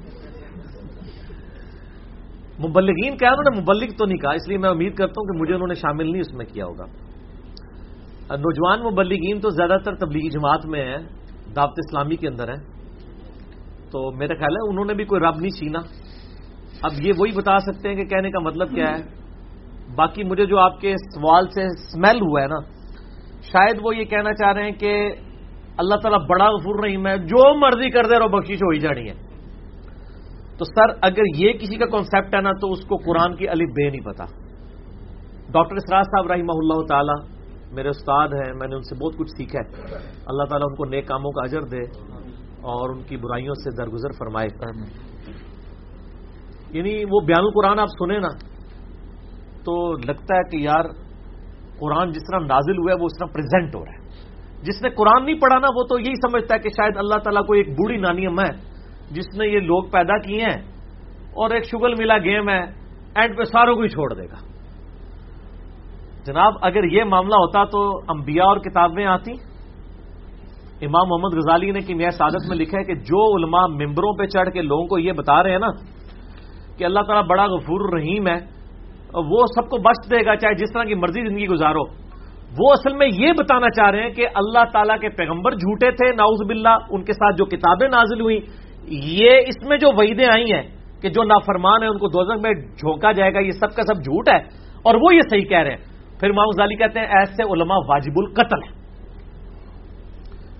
[2.58, 5.40] مبلغین کیا انہوں نے مبلغ تو نہیں کہا، اس لیے میں امید کرتا ہوں کہ
[5.40, 6.84] مجھے انہوں نے شامل نہیں اس میں کیا ہوگا۔
[8.36, 10.98] نوجوان مبلغین تو زیادہ تر تبلیغی جماعت میں ہیں،
[11.56, 12.64] دعوت اسلامی کے اندر ہیں۔
[13.90, 15.78] تو میرا خیال ہے انہوں نے بھی کوئی رب نہیں چھینا۔
[16.82, 19.22] اب یہ وہی بتا سکتے ہیں کہ کہنے کا مطلب کیا ہے۔
[19.94, 22.58] باقی مجھے جو آپ کے سوال سے سمیل ہوا ہے نا،
[23.42, 25.12] شاید وہ یہ کہنا چاہ رہے ہیں کہ
[25.76, 29.10] اللہ تعالیٰ بڑا غفور رحیم ہے، جو مرضی کر دے رہو بخشش ہو ہی جانی
[29.10, 29.31] ہے۔
[30.58, 33.64] تو سر اگر یہ کسی کا کانسیپٹ ہے نا تو اس کو قرآن کی علی
[33.64, 34.24] بے نہیں پتا۔
[35.52, 37.42] ڈاکٹر اسراج صاحب رحمہ اللہ تعالی
[37.74, 39.84] میرے استاد ہیں، میں نے ان سے بہت کچھ سیکھا ہے۔
[40.26, 41.82] اللہ تعالیٰ ان کو نیک کاموں کا اجر دے
[42.52, 44.48] اور ان کی برائیوں سے درگزر فرمائے۔
[46.70, 48.28] یعنی وہ بیان القرآن آپ سنیں نا
[49.64, 50.84] تو لگتا ہے کہ یار
[51.80, 54.02] قرآن جس طرح نازل ہوا ہے، وہ اس طرح پریزنٹ ہو رہا ہے۔
[54.62, 57.46] جس نے قرآن نہیں پڑھا نا، وہ تو یہی سمجھتا ہے کہ شاید اللہ تعالیٰ
[57.46, 58.71] کو ایک بوڑھی نانی ہے
[59.14, 60.60] جس نے یہ لوگ پیدا کیے ہیں
[61.34, 62.62] اور ایک شگل ملا گیم ہے،
[63.14, 64.40] اینڈ پہ ساروں کو ہی چھوڑ دے گا۔
[66.26, 69.32] جناب، اگر یہ معاملہ ہوتا تو انبیاء اور کتابیں آتی۔
[70.86, 74.50] امام محمد غزالی نے کہ سعادت میں لکھا ہے کہ جو علماء ممبروں پہ چڑھ
[74.50, 75.70] کے لوگوں کو یہ بتا رہے ہیں نا
[76.78, 78.38] کہ اللہ تعالیٰ بڑا غفور رحیم ہے،
[79.30, 81.84] وہ سب کو بچ دے گا، چاہے جس طرح کی مرضی زندگی گزارو۔
[82.58, 86.10] وہ اصل میں یہ بتانا چاہ رہے ہیں کہ اللہ تعالیٰ کے پیغمبر جھوٹے تھے
[86.16, 88.38] ناؤز باللہ، ان کے ساتھ جو کتابیں نازل ہوئی
[88.88, 90.62] یہ اس میں جو وعیدیں آئی ہیں
[91.02, 94.02] کہ جو نافرمان ہیں، ان کو دوزخ میں جھونکا جائے گا، یہ سب کا سب
[94.02, 94.38] جھوٹ ہے،
[94.82, 95.82] اور وہ یہ صحیح کہہ رہے ہیں۔
[96.20, 98.80] پھر ماؤ غزالی کہتے ہیں، ایسے علماء واجب القتل ہے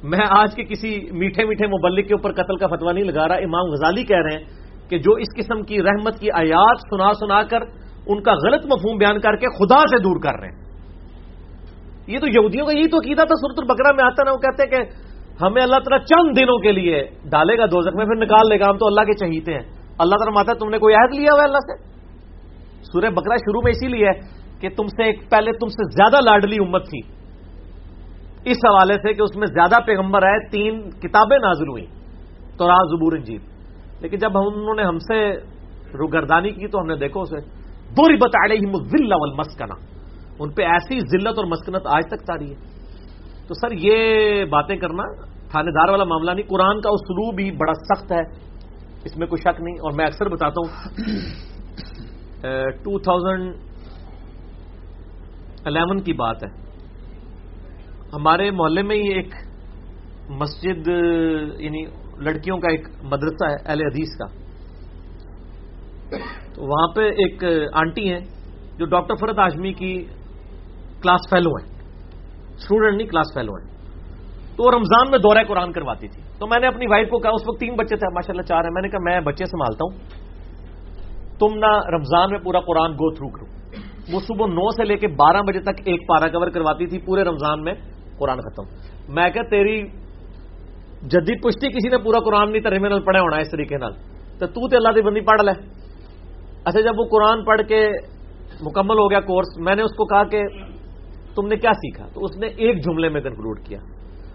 [0.02, 3.46] میں آج کے کسی میٹھے میٹھے مبلک کے اوپر قتل کا فتوا نہیں لگا رہا،
[3.46, 4.44] امام غزالی کہہ رہے ہیں
[4.90, 7.62] کہ جو اس قسم کی رحمت کی آیات سنا سنا کر
[8.06, 10.60] ان کا غلط مفہوم بیان کر کے خدا سے دور کر رہے ہیں۔
[12.06, 14.62] یہ تو یہودیوں کا یہی تو عقیدہ تھا سورت البکرا میں آتا نا، وہ کہتے
[14.62, 14.80] ہیں کہ
[15.42, 18.64] ہمیں اللہ تعالیٰ چند دنوں کے لیے ڈالے گا دوزخ میں، پھر نکال لے گا،
[18.70, 19.62] ہم تو اللہ کے چہیتے ہیں۔
[19.98, 21.82] اللہ تعالیٰ ماتا تم نے کوئی عہد لیا ہوا اللہ سے؟
[22.82, 26.24] سورہ بکرا شروع میں اسی لیے ہے کہ تم سے ایک پہلے تم سے زیادہ
[26.24, 27.00] لاڈلی امت تھی۔
[28.44, 31.86] اس حوالے سے کہ اس میں زیادہ پیغمبر آئے، تین کتابیں نازل ہوئی
[32.58, 33.40] تو راز زبور انجیب
[34.00, 35.32] لیکن جب انہوں نے ہم سے
[35.98, 37.40] روگردانی کی تو ہم نے دیکھو اسے
[37.96, 38.58] دوری بتا رہی
[38.88, 39.74] ذلہ والمسکنہ۔
[40.38, 42.54] ان پہ ایسی ذلت اور مسکنت آج تک تاری ہے۔
[43.48, 47.72] تو سر، یہ باتیں کرنا تھانے دار والا معاملہ نہیں، قرآن کا اسلوب بھی بڑا
[47.88, 48.22] سخت ہے۔
[49.04, 50.70] اس میں کوئی شک نہیں، اور میں اکثر بتاتا ہوں۔
[52.84, 53.54] ٹو تھاؤزینڈ
[55.64, 56.48] الیون کی بات ہے۔
[58.12, 59.34] ہمارے محلے میں ہی ایک
[60.30, 60.88] مسجد
[61.58, 61.84] یعنی
[62.24, 64.26] لڑکیوں کا ایک مدرسہ ہے، اہل حدیث کا۔
[66.54, 68.20] تو وہاں پہ ایک آنٹی ہیں
[68.78, 69.94] جو ڈاکٹر فرد آشمی کی
[71.02, 71.70] کلاس فیلو ہیں۔
[72.54, 73.70] اسٹوڈنٹ نہیں، کلاس فیلو ہیں۔
[74.62, 77.40] تو رمضان میں دورہ قرآن کرواتی تھی۔ تو میں نے اپنی وائف کو کہا، اس
[77.48, 80.22] وقت تین بچے تھے ماشاء اللہ چار ہیں۔ میں نے کہا، میں بچے سنبھالتا ہوں۔
[81.38, 83.46] تم نہ رمضان میں پورا قرآن گو تھرو کرو۔
[84.14, 87.24] وہ صبح نو سے لے کے بارہ بجے تک ایک پارا کور کرواتی تھی، پورے
[87.24, 87.74] رمضان میں
[88.18, 88.62] قرآن ختم۔
[89.14, 89.82] میں کہ تیری
[91.02, 93.92] جدید پشتی کسی نے پورا قرآن نہیں ترمے نال پڑھا ہونا اس طریقے نال۔
[94.38, 95.50] تو تو تے اللہ دی بندی پڑھ لے۔
[96.64, 97.88] اچھا جب وہ قرآن پڑھ کے
[98.62, 100.42] مکمل ہو گیا کورس میں نے اس کو کہا کہ
[101.36, 103.78] تم نے کیا سیکھا؟ تو اس نے ایک جملے میں کنکلوڈ کیا۔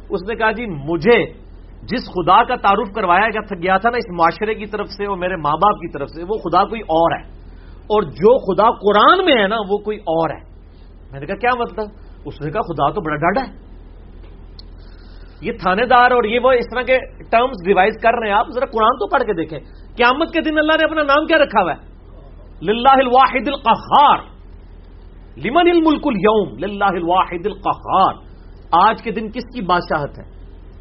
[0.10, 1.48] اس نے کہا جی مجھے
[1.84, 5.36] جس خدا کا تعارف کروایا گیا تھا نا اس معاشرے کی طرف سے اور میرے
[5.36, 7.38] ماں باپ کی طرف سے، وہ خدا کوئی اور ہے۔
[7.82, 10.44] اور جو خدا قرآن میں ہے نا، وہ کوئی اور ہے۔
[11.12, 11.86] میں نے کہا، کیا مطلب؟
[12.26, 13.68] اس نے کہا، خدا تو بڑا ڈاڈا ہے۔
[15.42, 16.98] یہ تھانے دار اور یہ وہ اس طرح کے
[17.32, 19.60] ٹرمز ریوائز کر رہے ہیں آپ، ذرا قرآن تو پڑھ کے دیکھیں۔
[19.98, 21.98] قیامت کے دن اللہ نے اپنا نام کیا رکھا ہوا ہے؟
[22.72, 24.18] للہ الواحد القہار۔
[25.38, 28.27] لمن الملک اليوم؟ للہ الواحد القہار۔
[28.86, 30.24] آج کے دن کس کی بادشاہت ہے؟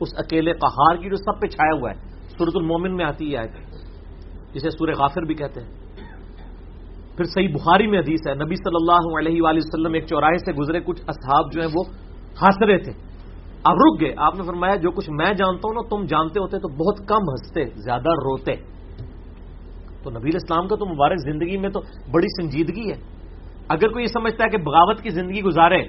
[0.00, 1.96] اس اکیلے قہار کی جو سب پہ چھایا ہوا ہے۔
[2.38, 3.42] سورت المومن میں آتی ہے
[4.52, 5.70] جسے سورہ غافر بھی کہتے ہیں۔
[7.16, 10.52] پھر صحیح بخاری میں حدیث ہے۔ نبی صلی اللہ علیہ وآلہ وسلم ایک چوراہے سے
[10.52, 11.84] گزرے کچھ اصحاب جو ہیں وہ
[12.42, 12.92] ہنس رہے تھے۔
[13.64, 16.58] اب رک گئے۔ آپ نے فرمایا، جو کچھ میں جانتا ہوں نا، تم جانتے ہوتے
[16.58, 18.52] تو بہت کم ہنستے، زیادہ روتے۔
[20.02, 21.80] تو نبی اسلام کا تو مبارک زندگی میں تو
[22.12, 23.16] بڑی سنجیدگی ہے۔
[23.68, 25.82] اگر کوئی یہ سمجھتا ہے کہ بغاوت کی زندگی گزارے،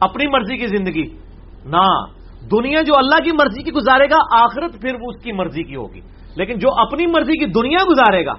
[0.00, 1.27] اپنی مرضی کی زندگی
[1.68, 2.04] نہ،
[2.50, 6.00] دنیا جو اللہ کی مرضی کی گزارے گا، آخرت پھر اس کی مرضی کی ہوگی۔
[6.36, 8.32] لیکن جو اپنی مرضی کی دنیا گزارے گا،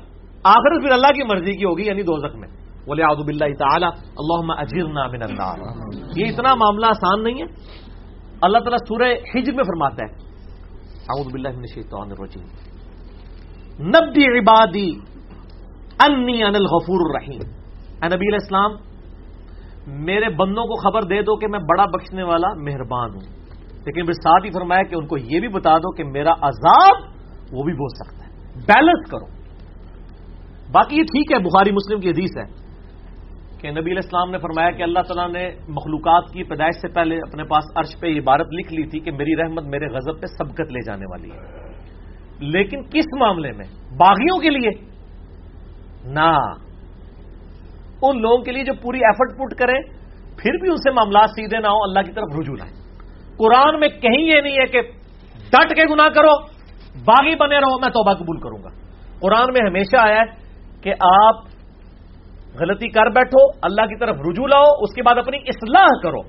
[0.44, 2.48] آخرت پھر اللہ کی مرضی کی ہوگی یعنی دوزخ میں۔
[2.86, 5.64] بولے آدب اللہ تعالیٰ اللہ اجیر من اللہ
[6.16, 7.46] یہ اتنا معاملہ آسان نہیں ہے۔
[8.42, 10.30] اللہ تعالیٰ سورہ ہجر میں فرماتا ہے۔
[11.02, 12.46] اعوذ باللہ من الشیطان الرجیم۔
[13.88, 14.92] نبی عبادی،
[16.00, 17.42] انی ان الغفور الرحیم۔
[18.02, 18.89] اے نبی علیہ السلام
[19.88, 23.40] میرے بندوں کو خبر دے دو کہ میں بڑا بخشنے والا مہربان ہوں۔
[23.86, 26.96] لیکن پھر ساتھ ہی فرمایا کہ ان کو یہ بھی بتا دو کہ میرا عذاب
[27.52, 29.26] وہ بھی بہت سکتا ہے۔ بیلنس کرو۔
[30.72, 32.70] باقی یہ ٹھیک ہے، بخاری مسلم کی حدیث ہے
[33.62, 37.18] کہ نبی علیہ السلام نے فرمایا کہ اللہ تعالیٰ نے مخلوقات کی پیدائش سے پہلے
[37.18, 40.26] اپنے پاس عرش پہ یہ عبارت لکھ لی تھی کہ میری رحمت میرے غضب پہ
[40.26, 41.70] سبقت لے جانے والی ہے۔
[42.40, 43.66] لیکن کس معاملے میں؟
[43.98, 44.70] باغیوں کے لیے؟
[46.04, 46.69] نہ۔
[48.02, 49.82] ان لوگوں کے لیے جو پوری ایفرٹ پٹ کریں،
[50.38, 52.80] پھر بھی ان سے معاملات سیدھے نہ ہو اللہ کی طرف رجوع لائیں
[53.38, 54.82] قرآن میں کہیں یہ نہیں ہے کہ
[55.50, 56.42] ڈٹ کے گناہ کرو،
[57.06, 58.70] باغی بنے رہو، میں توبہ قبول کروں گا۔
[59.20, 60.26] قرآن میں ہمیشہ آیا ہے
[60.82, 61.36] کہ آپ
[62.60, 66.20] غلطی کر بیٹھو، اللہ کی طرف رجوع لاؤ، اس کے بعد اپنی اصلاح کرو۔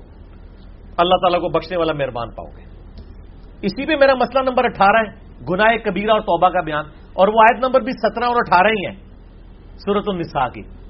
[0.97, 2.63] اللہ تعالیٰ کو بخشنے والا مہربان پاؤ گے۔
[3.61, 7.41] اسی پہ میرا مسئلہ نمبر اٹھارہ ہے، گناہ کبیرہ اور توبہ کا بیان۔ اور وہ
[7.41, 8.93] آیت نمبر بھی سترہ اور اٹھارہ ہی ہے
[9.77, 10.80] سورت النساء کی۔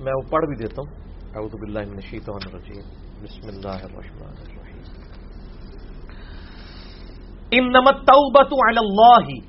[0.00, 2.82] میں وہ پڑھ بھی دیتا ہوں۔ اعوذ باللہ من الشیطان الرجیم۔
[3.22, 4.82] بسم اللہ الرحمن الرحیم۔
[7.50, 9.48] انما التوبۃ علی اللہ۔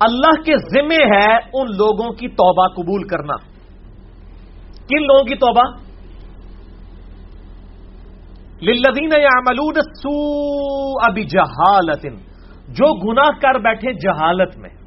[0.00, 3.36] اللہ کے ذمے ہے ان لوگوں کی توبہ قبول کرنا۔
[4.86, 5.62] کن لوگوں کی توبہ؟
[8.62, 12.06] للذین یعملون السوء بجہالت۔
[12.68, 14.83] جو گناہ کر بیٹھے جہالت میں۔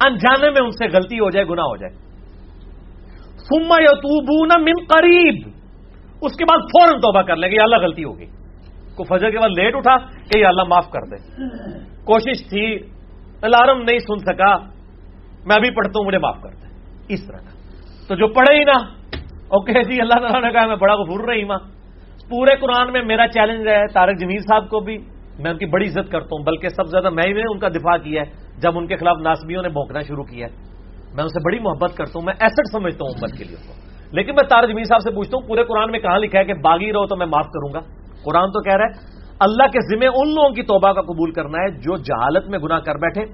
[0.00, 1.92] انجانے میں ان سے غلطی ہو جائے، گناہ ہو جائے۔
[3.36, 5.48] ثم یتوبون من قریب۔
[6.22, 8.26] اس کے بعد فوراً توبہ کر لیں گے یا اللہ غلطی ہوگی۔
[8.94, 11.42] کو فجر کے بعد لیٹ اٹھا کہ یا اللہ معاف کر دے۔
[12.04, 12.78] کوشش تھی،
[13.42, 14.56] الارم نہیں سن سکا۔
[15.46, 16.66] میں ابھی پڑھتا ہوں، مجھے معاف کر دے۔
[17.08, 17.50] اس طرح کا۔
[18.08, 18.76] تو جو پڑھے ہی نا
[19.48, 21.58] اوکے جی اللہ تعالیٰ نے کہا، میں بڑا غفور رہی ماں
[22.28, 24.98] پورے قرآن میں میرا چیلنج ہے تارک جمیل صاحب کو بھی۔
[25.38, 27.68] میں ان کی بڑی عزت کرتا ہوں، بلکہ سب سے زیادہ میں نے ان کا
[27.68, 30.52] دفاع کیا ہے، جب ان کے خلاف ناسبیوں نے بھونکنا شروع کیا ہے۔
[31.14, 33.56] میں ان سے بڑی محبت کرتا ہوں، میں ایسٹ سمجھتا ہوں امت کے لیے۔
[34.12, 36.54] لیکن میں تارج میر صاحب سے پوچھتا ہوں، پورے قرآن میں کہاں لکھا ہے کہ
[36.54, 37.80] باغی رہو تو میں معاف کروں گا؟
[38.24, 41.58] قرآن تو کہہ رہا ہے، اللہ کے ذمہ ان لوگوں کی توبہ کا قبول کرنا
[41.58, 43.24] ہے جو جہالت میں گناہ کر بیٹھے۔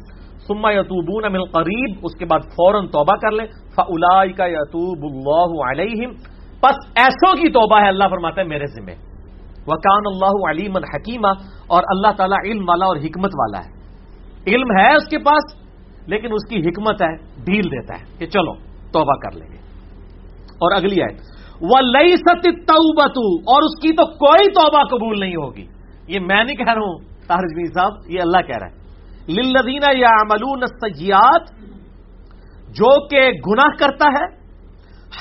[0.48, 5.70] سما یتوبون من قریب، اس کے بعد فوراً توبہ کر لیں۔ فلا کا یتوب اللہ
[5.70, 6.10] علیہم۔
[6.60, 9.13] پس ایسوں کی توبہ ہے، اللہ فرماتا ہے میرے ذمہ
[9.66, 11.28] وکان اللہ علیم الحکیمہ
[11.66, 13.84] اور اللہ تعالیٰ علم والا اور حکمت والا ہے۔
[14.46, 15.64] علم ہے اس کے پاس،
[16.06, 18.54] لیکن اس کی حکمت ہے، ڈھیل دیتا ہے کہ چلو،
[18.92, 19.56] توبہ کر لیں گے۔
[20.54, 25.66] اور اگلی آئے وہ لئی ست اور اس کی تو کوئی توبہ قبول نہیں ہوگی۔
[26.08, 28.84] یہ میں نہیں کہہ رہا ہوں تارجمی صاحب، یہ اللہ کہہ رہا ہے۔
[29.28, 31.48] للذین یا املون سیات
[32.68, 34.44] جو کہ گناہ کرتا ہے،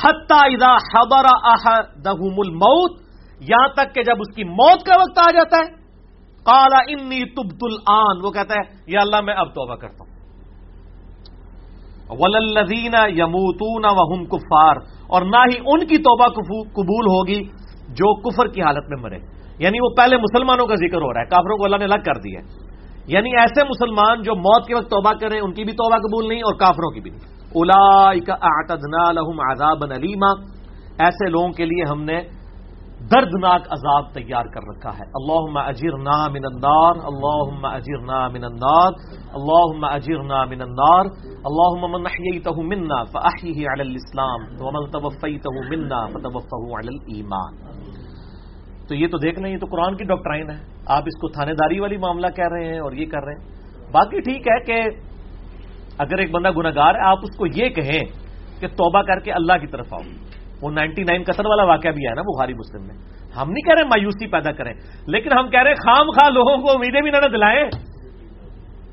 [0.03, 3.03] حتی اذا حضر احدهم الموت
[3.49, 5.67] یہاں تک کہ جب اس کی موت کا وقت آ جاتا ہے
[6.43, 10.11] کالا انی تبت الان وہ کہتا ہے، یا اللہ، میں اب توبہ کرتا ہوں۔
[12.19, 14.75] وللذین یموتون وهم کفار
[15.07, 16.27] اور نہ ہی ان کی توبہ
[16.73, 17.41] قبول ہوگی
[17.99, 19.19] جو کفر کی حالت میں مرے۔
[19.59, 22.19] یعنی وہ پہلے مسلمانوں کا ذکر ہو رہا ہے، کافروں کو اللہ نے الگ کر
[22.19, 22.39] دیا
[23.07, 26.41] یعنی ایسے مسلمان جو موت کے وقت توبہ کریں ان کی بھی توبہ قبول نہیں،
[26.41, 27.23] اور کافروں کی بھی نہیں۔
[27.55, 28.11] الا
[29.11, 30.31] لهم عذابا علیما
[31.03, 32.17] ایسے لوگوں کے لیے ہم نے
[33.11, 35.95] دردناک عذاب تیار کر رکھا ہے۔ اللہ اجیر
[36.33, 37.99] من النار اللہ اجیر
[38.35, 38.91] من النار
[39.39, 40.21] اللہ اجیر
[40.51, 41.09] من النار
[41.49, 47.51] اللہ من احییتہ منا فاحیہ علی الاسلام، ومن توفیتہ منا فتوفہ علی الایمان۔
[48.87, 50.59] تو یہ تو دیکھ لیں یہ تو قرآن کی ڈاکٹرائن ہے۔
[50.95, 53.91] آپ اس کو تھانے داری والی معاملہ کہہ رہے ہیں اور یہ کر رہے ہیں۔
[53.91, 54.77] باقی ٹھیک ہے کہ
[56.03, 58.03] اگر ایک بندہ گناگار ہے، آپ اس کو یہ کہیں
[58.59, 60.32] کہ توبہ کر کے اللہ کی طرف آؤ۔
[60.63, 62.95] وہ نائنٹی نائن قطر والا واقعہ بھی ہے نا بخاری مسلم میں۔
[63.35, 64.73] ہم نہیں کہہ رہے مایوسی پیدا کریں،
[65.07, 67.63] لیکن ہم کہہ رہے خام خواہ لوگوں کو امیدیں بھی نہ دلائیں۔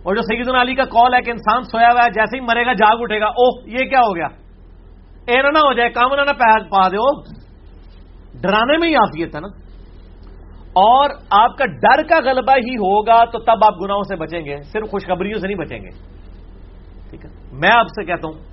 [0.02, 2.66] اور جو سید علی کا کال ہے کہ انسان سویا ہوا ہے، جیسے ہی مرے
[2.66, 4.26] گا جاگ اٹھے گا، اوہ، یہ کیا ہو گیا؟
[5.26, 6.32] اے نہ ہو جائے، کام نہ
[6.70, 7.22] پا دو
[8.40, 9.48] ڈرانے میں ہی آفیت ہے نا۔
[10.72, 14.62] اور آپ کا ڈر کا غلبہ ہی ہوگا تو تب آپ گناہوں سے بچیں گے،
[14.62, 15.88] صرف خوشخبریوں سے نہیں بچیں گے۔
[17.10, 18.44] ٹھیک ہے؟ میں آپ سے کہتا ہوں،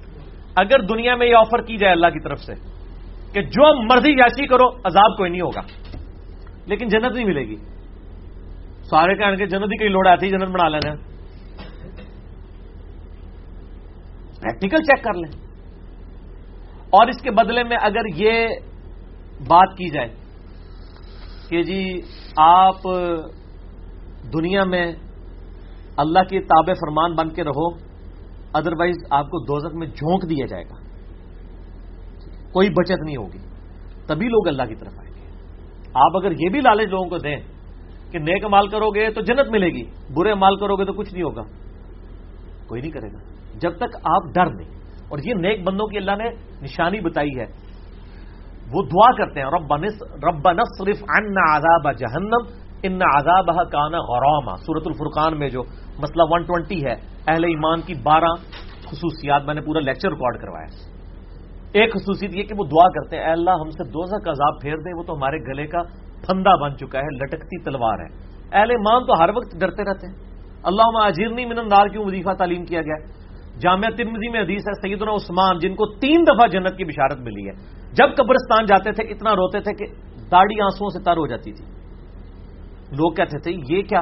[0.56, 2.77] اگر دنیا میں یہ آفر کی جائے اللہ کی طرف سے
[3.34, 5.62] کہ جو مرضی جیسی کرو، عذاب کوئی نہیں ہوگا۔
[6.66, 7.56] لیکن جنت نہیں ملے گی۔
[8.84, 10.96] سارے کہنے کے جنت ہی کئی لوڑ آتی، جنت بنا لینا۔
[14.42, 15.48] پریکٹیکل چیک کر لیں۔
[16.90, 18.48] اور اس کے بدلے میں اگر یہ
[19.48, 20.16] بات کی جائے
[21.50, 22.02] کہ جی
[22.38, 22.84] آپ
[24.34, 24.92] دنیا میں
[25.98, 27.76] اللہ کے تابع فرمان بن کے رہو
[28.54, 30.87] ادروائز آپ کو دوزت میں جھونک دیا جائے گا۔
[32.52, 33.38] کوئی بچت نہیں ہوگی۔
[34.08, 35.28] تبھی لوگ اللہ کی طرف آئیں گے۔
[35.94, 37.36] آپ اگر یہ بھی لالچ لوگوں کو دیں
[38.12, 39.84] کہ نیک مال کرو گے تو جنت ملے گی،
[40.14, 41.42] برے مال کرو گے تو کچھ نہیں ہوگا۔
[42.68, 43.18] کوئی نہیں کرے گا۔
[43.60, 44.70] جب تک آپ ڈر نہیں۔
[45.10, 46.30] اور یہ نیک بندوں کی اللہ نے
[46.62, 47.46] نشانی بتائی ہے۔
[48.74, 55.40] وہ دعا کرتے ہیں رب نصرف ان عذاب جہنم، ان عذاب کانا غراما۔ سورت الفرقان
[55.40, 55.62] میں جو
[56.00, 56.94] مسئلہ ون ٹوینٹی ہے،
[57.28, 58.36] اہل ایمان کی بارہ
[58.88, 60.97] خصوصیات، میں نے پورا لیکچر ریکارڈ کروایا۔
[61.74, 64.62] ایک خصوصیت یہ کہ وہ دعا کرتے ہیں، اے اللہ ہم سے دوزہ کا عذاب
[64.62, 65.84] پھیر دے، وہ تو ہمارے گلے کا
[66.28, 70.38] پھندا بن چکا ہے، لٹکتی تلوار ہے۔ اہل ایمان تو ہر وقت ڈرتے رہتے ہیں۔
[70.64, 72.96] اللہ عجیرنی من اندار کیوں وظیفہ تعلیم کیا گیا؟
[73.60, 77.48] جامعہ ترمزی میں حدیث ہے، سیدنا عثمان، جن کو تین دفعہ جنت کی بشارت ملی
[77.48, 77.54] ہے۔
[77.94, 79.94] جب قبرستان جاتے تھے، اتنا روتے تھے کہ
[80.32, 81.66] داڑھی آنسو سے تر ہو جاتی تھی۔
[82.92, 84.02] لوگ کہتے تھے، یہ کیا؟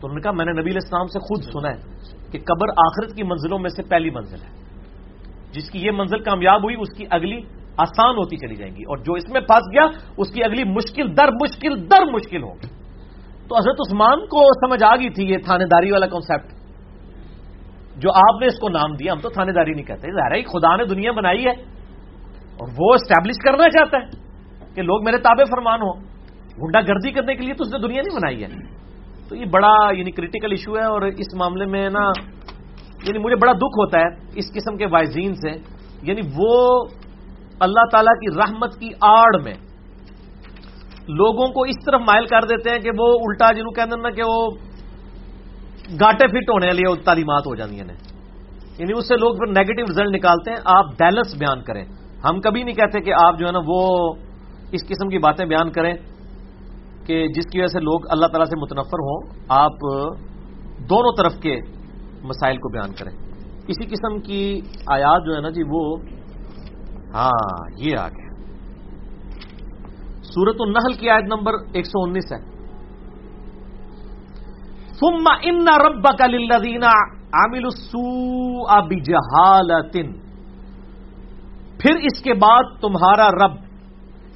[0.00, 1.80] تو انہوں نے کہا، میں نے نبی الاسلام سے خود سنا ہے
[2.32, 4.65] کہ قبر آخرت کی منزلوں میں سے پہلی منزل ہے۔
[5.56, 7.40] جس کی یہ منزل کامیاب ہوئی، اس کی اگلی
[7.76, 11.16] آسان ہوتی چلی جائیں گی۔ اور جو اس میں پھنس گیا، اس کی اگلی مشکل
[11.16, 12.68] در مشکل در مشکل ہوگی
[13.48, 16.56] تو حضرت عثمان کو سمجھ آ گئی تھی یہ تھانے داری والا کانسیپٹ
[17.96, 20.42] جو آپ نے اس کو نام دیا، ہم تو تھانے داری نہیں کہتے۔ ظاہر ہے
[20.42, 21.50] خدا نے دنیا بنائی ہے۔
[22.58, 24.06] اور وہ اسٹیبلش کرنا چاہتا ہے
[24.74, 25.92] کہ لوگ میرے تابع فرمان ہو
[26.64, 28.76] گنڈا گردی کرنے کے لیے تو اس نے دنیا نہیں بنائی ہے۔
[29.28, 32.10] تو یہ بڑا یعنی کریٹیکل ایشو ہے اور اس معاملے میں نا
[33.04, 35.50] یعنی مجھے بڑا دکھ ہوتا ہے اس قسم کے وائزین سے
[36.02, 36.84] یعنی وہ
[37.60, 39.54] اللہ تعالی کی رحمت کی آڑ میں
[41.08, 44.10] لوگوں کو اس طرف مائل کر دیتے ہیں کہ وہ الٹا جنہوں کہتے ہیں نا
[44.10, 44.50] کہ وہ
[46.00, 47.86] گاٹے فٹ ہونے والی تعلیمات ہو جاتی ہیں
[48.78, 51.84] یعنی اس سے لوگ پھر نیگیٹو رزلٹ نکالتے ہیں، آپ بیلنس بیان کریں۔
[52.24, 54.14] ہم کبھی نہیں کہتے کہ آپ جو ہے نا وہ
[54.72, 55.94] اس قسم کی باتیں بیان کریں
[57.06, 59.72] کہ جس کی وجہ سے لوگ اللہ تعالیٰ سے متنفر ہوں۔ آپ
[60.90, 61.56] دونوں طرف کے
[62.26, 63.16] مسائل کو بیان کریں۔
[63.68, 65.96] اسی قسم کی آیات جو ہے نا جی وہ
[67.14, 68.26] ہاں یہ آ گیا۔
[70.22, 72.56] سورت النحل کی آیت نمبر ایک سو انیس ہے۔
[75.00, 76.82] ثم ان ربك للذين
[77.34, 80.10] عملوا السوء بجهاله
[81.80, 83.52] پھر اس کے بعد تمہارا رب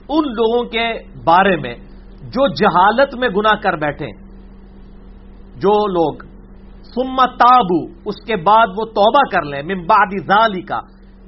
[0.08, 0.92] ان لوگوں کے
[1.24, 1.74] بارے میں
[2.22, 4.06] جو جہالت میں گنا کر بیٹھے،
[5.56, 6.29] جو لوگ
[6.94, 10.78] سما تابو، اس کے بعد وہ توبہ کر لیں ممبادی ذالی کا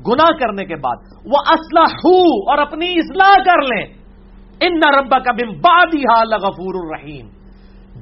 [0.09, 2.09] گنا کرنے کے بعد۔ وہ اسلح
[2.51, 3.87] اور اپنی اصلاح کر لیں۔
[4.61, 7.27] ان ربا کا بمبادی حال غفور الرحیم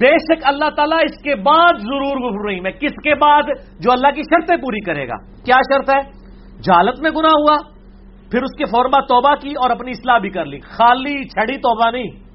[0.01, 3.43] بے شک اللہ تعالیٰ اس کے بعد ضرور غفور رحیم ہے۔ کس کے بعد؟
[3.81, 6.11] جو اللہ کی شرطیں پوری کرے گا۔ کیا شرط ہے؟
[6.62, 7.57] جالت میں گنا ہوا،
[8.31, 11.91] پھر اس کے فورما توبہ کی اور اپنی اصلاح بھی کر لی۔ خالی چھڑی توبہ
[11.91, 12.31] نہیں۔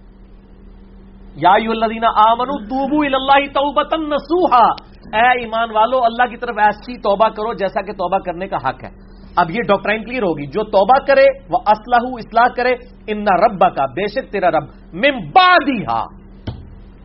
[1.36, 7.28] یا الدینہ آمنو توبو اللہ توبتن نسوہا اے ایمان والو، اللہ کی طرف ایسی توبہ
[7.28, 8.90] کرو جیسا کہ توبہ کرنے کا حق ہے۔
[9.36, 12.76] اب یہ ڈاکٹرائن کلیئر ہوگی۔ جو توبہ کرے، وہ اسلح اصلاح کرے۔
[13.08, 14.64] ان ربا کا بے شک تیرا رب
[14.94, 15.84] ممبادی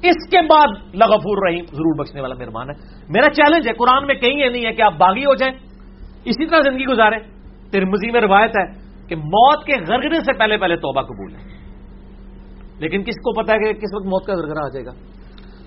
[0.09, 4.15] اس کے بعد لغفور رحیم، ضرور بخشنے والا مہربان ہے۔ میرا چیلنج ہے، قرآن میں
[4.15, 5.55] کہیں یہ نہیں ہے کہ آپ باغی ہو جائیں۔
[6.25, 7.17] اسی طرح زندگی گزارے
[7.73, 11.61] ترمزی میں روایت ہے کہ موت کے غرگنے سے پہلے پہلے توبہ قبول ہے۔
[12.79, 15.20] لیکن کس کو پتا ہے کہ کس وقت موت کا غرگرہ آ جائے گا؟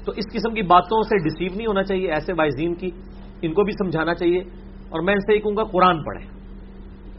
[0.06, 2.90] تو اس قسم کی باتوں سے ڈسیو نہیں ہونا چاہیے ایسے وائزین کی
[3.42, 4.40] ان کو بھی سمجھانا چاہیے۔
[4.90, 6.28] اور میں ان سے یہ کہوں گا قرآن پڑھیں۔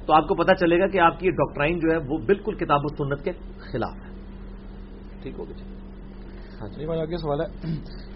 [0.06, 2.81] تو آپ کو پتا چلے گا کہ آپ کی ڈاکٹرائن جو ہے وہ بالکل کتاب
[2.85, 3.32] و سنت کے
[3.73, 4.15] خلاف ہے۔
[5.23, 5.65] ٹھیک ہوگا جی؟
[6.61, 7.47] ہاں جی۔ آگے سوال ہے۔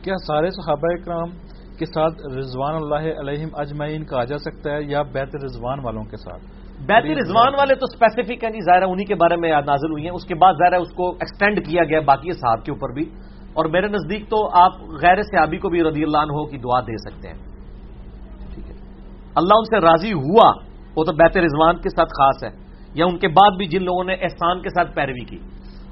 [0.02, 1.30] کیا سارے صحابہ کرام
[1.78, 6.16] کے ساتھ رضوان اللہ علیہم اجمعین کہا جا سکتا ہے یا بیت رضوان والوں کے
[6.16, 6.42] ساتھ؟
[6.80, 10.10] بیت رضوان والے تو اسپیسیفک ہیں جی ظاہر انہی کے بارے میں نازل ہوئی ہیں۔
[10.10, 13.10] اس کے بعد ظاہر اس کو ایکسٹینڈ کیا گیا باقی صاحب کے اوپر بھی۔
[13.52, 14.72] اور میرے نزدیک تو آپ
[15.02, 17.36] غیر صحابی کو بھی رضی اللہ عنہ کی دعا دے سکتے ہیں۔
[18.54, 18.74] ٹھیک ہے۔
[19.34, 20.52] اللہ ان سے راضی ہوا،
[20.96, 22.64] وہ تو بیت رضوان کے ساتھ خاص ہے،
[22.94, 25.38] یا ان کے بعد بھی جن لوگوں نے احسان کے ساتھ پیروی کی۔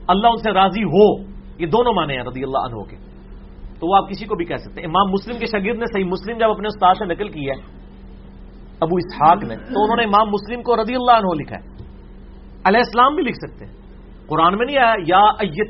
[0.08, 1.22] اللہ ان سے راضی ہو،
[1.58, 2.96] یہ دونوں مانے ہیں رضی اللہ عنہ کے۔
[3.80, 6.04] تو وہ آپ کسی کو بھی کہہ سکتے ہیں۔ امام مسلم کے شاگرد نے، صحیح
[6.04, 7.76] مسلم جب اپنے استاد سے نقل کی ہے،
[8.80, 11.76] ابو اسحاق نے، تو انہوں نے امام مسلم کو رضی اللہ عنہ لکھا ہے۔
[12.64, 13.72] علیہ السلام بھی لکھ سکتے ہیں۔
[14.26, 15.20] قرآن میں نہیں آیا، یا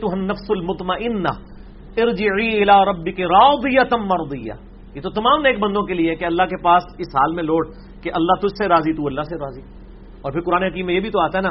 [0.03, 1.56] النفس المطمئنہ
[2.01, 4.53] ارجعی الى ربک راضیتا مرضیہ۔
[4.95, 7.69] یہ تو تمام نیک بندوں کے لیے کہ اللہ کے پاس اس حال میں لوٹ
[8.03, 9.61] کہ اللہ تجھ سے راضی، تو اللہ سے راضی۔
[10.23, 11.51] اور پھر قرآن حکیم میں یہ بھی تو آتا ہے نا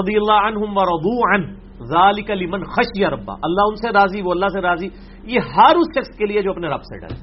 [0.00, 1.54] رضی اللہ عنہم ورضو عن
[1.84, 4.88] ذالک لمن خشی ربا اللہ ان سے راضی، وہ اللہ سے راضی۔
[5.22, 7.14] یہ ہر اس شخص کے لیے جو اپنے رب سے ڈرے۔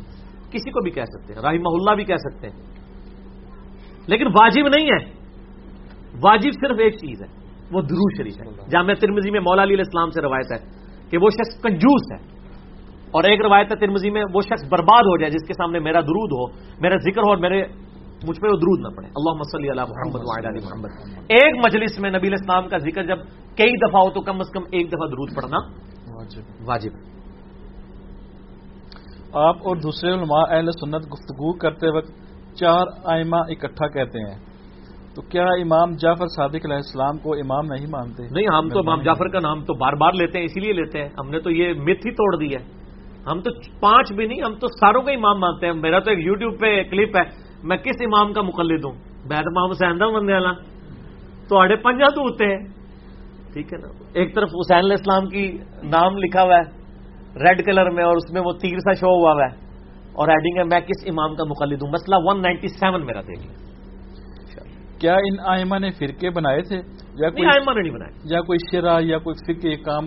[0.51, 2.65] کسی کو بھی کہہ سکتے ہیں، رحمہ اللہ بھی کہہ سکتے ہیں۔
[4.07, 5.22] لیکن واجب نہیں ہے۔
[6.23, 7.27] واجب صرف ایک چیز ہے،
[7.72, 10.81] وہ درو شریف ہے۔ جامعہ ترمزی میں مولا علی السلام سے روایت ہے۔
[11.11, 12.41] کہ وہ شخص کنجوس ہے۔
[13.11, 15.99] اور ایک روایت ہے ترمزی میں وہ شخص برباد ہو جائے جس کے سامنے میرا
[16.01, 17.63] درود ہو میرا ذکر ہو اور میرے
[18.27, 20.89] مجھ پہ وہ درود نہ پڑے۔ اللہ مسلی علی محمد علی محمد۔
[21.27, 23.17] ایک مجلس میں نبی الاسلام کا ذکر جب
[23.57, 25.57] کئی دفعہ ہو تو کم از کم ایک دفعہ درود پڑھنا
[26.65, 26.91] واجب۔
[29.33, 32.11] آپ اور دوسرے علماء اہل سنت گفتگو کرتے وقت
[32.55, 34.51] چار آئمہ اکٹھا کہتے ہیں۔
[35.15, 39.01] تو کیا امام جعفر صادق علیہ السلام کو امام نہیں مانتے؟ نہیں ہم تو امام
[39.01, 41.51] جعفر کا نام تو بار بار لیتے ہیں اسی لیے لیتے ہیں۔ ہم نے تو
[41.51, 42.81] یہ مت ہی توڑ دی ہے۔
[43.31, 46.25] ہم تو پانچ بھی نہیں ہم تو ساروں کا امام مانتے ہیں۔ میرا تو ایک
[46.25, 47.23] یوٹیوب پہ کلپ ہے۔
[47.63, 48.93] میں کس امام کا مقلد ہوں؟
[49.27, 50.51] بید امام حسین بندے والا۔
[51.49, 52.67] تو آڑے پنجا تو ہوتے ہیں۔
[53.53, 56.81] ٹھیک ہے نا؟ ایک طرف حسین علیہ السلام کی نام لکھا ہوا ہے
[57.35, 59.65] ریڈ کلر میں اور اس میں وہ تیر سا شو ہوا ہوا ہے۔
[60.13, 63.47] اور ایڈنگ ہے میں کس امام کا مقلد ہوں؟ مسئلہ ون نائنٹی سیون میرا دیکھ
[63.47, 63.70] لیں۔
[65.02, 66.78] کیا ان آئمہ نے فرقے بنائے تھے؟
[67.15, 70.06] یا کوئی آئمہ نے نہیں بنائے۔ یا کوئی شرح یا کوئی فقہ کام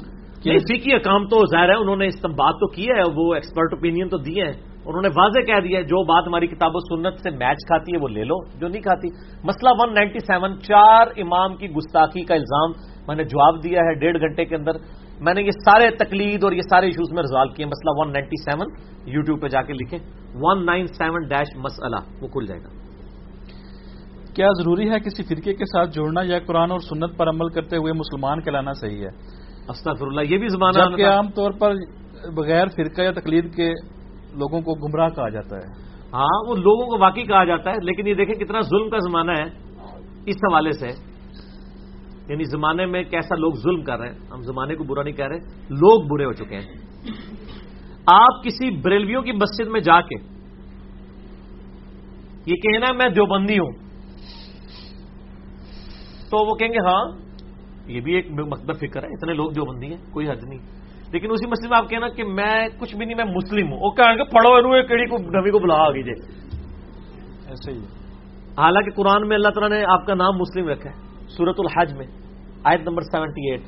[0.59, 4.09] فقی کام تو ظاہر ہے انہوں نے اس بات تو کی ہے وہ ایکسپرٹ اوپینین
[4.09, 4.53] تو دیے ہیں۔
[4.87, 7.93] انہوں نے واضح کہہ دیا ہے جو بات ہماری کتاب و سنت سے میچ کھاتی
[7.93, 9.09] ہے وہ لے لو جو نہیں کھاتی۔
[9.45, 12.71] مسئلہ ون نائنٹی سیون چار امام کی گستاخی کا الزام
[13.09, 14.73] میں نے جواب دیا ہے ڈیڑھ گھنٹے کے اندر۔
[15.21, 18.43] میں نے یہ سارے تقلید اور یہ سارے ایشوز میں ریزالو کیے مسئلہ ون نائنٹی
[18.45, 18.69] سیون
[19.07, 19.99] یوٹیوب پہ جا کے لکھیں۔
[20.35, 22.84] ون نائن سیون ڈیش مسئلہ وہ کھل جائے گا۔
[24.35, 27.77] کیا ضروری ہے کسی فرقے کے ساتھ جوڑنا یا قرآن اور سنت پر عمل کرتے
[27.77, 29.11] ہوئے مسلمان کہلانا صحیح ہے؟
[29.69, 31.75] استغفر اللہ یہ بھی زمانہ جبکہ عام طور پر
[32.37, 33.73] بغیر فرقہ یا تقلید کے
[34.33, 38.07] لوگوں کو گمراہ کہا جاتا ہے۔ ہاں وہ لوگوں کو واقعی کہا جاتا ہے لیکن
[38.07, 39.45] یہ دیکھیں کتنا ظلم کا زمانہ ہے۔
[40.27, 40.89] اس حوالے سے
[42.29, 45.27] یعنی زمانے میں کیسا لوگ ظلم کر رہے ہیں ہم زمانے کو برا نہیں کہہ
[45.27, 45.39] رہے
[45.71, 46.67] لوگ برے ہو چکے ہیں۔
[48.07, 50.15] آپ کسی بریلویوں کی مسجد میں جا کے
[52.47, 53.84] یہ کہنا میں دیوبندی ہوں۔
[56.31, 57.13] تو وہ کہیں گے ہاں
[57.87, 60.59] یہ بھی ایک مقدب فکر ہے اتنے لوگ دیوبندی ہیں کوئی حد نہیں۔
[61.13, 63.91] لیکن اسی مسجد میں آپ کہنا کہ میں کچھ بھی نہیں میں مسلم ہوں۔ وہ
[63.91, 66.11] کہیں گے پڑھو کیڑی کو نبی کو بلا آگے جی
[67.47, 67.79] ایسے ہی۔
[68.59, 70.95] حالانکہ قرآن میں اللہ تعالیٰ نے آپ کا نام مسلم رکھا ہے
[71.29, 72.07] سورت الحج میں
[72.65, 73.61] آیت نمبر سیونٹی ایٹ۔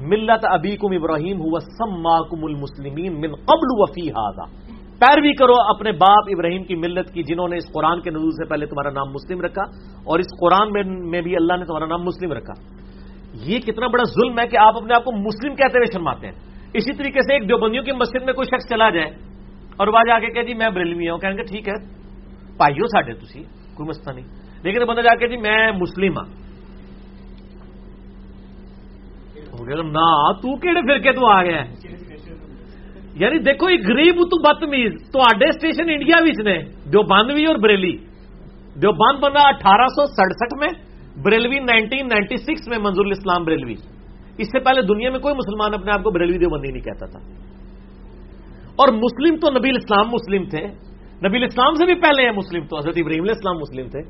[0.00, 4.67] ملت ابی کم ابراہیم ہوا سما کم المسلمین من قبل وفی ہاضا
[4.98, 8.48] پیروی کرو اپنے باپ ابراہیم کی ملت کی، جنہوں نے اس قرآن کے نزول سے
[8.48, 9.62] پہلے تمہارا نام مسلم رکھا
[10.04, 12.52] اور اس قرآن میں بھی اللہ نے تمہارا نام مسلم رکھا۔
[13.34, 16.34] یہ کتنا بڑا ظلم ہے کہ آپ اپنے آپ کو مسلم کہتے ہوئے شرماتے ہیں۔
[16.74, 19.10] اسی طریقے سے ایک دیوبندیوں کی مسجد میں کوئی شخص چلا جائے
[19.76, 21.74] اور وہاں جا کے کہ جی میں بریلوی ہوں کہیں گے ٹھیک ہے،
[22.56, 23.42] پائیو ساڈے تھی
[23.74, 24.26] کوئی مسئلہ نہیں۔
[24.62, 26.26] لیکن بندہ جا کے جی میں مسلم ہاں۔
[29.68, 31.62] نہ تو کہڑے فرقے تو آ گیا
[33.18, 37.96] یعنی دیکھو یہ غریب تو بدتمیز تے اسٹیشن انڈیا نے جو بند بھی اور بریلی۔
[38.76, 40.68] جو بند بنا اٹھارہ سو سڑسٹھ میں،
[41.22, 43.74] بریلوی نائنٹین نائنٹی سکس میں منظور الاسلام بریلوی۔
[44.38, 47.18] اس سے پہلے دنیا میں کوئی مسلمان اپنے آپ کو بریلوی دیوبندی نہیں کہتا تھا۔
[48.66, 50.66] اور مسلم تو نبی اسلام مسلم تھے۔
[51.28, 54.00] نبی اسلام سے بھی پہلے ہیں مسلم تو، حضرت ابراہیم اسلام مسلم تھے۔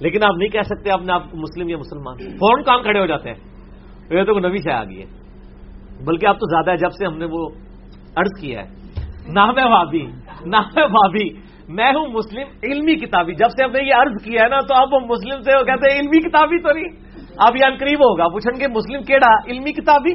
[0.00, 3.06] لیکن آپ نہیں کہہ سکتے اپنے آپ کو مسلم یا مسلمان۔ فوراً کام کھڑے ہو
[3.06, 3.36] جاتے ہیں۔
[4.10, 5.06] یہ تو نبی سے آ گئی ہے۔
[6.04, 7.48] بلکہ اب تو زیادہ ہے جب سے ہم نے وہ
[8.16, 8.68] عرض کیا ہے۔
[9.32, 10.06] نام ہے بھابھی
[10.46, 11.28] نام بھابھی
[11.68, 14.74] میں ہوں مسلم علمی کتابی۔ جب سے ہم نے یہ عرض کیا ہے نا تو
[14.74, 17.06] اب ہم مسلم سے کہتے ہیں علمی کتابی تو نہیں۔
[17.36, 20.12] اب یہ قریب ہوگا۔ پوچھیں گے مسلم کیڑا علمی کتابی؟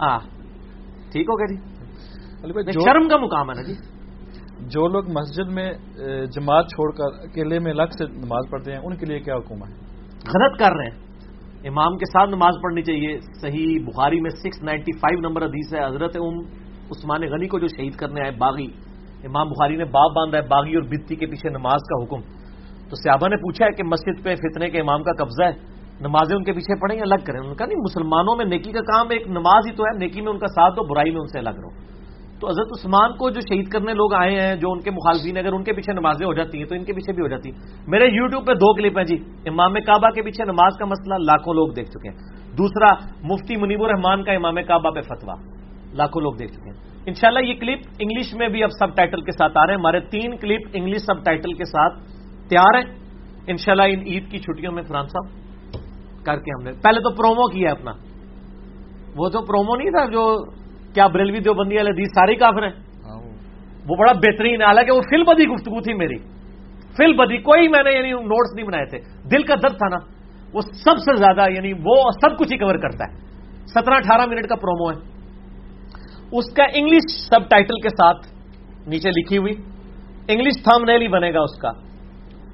[0.00, 0.18] ہاں
[1.12, 1.76] ٹھیک ہوگا جی۔
[2.84, 3.74] شرم کا مقام ہے نا جی۔
[4.60, 5.72] جو لوگ مسجد میں
[6.26, 9.54] جماعت چھوڑ کر اکیلے میں الگ سے نماز پڑھتے ہیں ان کے لیے کیا حکم
[9.54, 9.72] ہے؟
[10.34, 11.06] غلط کر رہے ہیں۔
[11.66, 15.84] امام کے ساتھ نماز پڑھنی چاہیے۔ صحیح بخاری میں سکس نائنٹی فائیو نمبر حدیث ہے،
[15.86, 16.38] حضرت ام
[16.90, 18.66] عثمان غنی کو جو شہید کرنے آئے، باغی۔
[19.24, 22.20] امام بخاری نے باپ باندھا ہے، باغی اور بتی کے پیچھے نماز کا حکم۔
[22.88, 25.52] تو سیابا نے پوچھا ہے کہ مسجد پہ فتنے کے امام کا قبضہ ہے،
[26.00, 29.06] نمازیں ان کے پیچھے پڑھیں الگ کریں؟ ان کا نہیں، مسلمانوں میں نیکی کا کام
[29.10, 31.38] ایک نماز ہی تو ہے، نیکی میں ان کا ساتھ دو، برائی میں ان سے
[31.38, 31.95] الگ رہو۔
[32.40, 35.52] تو حضرت عثمان کو جو شہید کرنے لوگ آئے ہیں، جو ان کے مخالفین، اگر
[35.52, 37.58] ان کے پیچھے نمازیں ہو جاتی ہیں تو ان کے پیچھے بھی ہو جاتی ہیں۔
[37.86, 41.54] میرے یوٹیوب پہ دو کلپ ہیں جی۔ امام کعبہ کے پیچھے نماز کا مسئلہ لاکھوں
[41.54, 42.16] لوگ دیکھ چکے ہیں۔
[42.56, 45.34] دوسرا، مفتی منیب الرحمان کا امام کعبہ پہ فتوا
[45.92, 46.76] لاکھوں لوگ دیکھ چکے ہیں۔
[47.06, 50.00] انشاءاللہ یہ کلپ انگلش میں بھی اب سب ٹائٹل کے ساتھ آ رہے ہیں۔ ہمارے
[50.00, 51.98] تین کلپ انگلش سب ٹائٹل کے ساتھ
[52.48, 52.94] تیار ہیں۔
[53.46, 55.46] انشاءاللہ ان عید کی چھٹیوں میں فران صاحب
[56.24, 57.92] کر کے ہم نے پہلے تو پرومو کیا اپنا۔
[59.16, 60.36] وہ تو پرومو نہیں تھا جو
[60.96, 62.72] کیا بریلوی دیوبندی والے دی ساری کافر ہیں؟
[63.86, 66.18] وہ۔ بڑا بہترین ہے حالانکہ وہ فل بدی گفتگو تھی میری۔
[66.96, 68.98] فل بدی کوئی میں نے یعنی نوٹس نہیں بنائے تھے۔
[69.28, 69.96] دل کا درد تھا نا۔
[70.52, 73.18] وہ سب سے زیادہ یعنی وہ سب کچھ ہی کور کرتا ہے۔
[73.66, 75.16] سترہ اٹھارہ منٹ کا پرومو ہے۔
[76.32, 78.26] اس کا انگلش سب ٹائٹل کے ساتھ
[78.88, 79.52] نیچے لکھی ہوئی۔
[80.28, 81.70] انگلش تھم نیل ہی بنے گا اس کا۔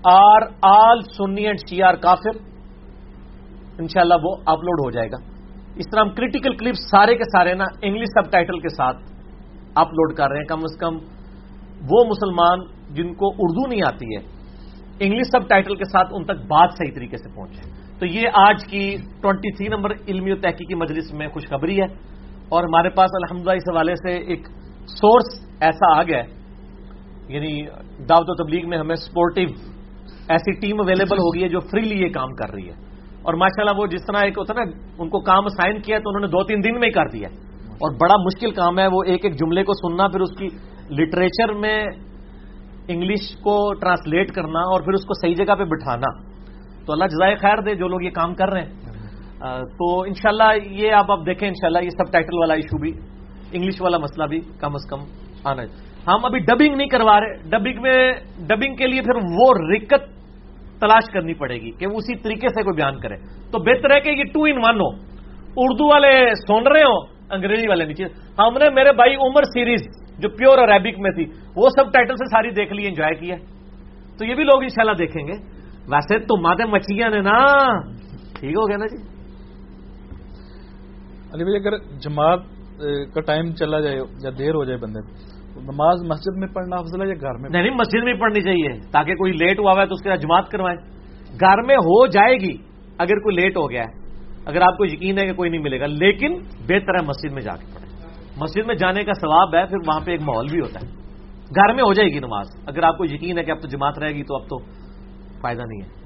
[0.04, 2.38] Are all Sunni and Shia are کافر۔
[3.78, 5.31] انشاءاللہ وہ اپلوڈ ہو جائے گا۔
[5.76, 8.96] اس طرح ہم کریٹیکل کلپ سارے کے سارے نا انگلش سب ٹائٹل کے ساتھ
[9.74, 10.96] اپلوڈ کر رہے ہیں کم از کم۔
[11.90, 12.58] وہ مسلمان
[12.94, 14.22] جن کو اردو نہیں آتی ہے
[15.00, 18.64] انگلش سب ٹائٹل کے ساتھ ان تک بات صحیح طریقے سے پہنچے۔ تو یہ آج
[18.66, 21.86] کی ٹوئنٹی تھری نمبر علمی و تحقیقی مجلس میں خوشخبری ہے۔
[22.48, 24.46] اور ہمارے پاس الحمد اس حوالے سے ایک
[24.86, 26.22] سورس ایسا آ گیا
[27.28, 27.66] یعنی
[28.08, 29.40] دعوت و تبلیغ میں ہمیں سپورٹو
[30.28, 32.91] ایسی ٹیم اویلیبل ہوگی ہے جو فریلی یہ کام کر رہی ہے۔
[33.22, 34.60] اور ماشاءاللہ وہ جس طرح ایک ہوتا نا،
[34.98, 37.28] ان کو کام سائن کیا تو انہوں نے دو تین دن میں ہی کر دیا۔
[37.72, 40.46] اور بڑا مشکل کام ہے، وہ ایک ایک جملے کو سننا، پھر اس کی
[40.90, 41.84] لٹریچر میں
[42.88, 46.22] انگلش کو ٹرانسلیٹ کرنا اور پھر اس کو صحیح جگہ پہ بٹھانا۔
[46.86, 48.72] تو اللہ جزائے خیر دے، جو لوگ یہ کام کر رہے ہیں۔
[49.60, 52.92] تو انشاءاللہ یہ آپ اب دیکھیں، انشاءاللہ یہ سب ٹائٹل والا ایشو بھی،
[53.52, 54.98] انگلش والا مسئلہ بھی کم از کم
[55.44, 55.66] آنا۔ ہے
[56.06, 60.21] ہم ابھی ڈبنگ نہیں کروا رہے ڈبنگ میں ڈبنگ کے لیے پھر وہ رکت
[60.82, 63.16] تلاش کرنی پڑے گی کہ وہ اسی طریقے سے کوئی بیان کرے۔
[63.52, 64.90] تو بہتر ہے کہ یہ ٹو ان ون ہو۔
[65.56, 66.96] اردو والے سن رہے ہو
[67.34, 68.04] انگریزی والے نیچے
[68.38, 69.82] ہم نے میرے بھائی عمر سیریز
[70.20, 71.24] جو پیور عربک میں تھی،
[71.56, 73.36] وہ سب ٹائٹل سے ساری دیکھ لی انجوائے کیا
[74.18, 75.36] تو یہ بھی لوگ انشاءاللہ دیکھیں گے۔
[75.92, 77.36] ویسے تو مادے مچھلیاں نے نا،
[78.36, 78.98] ٹھیک ہو گیا نا جی؟
[81.34, 82.40] علی بھائی، اگر جماعت
[83.14, 85.00] کا ٹائم چلا جائے، یا دیر ہو جائے بندے
[85.56, 89.14] نماز مسجد میں پڑھنا افضل ہے یا گھر میں نہیں مسجد میں پڑھنی چاہیے تاکہ
[89.14, 90.76] کوئی لیٹ ہوا ہے تو اس کے جماعت کروائے
[91.40, 92.56] گھر میں ہو جائے گی
[92.98, 94.02] اگر کوئی لیٹ ہو گیا ہے۔
[94.46, 97.42] اگر آپ کو یقین ہے کہ کوئی نہیں ملے گا لیکن بہتر ہے مسجد میں
[97.42, 100.60] جا کے پڑھیں۔ مسجد میں جانے کا ثواب ہے پھر وہاں پہ ایک ماحول بھی
[100.60, 100.90] ہوتا ہے۔
[101.56, 103.98] گھر میں ہو جائے گی نماز۔ اگر آپ کو یقین ہے کہ اب تو جماعت
[103.98, 104.58] رہے گی تو اب تو
[105.40, 106.02] فائدہ نہیں ہے۔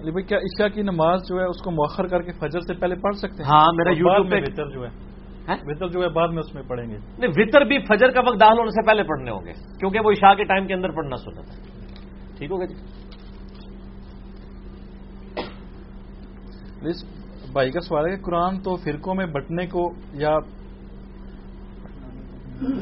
[0.00, 2.74] علی بھائی کیا عشاء کی نماز جو ہے اس کو مؤخر کر کے فجر سے
[2.74, 5.11] پہلے پڑھ سکتے ہیں؟ ہاں میرا یوٹیوب پہ جو ہے۔
[5.48, 8.40] وطر جو ہے بعد میں اس میں پڑھیں گے۔ نہیں وطر بھی فجر کا وقت
[8.40, 11.16] داخل ہونے سے پہلے پڑھنے ہوں گے کیونکہ وہ عشاء کے ٹائم کے اندر پڑھنا
[11.16, 11.62] سنت ہے۔
[12.38, 12.74] ٹھیک ہوگا جی؟
[17.52, 20.38] بھائی کا سوال ہے کہ قرآن تو فرقوں میں بٹنے کو یا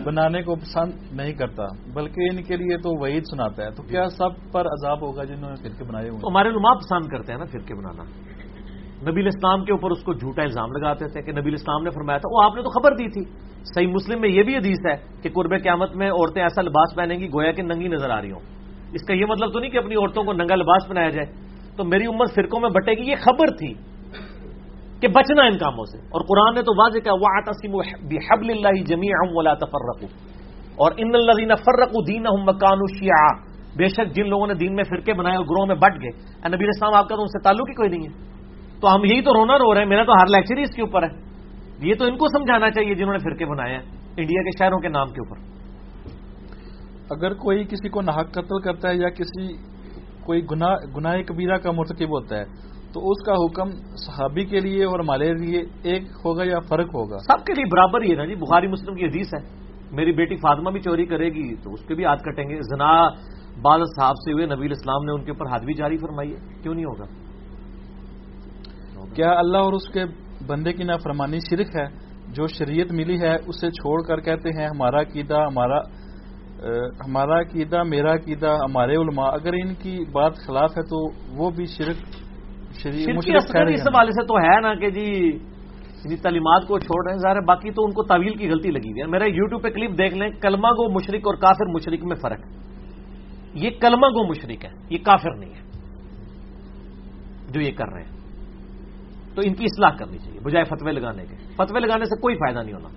[0.04, 1.64] بنانے کو پسند نہیں کرتا
[1.94, 5.50] بلکہ ان کے لیے تو وعید سناتا ہے۔ تو کیا سب پر عذاب ہوگا جنہوں
[5.50, 8.02] نے فرقے بنائے ہوئے ہمارے علماء پسند کرتے ہیں نا فرقے بنانا۔
[9.08, 12.18] نبی اسلام کے اوپر اس کو جھوٹا الزام لگاتے تھے کہ نبی اسلام نے فرمایا
[12.18, 13.24] تھا، وہ آپ نے تو خبر دی تھی۔
[13.74, 17.18] صحیح مسلم میں یہ بھی حدیث ہے کہ قرب قیامت میں عورتیں ایسا لباس پہنیں
[17.18, 18.40] گی گویا کہ ننگی نظر آ رہی ہوں۔
[18.92, 21.26] اس کا یہ مطلب تو نہیں کہ اپنی عورتوں کو ننگا لباس پہنایا جائے۔
[21.76, 23.74] تو میری عمر فرقوں میں بٹے گی، یہ خبر تھی
[25.00, 27.74] کہ بچنا ان کاموں سے۔ اور قرآن نے تو واضح کیا وہ تسیم
[28.14, 30.04] حب اللہ جمی ولا تفرق
[30.76, 35.12] اور ان اللہ فرق دین مکان شیعہ بے شک جن لوگوں نے دین میں فرقے
[35.12, 36.10] بنائے اور گروہ میں بٹ گئے۔
[36.48, 38.30] نبی اسلام آپ کا تو ان سے تعلق ہی کوئی نہیں ہے۔
[38.80, 40.82] تو ہم یہی تو رونا رو رہے ہیں میرا تو ہر لیکچر ہی اس کے
[40.82, 41.30] اوپر ہے۔
[41.78, 43.82] یہ تو ان کو سمجھانا چاہیے جنہوں نے فرقے بنائے ہیں
[44.16, 45.60] انڈیا کے شہروں کے نام کے اوپر۔
[47.10, 49.52] اگر کوئی کسی کو ناحق قتل کرتا ہے یا کسی
[50.24, 50.46] کوئی
[50.96, 52.44] گناہ کبیرہ کا مرتکب ہوتا ہے
[52.94, 57.18] تو اس کا حکم صحابی کے لیے اور ہمارے لیے ایک ہوگا یا فرق ہوگا؟
[57.18, 59.60] سب کے لیے برابر ہی ہے نا جی بخاری مسلم کی حدیث ہے۔
[59.92, 63.08] میری بیٹی فاطمہ بھی چوری کرے گی تو اس کے بھی ہاتھ کٹیں گے۔ زنا
[63.62, 66.38] بعض صاحب سے ہوئے نبی اسلام نے ان کے اوپر حد بھی جاری فرمائی ہے۔
[66.62, 67.29] کیوں نہیں ہوگا؟
[69.14, 70.04] کیا اللہ اور اس کے
[70.46, 71.86] بندے کی نافرمانی شرک ہے؟
[72.34, 75.78] جو شریعت ملی ہے اسے چھوڑ کر کہتے ہیں ہمارا قیدا ہمارا
[77.06, 80.98] ہمارا قیدا میرا قیدا ہمارے علماء۔ اگر ان کی بات خلاف ہے تو
[81.36, 81.98] وہ بھی شرک
[82.70, 87.70] اس حوالے سے تو ہے نا کہ جی تعلیمات کو چھوڑ رہے ہیں ظاہر باقی
[87.70, 90.30] تو ان کو طویل کی غلطی لگی ہوئی ہے۔ میرا یوٹیوب پہ کلپ دیکھ لیں
[90.42, 92.40] کلمہ گو مشرق اور کافر مشرق میں فرق۔
[93.64, 95.68] یہ کلمہ گو مشرق ہے یہ کافر نہیں ہے
[97.52, 98.19] جو یہ کر رہے ہیں۔
[99.34, 102.58] تو ان کی اصلاح کرنی چاہیے بجائے فتوے لگانے کے۔ فتوے لگانے سے کوئی فائدہ
[102.58, 102.88] نہیں ہونا۔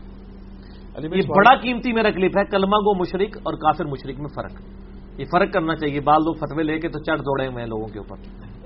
[1.16, 4.52] یہ بڑا قیمتی میرا کلپ ہے کلمہ گو مشرق اور کافر مشرق میں فرق۔
[5.20, 7.88] یہ فرق کرنا چاہیے بال لوگ فتوے لے کے تو چڑھ دوڑے ہوئے ہیں لوگوں
[7.88, 8.18] کے اوپر۔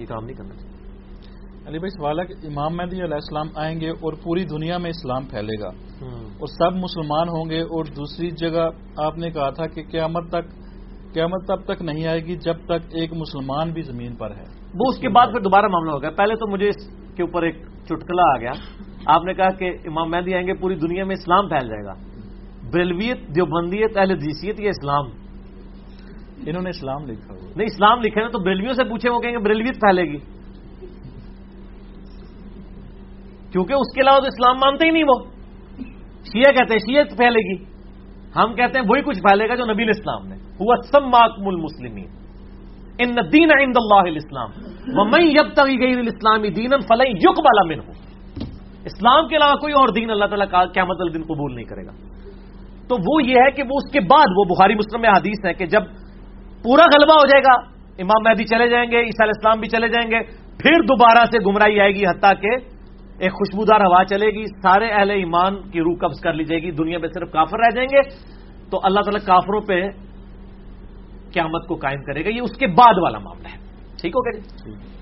[0.02, 0.88] یہ کام نہیں کرنا چاہیے۔
[1.68, 4.90] علی بھائی سوال ہے کہ امام مہدی علیہ السلام آئیں گے اور پوری دنیا میں
[4.90, 5.70] اسلام پھیلے گا۔
[6.40, 10.68] اور سب مسلمان ہوں گے اور دوسری جگہ آپ نے کہا تھا کہ قیامت تک
[11.14, 14.84] قیامت تب تک نہیں آئے گی جب تک ایک مسلمان بھی زمین پر ہے۔ وہ
[14.88, 16.76] اس کے بعد پھر دوبارہ معاملہ ہو گیا۔ پہلے تو مجھے اس
[17.16, 18.52] کے اوپر ایک چٹکلا آ گیا۔
[19.06, 21.94] آپ نے کہا کہ امام مہندی آئیں گے پوری دنیا میں اسلام پھیل جائے گا۔
[22.74, 25.06] بریلویت دیوبندیت اہل دیسیت یا اسلام۔
[26.48, 29.38] انہوں نے اسلام لکھا نہیں اسلام لکھے نا تو بریلویوں سے پوچھے وہ کہیں گے
[29.38, 30.18] بریلویت پھیلے گی۔
[33.52, 35.24] کیونکہ اس کے علاوہ تو اسلام مانتے ہی نہیں وہ۔
[36.24, 37.64] شیعہ کہتے ہیں شیعت پھیلے گی۔
[38.36, 42.27] ہم کہتے ہیں وہی کچھ پھیلے گا جو نبی اسلام نے۔ ہوا سم ماکم المسلمین۔
[43.04, 44.50] ان دین عند اللہ الاسلام
[45.12, 47.96] میں یب تک گئی اسلامی دین فلئی یق من ہوں
[48.90, 51.92] اسلام کے علاوہ کوئی اور دین اللہ تعالیٰ کا کیا مطلب قبول نہیں کرے گا.
[52.88, 55.54] تو وہ یہ ہے کہ وہ اس کے بعد وہ بخاری مسلم میں حدیث ہے
[55.54, 55.84] کہ جب
[56.64, 57.56] پورا غلبہ ہو جائے گا،
[58.04, 60.20] امام مہدی چلے جائیں گے، عیسیٰ علیہ السلام بھی چلے جائیں گے،
[60.62, 62.56] پھر دوبارہ سے گمراہی آئے گی، حتیٰ کہ
[63.20, 66.72] ایک خوشبودار ہوا چلے گی، سارے اہل ایمان کی روح قبض کر لی جائے گی،
[66.72, 68.02] دنیا میں صرف کافر رہ جائیں گے۔
[68.72, 69.80] تو اللہ تعالیٰ کافروں پہ
[71.34, 73.58] قیامت کو قائم کرے گا یہ اس کے بعد والا معاملہ ہے۔
[74.02, 74.98] ٹھیک ہو گیا جی؟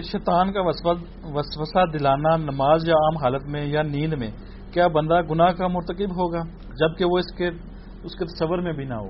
[0.00, 4.30] شیطان کا وسوسہ دلانا نماز یا عام حالت میں یا نیند میں
[4.72, 6.40] کیا بندہ گناہ کا مرتکب ہوگا؟
[6.80, 7.48] جبکہ وہ اس کے
[8.04, 9.08] اس کے تصور میں بھی نہ ہو۔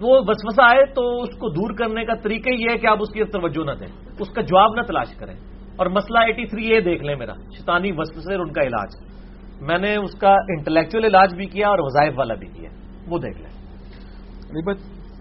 [0.00, 3.08] وہ وسوسہ آئے تو اس کو دور کرنے کا طریقہ یہ ہے کہ آپ اس
[3.08, 5.34] کی توجہ نہ دیں۔ اس کا جواب نہ تلاش کریں۔
[5.76, 8.88] اور مسئلہ ایٹی تھری یہ دیکھ لیں میرا شیطانی وسوسے اور ان کا علاج۔
[9.60, 12.70] میں نے اس کا انٹلیکچل علاج بھی کیا اور وظائف والا بھی کیا۔
[13.06, 13.62] وہ دیکھ لیں۔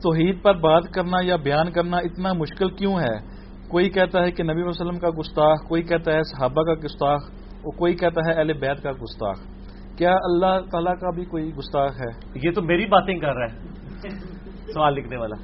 [0.03, 4.43] توحید پر بات کرنا یا بیان کرنا اتنا مشکل کیوں ہے؟ کوئی کہتا ہے کہ
[4.43, 8.53] نبی وسلم کا گستاخ، کوئی کہتا ہے صحابہ کا گستاخ، اور کوئی کہتا ہے اہل
[8.53, 9.39] بیت کا گستاخ۔
[9.97, 13.59] کیا اللہ تعالیٰ کا بھی کوئی گستاخ ہے؟ یہ تو میری باتیں کر رہا ہے۔
[14.73, 15.35] سوال لکھنے والا۔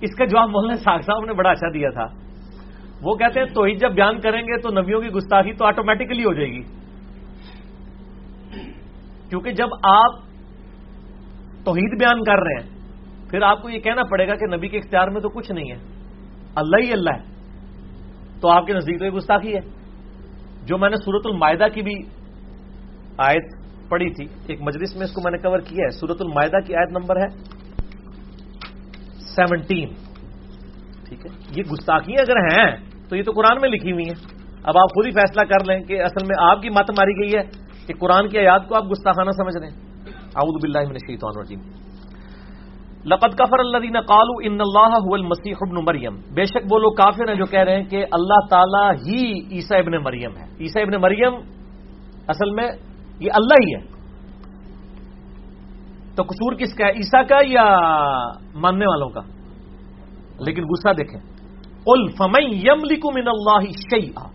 [0.00, 2.06] اس کا جواب مولانا ساگ صاحب نے بڑا اچھا دیا تھا۔
[3.02, 6.32] وہ کہتے ہیں توحید جب بیان کریں گے تو نبیوں کی گستاخی تو آٹومیٹکلی ہو
[6.32, 6.62] جائے گی۔
[9.28, 10.14] کیونکہ جب آپ
[11.64, 12.79] توحید بیان کر رہے ہیں
[13.30, 15.70] پھر آپ کو یہ کہنا پڑے گا کہ نبی کے اختیار میں تو کچھ نہیں
[15.70, 15.76] ہے۔
[16.54, 17.22] اللہ ہی اللہ ہے۔
[18.40, 19.60] تو آپ کے نزدیک تو یہ گستاخی ہے۔
[20.66, 21.94] جو میں نے سورت المائدہ کی بھی
[23.18, 23.42] آیت
[23.88, 26.74] پڑھی تھی، ایک مجلس میں اس کو میں نے کور کیا ہے۔ سورت المائدہ کی
[26.74, 27.28] آیت نمبر ہے
[29.20, 29.88] سیونٹین۔
[31.08, 32.76] ٹھیک ہے؟ یہ گستاخی اگر ہیں،
[33.08, 35.84] تو یہ تو قرآن میں لکھی ہوئی ہیں۔ اب آپ خود ہی فیصلہ کر لیں
[35.84, 37.42] کہ اصل میں آپ کی مت ماری گئی ہے
[37.86, 39.76] کہ قرآن کی آیات کو آپ گستاخانہ سمجھ رہے ہیں
[40.12, 41.89] اعوذ باللہ من الشیطان الرجیم۔
[43.04, 47.34] لقد کفر اللہ قالو ان اللہ المسیح ابن مریم بے شک وہ لوگ کافر ہیں
[47.34, 50.44] جو کہہ رہے ہیں کہ اللہ تعالیٰ ہی عیسیٰ ابن مریم ہے.
[50.60, 51.34] عیسیٰ ابن مریم
[52.28, 52.68] اصل میں
[53.20, 53.80] یہ اللہ ہی ہے.
[56.16, 57.64] تو قصور کس کا ہے؟ عیسیٰ کا یا
[58.54, 59.20] ماننے والوں کا؟
[60.40, 61.20] لیکن غصہ دیکھیں.
[61.86, 62.80] ال فمئی یم
[63.14, 64.28] من اللہ شعیح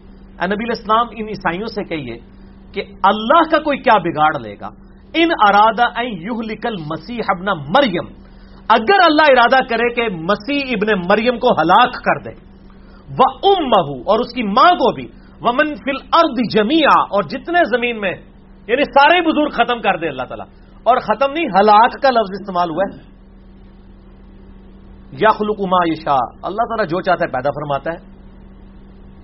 [0.46, 2.18] نبی الاسلام ان عیسائیوں سے کہیے
[2.74, 4.68] کہ اللہ کا کوئی کیا بگاڑ لے گا؟
[5.14, 8.25] ان ارادہ یوہ لکل مسیح ابن مریم.
[8.70, 12.30] اگر اللہ ارادہ کرے کہ مسیح ابن مریم کو ہلاک کر دے،
[13.10, 15.08] وہ ام اور اس کی ماں کو بھی
[15.42, 18.12] ومن فل ارد جمیا اور جتنے زمین میں
[18.68, 20.46] یعنی سارے بزرگ ختم کر دے اللہ تعالیٰ۔
[20.84, 23.16] اور ختم نہیں، ہلاک کا لفظ استعمال ہوا ہے۔
[25.12, 28.16] یا خلق ما یشا اللہ تعالیٰ جو چاہتا ہے پیدا فرماتا ہے۔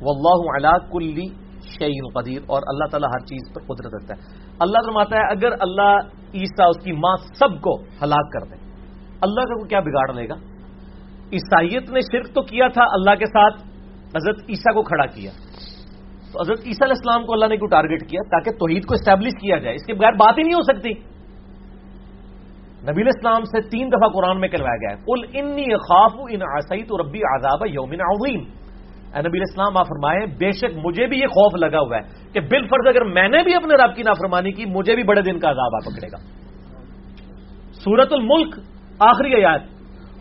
[0.01, 1.25] واللہ علا کلی
[1.79, 5.51] شعین قدیر۔ اور اللہ تعالیٰ ہر چیز پر قدرت رکھتا ہے۔ اللہ فرماتا ہے، اگر
[5.59, 5.97] اللہ
[6.33, 8.60] عیسیٰ، اس کی ماں سب کو ہلاک کر دے
[9.21, 10.33] اللہ کا کو کیا بگاڑ لے گا؟
[11.33, 13.61] عیسائیت نے شرک تو کیا تھا اللہ کے ساتھ،
[14.15, 15.31] حضرت عیسیٰ کو کھڑا کیا۔
[16.33, 19.33] تو حضرت عیسیٰ علیہ السلام کو اللہ نے کیوں ٹارگٹ کیا؟ تاکہ توحید کو اسٹیبلش
[19.41, 21.11] کیا جائے۔ اس کے بغیر بات ہی نہیں ہو سکتی۔
[22.91, 26.83] نبی اسلام سے تین دفعہ قرآن میں کروایا گیا ہے کل انی خوف ان آسائی
[26.83, 28.39] تو ربی آزاب یومن عظیم
[29.15, 32.39] اے نبی اسلام آپ فرمائے بے شک مجھے بھی یہ خوف لگا ہوا ہے کہ
[32.39, 35.39] بال فرض اگر میں نے بھی اپنے رب کی نافرمانی کی، مجھے بھی بڑے دن
[35.39, 36.17] کا عذاب آ پکڑے گا۔
[37.71, 38.55] سورت الملک
[39.09, 39.61] آخری آیات۔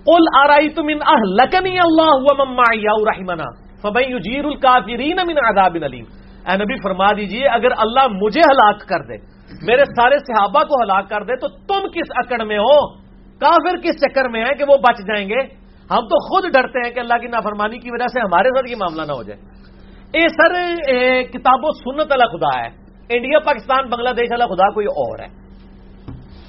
[0.04, 2.74] قل آرائی تم ان لکنی اللہ مما
[3.12, 3.44] رحمنا؟
[3.82, 6.04] فبئی جیر الکافرین من عذاب علیم
[6.46, 9.16] اے نبی فرما دیجیے، اگر اللہ مجھے ہلاک کر دے،
[9.66, 12.94] میرے سارے صحابہ کو ہلاک کر دے، تو تم کس اکڑ میں ہو؟
[13.38, 15.40] کافر کس چکر میں ہے کہ وہ بچ جائیں گے؟
[15.90, 18.76] ہم تو خود ڈرتے ہیں کہ اللہ کی نافرمانی کی وجہ سے ہمارے ساتھ یہ
[18.76, 19.40] معاملہ نہ ہو جائے۔
[20.12, 20.54] اے سر،
[20.88, 22.68] اے کتاب و سنت والا خدا ہے۔
[23.16, 25.26] انڈیا، پاکستان، بنگلہ دیش والا خدا کوئی اور ہے۔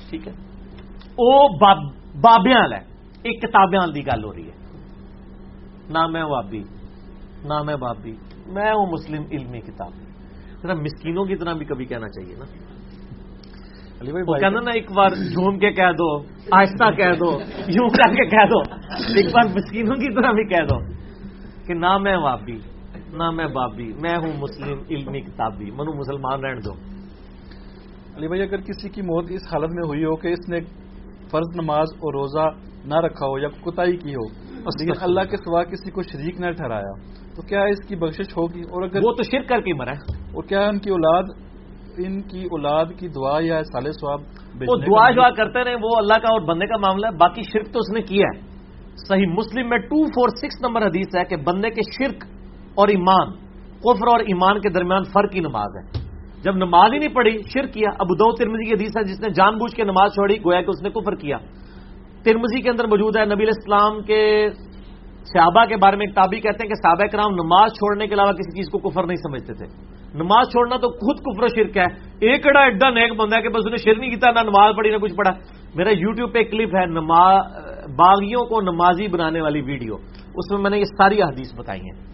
[0.10, 0.34] ٹھیک ہے؟
[1.18, 1.48] وہ
[2.22, 2.80] بابیاں ہے
[3.24, 4.60] ایک کتابیں کی گل ہو رہی ہے
[5.90, 6.64] نہ میں وابی
[7.46, 8.14] نہ میں بابی
[8.48, 9.92] میں ہوں مسلم علمی کتاب
[10.64, 12.46] ذرا مسکینوں کی طرح بھی کبھی کہنا چاہیے نا
[14.02, 16.10] وہ کہنا نا ایک بار جھوم کے کہہ دو
[16.52, 17.32] آہستہ کہہ دو
[17.70, 18.60] یوں کر کے کہہ دو
[19.16, 20.80] ایک بار مسکینوں کی طرح بھی کہہ دو
[21.68, 22.58] کہ نہ میں وابی
[23.14, 26.74] نہ میں بابی میں ہوں مسلم علمی کتابی منو مسلمان رہن دو
[28.16, 30.60] علی بھائی اگر کسی کی موت اس حالت میں ہوئی ہو کہ اس نے
[31.32, 32.50] فرض نماز اور روزہ
[32.86, 34.28] نہ رکھا ہو یا کتائی کی ہو۔
[34.80, 36.92] لیکن اللہ کے سوا کسی کو شریک نہ ٹھہرایا
[37.36, 40.44] تو کیا اس کی بخشش ہوگی؟ اور اگر وہ تو شرک کر کے مرا اور
[40.44, 41.24] کیا ان کی اولاد
[41.98, 44.20] ان کی اولاد کی دعا یا سال سواب
[44.68, 47.74] وہ دعا دعا کرتے رہے وہ اللہ کا اور بندے کا معاملہ ہے۔ باقی شرک
[47.74, 48.40] تو اس نے کیا ہے۔
[49.08, 52.24] صحیح مسلم میں ٹو فور سکس نمبر حدیث ہے کہ بندے کے شرک
[52.76, 53.32] اور ایمان
[53.80, 56.01] کفر اور ایمان کے درمیان فرق کی نماز ہے۔
[56.44, 59.30] جب نماز ہی نہیں پڑھی، شرک کیا۔ ابو دو ترمزی کی حدیث ہے، جس نے
[59.30, 61.38] جان بوجھ کے نماز چھوڑی، گویا کہ اس نے کفر کیا۔
[62.24, 64.50] ترمزی کے اندر موجود ہے، نبی اسلام کے
[65.24, 68.32] صحابہ کے بارے میں ایک تابی کہتے ہیں کہ صحابہ کرام نماز چھوڑنے کے علاوہ
[68.32, 69.66] کسی چیز کو کفر نہیں سمجھتے تھے۔
[70.14, 71.84] نماز چھوڑنا تو خود کفر و شرک ہے۔
[72.32, 74.90] ایک اڑا ایڈا نیک بندہ ہے کہ بس انہیں شر نہیں کیتا، نہ نماز پڑھی،
[74.90, 75.32] نہ کچھ پڑھا۔
[75.76, 77.46] میرا یوٹیوب پہ کلپ ہے نماز
[77.96, 79.96] باغیوں کو نمازی بنانے والی ویڈیو۔
[80.36, 82.06] اس میں میں نے یہ ساری حدیث بتائی ہیں۔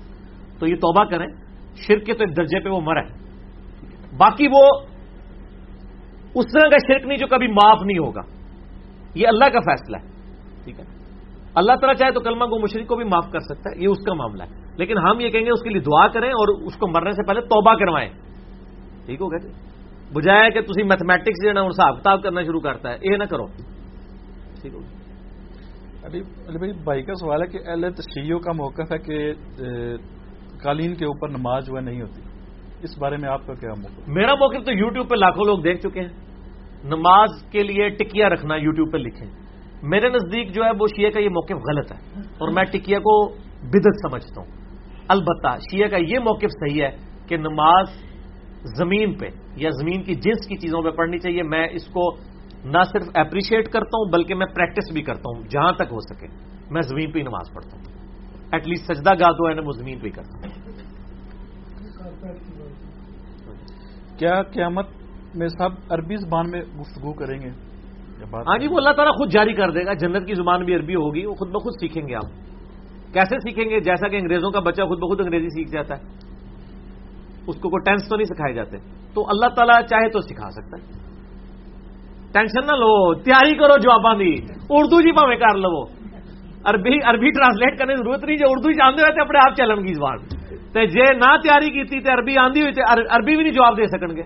[0.60, 1.28] تو یہ توبہ کریں،
[1.76, 3.27] شرک کے تو ایک درجے پہ وہ مرا ہے۔
[4.18, 4.64] باقی وہ
[6.36, 8.22] اس طرح کا شرک نہیں جو کبھی معاف نہیں ہوگا.
[9.16, 10.64] یہ اللہ کا فیصلہ ہے.
[10.64, 10.86] ٹھیک ہے؟
[11.56, 13.84] اللہ تعالیٰ چاہے تو کلمہ کو مشرق کو بھی معاف کر سکتا ہے.
[13.84, 14.50] یہ اس کا معاملہ ہے.
[14.78, 17.26] لیکن ہم یہ کہیں گے اس کے لیے دعا کریں اور اس کو مرنے سے
[17.28, 18.10] پہلے توبہ کروائیں.
[19.06, 19.50] ٹھیک ہوگا جی؟
[20.14, 22.98] بجائے کہ تھی میتھمیٹکس جو ہے نا حساب کتاب کرنا شروع کرتا ہے.
[23.02, 23.46] یہ نہ کرو.
[24.62, 28.98] ٹھیک ہوگا جی؟ علی بھائی بھائی کا سوال ہے کہ اہل تشریحوں کا موقف ہے
[28.98, 29.18] کہ
[30.64, 32.27] قالین کے اوپر نماز جو ہے نہیں ہوتی.
[32.84, 35.82] اس بارے میں آپ کا کیا موقف میرا موقف تو یوٹیوب پہ لاکھوں لوگ دیکھ
[35.82, 36.10] چکے ہیں۔
[36.84, 39.28] نماز کے لیے ٹکیا رکھنا یوٹیوب پہ لکھیں۔
[39.84, 43.30] میرے نزدیک جو ہے وہ شیعہ کا یہ موقف غلط ہے اور میں ٹکیا کو
[43.64, 44.52] بدت سمجھتا ہوں۔
[45.08, 46.90] البتہ شیعہ کا یہ موقف صحیح ہے
[47.28, 47.90] کہ نماز
[48.78, 49.26] زمین پہ
[49.56, 52.16] یا زمین کی جنس کی چیزوں پہ پڑھنی چاہیے۔ میں اس کو
[52.66, 56.28] نہ صرف اپریشیٹ کرتا ہوں بلکہ میں پریکٹس بھی کرتا ہوں جہاں تک ہو سکے۔
[56.70, 57.84] میں زمین پہ ہی نماز پڑھتا ہوں۔
[58.52, 60.67] ایٹ لیسٹ سجدہ گاہ تو ہے نا وہ زمین پہ ہی کرتا ہوں۔
[64.18, 64.86] کیا قیامت
[65.36, 67.50] میں سب عربی زبان میں گفتگو کریں گے؟
[68.34, 70.96] ہاں جی وہ اللہ تعالیٰ خود جاری کر دے گا جنت کی زبان بھی عربی
[70.96, 72.48] ہوگی وہ خود بخود سیکھیں گے آپ۔
[73.14, 76.02] کیسے سیکھیں گے؟ جیسا کہ انگریزوں کا بچہ خود بخود انگریزی سیکھ جاتا ہے۔
[77.48, 78.78] اس کو کوئی ٹینس تو نہیں سکھائے جاتے۔
[79.14, 81.08] تو اللہ تعالیٰ چاہے تو سکھا سکتا ہے۔
[82.32, 84.34] ٹینشن نہ لو تیاری کرو جواباں دی۔
[84.70, 85.84] اردو جی پاوے کر لو۔
[86.64, 89.94] عربی عربی ٹرانسلیٹ کرنے کی ضرورت نہیں جو اردو جانتے ہوئے اپنے آپ چلن گی
[89.94, 90.37] زبان۔
[90.74, 93.86] تے جے نہ تیاری کی تے عربی آندی ہوئی تے عربی بھی نہیں جواب دے
[93.86, 94.24] سکن گے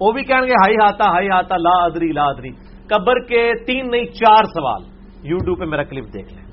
[0.00, 2.50] وہ بھی کہیں گے ہائی ہاتا ہائی ہاتا لا ادری لا ادری۔
[2.88, 4.82] قبر کے تین نہیں چار سوال۔
[5.22, 6.44] یوٹیوب پہ میرا کلپ دیکھ لیں۔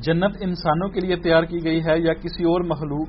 [0.00, 3.08] جنت انسانوں کے لیے تیار کی گئی ہے یا کسی اور مخلوق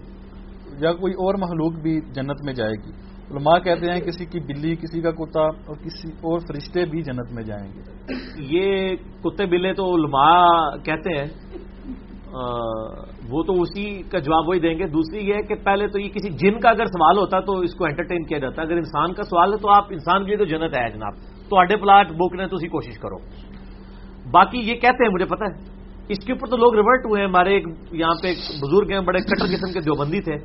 [0.81, 2.91] یا کوئی اور مخلوق بھی جنت میں جائے گی؟
[3.31, 7.31] علماء کہتے ہیں کسی کی بلی کسی کا کتا اور کسی اور فرشتے بھی جنت
[7.31, 7.81] میں جائیں گے۔
[8.37, 11.27] یہ کتے بلے تو علماء کہتے ہیں۔
[13.29, 16.09] وہ تو اسی کا جواب وہی دیں گے۔ دوسری یہ ہے کہ پہلے تو یہ
[16.09, 19.23] کسی جن کا اگر سوال ہوتا تو اس کو انٹرٹین کیا جاتا۔ اگر انسان کا
[19.23, 21.13] سوال ہے تو آپ انسان کے لیے تو جنت ہے جناب۔
[21.49, 23.17] تو اڈے پلاٹ بوکنے تو اسی کوشش کرو۔
[24.31, 25.79] باقی یہ کہتے ہیں، مجھے پتا ہے،
[26.09, 29.01] اس کے اوپر تو لوگ ریورٹ ہوئے ہیں۔ ہمارے ایک یہاں پہ ایک بزرگ ہیں،
[29.01, 30.35] بڑے کٹر قسم کے دیوبندی تھے۔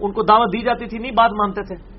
[0.00, 1.94] ان کو دعوت دی جاتی تھی، نہیں بات مانتے تھے۔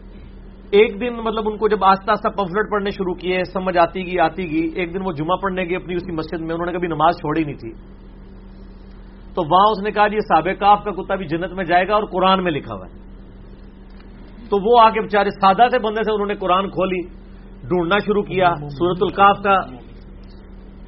[0.72, 4.20] ایک دن مطلب ان کو جب آہستہ آستہ پمفلٹ پڑھنے شروع کیے، سمجھ آتی گئی
[4.20, 6.88] آتی گئی۔ ایک دن وہ جمعہ پڑھنے گئے اپنی اسی مسجد میں، انہوں نے کبھی
[6.88, 7.72] نماز چھوڑی نہیں تھی۔
[9.36, 11.94] تو وہاں اس نے کہا جی سابق کاف کا کتا بھی جنت میں جائے گا
[11.94, 12.92] اور قرآن میں لکھا ہوا ہے۔
[14.50, 17.02] تو وہ آگے بےچارے سادہ سے بندے سے انہوں نے قرآن کھولی،
[17.68, 19.58] ڈھونڈنا شروع کیا سورت القاف کا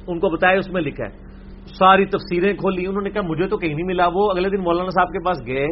[0.06, 1.28] ان کو بتایا، اس میں لکھا ہے۔
[1.78, 4.90] ساری تفسیریں کھولی، انہوں نے کہا مجھے تو کہیں نہیں ملا، وہ اگلے دن مولانا
[4.90, 5.66] صاحب کے پاس گئے۔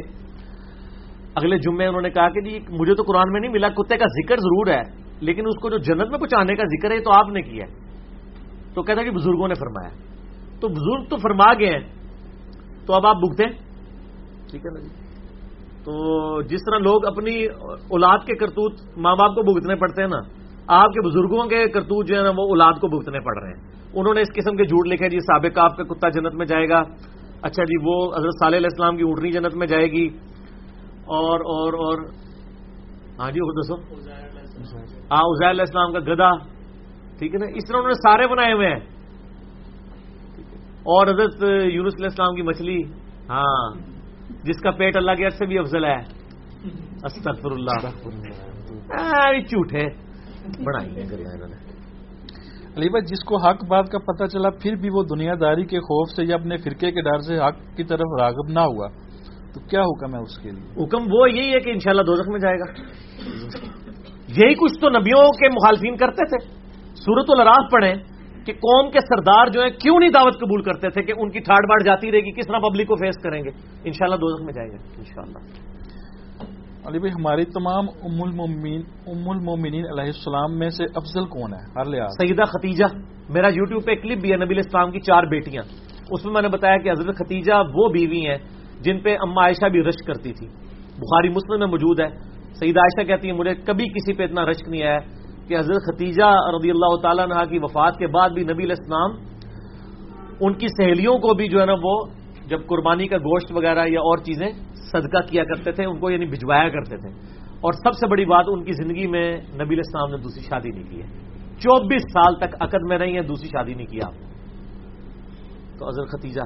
[1.35, 4.05] اگلے جمعے انہوں نے کہا کہ جی مجھے تو قرآن میں نہیں ملا، کتے کا
[4.05, 4.83] ذکر ضرور ہے،
[5.21, 7.65] لیکن اس کو جو جنت میں پہنچانے کا ذکر ہے تو آپ نے کیا
[8.75, 10.07] تو کہتا کہ بزرگوں نے فرمایا۔
[10.61, 11.96] تو بزرگ تو فرما گئے ہیں
[12.87, 13.45] تو اب آپ بھگتے
[14.51, 14.89] ٹھیک ہے نا جی۔
[15.85, 17.45] تو جس طرح لوگ اپنی
[17.89, 20.19] اولاد کے کرتوت ماں باپ کو بھگتنے پڑتے ہیں نا
[20.69, 23.61] آپ کے بزرگوں کے کرتوت جو ہے نا وہ اولاد کو بھگتنے پڑ رہے ہیں۔
[23.95, 26.69] انہوں نے اس قسم کے جھوٹ لکھے جی سابق آپ کا کتا جنت میں جائے
[26.69, 26.83] گا۔
[27.43, 30.07] اچھا جی وہ حضرت صالح علیہ السلام کی اونٹنی جنت میں جائے گی۔
[31.07, 31.99] اور اور اور۔
[33.19, 33.75] ہاں جی دسو۔
[35.11, 36.31] ہاں ازیر علیہ السلام کا گدا
[37.19, 38.96] ٹھیک ہے نا؟ اس طرح انہوں نے سارے بنائے ہوئے ہیں۔
[40.87, 41.43] اور حضرت
[41.73, 42.83] یونس علیہ السلام کی مچھلی
[43.29, 43.75] ہاں
[44.45, 45.99] جس کا پیٹ اللہ کے عرض سے بھی افضل ہے۔
[47.05, 47.89] استغفر اللہ
[49.41, 49.87] جھوٹے
[50.63, 50.91] بنائی
[52.77, 55.81] علی بھائی جس کو حق بات کا پتہ چلا پھر بھی وہ دنیا داری کے
[55.81, 58.89] خوف سے یا اپنے فرقے کے ڈر سے حق کی طرف راغب نہ ہوا۔
[59.55, 62.41] تو کیا حکم ہے اس کے لیے؟ حکم وہ یہی ہے کہ انشاءاللہ شاء میں
[62.41, 62.83] جائے گا۔
[64.29, 66.55] یہی کچھ تو نبیوں کے مخالفین کرتے تھے۔
[66.95, 68.16] سورت الراف پڑھیں۔
[68.47, 71.39] کہ قوم کے سردار جو ہیں کیوں نہیں دعوت قبول کرتے تھے کہ ان کی
[71.39, 73.51] ٹھاٹ باٹ جاتی رہے گی؟ کس طرح پبلک کو فیس کریں گے؟
[73.85, 75.39] انشاءاللہ شاء میں جائیں گے انشاءاللہ۔
[76.89, 81.59] علی بھائی ہماری تمام ام المومنین ام المومنین علیہ السلام میں سے افضل کون ہے؟
[81.59, 82.85] ہر لحاظ سیدہ ختیجہ
[83.29, 85.63] میرا یوٹیوب پہ کلپ بھی ہے نبی اسلام کی چار بیٹیاں۔
[86.11, 88.39] اس میں میں نے بتایا کہ حضرت ختیجہ وہ بیوی ہیں
[88.81, 90.47] جن پہ اما عائشہ بھی رشک کرتی تھی۔
[90.97, 92.09] بخاری مسلم میں موجود ہے۔
[92.55, 94.99] سعید عائشہ کہتی ہیں مجھے کبھی کسی پہ اتنا رشک نہیں آیا۔
[95.49, 99.11] کہ حضرت ختیجہ رضی اللہ تعالیٰ نے کی وفات کے بعد بھی نبی الاسلام
[100.41, 102.05] ان کی سہیلیوں کو بھی جو ہے نا وہ
[102.47, 106.27] جب قربانی کا گوشت وغیرہ یا اور چیزیں صدقہ کیا کرتے تھے، ان کو یعنی
[106.27, 107.09] بھجوایا کرتے تھے۔
[107.61, 110.91] اور سب سے بڑی بات، ان کی زندگی میں نبی الاسلام نے دوسری شادی نہیں
[110.91, 111.07] کی ہے۔
[111.59, 114.09] چوبیس سال تک عقد میں رہی ہیں، دوسری شادی نہیں کیا
[115.79, 116.41] تو حضرت ختیجہ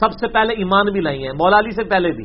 [0.00, 2.24] سب سے پہلے ایمان بھی لائی ہیں، مولا علی سے پہلے بھی۔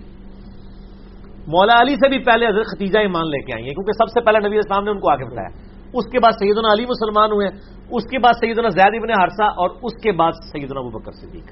[1.48, 4.22] مولا علی سے بھی پہلے حضرت ختیجہ ایمان لے کے آئی ہیں، کیونکہ سب سے
[4.22, 7.48] پہلے نبی اسلام نے ان کو آگے بتایا۔ اس کے بعد سیدنا علی مسلمان ہوئے
[7.90, 11.46] اس کے بعد سیدنا زید ابن حرسہ اور اس کے بعد سیدنا ابو بکر صدیق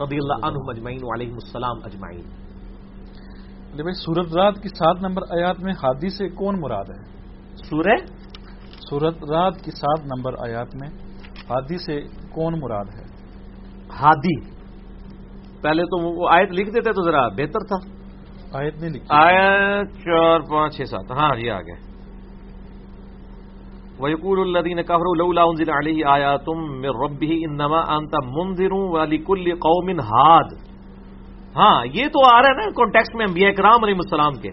[0.00, 2.22] رضی اللہ عنہ اجمعین علیہ السلام اجمعین۔
[3.92, 7.04] سورت رات کی سات نمبر آیات میں ہادی سے کون مراد ہے؟
[7.70, 7.96] سورہ؟
[8.90, 10.88] سورت رات کی سات نمبر آیات میں
[11.50, 12.00] ہادی سے
[12.30, 13.04] کون مراد ہے؟
[14.00, 14.40] ہادی
[15.62, 17.98] پہلے تو وہ آیت لکھ دیتے تو ذرا بہتر تھا۔
[18.58, 21.87] آیت نہیں لکھی۔ آیت چار پانچ چھ سات۔ ہاں یہ آ گئے
[24.00, 30.52] ویقول الذین کفروا لولا انزل علیہ آیاتم من ربہ انما انت منذر ولکل قوم ہاد
[31.56, 34.50] ہاں یہ تو آ رہا ہے نا کانٹیکس میں انبیاء کرام علیہ السلام کے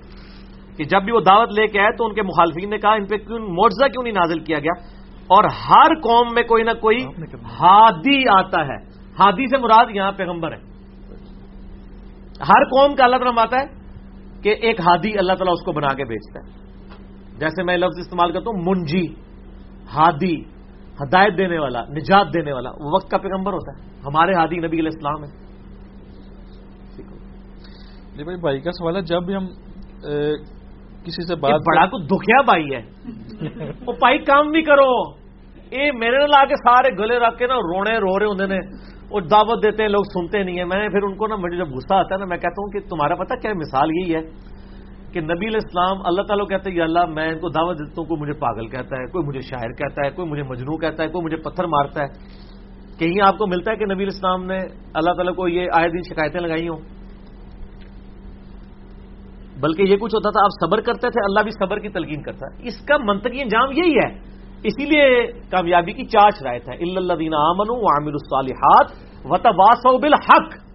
[0.78, 3.06] کہ جب بھی وہ دعوت لے کے آئے تو ان کے مخالفین نے کہا ان
[3.06, 4.74] پہ کیوں معجزہ کیوں نہیں نازل کیا گیا؟
[5.28, 7.04] اور ہر قوم میں کوئی نہ کوئی
[7.60, 8.78] ہادی آتا ہے۔
[9.20, 10.58] ہادی سے مراد یہاں پیغمبر ہے۔
[12.42, 13.66] ہر قوم کا اللہ تعالیٰ آتا ہے
[14.42, 16.66] کہ ایک ہادی اللہ تعالیٰ اس کو بنا کے بیچتا ہے۔
[17.40, 19.25] جیسے میں لفظ استعمال کرتا ہوں منجی۔
[19.94, 20.36] ہادی
[21.02, 24.80] ہدایت دینے والا نجات دینے والا وہ وقت کا پیغمبر ہوتا ہے۔ ہمارے ہادی نبی
[24.80, 25.30] علیہ السلام ہے
[28.18, 29.46] جی بھائی بھائی کا سوال ہے جب بھی ہم
[31.04, 32.82] کسی سے بات بڑا کو دکھیا بھائی ہے۔
[33.88, 35.12] وہ پائی کام بھی کرو۔
[35.70, 38.60] اے میرے نے لا کے سارے گلے رکھ کے نا رونے رو رہے ہوں نے۔
[39.12, 41.58] وہ دعوت دیتے ہیں لوگ سنتے نہیں ہیں۔ میں نے پھر ان کو نا مجھے
[41.58, 44.22] جب غصہ آتا ہے نا میں کہتا ہوں کہ تمہارا پتہ کیا مثال یہی ہے۔
[45.16, 48.06] کہ نبی الاسلام اللہ تعالیٰ کہتے ہیں، یا اللہ، میں ان کو دعوت دیتا ہوں
[48.06, 51.08] کوئی مجھے پاگل کہتا ہے، کوئی مجھے شاعر کہتا ہے، کوئی مجھے مجنو کہتا ہے،
[51.08, 52.08] کوئی مجھے پتھر مارتا ہے.
[53.00, 54.58] کہیں آپ کو ملتا ہے کہ نبی الاسلام نے
[54.94, 56.78] اللہ تعالیٰ کو یہ آئے دن شکایتیں لگائی ہوں؟
[59.60, 62.48] بلکہ یہ کچھ ہوتا تھا، آپ صبر کرتے تھے، اللہ بھی صبر کی تلقین کرتا
[62.48, 67.14] ہے۔ اس کا منطقی انجام یہی ہے۔ اسی لیے کامیابی کی چارچ رائے تھا اللہ
[67.14, 68.88] دینا امن عامر الصالحات
[69.26, 70.66] و بالحق۔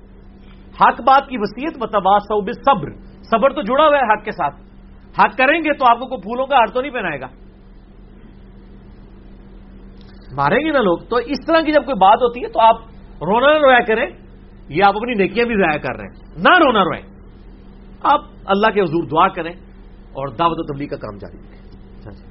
[0.80, 2.22] حق بات کی وسیعت و تباس
[2.54, 4.54] صبر صبر تو جڑا ہوا ہے حق کے ساتھ۔
[5.18, 7.26] حق کریں گے تو آپ کو کوئی پھولوں کا ہار تو نہیں پہنائے گا۔
[10.32, 12.76] ماریں گے نا لوگ؟ تو اس طرح کی جب کوئی بات ہوتی ہے تو آپ
[13.22, 14.06] رونا نہ رویا کریں
[14.68, 17.02] یہ آپ اپنی نیکیاں بھی ضائع کر رہے ہیں۔ نہ رونا روئیں۔
[18.02, 19.52] آپ اللہ کے حضور دعا کریں
[19.92, 21.60] اور دعوت و تبلیغ کا کام جاری رکھیں۔
[22.06, 22.24] ہاں جی۔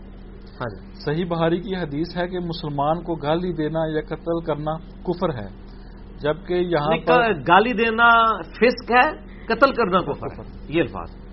[0.61, 4.77] ہاں جی۔ صحیح بہاری کی حدیث ہے کہ مسلمان کو گالی دینا یا قتل کرنا
[4.77, 5.47] کفر ہے
[6.21, 11.29] جبکہ یہاں پر گالی دینا فسق ہے قتل کرنا کفر ہے۔ یہ الفاظ۔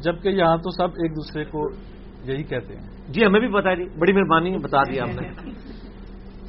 [0.00, 1.68] جبکہ یہاں تو سب ایک دوسرے کو
[2.24, 5.28] یہی کہتے ہیں۔ جی ہمیں بھی ہے جی بڑی مہربانی بتا دیا ہم نے۔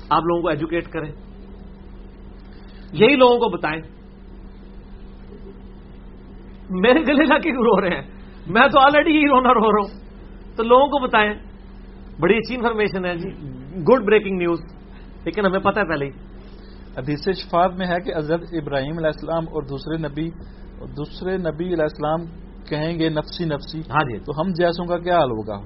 [0.09, 1.11] آپ لوگوں کو ایجوکیٹ کریں۔
[2.93, 3.81] یہی لوگوں کو بتائیں۔
[6.69, 8.07] میرے گلے لا کے رو رہے ہیں؟
[8.47, 10.07] میں تو آلریڈی ہی رونا رو رہا ہوں۔
[10.55, 11.33] تو لوگوں کو بتائیں۔
[12.19, 13.29] بڑی اچھی انفارمیشن ہے جی۔
[13.81, 14.59] گڈ بریکنگ نیوز
[15.25, 16.11] لیکن ہمیں پتہ ہے پہلے ہی۔
[16.97, 20.29] حدیث شفاعت میں ہے کہ حضرت ابراہیم علیہ السلام اور دوسرے نبی
[20.79, 22.25] اور دوسرے نبی علیہ السلام
[22.69, 25.61] کہیں گے نفسی نفسی ہاں جی۔ تو ہم جیسوں کا کیا حال ہوگا؟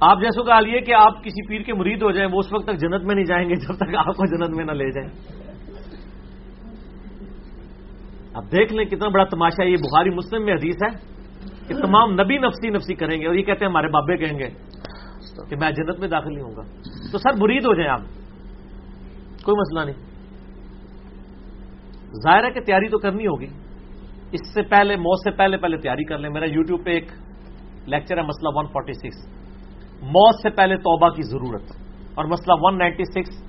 [0.00, 2.52] آپ جیسوں کا حال یہ کہ آپ کسی پیر کے مرید ہو جائیں وہ اس
[2.52, 4.90] وقت تک جنت میں نہیں جائیں گے جب تک آپ کو جنت میں نہ لے
[4.90, 5.42] جائیں۔
[8.34, 11.12] اب دیکھ لیں کتنا بڑا تماشا یہ بخاری مسلم میں حدیث ہے
[11.68, 14.48] کہ تمام نبی نفسی نفسی کریں گے اور یہ کہتے ہیں ہمارے بابے کہیں گے
[15.50, 16.62] کہ میں جنت میں داخل نہیں ہوں گا۔
[17.12, 18.00] تو سر مرید ہو جائیں آپ۔
[19.44, 20.12] کوئی مسئلہ نہیں۔
[22.24, 23.46] ظاہر ہے کہ تیاری تو کرنی ہوگی۔
[24.32, 27.06] اس سے پہلے موت سے پہلے پہلے تیاری کر لیں۔ میرا یوٹیوب پہ ایک
[27.86, 29.26] لیکچر ہے مسئلہ 146
[30.02, 31.62] موت سے پہلے توبہ کی ضرورت۔
[32.14, 33.42] اور مسئلہ 196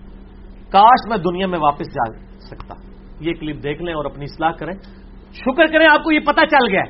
[0.72, 2.74] کاش میں دنیا میں واپس جا سکتا۔
[3.20, 4.74] یہ کلپ دیکھ لیں اور اپنی اصلاح کریں۔
[5.34, 6.84] شکر کریں، آپ کو یہ پتہ چل گیا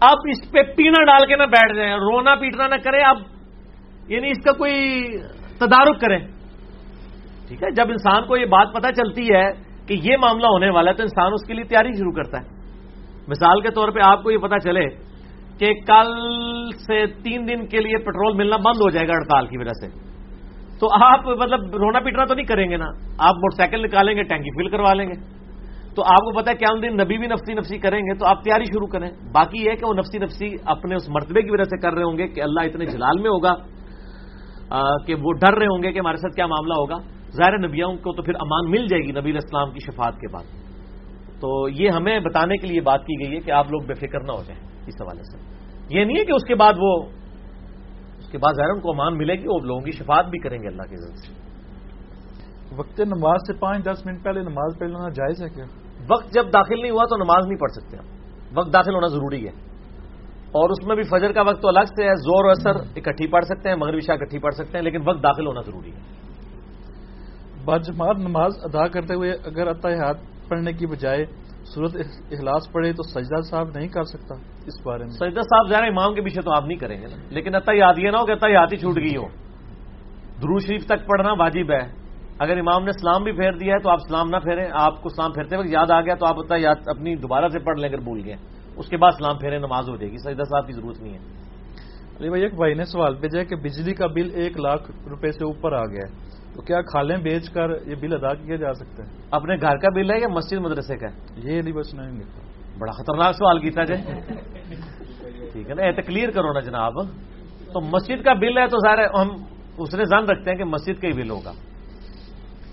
[0.00, 3.16] اب اس پہ پینا ڈال کے نہ بیٹھ جائیں، رونا پیٹنا نہ کریں۔ اب
[4.08, 5.06] یعنی اس کا کوئی
[5.58, 6.18] تدارک کریں۔
[7.48, 9.52] ٹھیک ہے، جب انسان کو یہ بات پتہ چلتی ہے
[9.86, 12.59] کہ یہ معاملہ ہونے والا ہے تو انسان اس کے لیے تیاری شروع کرتا ہے۔
[13.28, 14.84] مثال کے طور پہ آپ کو یہ پتا چلے
[15.58, 16.12] کہ کل
[16.86, 20.10] سے تین دن کے لیے پیٹرول ملنا بند ہو جائے گا ہڑتال کی وجہ سے۔
[20.80, 22.86] تو آپ مطلب رونا پیٹنا تو نہیں کریں گے نا۔
[23.18, 25.40] آپ موٹر سائیکل نکالیں گے، ٹینکی فل کروا لیں گے۔
[25.94, 28.26] تو آپ کو پتا ہے کہ ہم دن نبی بھی نفسی نفسی کریں گے، تو
[28.26, 31.64] آپ تیاری شروع کریں۔ باقی یہ کہ وہ نفسی نفسی اپنے اس مرتبے کی وجہ
[31.64, 33.54] سے کر رہے ہوں گے کہ اللہ اتنے جلال میں ہوگا
[35.06, 36.96] کہ وہ ڈر رہے ہوں گے کہ ہمارے ساتھ کیا معاملہ ہوگا۔
[37.32, 40.59] ظاہر نبیوں کو تو پھر امان مل جائے گی نبی اسلام کی شفاعت کے بعد۔
[41.40, 44.20] تو یہ ہمیں بتانے کے لیے بات کی گئی ہے کہ آپ لوگ بے فکر
[44.20, 45.38] نہ ہو جائیں اس حوالے سے۔
[45.98, 47.02] یہ نہیں ہے کہ اس کے بعد وہ
[48.18, 50.58] اس کے بعد ظاہر ان کو امان ملے گی وہ لوگوں کی شفاعت بھی کریں
[50.62, 51.50] گے اللہ کے ذریعے سے۔
[52.76, 55.64] وقت نماز سے پانچ دس منٹ پہلے نماز پڑھ لینا جائز ہے کیا؟
[56.10, 57.96] وقت جب داخل نہیں ہوا تو نماز نہیں پڑھ سکتے
[58.54, 59.70] وقت داخل ہونا ضروری ہے۔
[60.52, 63.26] اور اس میں بھی فجر کا وقت تو الگ سے ہے زور و اثر اکٹھی
[63.26, 65.98] پڑھ سکتے ہیں مغربی شاہ اکٹھی پڑھ سکتے ہیں لیکن وقت داخل ہونا ضروری ہے۔
[67.64, 70.14] باجماعت نماز ادا کرتے ہوئے اگر اتحاد
[70.50, 71.24] پڑھنے کی بجائے
[71.74, 71.96] صورت
[72.30, 74.34] اخلاص پڑھے تو سجدہ صاحب نہیں کر سکتا
[74.66, 77.16] اس بارے میں۔ سجدہ صاحب ظاہر امام کے پیچھے تو آپ نہیں کریں گے نا۔
[77.28, 79.26] لیکن اتہ یاد یہ نہ ہو کہ اتہ یاد ہی چھوٹ گئی ہو۔
[80.42, 82.00] درو شریف تک پڑھنا واجب ہے۔
[82.38, 85.08] اگر امام نے سلام بھی پھیر دیا ہے تو آپ سلام نہ پھیریں۔ آپ کو
[85.08, 87.98] سلام پھیرتے وقت یاد آ گیا تو آپ یاد اپنی دوبارہ سے پڑھ لیں اگر
[87.98, 88.36] بھول گئے۔
[88.76, 91.18] اس کے بعد سلام پھیرے نماز ہو جائے گی۔ سجدہ صاحب کی ضرورت نہیں ہے۔
[92.20, 95.44] علی بھائی ایک بھائی نے سوال بھیجا کہ بجلی کا بل ایک لاکھ روپے سے
[95.44, 99.02] اوپر آ گیا ہے۔ تو کیا کھالیں بیچ کر یہ بل ادا کیا جا سکتا
[99.02, 101.06] ہے اپنے گھر کا بل ہے یا مسجد مدرسے کا؟
[101.36, 102.20] یہ علی بس نہیں
[102.78, 104.02] بڑا خطرناک سوال کیتا جائے۔
[105.52, 106.92] ٹھیک ہے نا یہ کلیئر کرو نا جناب۔
[107.72, 109.28] تو مسجد کا بل ہے تو ظاہر ہم
[109.78, 111.52] اس نے زن رکھتے ہیں کہ مسجد کا ہی بل ہوگا۔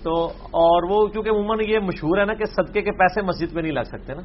[0.02, 3.62] تو اور وہ کیونکہ عموماً یہ مشہور ہے نا کہ صدقے کے پیسے مسجد میں
[3.62, 4.20] نہیں لگ سکتے نا۔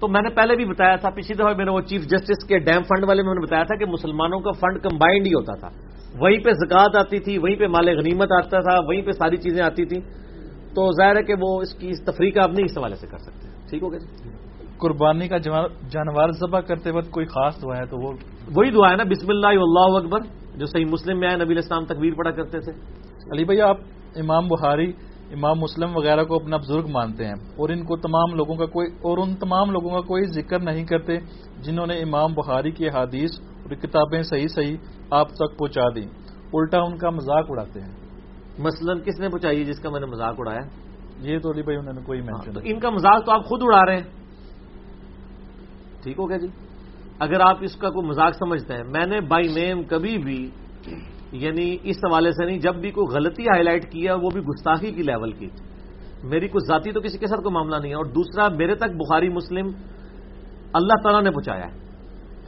[0.00, 2.58] تو میں نے پہلے بھی بتایا تھا پچھلی دفعہ میں نے وہ چیف جسٹس کے
[2.58, 5.87] ڈیم فنڈ والے میں نے بتایا تھا کہ مسلمانوں کا فنڈ کمبائنڈ ہی ہوتا تھا۔
[6.20, 9.64] وہیں پہ زکات آتی تھی وہیں پہ مال غنیمت آتا تھا وہیں پہ ساری چیزیں
[9.64, 10.00] آتی تھیں۔
[10.74, 13.18] تو ظاہر ہے کہ وہ اس کی تفریح کا آپ نہیں اس حوالے سے کر
[13.18, 14.30] سکتے۔ ٹھیک ہو گیا جی؟
[14.78, 15.38] قربانی کا
[15.90, 18.12] جانور ذبح کرتے وقت کوئی خاص دعا ہے تو وہ
[18.54, 20.20] وہی دعا ہے نا بسم اللہ اللہ اکبر
[20.56, 22.72] جو صحیح مسلم میں آئے نبی اسلام تکبیر پڑا کرتے تھے۔
[23.32, 23.76] علی بھائی آپ
[24.16, 24.92] امام بخاری
[25.32, 28.88] امام مسلم وغیرہ کو اپنا بزرگ مانتے ہیں اور ان کو تمام لوگوں کا کوئی
[29.02, 31.18] اور ان تمام لوگوں کا کوئی ذکر نہیں کرتے۔
[31.62, 34.76] جنہوں نے امام بخاری کی حادیث اور کتابیں صحیح صحیح
[35.10, 36.04] آپ تک پہنچا دی
[36.52, 37.92] الٹا ان کا مذاق اڑاتے ہیں۔
[38.58, 40.60] مثلا کس نے پہنچائی جس کا میں نے مذاق اڑایا؟
[41.20, 43.44] یہ تو علی بھائی انہوں نے کوئی ہاں، مینشن تو ان کا مذاق تو آپ
[43.44, 44.04] خود اڑا رہے ہیں۔
[46.02, 46.46] ٹھیک ہو گیا جی؟
[47.18, 50.50] اگر آپ اس کا کوئی مذاق سمجھتے ہیں میں نے بائی نیم کبھی بھی
[51.32, 54.92] یعنی اس حوالے سے نہیں جب بھی کوئی غلطی ہائی لائٹ کیا وہ بھی گستاخی
[54.92, 55.48] کی لیول کی۔
[56.22, 58.96] میری کچھ ذاتی تو کسی کے ساتھ کوئی معاملہ نہیں ہے۔ اور دوسرا میرے تک
[58.96, 59.68] بخاری مسلم
[60.72, 61.78] اللہ تعالیٰ نے پہنچایا ہے۔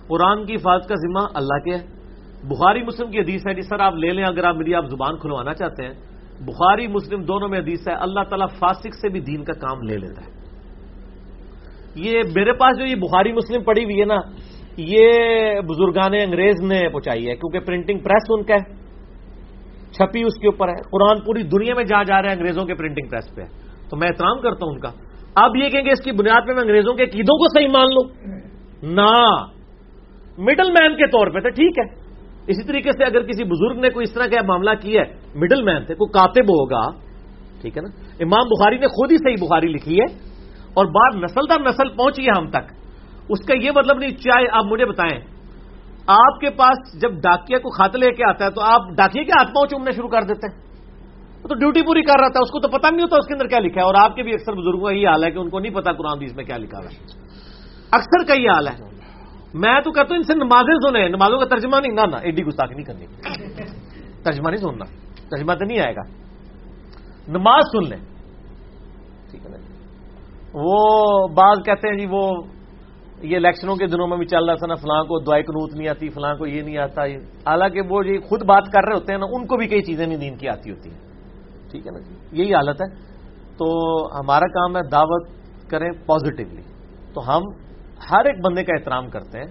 [0.08, 2.00] قرآن کی حفاظت کا ذمہ اللہ کے ہے۔
[2.44, 5.18] بخاری مسلم کی حدیث ہے جی سر آپ لے لیں، اگر آپ میری آپ زبان
[5.18, 5.94] کھلوانا چاہتے ہیں۔
[6.40, 9.96] بخاری مسلم دونوں میں حدیث ہے، اللہ تعالیٰ فاسق سے بھی دین کا کام لے
[9.96, 10.30] لیتا ہے۔
[11.94, 14.16] یہ میرے پاس جو یہ بخاری مسلم پڑی ہوئی ہے نا،
[14.76, 15.12] یہ
[15.60, 18.80] بزرگان انگریز نے پہنچائی ہے، کیونکہ پرنٹنگ پریس ان کا ہے۔
[19.92, 22.74] چھپی اس کے اوپر ہے۔ قرآن پوری دنیا میں جا جا رہے ہیں انگریزوں کے
[22.74, 23.42] پرنٹنگ پریس پہ۔
[23.90, 24.88] تو میں احترام کرتا ہوں ان کا۔
[25.34, 27.86] اب یہ کہیں گے اس کی بنیاد پہ میں انگریزوں کے قیدوں کو صحیح مان
[27.86, 28.36] لوں؟
[28.82, 29.36] نہ۔
[30.38, 32.00] مڈل مین کے طور پہ تو ٹھیک ہے۔
[32.46, 35.62] اسی طریقے سے اگر کسی بزرگ نے کوئی اس طرح کا معاملہ کیا ہے مڈل
[35.62, 36.90] مین تھے کوئی کاتب ہوگا،
[37.60, 37.88] ٹھیک ہے نا؟
[38.20, 40.04] امام بخاری نے خود ہی صحیح بخاری لکھی ہے
[40.74, 42.72] اور بعد نسل در نسل پہنچی ہے ہم تک۔
[43.28, 45.20] اس کا یہ مطلب نہیں، چاہے آپ مجھے بتائیں۔
[46.06, 49.32] آپ کے پاس جب ڈاکیا کو خط لے کے آتا ہے تو آپ ڈاکیے کے
[49.32, 50.69] ہاتھ پاؤں چومنا شروع کر دیتے ہیں۔
[51.42, 53.34] وہ تو ڈیوٹی پوری کر رہا تھا، اس کو تو پتہ نہیں ہوتا اس کے
[53.34, 55.38] اندر کیا لکھا ہے۔ اور آپ کے بھی اکثر بزرگوں کا یہ حال ہے کہ
[55.38, 56.96] ان کو نہیں پتا قرآن حدیث میں کیا لکھا ہے۔
[57.90, 58.90] اکثر کا یہ حال ہے۔
[59.54, 62.74] میں تو کہتا ہوں ان سے نمازیں سنیں، نمازوں کا ترجمہ نہیں، نہ ایڈی گستاخی
[62.74, 63.06] نہیں کرنی۔
[64.22, 64.84] ترجمہ نہیں سننا،
[65.30, 66.02] ترجمہ تو نہیں آئے گا۔
[67.28, 68.04] نماز سن لیں۔
[69.30, 69.72] ٹھیک ہے نا جی۔
[70.54, 72.42] وہ بعض کہتے ہیں جی وہ
[73.22, 75.88] یہ الیکشنوں کے دنوں میں بھی چل رہا تھا نا، فلاں کو دعائیں کنوت نہیں
[75.88, 77.02] آتی، فلاں کو یہ نہیں آتا۔
[77.50, 80.06] حالانکہ وہ جی خود بات کر رہے ہوتے ہیں نا، ان کو بھی کئی چیزیں
[80.06, 81.09] نہیں دین کی آتی ہوتی۔ ہیں
[81.70, 83.10] ٹھیک ہے نا جی؟ یہی حالت ہے۔
[83.58, 85.28] تو ہمارا کام ہے دعوت
[85.70, 86.62] کریں پازیٹیولی
[87.14, 87.42] تو ہم
[88.10, 89.46] ہر ایک بندے کا احترام کرتے ہیں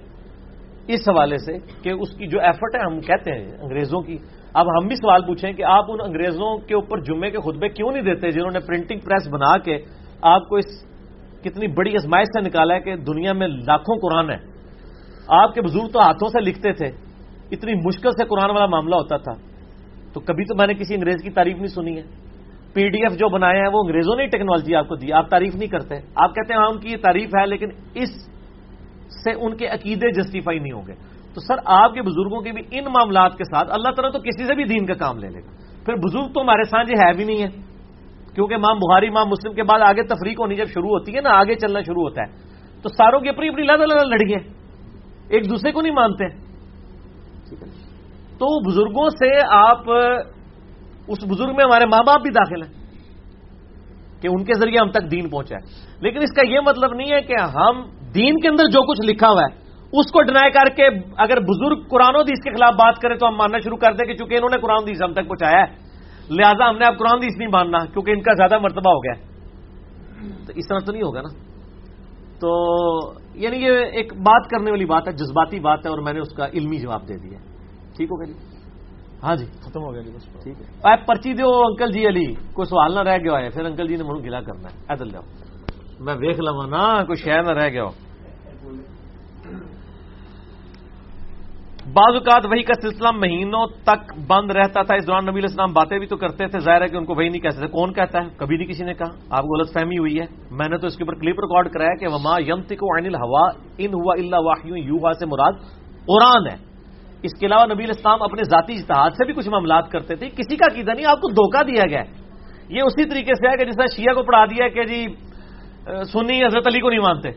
[0.87, 4.17] اس حوالے سے کہ اس کی جو ایفرٹ ہے ہم کہتے ہیں انگریزوں کی۔
[4.53, 7.91] اب ہم بھی سوال پوچھیں کہ آپ ان انگریزوں کے اوپر جمعے کے خطبے کیوں
[7.91, 9.77] نہیں دیتے جنہوں نے پرنٹنگ پریس بنا کے
[10.21, 10.65] آپ کو اس
[11.43, 14.37] کتنی بڑی ازمائش سے نکالا ہے کہ دنیا میں لاکھوں قرآن ہے
[15.27, 16.85] آپ کے بزرگ تو ہاتھوں سے لکھتے تھے۔
[17.51, 19.48] اتنی مشکل سے قرآن والا معاملہ ہوتا تھا۔
[20.13, 22.03] تو کبھی تو میں نے کسی انگریز کی تعریف نہیں سنی ہے۔
[22.73, 25.55] پی ڈی ایف جو بنایا ہے وہ انگریزوں نے ٹیکنالوجی آپ کو دی۔ آپ تعریف
[25.55, 28.09] نہیں کرتے۔ آپ کہتے ہیں ہاں ان کی یہ تعریف ہے، لیکن اس
[29.23, 30.93] سے ان کے عقیدے جسٹیفائی نہیں ہوں گے۔
[31.33, 34.47] تو سر، آپ کے بزرگوں کے بھی ان معاملات کے ساتھ اللہ تعالیٰ تو کسی
[34.47, 35.49] سے بھی دین کا کام لے لے گا۔
[35.85, 37.47] پھر بزرگ تو ہمارے ساتھ یہ ہے بھی نہیں ہے۔
[38.35, 41.29] کیونکہ ماں بہاری ماں مسلم کے بعد آگے تفریق ہونی جب شروع ہوتی ہے نا،
[41.29, 42.49] آگے چلنا شروع ہوتا ہے۔
[42.81, 44.53] تو ساروں کی اپنی اپنی لڑ لڑی ہیں
[45.29, 46.48] ایک دوسرے کو نہیں مانتے۔
[48.39, 49.89] تو بزرگوں سے آپ،
[51.07, 52.73] اس بزرگ میں ہمارے ماں باپ بھی داخل ہیں
[54.21, 55.63] کہ ان کے ذریعے ہم تک دین پہنچا ہے۔
[55.99, 57.81] لیکن اس کا یہ مطلب نہیں ہے کہ ہم
[58.15, 59.51] دین کے اندر جو کچھ لکھا ہوا ہے،
[59.93, 60.87] اس کو ڈنائی کر کے
[61.17, 64.05] اگر بزرگ قرآن و دیس کے خلاف بات کرے تو ہم ماننا شروع کر دیں
[64.05, 65.67] کہ چونکہ انہوں نے قرآن دیس ہم تک پہنچایا ہے،
[66.29, 69.13] لہٰذا ہم نے اب قرآن دیس نہیں ماننا کیونکہ ان کا زیادہ مرتبہ ہو گیا
[70.47, 71.29] تو اس طرح تو نہیں ہوگا نا؟
[72.39, 72.49] تو
[73.35, 76.33] یعنی یہ ایک بات کرنے والی بات ہے، جذباتی بات ہے اور میں نے اس
[76.33, 77.39] کا علمی جواب دے دیا
[77.99, 78.33] ٹھیک ہو گیا جی؟
[79.23, 79.45] ہاں جی.
[79.45, 82.99] ختم ہو گیا جی بس ٹھیک ہے۔ پرچی دو انکل جی علی کوئی سوال نہ
[82.99, 85.23] رہ گیا ہے پھر انکل جی نے منہ گلا کرنا ہے۔ ایدل جاؤ
[85.99, 87.91] میں ویک لوا نا کوئی شہر نہ رہ گیا ہو۔
[91.93, 95.99] بعض اوقات وہی کا سلسلہ مہینوں تک بند رہتا تھا۔ اس دوران نبی السلام باتیں
[95.99, 98.21] بھی تو کرتے تھے۔ ظاہر ہے کہ ان کو وہی نہیں کہتے تھے۔ کون کہتا
[98.23, 100.87] ہے؟ کبھی نہیں کسی نے کہا۔ آپ کو غلط فہمی ہوئی ہے۔ میں نے تو
[100.87, 104.77] اس کے اوپر کلپ ریکارڈ کرایا کہ وما یم تک ہوا ان ہوا اللہ واہیوں
[104.77, 105.53] یو سے مراد
[106.05, 106.68] قرآن ہے۔
[107.23, 110.55] اس کے علاوہ نبی الاسلام اپنے ذاتی اجتہاد سے بھی کچھ معاملات کرتے تھے، کسی
[110.55, 112.03] کا قیدا نہیں، آپ کو دھوکہ دیا گیا
[112.69, 115.07] یہ اسی طریقے سے ہے کہ جس طرح شیعہ کو پڑھا دیا کہ جی
[116.13, 117.31] سنی حضرت علی کو نہیں مانتے۔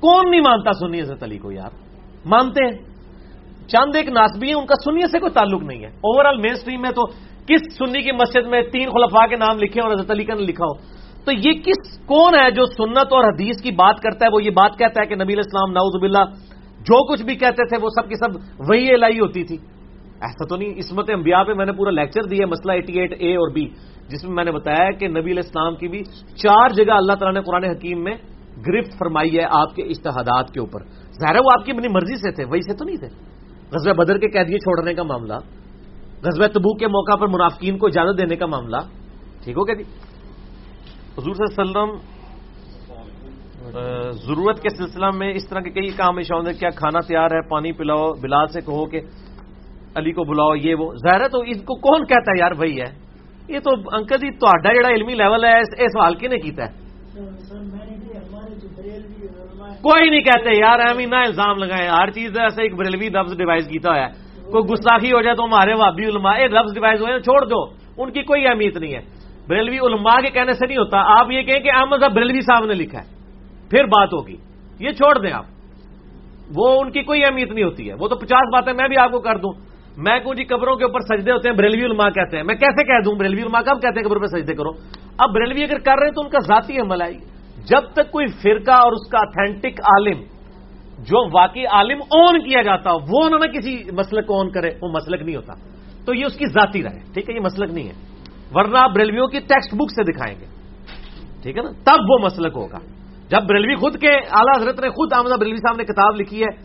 [0.00, 1.70] کون نہیں مانتا سنی حضرت علی کو یار؟
[2.24, 2.76] مانتے ہیں۔
[3.68, 6.52] چاند ایک ناسبی ہیں، ان کا سنیت سے کوئی تعلق نہیں ہے۔ اوور آل مین
[6.52, 7.06] اسٹریم میں تو
[7.46, 10.42] کس سنی کی مسجد میں تین خلفاء کے نام لکھے اور حضرت علی کا نے
[10.42, 10.74] لکھا ہو؟
[11.24, 14.50] تو یہ کس کون ہے جو سنت اور حدیث کی بات کرتا ہے؟ وہ یہ
[14.50, 16.24] بات کہتا ہے کہ نبی الاسلام ناؤز باللہ
[16.80, 18.30] جو کچھ بھی کہتے تھے وہ سب کی سب
[18.70, 19.56] وہی الائی ہوتی تھی۔
[20.20, 23.34] ایسا تو نہیں عصمت انبیاء پہ میں نے پورا لیکچر دیا مسئلہ ایٹی ایٹ اے
[23.36, 23.66] اور بی
[24.08, 26.02] جس میں میں نے بتایا کہ نبی علیہ السلام کی بھی
[26.36, 28.14] چار جگہ اللہ تعالیٰ نے قرآن حکیم میں
[28.66, 30.80] گرفت فرمائی ہے آپ کے اشتہادات کے اوپر۔
[31.20, 33.08] ظاہر وہ آپ کی اپنی مرضی سے تھے، وہی سے تو نہیں تھے۔
[33.72, 35.34] غزوہ بدر کے قیدیے چھوڑنے کا معاملہ،
[36.22, 38.76] غزوہ تبو کے موقع پر منافقین کو اجازت دینے کا معاملہ،
[39.44, 39.84] ٹھیک ہو گیا جی؟
[41.18, 42.17] حضور صلی اللہ علیہ وسلم
[44.10, 47.48] ضرورت کے سلسلہ میں اس طرح کے کئی کام اشاؤں نے کیا کھانا تیار ہے؟
[47.48, 49.00] پانی پلاؤ، بلال سے کہو کہ
[49.94, 52.80] علی کو بلاؤ، یہ وہ۔ ظاہر ہے تو اس کو کون کہتا ہے یار؟ وہی
[52.80, 53.08] ہے۔
[53.48, 56.88] یہ تو انکل جی تا جڑا علمی لیول ہے، اس سوال کی نے کیتا ہے۔
[59.82, 63.68] کوئی نہیں کہتے یار ایمی نہ الزام لگائے ہر چیز ایسے ایک بریلوی لفظ ڈیوائز
[63.68, 64.08] کیتا ہوا ہے۔
[64.50, 67.64] کوئی گستاخی ہو جائے تو ہمارے وابی علماء ایک لفظ ڈیوائز ہوئے چھوڑ دو۔
[68.02, 69.00] ان کی کوئی اہمیت نہیں ہے۔
[69.48, 72.64] بریلوی علماء کے کہنے سے نہیں ہوتا۔ آپ یہ کہیں کہ احمد صاحب بریلوی صاحب
[72.64, 73.17] نے لکھا ہے۔
[73.70, 74.36] پھر بات ہوگی۔
[74.78, 75.44] یہ چھوڑ دیں آپ۔
[76.56, 79.10] وہ ان کی کوئی اہمیت نہیں ہوتی ہے۔ وہ تو پچاس باتیں میں بھی آپ
[79.10, 79.52] کو کر دوں۔
[79.96, 82.84] میں کہوں جی قبروں کے اوپر سجدے ہوتے ہیں، بریلوی علماء کہتے ہیں۔ میں کیسے
[82.84, 84.70] کہہ دوں؟ بریلوی علماء کب کہتے ہیں قبر پہ سجدے کرو؟
[85.18, 87.12] اب بریلوی اگر کر رہے ہیں تو ان کا ذاتی عمل ہے۔
[87.68, 90.22] جب تک کوئی فرقہ اور اس کا اتھینٹک عالم،
[90.98, 94.70] جو واقعی عالم اون کیا جاتا ہو، وہ انہوں نے کسی مسلک کو اون کرے،
[94.82, 95.54] وہ مسلک نہیں ہوتا۔
[96.06, 97.94] تو یہ اس کی ذاتی رہے ٹھیک ہے، یہ مسلک نہیں ہے۔
[98.54, 100.46] ورنہ آپ بریلویوں کی ٹیکسٹ بک سے دکھائیں گے۔
[101.42, 102.97] ٹھیک ہے نا؟ تب وہ مسلک ہوگا۔
[103.28, 106.64] جب بریلوی خود کے اعلیٰ حضرت نے خود احمد بریلوی صاحب نے کتاب لکھی ہے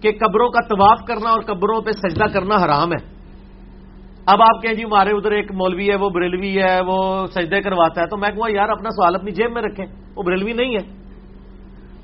[0.00, 3.16] کہ قبروں کا طواف کرنا اور قبروں پہ سجدہ کرنا حرام ہے۔
[4.26, 8.00] اب آپ کہیں جی ہمارے ادھر ایک مولوی ہے، وہ بریلوی ہے، وہ سجدے کرواتا
[8.00, 9.86] ہے، تو میں کہوں یار اپنا سوال اپنی جیب میں رکھیں،
[10.16, 11.06] وہ بریلوی نہیں ہے۔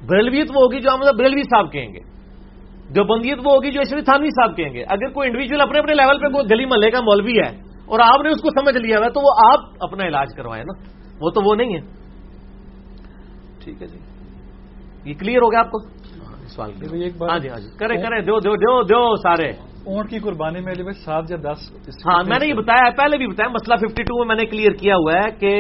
[0.07, 2.13] بریلویت وہ ہوگی جو احمد بریلوی صاحب کہیں گے۔
[2.91, 5.95] جو بندیت وہ ہوگی جو اشری تھانوی صاحب کہیں گے۔ اگر کوئی انڈیویجل اپنے اپنے
[5.95, 7.57] لیول پہ کوئی گلی محلے کا مولوی ہے
[7.87, 10.89] اور آپ نے اس کو سمجھ لیا ہوا تو وہ آپ اپنا علاج کروائیں نا۔
[11.21, 12.02] وہ تو وہ نہیں ہے۔
[13.65, 13.99] ٹھیک ہے جی۔
[15.05, 15.79] یہ کلیئر ہو گیا آپ کو؟
[16.49, 16.71] سوال
[17.31, 19.51] ہاں جی ہاں جی۔ کرے کرے دو دو دو دو سارے۔
[19.85, 21.61] اونٹ کی قربانی میں سات یا دس
[22.07, 24.73] ہاں میں نے یہ بتایا پہلے بھی بتایا مسئلہ ففٹی ٹو میں میں نے کلیئر
[24.73, 25.53] کیا ہوا ہے کہ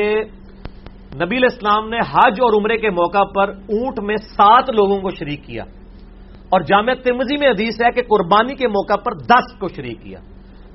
[1.25, 5.45] نبی الاسلام نے حج اور عمرے کے موقع پر اونٹ میں سات لوگوں کو شریک
[5.45, 5.65] کیا۔
[6.49, 10.19] اور جامع تمزی میں حدیث ہے کہ قربانی کے موقع پر دس کو شریک کیا۔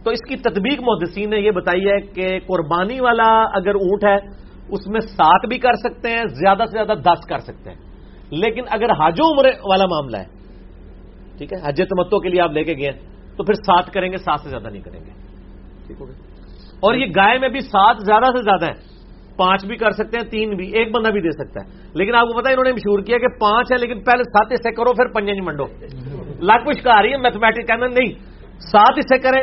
[0.03, 4.46] تو اس کی تدبیق محدثین نے یہ بتائی ہے کہ قربانی والا اگر اونٹ ہے
[4.69, 7.77] اس میں سات بھی کر سکتے ہیں، زیادہ سے زیادہ دس کر سکتے ہیں۔
[8.31, 10.25] لیکن اگر حج عمرے والا معاملہ ہے،
[11.37, 12.91] ٹھیک ہے حج تمتوں کے لیے آپ لے کے گئے،
[13.37, 15.11] تو پھر سات کریں گے، سات سے زیادہ نہیں کریں گے۔
[15.87, 16.21] ٹھیک ہو گیا
[16.79, 18.97] اور یہ گائے میں بھی سات زیادہ سے زیادہ ہے
[19.37, 22.23] پانچ بھی کر سکتے ہیں، تین بھی، ایک بندہ بھی دے سکتا ہے۔ لیکن آپ
[22.23, 25.07] کو پتا انہوں نے مشہور کیا کہ پانچ ہے لیکن پہلے سات حصے کرو، پھر
[25.07, 25.65] پنج جی منڈو۔
[26.39, 28.13] لاکھ کچھ کہا رہی ہے میتھمیٹک کہنا نہیں۔
[28.59, 29.41] سات حصے کریں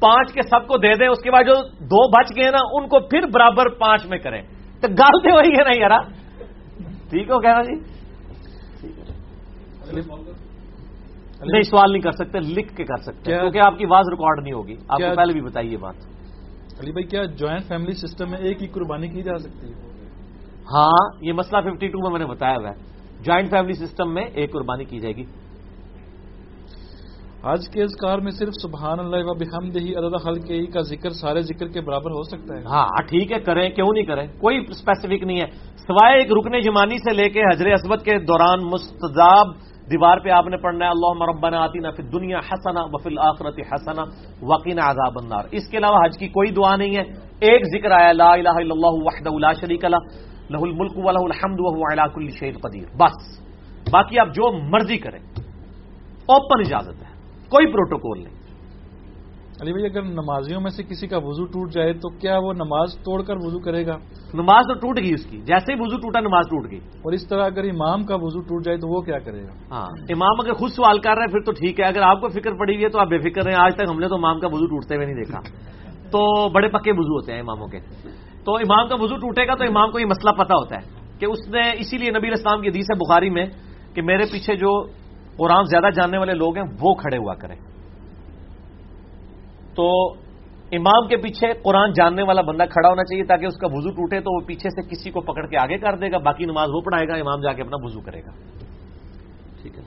[0.00, 2.88] پانچ کے سب کو دے دیں اس کے بعد جو دو بچ گئے نا ان
[2.88, 4.42] کو پھر برابر پانچ میں کریں۔
[4.80, 6.00] تو گال دے وہی ہے نا یار
[7.10, 7.74] ٹھیک ہو کہنا جی؟
[11.40, 14.52] نہیں سوال نہیں کر سکتے لکھ کے کر سکتے کیونکہ آپ کی آواز ریکارڈ نہیں
[14.52, 15.94] ہوگی۔ آپ کو پہلے بھی بتائیے بات۔
[16.80, 19.72] علی بھائی کیا جوائنٹ فیملی سسٹم میں ایک ہی قربانی کی جا سکتی ہے؟
[20.74, 22.74] ہاں یہ مسئلہ ففٹی ٹو میں میں نے بتایا ہوا ہے۔
[23.22, 25.24] جوائنٹ فیملی سسٹم میں ایک قربانی کی جائے گی۔
[27.42, 31.40] آج کے اذکار میں صرف سبحان اللہ و بحمد ہی عدد حلقے کا ذکر، سارے
[31.40, 35.24] ذکر کے برابر ہو سکتا ہے۔ ہاں ٹھیک ہے، کریں، کیوں نہیں کریں؟ کوئی اسپیسیفک
[35.24, 35.46] نہیں ہے۔
[35.76, 39.46] سوائے ایک رکن جمانی سے لے کے حضر اسبت کے دوران مستضاب
[39.90, 43.54] دیوار پہ آپ نے پڑھنا ہے اللہ مربنا آتی نہ پھر دنیا حسنا وفل آخرت
[43.72, 44.02] حسنا
[44.42, 47.02] وقین عذاب النار۔ اس کے علاوہ حج کی کوئی دعا نہیں ہے۔
[47.40, 49.96] ایک ذکر آیا، لا الہ الا اللہ وحدہ لا شریک لہ
[50.50, 53.40] لہ الملک و لہ الحمد وهو علی کل شیء قدیر۔ بس،
[53.90, 55.18] باقی آپ جو مرضی کریں
[56.26, 57.09] اوپن اجازت ہے۔
[57.50, 58.40] کوئی پروٹوکول نہیں۔
[59.60, 62.98] علی بھائی اگر نمازیوں میں سے کسی کا وضو ٹوٹ جائے تو کیا وہ نماز
[62.98, 63.96] توڑ کر وضو کرے گا؟
[64.34, 67.28] نماز تو ٹوٹ گئی اس کی۔ جیسے ہی وضو ٹوٹا نماز ٹوٹ گئی۔ اور اس
[67.28, 70.52] طرح اگر امام کا وضو ٹوٹ جائے تو وہ کیا کرے گا؟ ہاں امام اگر
[70.52, 72.84] خود سوال کر رہے ہیں پھر تو ٹھیک ہے۔ اگر آپ کو فکر پڑی ہوئی
[72.84, 74.94] ہے تو آپ بے فکر ہیں۔ آج تک ہم نے تو امام کا وضو ٹوٹتے
[74.96, 75.40] ہوئے نہیں دیکھا۔
[76.10, 77.78] تو بڑے پکے وضو ہوتے ہیں اماموں کے۔
[78.44, 81.26] تو امام کا وضو ٹوٹے گا تو امام کو یہ مسئلہ پتا ہوتا ہے کہ
[81.26, 83.46] اس نے اسی لیے نبی اسلام کی حدیث ہے بخاری میں
[83.94, 84.84] کہ میرے پیچھے جو
[85.40, 87.56] قرآن زیادہ جاننے والے لوگ ہیں وہ کھڑے ہوا کریں۔
[89.74, 90.12] تو
[90.72, 94.20] امام کے پیچھے قرآن جاننے والا بندہ کھڑا ہونا چاہیے تاکہ اس کا وضو ٹوٹے
[94.20, 96.80] تو وہ پیچھے سے کسی کو پکڑ کے آگے کر دے گا باقی نماز وہ
[96.80, 98.30] پڑھائے گا امام جا کے اپنا وضو کرے گا۔
[99.62, 99.82] ٹھیک ہے۔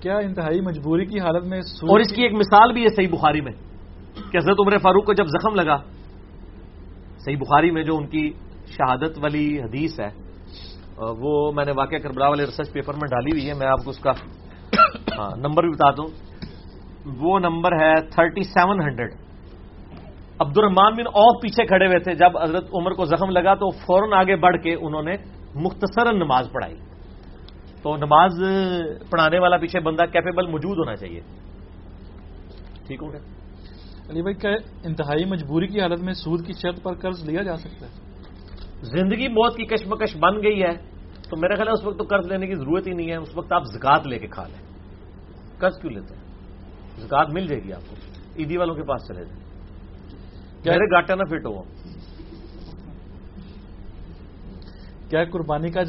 [0.00, 3.40] کیا انتہائی مجبوری کی حالت میں اور اس کی ایک مثال بھی ہے صحیح بخاری
[3.40, 3.52] میں
[4.32, 5.76] کہ حضرت عمر فاروق کو جب زخم لگا
[7.24, 8.32] صحیح بخاری میں جو ان کی
[8.66, 10.08] شہادت والی حدیث ہے
[11.18, 13.90] وہ میں نے واقعہ کربلا والے ریسرچ پیپر میں ڈالی ہوئی ہے میں آپ کو
[13.90, 14.12] اس کا
[15.18, 16.06] ہاں نمبر بھی بتا دوں
[17.18, 19.12] وہ نمبر ہے تھرٹی سیون ہنڈریڈ۔
[20.38, 23.70] عبد الرحمان بن اوف پیچھے کھڑے ہوئے تھے۔ جب حضرت عمر کو زخم لگا تو
[23.70, 25.16] فوراً آگے بڑھ کے انہوں نے
[25.54, 26.76] مختصر نماز پڑھائی۔
[27.82, 28.42] تو نماز
[29.10, 31.20] پڑھانے والا پیچھے بندہ کیپیبل موجود ہونا چاہیے۔
[32.86, 33.20] ٹھیک ہو گیا۔
[34.10, 34.50] علی بھائی کیا
[34.84, 37.92] انتہائی مجبوری کی حالت میں سود کی شرط پر قرض لیا جا سکتا ہے؟
[38.82, 40.72] زندگی موت کی کشمکش بن گئی ہے۔
[41.30, 43.36] تو میرا خیال ہے اس وقت تو قرض لینے کی ضرورت ہی نہیں ہے۔ اس
[43.36, 44.67] وقت آپ زکات لے کے کھا لیں۔
[45.58, 46.22] قرض کیوں لیتے ہیں؟
[46.96, 47.96] زکات مل جائے گی آپ کو۔
[48.38, 49.40] عیدی والوں کے پاس چلے جائیں۔
[50.66, 51.62] میرے گاٹا نہ فٹ ہو
[55.08, 55.82] کیا قربانی کا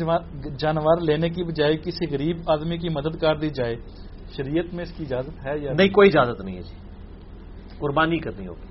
[0.57, 3.75] جانور لینے کی بجائے کسی غریب آدمی کی مدد کر دی جائے؟
[4.37, 6.75] شریعت میں اس کی اجازت ہے یا نہیں کوئی اجازت نہیں ہے جی۔
[7.79, 8.67] قربانی کرنی ہوگی۔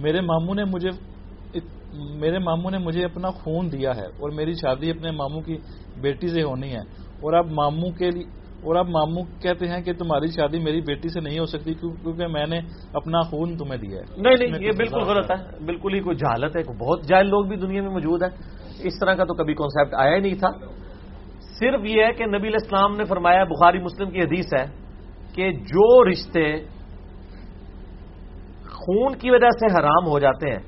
[0.00, 0.90] میرے ماموں نے مجھے
[1.92, 5.56] میرے ماموں نے مجھے اپنا خون دیا ہے اور میری شادی اپنے ماموں کی
[6.00, 9.92] بیٹی سے ہونی ہے۔ اور اب ماموں کے لیے اور اب ماموں کہتے ہیں کہ
[9.92, 12.58] تمہاری شادی میری بیٹی سے نہیں ہو سکتی کیونکہ میں نے
[12.92, 16.56] اپنا خون تمہیں دیا ہے۔ نہیں نہیں یہ بالکل غلط ہے۔ بالکل ہی کوئی جہالت
[16.56, 18.30] ہے بہت جائل لوگ بھی دنیا میں موجود ہیں۔
[18.82, 20.48] اس طرح کا تو کبھی کانسیپٹ آیا ہی نہیں تھا۔
[21.58, 24.64] صرف یہ ہے کہ نبی الاسلام نے فرمایا بخاری مسلم کی حدیث ہے
[25.34, 26.56] کہ جو رشتے
[28.70, 30.58] خون کی وجہ سے حرام ہو جاتے ہیں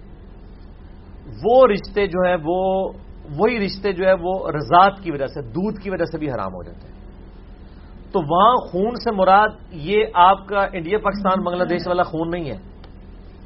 [1.44, 2.92] وہ رشتے جو ہے وہ
[3.38, 6.54] وہی رشتے جو ہے وہ رضاط کی وجہ سے، دودھ کی وجہ سے بھی حرام
[6.54, 6.94] ہو جاتے ہیں۔
[8.12, 12.50] تو وہاں خون سے مراد یہ آپ کا انڈیا، پاکستان، بنگلہ دیش والا خون نہیں
[12.50, 12.56] ہے،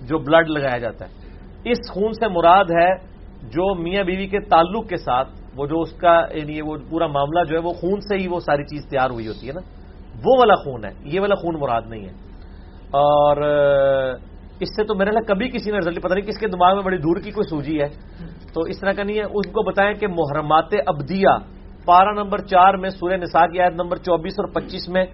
[0.06, 1.28] جو بلڈ لگایا جاتا ہے۔
[1.70, 2.94] اس خون سے مراد ہے
[3.43, 7.44] جو میاں بیوی کے تعلق کے ساتھ، وہ جو اس کا یعنی وہ پورا معاملہ
[7.44, 9.60] جو ہے، وہ خون سے ہی وہ ساری چیز تیار ہوئی ہوتی ہے نا۔
[10.24, 12.12] وہ والا خون ہے، یہ والا خون مراد نہیں ہے۔
[12.90, 13.36] اور،
[14.60, 16.85] اس سے تو میرے لیے کبھی کسی نے رزلٹ پتہ نہیں کس کے دماغ میں
[16.85, 17.89] بڑی دور کی کوئی سوجی ہے۔
[18.59, 21.29] تو اس طرح کا نہیں ہے۔ اس کو بتائیں کہ محرمات ابدیہ
[21.87, 25.05] پارا نمبر چار میں سورہ نساء کی آیت نمبر چوبیس اور پچیس میں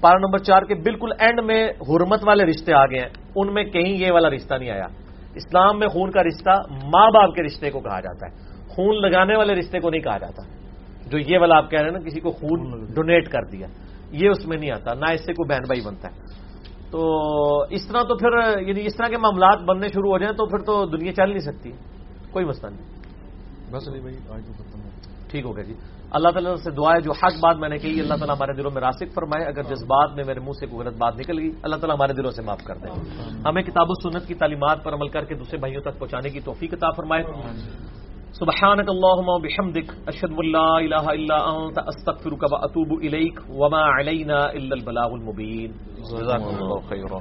[0.00, 3.64] پارا نمبر چار کے بالکل اینڈ میں حرمت والے رشتے آ گئے ہیں۔ ان میں
[3.64, 4.86] کہیں یہ والا رشتہ نہیں آیا۔
[5.34, 8.36] اسلام میں خون کا رشتہ ماں باپ کے رشتے کو کہا جاتا ہے۔
[8.68, 10.42] خون لگانے والے رشتے کو نہیں کہا جاتا۔
[11.08, 13.66] جو یہ والا آپ کہہ رہے ہیں نا کسی کو خون ڈونیٹ کر دیا۔
[14.10, 16.16] یہ اس میں نہیں آتا نہ اس سے کوئی بہن بھائی بنتا ہے۔
[16.90, 17.18] تو
[17.62, 20.58] اس طرح تو پھر یعنی اس طرح کے معاملات بننے شروع ہو جائیں تو پھر
[20.58, 21.72] تو دنیا چل نہیں سکتی۔
[22.30, 22.86] کوئی مسئلہ نہیں۔
[23.72, 24.80] بس علی بھائی آج تو ختم
[25.30, 25.74] ٹھیک ہو گیا جی۔
[26.10, 28.70] اللہ تعالیٰ سے دعا ہے جو حق بات میں نے کہی اللہ تعالیٰ ہمارے دلوں
[28.70, 31.50] میں راسک فرمائے۔ اگر جس بات میں میرے منہ سے کوئی غلط بات نکل گئی
[31.62, 32.88] اللہ تعالیٰ ہمارے دلوں سے معاف کر دے۔
[33.48, 36.40] ہمیں کتاب و سنت کی تعلیمات پر عمل کر کے دوسرے بھائیوں تک پہنچانے کی
[36.40, 37.22] توفیق عطا فرمائے۔
[38.32, 44.74] سبحانك اللهم وبحمدك اشهد ان لا اله الا انت استغفرك واتوب اليك وما علينا الا
[44.74, 47.18] البلاغ المبين جزاكم الله خيرا